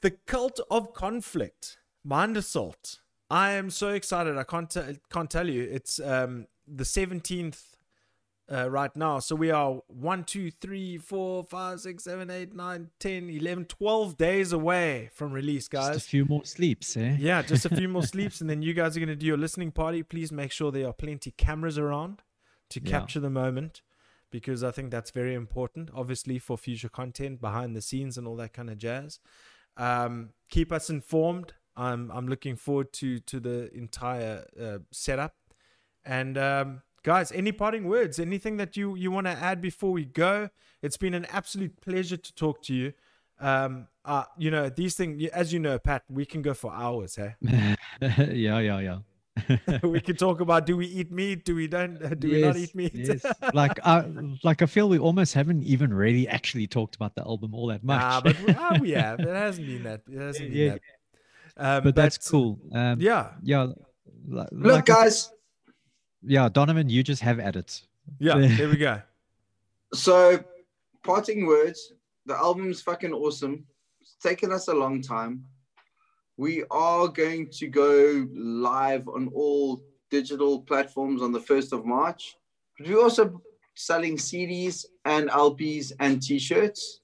The 0.01 0.13
Cult 0.13 0.61
of 0.71 0.95
Conflict, 0.95 1.79
Mind 2.05 2.37
Assault. 2.37 3.01
I 3.29 3.53
am 3.53 3.71
so 3.71 3.91
excited. 3.91 4.37
I 4.37 4.45
can't 4.45 4.71
t- 4.71 4.99
can't 5.11 5.31
tell 5.31 5.49
you. 5.49 5.63
It's 5.63 6.01
um 6.01 6.47
the 6.67 6.85
seventeenth 6.85 7.77
uh, 8.53 8.69
right 8.71 8.95
now. 8.97 9.19
So 9.21 9.37
we 9.37 9.51
are 9.51 9.81
one, 9.87 10.25
two, 10.25 10.51
three, 10.51 10.99
four, 10.99 11.45
five, 11.45 11.81
six, 11.81 12.05
seven, 12.05 12.31
eight, 12.31 12.55
nine, 12.55 12.91
10, 12.99 13.31
11, 13.31 13.67
12 13.67 14.17
days 14.17 14.53
away 14.53 15.11
from 15.15 15.33
release, 15.33 15.69
guys. 15.69 15.95
Just 15.95 16.07
a 16.07 16.11
few 16.11 16.25
more 16.25 16.45
sleeps, 16.45 16.97
eh? 16.97 17.17
Yeah, 17.19 17.43
just 17.43 17.65
a 17.65 17.75
few 17.75 17.89
more 17.89 18.03
sleeps, 18.15 18.41
and 18.41 18.51
then 18.51 18.63
you 18.63 18.75
guys 18.75 18.97
are 18.97 19.01
going 19.01 19.09
to 19.09 19.17
do 19.17 19.27
your 19.27 19.39
listening 19.39 19.71
party. 19.71 20.03
Please 20.03 20.33
make 20.33 20.51
sure 20.53 20.73
there 20.73 20.87
are 20.89 20.93
plenty 20.93 21.31
cameras 21.31 21.79
around 21.79 22.23
to 22.71 22.81
Yeah. 22.83 22.91
capture 22.91 23.21
the 23.21 23.31
moment, 23.31 23.83
because 24.31 24.65
I 24.65 24.71
think 24.71 24.91
that's 24.91 25.11
very 25.11 25.35
important. 25.35 25.91
Obviously, 25.95 26.39
for 26.39 26.59
future 26.59 26.89
content, 26.89 27.41
behind 27.41 27.77
the 27.77 27.83
scenes, 27.83 28.19
and 28.19 28.27
all 28.27 28.37
that 28.37 28.53
kind 28.53 28.71
of 28.71 28.79
jazz. 28.79 29.21
Um, 29.77 30.31
keep 30.51 30.73
us 30.73 30.91
informed. 30.91 31.55
I'm 31.77 32.11
I'm 32.11 32.27
looking 32.27 32.57
forward 32.57 32.93
to 32.95 33.21
to 33.21 33.41
the 33.41 33.73
entire 33.73 34.45
uh, 34.61 34.79
setup. 34.91 35.35
And 36.05 36.37
um, 36.37 36.83
guys, 37.03 37.33
any 37.33 37.53
parting 37.53 37.85
words? 37.89 38.19
Anything 38.19 38.57
that 38.59 38.77
you 38.77 38.95
you 38.95 39.11
want 39.11 39.27
to 39.27 39.33
add 39.33 39.61
before 39.61 39.93
we 39.93 40.05
go? 40.05 40.49
It's 40.83 40.97
been 40.97 41.15
an 41.15 41.27
absolute 41.27 41.81
pleasure 41.81 42.17
to 42.17 42.35
talk 42.35 42.63
to 42.65 42.75
you. 42.75 42.93
Um, 43.41 43.89
uh, 44.05 44.25
you 44.39 44.51
know 44.51 44.69
these 44.69 44.95
things, 44.97 45.27
as 45.31 45.53
you 45.53 45.59
know, 45.61 45.79
Pat, 45.79 46.05
we 46.09 46.25
can 46.27 46.43
go 46.43 46.55
for 46.55 46.73
hours. 46.73 47.17
Hey, 47.17 47.35
yeah, 48.01 48.59
yeah, 48.59 48.79
yeah. 48.81 48.99
we 49.83 50.01
can 50.01 50.17
talk 50.17 50.41
about 50.41 50.67
do 50.67 50.77
we 50.77 50.87
eat 50.87 51.11
meat? 51.11 51.45
Do 51.45 51.55
we 51.55 51.67
don't? 51.67 52.19
Do 52.21 52.31
we 52.31 52.43
not 52.43 52.57
eat 52.57 52.75
meat? 52.75 52.93
yes. 52.95 53.25
like, 53.55 53.79
I, 53.87 54.05
like 54.45 54.61
I 54.61 54.67
feel 54.67 54.89
we 54.89 54.99
almost 54.99 55.33
haven't 55.35 55.63
even 55.63 55.95
really 55.95 56.29
actually 56.29 56.67
talked 56.67 56.97
about 56.97 57.15
the 57.15 57.23
album 57.23 57.55
all 57.55 57.69
that 57.69 57.83
much. 57.83 58.01
Nah, 58.01 58.21
but 58.21 58.41
we, 58.43 58.55
ah, 58.59 58.79
we 58.81 58.91
have. 58.91 59.21
It 59.21 59.29
hasn't 59.29 59.67
been 59.67 59.83
that. 59.85 60.03
It 60.11 60.19
hasn't 60.19 60.51
been 60.51 60.59
Yeah, 60.59 60.77
that. 61.57 61.77
Um, 61.79 61.85
but 61.85 61.95
that's 61.95 62.19
cool. 62.19 62.59
Um, 62.73 63.01
Yeah, 63.01 63.31
yeah. 63.43 63.65
li- 64.29 64.47
Look, 64.53 64.73
like 64.73 64.91
I- 64.91 65.05
guys. 65.05 65.31
Yeah, 66.23 66.49
Donovan, 66.49 66.89
you 66.89 67.03
just 67.03 67.23
have 67.23 67.39
at 67.41 67.57
it. 67.57 67.81
yeah. 68.19 68.35
There 68.57 68.69
we 68.69 68.77
go. 68.77 69.01
So, 69.95 70.43
parting 71.05 71.47
words. 71.47 71.93
The 72.27 72.37
album's 72.37 72.83
fucking 72.83 73.13
awesome. 73.13 73.65
It's 74.01 74.17
taken 74.23 74.53
us 74.53 74.69
a 74.69 74.75
long 74.75 75.03
time. 75.03 75.45
We 76.37 76.65
are 76.71 77.09
going 77.09 77.51
to 77.53 77.67
go 77.67 78.27
live 78.35 79.09
on 79.09 79.29
all 79.35 79.83
digital 80.11 80.61
platforms 80.61 81.23
on 81.23 81.33
the 81.33 81.41
1st 81.41 81.73
of 81.73 81.85
March. 81.85 82.37
But 82.79 82.89
we're 82.89 83.03
also 83.03 83.41
selling 83.75 84.17
CDs 84.17 84.85
and 85.05 85.29
LPs 85.31 85.93
and 86.01 86.23
t 86.23 86.39
shirts. 86.39 87.01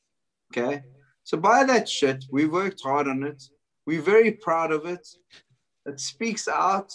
Okay. 0.52 0.82
So, 1.24 1.36
buy 1.38 1.64
that 1.64 1.88
shit. 1.88 2.24
We 2.30 2.46
worked 2.46 2.82
hard 2.82 3.08
on 3.08 3.24
it. 3.24 3.42
We're 3.86 4.02
very 4.02 4.32
proud 4.32 4.70
of 4.70 4.84
it. 4.84 5.06
It 5.86 5.98
speaks 6.00 6.46
out. 6.48 6.92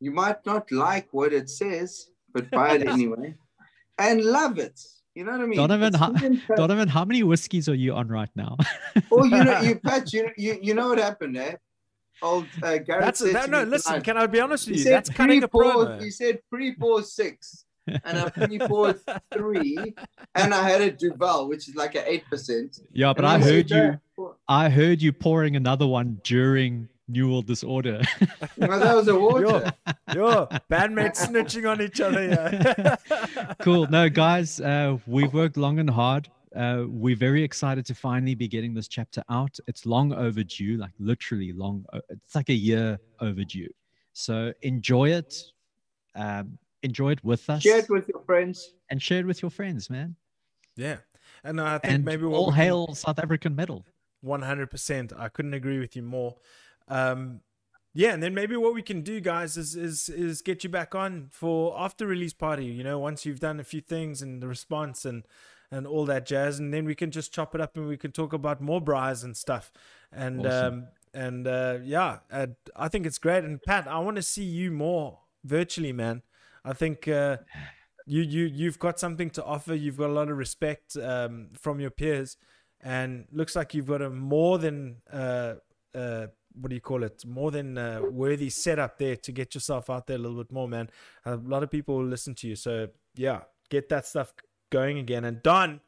You 0.00 0.10
might 0.10 0.44
not 0.44 0.70
like 0.70 1.08
what 1.12 1.32
it 1.32 1.48
says, 1.48 2.08
but 2.32 2.50
buy 2.50 2.74
it 2.76 2.86
anyway 2.96 3.34
and 3.98 4.22
love 4.24 4.58
it. 4.58 4.78
You 5.14 5.24
know 5.24 5.32
what 5.32 5.40
I 5.40 5.46
mean? 5.46 5.56
Donovan, 5.56 5.88
It's 5.94 5.96
how- 6.48 6.54
Donovan, 6.56 6.88
how 6.88 7.04
many 7.06 7.22
whiskeys 7.22 7.68
are 7.70 7.74
you 7.74 7.94
on 7.94 8.08
right 8.08 8.28
now? 8.36 8.56
Oh, 9.12 9.24
you 9.24 9.42
know, 9.44 9.60
you 9.68 9.76
Pat, 9.76 10.12
you, 10.12 10.30
you 10.36 10.58
you 10.62 10.74
know 10.74 10.88
what 10.90 10.98
happened, 10.98 11.36
eh? 11.38 11.54
Old 12.22 12.46
uh, 12.62 12.78
Garrett 12.78 13.04
That's 13.04 13.20
said 13.20 13.34
that, 13.34 13.50
no. 13.50 13.62
Listen, 13.62 13.92
tonight, 13.92 14.04
can 14.04 14.16
I 14.18 14.26
be 14.26 14.40
honest 14.40 14.66
with 14.68 14.76
you? 14.78 14.82
said 14.84 14.92
That's 14.94 15.10
cutting 15.10 15.42
a 15.42 15.48
pre-pour- 15.48 15.86
promo. 15.86 16.02
He 16.02 16.10
said 16.10 16.40
pre-pour 16.50 17.02
six, 17.02 17.64
and 17.86 18.18
I 18.18 18.28
pre-poured 18.30 19.00
three, 19.32 19.94
and 20.34 20.54
I 20.54 20.68
had 20.68 20.80
a 20.80 20.90
Duvel, 20.90 21.48
which 21.48 21.68
is 21.68 21.74
like 21.76 21.94
an 21.94 22.04
eight 22.06 22.24
percent. 22.28 22.80
yeah, 22.92 23.12
but 23.14 23.24
I 23.24 23.38
heard 23.38 23.70
you. 23.70 23.98
I 24.48 24.68
heard 24.70 25.00
you 25.02 25.12
pouring 25.12 25.56
another 25.56 25.86
one 25.86 26.20
during 26.24 26.88
Neural 27.08 27.42
Disorder. 27.42 28.00
No, 28.58 28.78
that 28.78 28.94
was 28.96 29.06
a 29.08 29.14
water. 29.18 29.70
Yo, 30.14 30.46
bandmates 30.70 31.26
snitching 31.26 31.70
on 31.70 31.80
each 31.82 32.00
other. 32.00 32.24
Yeah. 32.26 32.96
cool. 33.60 33.86
No, 33.88 34.08
guys, 34.08 34.60
uh, 34.60 34.96
we've 35.06 35.32
worked 35.34 35.56
long 35.58 35.78
and 35.78 35.90
hard. 35.90 36.28
Uh, 36.54 36.84
we're 36.88 37.16
very 37.16 37.42
excited 37.42 37.84
to 37.86 37.94
finally 37.94 38.34
be 38.34 38.48
getting 38.48 38.72
this 38.72 38.88
chapter 38.88 39.22
out. 39.28 39.58
It's 39.66 39.84
long 39.84 40.12
overdue, 40.14 40.78
like 40.78 40.92
literally 40.98 41.52
long. 41.52 41.84
It's 42.08 42.34
like 42.34 42.48
a 42.48 42.54
year 42.54 42.98
overdue. 43.20 43.68
So 44.14 44.52
enjoy 44.62 45.10
it. 45.10 45.34
Um, 46.14 46.58
enjoy 46.82 47.10
it 47.12 47.22
with 47.22 47.48
us 47.50 47.62
Share 47.62 47.78
it 47.80 47.90
with 47.90 48.08
your 48.08 48.22
friends. 48.24 48.72
and 48.90 49.02
share 49.02 49.18
it 49.20 49.26
with 49.26 49.42
your 49.42 49.50
friends, 49.50 49.90
man. 49.90 50.16
yeah. 50.76 50.96
And 51.44 51.60
I 51.60 51.78
think 51.78 51.92
And 51.94 52.04
maybe 52.04 52.24
what 52.24 52.36
all 52.38 52.46
we 52.46 52.52
can- 52.54 52.62
hail 52.64 52.94
South 52.94 53.18
African 53.18 53.54
metal. 53.54 53.84
100%. 54.24 55.12
I 55.18 55.28
couldn't 55.28 55.54
agree 55.54 55.78
with 55.78 55.94
you 55.94 56.02
more. 56.02 56.36
Um, 56.88 57.40
yeah, 57.94 58.12
and 58.12 58.22
then 58.22 58.34
maybe 58.34 58.56
what 58.56 58.74
we 58.74 58.82
can 58.82 59.00
do, 59.00 59.20
guys, 59.20 59.56
is 59.56 59.74
is 59.74 60.08
is 60.10 60.42
get 60.42 60.62
you 60.62 60.70
back 60.70 60.94
on 60.94 61.28
for 61.30 61.74
after 61.78 62.06
release 62.06 62.34
party. 62.34 62.66
You 62.66 62.84
know, 62.84 62.98
once 62.98 63.24
you've 63.24 63.40
done 63.40 63.58
a 63.58 63.64
few 63.64 63.80
things 63.80 64.20
and 64.20 64.42
the 64.42 64.48
response 64.48 65.06
and 65.06 65.24
and 65.70 65.86
all 65.86 66.04
that 66.04 66.26
jazz, 66.26 66.58
and 66.58 66.72
then 66.74 66.84
we 66.84 66.94
can 66.94 67.10
just 67.10 67.32
chop 67.32 67.54
it 67.54 67.60
up 67.60 67.76
and 67.76 67.88
we 67.88 67.96
can 67.96 68.12
talk 68.12 68.32
about 68.32 68.60
more 68.60 68.80
bras 68.80 69.22
and 69.22 69.36
stuff. 69.36 69.72
And 70.12 70.44
Awesome. 70.46 70.74
um, 70.74 70.88
and 71.14 71.46
uh, 71.48 71.78
yeah, 71.82 72.18
uh, 72.30 72.48
I 72.76 72.88
think 72.88 73.06
it's 73.06 73.18
great. 73.18 73.44
And 73.44 73.62
Pat, 73.62 73.88
I 73.88 73.98
want 74.00 74.16
to 74.16 74.22
see 74.22 74.44
you 74.44 74.70
more 74.70 75.20
virtually, 75.42 75.92
man. 75.92 76.22
I 76.64 76.74
think 76.74 77.08
uh, 77.08 77.38
you 78.04 78.20
you 78.22 78.44
you've 78.44 78.78
got 78.78 79.00
something 79.00 79.30
to 79.30 79.44
offer. 79.44 79.74
You've 79.74 79.96
got 79.96 80.10
a 80.10 80.12
lot 80.12 80.28
of 80.28 80.36
respect 80.36 80.96
um, 80.98 81.48
from 81.54 81.80
your 81.80 81.90
peers, 81.90 82.36
and 82.80 83.26
looks 83.32 83.56
like 83.56 83.72
you've 83.72 83.86
got 83.86 84.02
a 84.02 84.10
more 84.10 84.58
than 84.58 84.96
uh, 85.10 85.54
uh, 85.94 86.26
what 86.60 86.70
do 86.70 86.74
you 86.74 86.80
call 86.80 87.02
it? 87.02 87.24
More 87.26 87.50
than 87.50 87.78
uh, 87.78 88.00
worthy 88.10 88.50
setup 88.50 88.98
there 88.98 89.16
to 89.16 89.32
get 89.32 89.54
yourself 89.54 89.90
out 89.90 90.06
there 90.06 90.16
a 90.16 90.18
little 90.18 90.36
bit 90.38 90.52
more, 90.52 90.68
man. 90.68 90.88
A 91.24 91.36
lot 91.36 91.62
of 91.62 91.70
people 91.70 91.96
will 91.96 92.06
listen 92.06 92.34
to 92.36 92.48
you, 92.48 92.56
so 92.56 92.88
yeah, 93.14 93.40
get 93.70 93.88
that 93.90 94.06
stuff 94.06 94.32
going 94.70 94.98
again. 94.98 95.24
And 95.24 95.42
Don, 95.42 95.80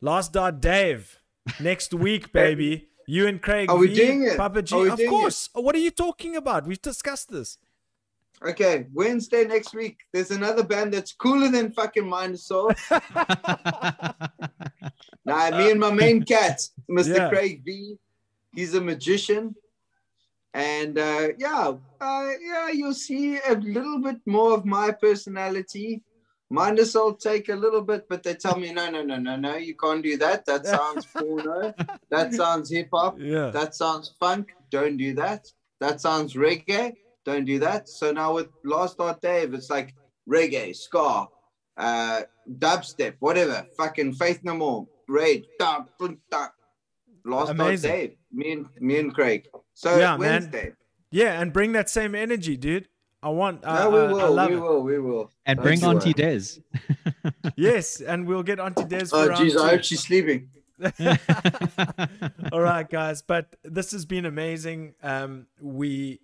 last 0.00 0.32
dot, 0.32 0.60
Dave, 0.60 1.20
next 1.60 1.94
week, 2.06 2.32
baby. 2.32 2.88
You 3.06 3.26
and 3.26 3.40
Craig. 3.40 3.70
Are 3.70 3.76
we 3.76 3.88
V, 3.88 3.94
doing 3.94 4.22
it? 4.24 4.36
Papa 4.36 4.62
G, 4.62 4.74
of 4.76 4.96
doing 4.96 5.00
it? 5.00 5.08
course. 5.08 5.48
What 5.54 5.74
are 5.74 5.78
you 5.78 5.90
talking 5.90 6.36
about? 6.36 6.66
We've 6.66 6.82
discussed 6.82 7.30
this. 7.30 7.56
Okay, 8.46 8.86
Wednesday 8.92 9.44
next 9.44 9.74
week. 9.74 10.00
There's 10.12 10.30
another 10.30 10.62
band 10.62 10.92
that's 10.92 11.12
cooler 11.12 11.48
than 11.48 11.72
fucking 11.72 12.06
Mind 12.06 12.34
Assault. 12.34 12.76
Nah, 15.28 15.50
me 15.50 15.70
and 15.70 15.78
my 15.78 15.92
main 15.92 16.22
cat, 16.22 16.58
Mr. 16.90 17.16
Yeah. 17.16 17.28
Craig 17.28 17.62
V. 17.62 17.98
He's 18.54 18.74
a 18.74 18.80
magician. 18.80 19.54
And 20.54 20.98
uh, 20.98 21.28
yeah, 21.38 21.72
uh, 22.00 22.30
yeah, 22.42 22.70
you'll 22.70 22.94
see 22.94 23.38
a 23.38 23.54
little 23.54 24.00
bit 24.00 24.16
more 24.26 24.54
of 24.54 24.64
my 24.64 24.90
personality. 24.90 26.02
Mind 26.50 26.78
Assault 26.78 27.20
take 27.20 27.50
a 27.50 27.54
little 27.54 27.82
bit, 27.82 28.06
but 28.08 28.22
they 28.22 28.34
tell 28.34 28.58
me, 28.58 28.72
no, 28.72 28.90
no, 28.90 29.02
no, 29.02 29.18
no, 29.18 29.36
no, 29.36 29.56
you 29.56 29.74
can't 29.76 30.02
do 30.02 30.16
that. 30.16 30.46
That 30.46 30.66
sounds 30.76 31.04
porno. 31.06 31.74
That 32.10 32.32
sounds 32.32 32.70
hip 32.70 32.88
hop. 32.92 33.16
Yeah. 33.20 33.50
That 33.50 33.74
sounds 33.74 34.14
funk. 34.18 34.54
Don't 34.70 34.96
do 34.96 35.14
that. 35.14 35.46
That 35.80 36.00
sounds 36.00 36.34
reggae. 36.34 36.94
Don't 37.26 37.44
do 37.44 37.58
that. 37.58 37.88
So 37.88 38.12
now 38.12 38.34
with 38.34 38.48
Last 38.64 38.98
Art 38.98 39.20
Dave, 39.20 39.52
it's 39.52 39.68
like 39.68 39.94
reggae, 40.28 40.74
ska, 40.74 41.28
uh, 41.76 42.22
dubstep, 42.58 43.16
whatever. 43.20 43.66
Fucking 43.76 44.14
Faith 44.14 44.40
No 44.42 44.54
More, 44.54 44.86
Raid, 45.06 45.46
da, 45.58 45.84
boom. 45.98 46.18
Last 47.24 47.50
Amazing. 47.50 47.90
Art 47.90 47.98
Dave, 48.00 48.16
me 48.32 48.52
and 48.52 48.66
me 48.80 48.98
and 48.98 49.14
Craig. 49.14 49.46
So 49.78 49.96
Yeah, 49.96 50.16
man. 50.16 50.74
Yeah, 51.12 51.40
and 51.40 51.52
bring 51.52 51.70
that 51.72 51.88
same 51.88 52.16
energy, 52.16 52.56
dude. 52.56 52.88
I 53.22 53.28
want. 53.28 53.64
I, 53.64 53.84
No, 53.84 53.90
we 53.90 53.98
I- 53.98 54.02
I 54.02 54.12
will. 54.12 54.32
love 54.34 54.50
we 54.50 54.56
it. 54.56 54.60
will. 54.60 54.82
We 54.82 54.98
will. 54.98 55.30
and 55.46 55.56
Don't 55.56 55.64
bring 55.64 55.80
you 55.80 55.86
Auntie 55.86 56.14
worry. 56.20 56.38
Des. 56.40 57.32
Yes, 57.56 58.00
and 58.00 58.26
we'll 58.26 58.42
get 58.42 58.58
Auntie 58.58 58.84
Des 58.84 59.06
for 59.06 59.16
Oh, 59.16 59.26
round 59.28 59.40
jeez, 59.50 59.56
I 59.56 59.68
hope 59.70 59.84
she's 59.84 60.00
sleeping. 60.00 60.50
All 62.52 62.60
right, 62.60 62.88
guys, 62.88 63.22
but 63.22 63.54
this 63.62 63.92
has 63.92 64.04
been 64.04 64.26
amazing. 64.26 64.94
Um, 65.02 65.46
we 65.60 66.20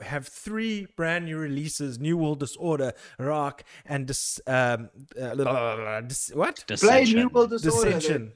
have 0.00 0.26
three 0.28 0.86
brand 0.96 1.24
new 1.24 1.38
releases: 1.38 1.98
New 1.98 2.16
World 2.18 2.40
Disorder, 2.40 2.92
Rock, 3.18 3.64
and 3.86 4.06
dis- 4.06 4.40
um, 4.46 4.90
uh, 5.20 6.00
dis- 6.02 6.30
what 6.34 6.62
Play 6.66 7.04
New 7.04 7.28
World 7.28 7.50
Disorder. 7.50 7.90
then, 7.90 7.98
Dissension. 8.00 8.32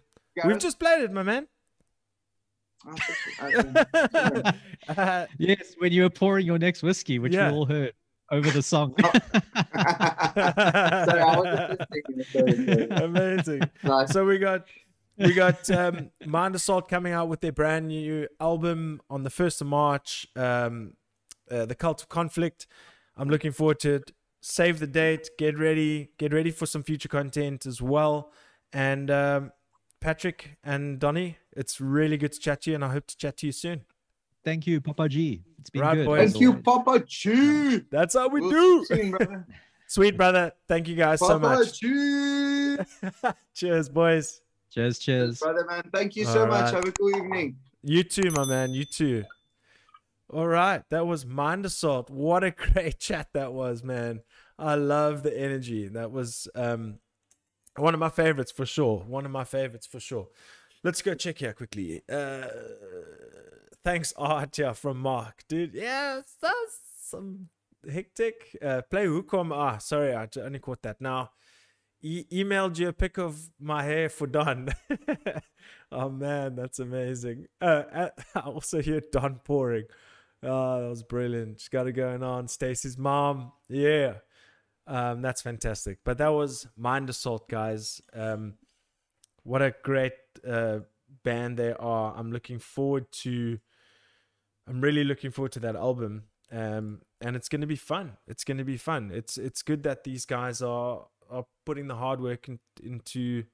We've 0.46 0.58
just 0.58 0.78
played 0.78 1.02
it, 1.02 1.12
my 1.12 1.22
man. 1.22 1.46
Oh, 2.86 2.94
okay. 3.42 4.52
Uh, 4.88 5.26
Yes, 5.38 5.74
when 5.78 5.92
you 5.92 6.02
were 6.02 6.10
pouring 6.10 6.46
your 6.46 6.58
next 6.58 6.82
whiskey, 6.82 7.18
which 7.18 7.34
Yeah. 7.34 7.50
we 7.50 7.56
all 7.56 7.66
heard 7.66 7.92
over 8.30 8.50
the 8.50 8.62
song. 8.62 8.94
Sorry, 9.02 9.20
I 11.20 11.36
wasn't. 11.38 11.80
Sorry, 12.32 12.66
sorry. 12.66 12.88
Amazing. 12.90 13.60
Nice. 13.84 14.10
so 14.12 14.24
we 14.24 14.38
got 14.38 14.66
we 15.18 15.34
got 15.34 15.70
um 15.70 16.10
Mind 16.26 16.54
Assault 16.54 16.88
coming 16.88 17.12
out 17.12 17.28
with 17.28 17.40
their 17.40 17.52
brand 17.52 17.88
new 17.88 18.26
album 18.40 19.00
on 19.10 19.22
the 19.22 19.30
first 19.30 19.60
of 19.60 19.66
March. 19.66 20.26
Um, 20.36 20.94
uh, 21.50 21.66
the 21.66 21.74
Cult 21.74 22.02
of 22.02 22.08
Conflict. 22.08 22.66
I'm 23.16 23.28
looking 23.28 23.52
forward 23.52 23.78
to 23.80 23.94
it. 23.96 24.12
Save 24.40 24.78
the 24.80 24.86
date. 24.86 25.28
Get 25.38 25.58
ready. 25.58 26.10
Get 26.18 26.32
ready 26.32 26.50
for 26.50 26.66
some 26.66 26.82
future 26.82 27.08
content 27.08 27.66
as 27.66 27.82
well. 27.82 28.32
And 28.72 29.10
um, 29.10 29.52
Patrick 30.02 30.56
and 30.64 30.98
Donny, 30.98 31.38
it's 31.52 31.80
really 31.80 32.16
good 32.16 32.32
to 32.32 32.38
chat 32.40 32.62
to 32.62 32.70
you, 32.70 32.74
and 32.74 32.84
I 32.84 32.88
hope 32.90 33.06
to 33.06 33.16
chat 33.16 33.36
to 33.38 33.46
you 33.46 33.52
soon. 33.52 33.82
Thank 34.44 34.66
you, 34.66 34.80
Papa 34.80 35.08
G. 35.08 35.44
It's 35.60 35.70
been 35.70 35.82
Right, 35.82 35.94
good. 35.94 36.06
boys. 36.06 36.32
Thank 36.32 36.40
you, 36.40 36.48
always. 36.50 36.62
Papa 36.64 37.00
Chew. 37.06 37.84
That's 37.90 38.14
how 38.14 38.28
we 38.28 38.40
We'll 38.40 38.50
do. 38.50 38.84
see 38.84 38.94
soon, 38.96 39.10
brother. 39.12 39.46
Sweet 39.86 40.16
brother. 40.16 40.52
Thank 40.66 40.88
you 40.88 40.96
guys 40.96 41.20
so 41.20 41.38
Papa 41.38 41.58
much. 41.58 41.78
Chew. 41.78 42.78
Cheers, 43.54 43.88
boys. 43.88 44.40
Cheers, 44.70 44.98
cheers. 44.98 45.38
Brother, 45.38 45.64
man. 45.68 45.82
Thank 45.94 46.16
you 46.16 46.24
so 46.24 46.40
All 46.40 46.46
much. 46.48 46.64
right. 46.64 46.74
Have 46.74 46.88
a 46.88 46.92
cool 46.92 47.14
evening. 47.16 47.56
You 47.82 48.02
too, 48.02 48.30
my 48.32 48.44
man. 48.44 48.70
You 48.72 48.84
too. 48.84 49.22
All 50.32 50.48
right. 50.48 50.82
That 50.90 51.06
was 51.06 51.24
Mind 51.26 51.64
Assault. 51.66 52.10
What 52.10 52.42
a 52.42 52.50
great 52.72 52.98
chat 52.98 53.28
that 53.34 53.52
was, 53.52 53.84
man. 53.84 54.22
I 54.58 54.74
love 54.76 55.22
the 55.22 55.38
energy. 55.38 55.88
That 55.88 56.10
was 56.10 56.48
um 56.56 56.98
one 57.76 57.94
of 57.94 58.00
my 58.00 58.08
favorites 58.08 58.52
for 58.52 58.66
sure. 58.66 58.98
One 59.00 59.24
of 59.24 59.30
my 59.30 59.44
favorites 59.44 59.86
for 59.86 60.00
sure. 60.00 60.28
Let's 60.84 61.02
go 61.02 61.14
check 61.14 61.38
here 61.38 61.52
quickly. 61.52 62.02
Uh 62.10 62.46
thanks 63.84 64.12
art 64.16 64.58
from 64.76 64.98
Mark. 64.98 65.44
Dude, 65.48 65.74
yeah, 65.74 66.20
that's 66.40 66.80
some 67.02 67.48
hectic. 67.90 68.56
Uh 68.62 68.82
play 68.82 69.06
Hukom. 69.06 69.52
Ah, 69.54 69.78
sorry, 69.78 70.14
I 70.14 70.28
only 70.38 70.58
caught 70.58 70.82
that 70.82 71.00
now. 71.00 71.30
E- 72.04 72.26
emailed 72.32 72.78
you 72.78 72.88
a 72.88 72.92
pic 72.92 73.16
of 73.16 73.48
my 73.60 73.84
hair 73.84 74.08
for 74.08 74.26
Don. 74.26 74.70
oh 75.92 76.10
man, 76.10 76.56
that's 76.56 76.80
amazing. 76.80 77.46
Uh, 77.60 77.84
uh, 77.92 78.08
I 78.34 78.40
also 78.40 78.82
hear 78.82 79.00
Don 79.12 79.40
pouring. 79.44 79.84
Oh, 80.42 80.82
that 80.82 80.88
was 80.88 81.04
brilliant. 81.04 81.60
She's 81.60 81.68
got 81.68 81.86
it 81.86 81.92
going 81.92 82.24
on. 82.24 82.48
Stacy's 82.48 82.98
mom. 82.98 83.52
Yeah. 83.68 84.14
Um, 84.86 85.22
that's 85.22 85.42
fantastic. 85.42 85.98
But 86.04 86.18
that 86.18 86.32
was 86.32 86.66
Mind 86.76 87.08
Assault, 87.08 87.48
guys. 87.48 88.00
Um, 88.12 88.54
what 89.44 89.62
a 89.62 89.74
great 89.82 90.14
uh, 90.46 90.80
band 91.24 91.56
they 91.56 91.72
are. 91.72 92.14
I'm 92.16 92.32
looking 92.32 92.58
forward 92.58 93.10
to. 93.22 93.58
I'm 94.68 94.80
really 94.80 95.04
looking 95.04 95.30
forward 95.30 95.52
to 95.52 95.60
that 95.60 95.76
album. 95.76 96.24
Um, 96.50 97.00
and 97.20 97.34
it's 97.34 97.48
going 97.48 97.62
to 97.62 97.66
be 97.66 97.76
fun. 97.76 98.18
It's 98.26 98.44
going 98.44 98.58
to 98.58 98.64
be 98.64 98.76
fun. 98.76 99.10
It's 99.12 99.38
it's 99.38 99.62
good 99.62 99.82
that 99.84 100.04
these 100.04 100.24
guys 100.26 100.60
are 100.62 101.06
are 101.30 101.46
putting 101.64 101.88
the 101.88 101.96
hard 101.96 102.20
work 102.20 102.48
in, 102.48 102.60
into 102.82 103.44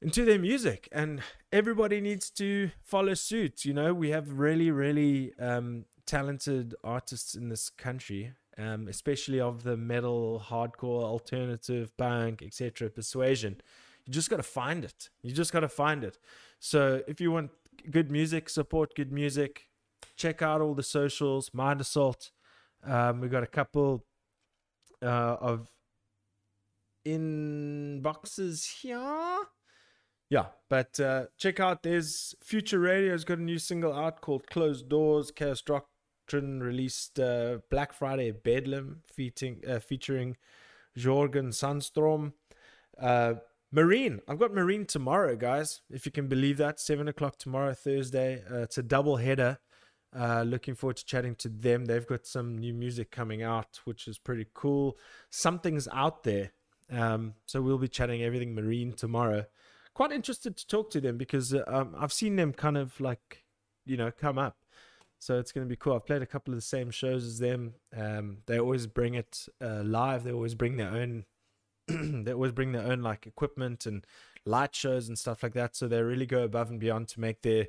into 0.00 0.24
their 0.24 0.38
music 0.38 0.88
and 0.92 1.20
everybody 1.52 2.00
needs 2.00 2.30
to 2.30 2.70
follow 2.84 3.14
suit 3.14 3.64
you 3.64 3.74
know 3.74 3.92
we 3.92 4.10
have 4.10 4.38
really 4.38 4.70
really 4.70 5.32
um, 5.40 5.84
talented 6.06 6.74
artists 6.84 7.34
in 7.34 7.48
this 7.48 7.68
country 7.68 8.32
um, 8.58 8.88
especially 8.88 9.40
of 9.40 9.62
the 9.62 9.76
metal 9.76 10.42
hardcore 10.46 11.02
alternative 11.02 11.96
punk 11.96 12.42
etc 12.42 12.90
persuasion. 12.90 13.60
You 14.04 14.12
just 14.12 14.30
got 14.30 14.38
to 14.38 14.42
find 14.42 14.84
it. 14.84 15.10
You 15.22 15.32
just 15.32 15.52
got 15.52 15.60
to 15.60 15.68
find 15.68 16.02
it. 16.04 16.18
So 16.58 17.02
if 17.06 17.20
you 17.20 17.30
want 17.30 17.50
good 17.90 18.10
music 18.10 18.48
support 18.48 18.94
good 18.96 19.12
music 19.12 19.68
check 20.16 20.42
out 20.42 20.60
all 20.60 20.74
the 20.74 20.82
socials 20.82 21.50
mind 21.54 21.80
assault. 21.80 22.32
Um, 22.84 23.20
we 23.20 23.28
got 23.28 23.42
a 23.42 23.46
couple 23.46 24.04
uh, 25.02 25.36
of 25.40 25.70
inboxes 27.06 28.80
here. 28.80 29.38
Yeah 30.30 30.46
but 30.68 31.00
uh 31.00 31.26
check 31.38 31.60
out 31.60 31.82
there's 31.82 32.34
future 32.42 32.78
radio's 32.78 33.24
got 33.24 33.38
a 33.38 33.42
new 33.42 33.58
single 33.58 33.92
out 33.92 34.20
called 34.20 34.46
closed 34.48 34.88
doors 34.88 35.30
chaos 35.30 35.62
released 36.32 37.18
uh 37.18 37.58
black 37.70 37.92
friday 37.92 38.30
bedlam 38.30 39.02
featuring 39.06 39.60
uh, 39.68 39.78
featuring 39.78 40.36
jorgen 40.96 41.48
sandstrom 41.48 42.32
uh 43.00 43.34
marine 43.70 44.20
i've 44.28 44.38
got 44.38 44.52
marine 44.52 44.84
tomorrow 44.84 45.36
guys 45.36 45.82
if 45.90 46.06
you 46.06 46.12
can 46.12 46.26
believe 46.28 46.56
that 46.56 46.80
seven 46.80 47.08
o'clock 47.08 47.38
tomorrow 47.38 47.74
thursday 47.74 48.42
uh, 48.50 48.58
it's 48.58 48.78
a 48.78 48.82
double 48.82 49.16
header 49.16 49.58
uh, 50.16 50.42
looking 50.42 50.74
forward 50.74 50.96
to 50.96 51.04
chatting 51.04 51.34
to 51.36 51.48
them. 51.48 51.84
They've 51.84 52.06
got 52.06 52.26
some 52.26 52.56
new 52.56 52.72
music 52.72 53.10
coming 53.10 53.42
out, 53.42 53.80
which 53.84 54.08
is 54.08 54.18
pretty 54.18 54.46
cool. 54.54 54.96
Something's 55.30 55.88
out 55.92 56.24
there. 56.24 56.52
Um, 56.90 57.34
so 57.44 57.60
we'll 57.60 57.78
be 57.78 57.88
chatting 57.88 58.22
everything 58.22 58.54
marine 58.54 58.92
tomorrow. 58.92 59.44
Quite 59.92 60.12
interested 60.12 60.56
to 60.56 60.66
talk 60.66 60.90
to 60.92 61.00
them 61.00 61.18
because 61.18 61.54
um, 61.66 61.94
I've 61.98 62.12
seen 62.12 62.36
them 62.36 62.52
kind 62.52 62.78
of 62.78 62.98
like, 63.00 63.44
you 63.84 63.96
know, 63.96 64.10
come 64.10 64.38
up. 64.38 64.56
So 65.18 65.38
it's 65.38 65.52
going 65.52 65.66
to 65.66 65.68
be 65.68 65.76
cool. 65.76 65.94
I've 65.94 66.06
played 66.06 66.22
a 66.22 66.26
couple 66.26 66.54
of 66.54 66.58
the 66.58 66.62
same 66.62 66.90
shows 66.90 67.24
as 67.24 67.38
them. 67.38 67.74
Um, 67.96 68.38
they 68.46 68.58
always 68.58 68.86
bring 68.86 69.14
it 69.14 69.46
uh, 69.60 69.82
live. 69.82 70.24
They 70.24 70.32
always 70.32 70.54
bring 70.54 70.76
their 70.76 70.90
own. 70.90 71.24
they 71.88 72.32
always 72.32 72.52
bring 72.52 72.72
their 72.72 72.86
own 72.86 73.02
like 73.02 73.26
equipment 73.26 73.86
and 73.86 74.06
light 74.44 74.74
shows 74.74 75.08
and 75.08 75.18
stuff 75.18 75.42
like 75.42 75.54
that. 75.54 75.74
So 75.74 75.88
they 75.88 76.02
really 76.02 76.26
go 76.26 76.44
above 76.44 76.70
and 76.70 76.78
beyond 76.78 77.08
to 77.08 77.20
make 77.20 77.42
their 77.42 77.68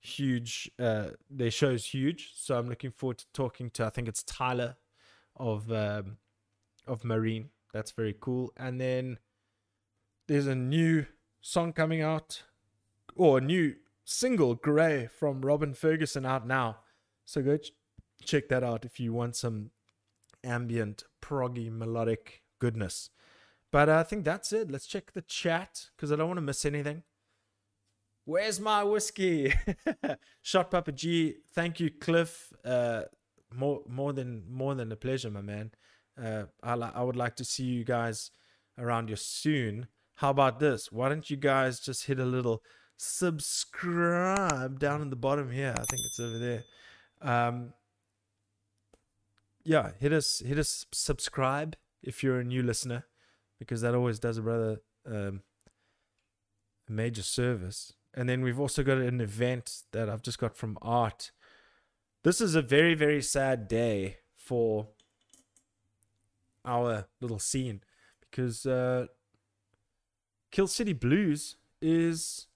huge 0.00 0.70
uh 0.78 1.08
their 1.28 1.50
show's 1.50 1.86
huge 1.86 2.30
so 2.36 2.56
i'm 2.56 2.68
looking 2.68 2.92
forward 2.92 3.18
to 3.18 3.26
talking 3.32 3.70
to 3.70 3.84
i 3.84 3.90
think 3.90 4.06
it's 4.06 4.22
tyler 4.22 4.76
of 5.34 5.70
um 5.72 6.16
of 6.86 7.02
marine 7.02 7.48
that's 7.72 7.90
very 7.90 8.14
cool 8.20 8.52
and 8.56 8.80
then 8.80 9.18
there's 10.28 10.46
a 10.46 10.54
new 10.54 11.06
song 11.40 11.72
coming 11.72 12.02
out 12.02 12.44
or 13.16 13.38
a 13.38 13.40
new 13.40 13.74
single 14.06 14.54
gray 14.54 15.06
from 15.06 15.42
robin 15.42 15.74
ferguson 15.74 16.24
out 16.24 16.46
now 16.46 16.78
so 17.24 17.42
go 17.42 17.56
ch- 17.56 17.72
check 18.24 18.48
that 18.48 18.64
out 18.64 18.84
if 18.84 18.98
you 18.98 19.12
want 19.12 19.36
some 19.36 19.70
ambient 20.42 21.02
proggy 21.20 21.70
melodic 21.70 22.42
goodness 22.60 23.10
but 23.70 23.88
i 23.88 24.02
think 24.02 24.24
that's 24.24 24.52
it 24.52 24.70
let's 24.70 24.86
check 24.86 25.12
the 25.12 25.22
chat 25.22 25.86
because 25.96 26.10
i 26.10 26.16
don't 26.16 26.28
want 26.28 26.38
to 26.38 26.42
miss 26.42 26.64
anything 26.64 27.02
Where's 28.26 28.58
my 28.58 28.82
whiskey? 28.82 29.54
Shot 30.42 30.72
Papa 30.72 30.90
G. 30.90 31.36
Thank 31.54 31.78
you, 31.78 31.90
Cliff. 31.92 32.52
Uh, 32.64 33.02
more 33.54 33.82
more 33.88 34.12
than 34.12 34.42
more 34.50 34.74
than 34.74 34.90
a 34.90 34.96
pleasure, 34.96 35.30
my 35.30 35.42
man. 35.42 35.70
Uh, 36.20 36.46
I 36.60 36.74
li- 36.74 36.90
I 36.92 37.04
would 37.04 37.14
like 37.14 37.36
to 37.36 37.44
see 37.44 37.62
you 37.62 37.84
guys 37.84 38.32
around 38.78 39.08
here 39.10 39.16
soon. 39.16 39.86
How 40.16 40.30
about 40.30 40.58
this? 40.58 40.90
Why 40.90 41.08
don't 41.08 41.30
you 41.30 41.36
guys 41.36 41.78
just 41.78 42.06
hit 42.06 42.18
a 42.18 42.24
little 42.24 42.64
subscribe 42.96 44.78
down 44.78 45.02
in 45.02 45.10
the 45.10 45.16
bottom 45.16 45.50
here? 45.50 45.74
I 45.76 45.84
think 45.84 46.02
it's 46.04 46.20
over 46.20 46.38
there. 46.38 46.64
Um, 47.22 47.72
yeah, 49.64 49.90
hit 49.98 50.12
us 50.12 50.42
hit 50.44 50.58
us 50.58 50.86
subscribe 50.92 51.76
if 52.02 52.22
you're 52.22 52.38
a 52.38 52.44
new 52.44 52.62
listener, 52.62 53.04
because 53.58 53.80
that 53.80 53.94
always 53.94 54.18
does 54.18 54.38
a 54.38 54.42
brother 54.42 54.80
um, 55.06 55.42
a 56.88 56.92
major 56.92 57.22
service. 57.22 57.92
And 58.14 58.28
then 58.28 58.42
we've 58.42 58.60
also 58.60 58.82
got 58.82 58.98
an 58.98 59.20
event 59.20 59.82
that 59.92 60.08
I've 60.08 60.22
just 60.22 60.38
got 60.38 60.56
from 60.56 60.78
Art. 60.80 61.32
This 62.22 62.40
is 62.40 62.54
a 62.54 62.62
very 62.62 62.94
very 62.94 63.22
sad 63.22 63.68
day 63.68 64.18
for 64.36 64.88
our 66.64 67.06
little 67.20 67.38
scene 67.38 67.80
because 68.20 68.66
uh, 68.66 69.06
Kill 70.50 70.66
City 70.66 70.92
Blues 70.92 71.56
is 71.80 72.46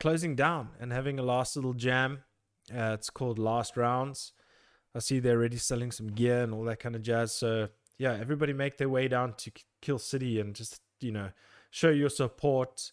closing 0.00 0.34
down 0.34 0.70
and 0.80 0.92
having 0.92 1.18
a 1.18 1.22
last 1.22 1.56
little 1.56 1.74
jam. 1.74 2.24
Uh, 2.72 2.92
it's 2.94 3.10
called 3.10 3.38
Last 3.38 3.76
Rounds. 3.76 4.32
I 4.94 4.98
see 4.98 5.18
they're 5.18 5.36
already 5.36 5.58
selling 5.58 5.92
some 5.92 6.08
gear 6.08 6.42
and 6.42 6.54
all 6.54 6.64
that 6.64 6.80
kind 6.80 6.96
of 6.96 7.02
jazz. 7.02 7.32
So 7.32 7.68
yeah, 7.98 8.16
everybody 8.18 8.52
make 8.52 8.78
their 8.78 8.88
way 8.88 9.08
down 9.08 9.34
to 9.34 9.50
Kill 9.82 9.98
City 9.98 10.40
and 10.40 10.54
just 10.54 10.80
you 11.00 11.12
know 11.12 11.30
show 11.70 11.90
your 11.90 12.08
support 12.08 12.92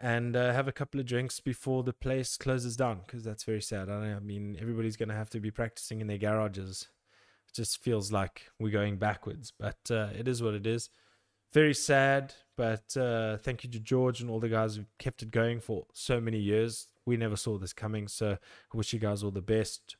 and 0.00 0.36
uh, 0.36 0.52
have 0.52 0.68
a 0.68 0.72
couple 0.72 1.00
of 1.00 1.06
drinks 1.06 1.40
before 1.40 1.82
the 1.82 1.92
place 1.92 2.36
closes 2.36 2.76
down 2.76 3.00
because 3.06 3.24
that's 3.24 3.44
very 3.44 3.62
sad. 3.62 3.88
I, 3.88 4.18
mean, 4.20 4.56
everybody's 4.60 4.96
gonna 4.96 5.14
have 5.14 5.30
to 5.30 5.40
be 5.40 5.50
practicing 5.50 6.00
in 6.00 6.06
their 6.06 6.18
garages. 6.18 6.88
It 7.48 7.54
just 7.54 7.82
feels 7.82 8.12
like 8.12 8.50
we're 8.60 8.70
going 8.70 8.98
backwards, 8.98 9.52
but 9.58 9.78
uh, 9.90 10.08
it 10.16 10.28
is 10.28 10.42
what 10.42 10.54
it 10.54 10.66
is. 10.66 10.90
Very 11.52 11.74
sad, 11.74 12.34
but 12.56 12.94
uh, 12.96 13.38
thank 13.38 13.64
you 13.64 13.70
to 13.70 13.80
George 13.80 14.20
and 14.20 14.28
all 14.28 14.40
the 14.40 14.50
guys 14.50 14.76
who 14.76 14.84
kept 14.98 15.22
it 15.22 15.30
going 15.30 15.60
for 15.60 15.86
so 15.94 16.20
many 16.20 16.38
years. 16.38 16.88
We 17.06 17.16
never 17.16 17.36
saw 17.36 17.56
this 17.56 17.72
coming, 17.72 18.06
so 18.06 18.32
I 18.32 18.76
wish 18.76 18.92
you 18.92 18.98
guys 18.98 19.22
all 19.22 19.30
the 19.30 19.40
best. 19.40 19.96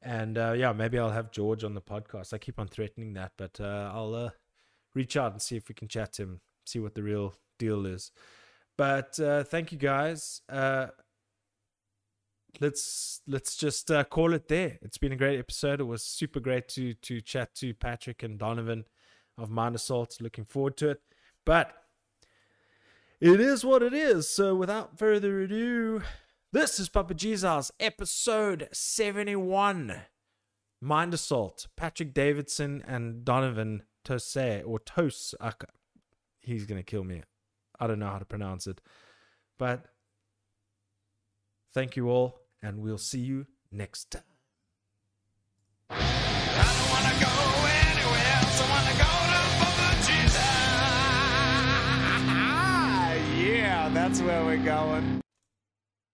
And 0.00 0.38
uh, 0.38 0.54
yeah, 0.56 0.72
maybe 0.72 0.98
I'll 0.98 1.10
have 1.10 1.32
George 1.32 1.64
on 1.64 1.74
the 1.74 1.80
podcast. 1.80 2.32
I 2.32 2.38
keep 2.38 2.60
on 2.60 2.68
threatening 2.68 3.14
that, 3.14 3.32
but 3.36 3.58
uh, 3.60 3.90
I'll 3.92 4.14
uh, 4.14 4.30
reach 4.94 5.16
out 5.16 5.32
and 5.32 5.42
see 5.42 5.56
if 5.56 5.68
we 5.68 5.74
can 5.74 5.88
chat 5.88 6.12
to 6.14 6.22
him, 6.22 6.40
see 6.64 6.78
what 6.78 6.94
the 6.94 7.02
real 7.02 7.34
deal 7.58 7.84
is. 7.84 8.12
But 8.78 9.18
uh, 9.18 9.42
thank 9.42 9.72
you 9.72 9.78
guys. 9.78 10.42
Uh, 10.48 10.88
let's 12.60 13.22
let's 13.26 13.56
just 13.56 13.90
call 14.10 14.34
it 14.34 14.46
there. 14.46 14.78
It's 14.82 14.98
been 14.98 15.12
a 15.12 15.16
great 15.16 15.40
episode. 15.40 15.80
It 15.80 15.84
was 15.84 16.04
super 16.04 16.38
great 16.38 16.68
to 16.70 16.94
to 16.94 17.20
chat 17.20 17.56
to 17.56 17.74
Patrick 17.74 18.22
and 18.22 18.38
Donovan 18.38 18.84
of 19.38 19.50
Mind 19.50 19.74
Assault. 19.74 20.18
Looking 20.20 20.44
forward 20.44 20.76
to 20.78 20.90
it. 20.90 21.00
But 21.44 21.72
it 23.20 23.40
is 23.40 23.64
what 23.64 23.82
it 23.82 23.94
is. 23.94 24.28
So 24.28 24.54
without 24.54 24.98
further 24.98 25.40
ado, 25.40 26.02
this 26.52 26.78
is 26.78 26.88
Papa 26.88 27.14
G's, 27.14 27.44
episode 27.80 28.68
71. 28.72 30.02
Mind 30.80 31.14
Assault, 31.14 31.68
Patrick 31.76 32.12
Davidson 32.12 32.84
and 32.86 33.24
Donovan 33.24 33.82
Tose, 34.04 34.62
or 34.64 34.78
Tose. 34.78 35.34
He's 36.40 36.66
going 36.66 36.78
to 36.78 36.84
kill 36.84 37.04
me. 37.04 37.22
I 37.80 37.86
don't 37.86 37.98
know 37.98 38.10
how 38.10 38.18
to 38.18 38.24
pronounce 38.24 38.66
it. 38.66 38.80
But 39.58 39.86
thank 41.72 41.96
you 41.96 42.10
all, 42.10 42.40
and 42.62 42.80
we'll 42.80 42.98
see 42.98 43.20
you 43.20 43.46
next 43.72 44.10
time. 44.10 44.22
That's 54.08 54.20
where 54.20 54.44
we're 54.44 54.56
going. 54.56 55.25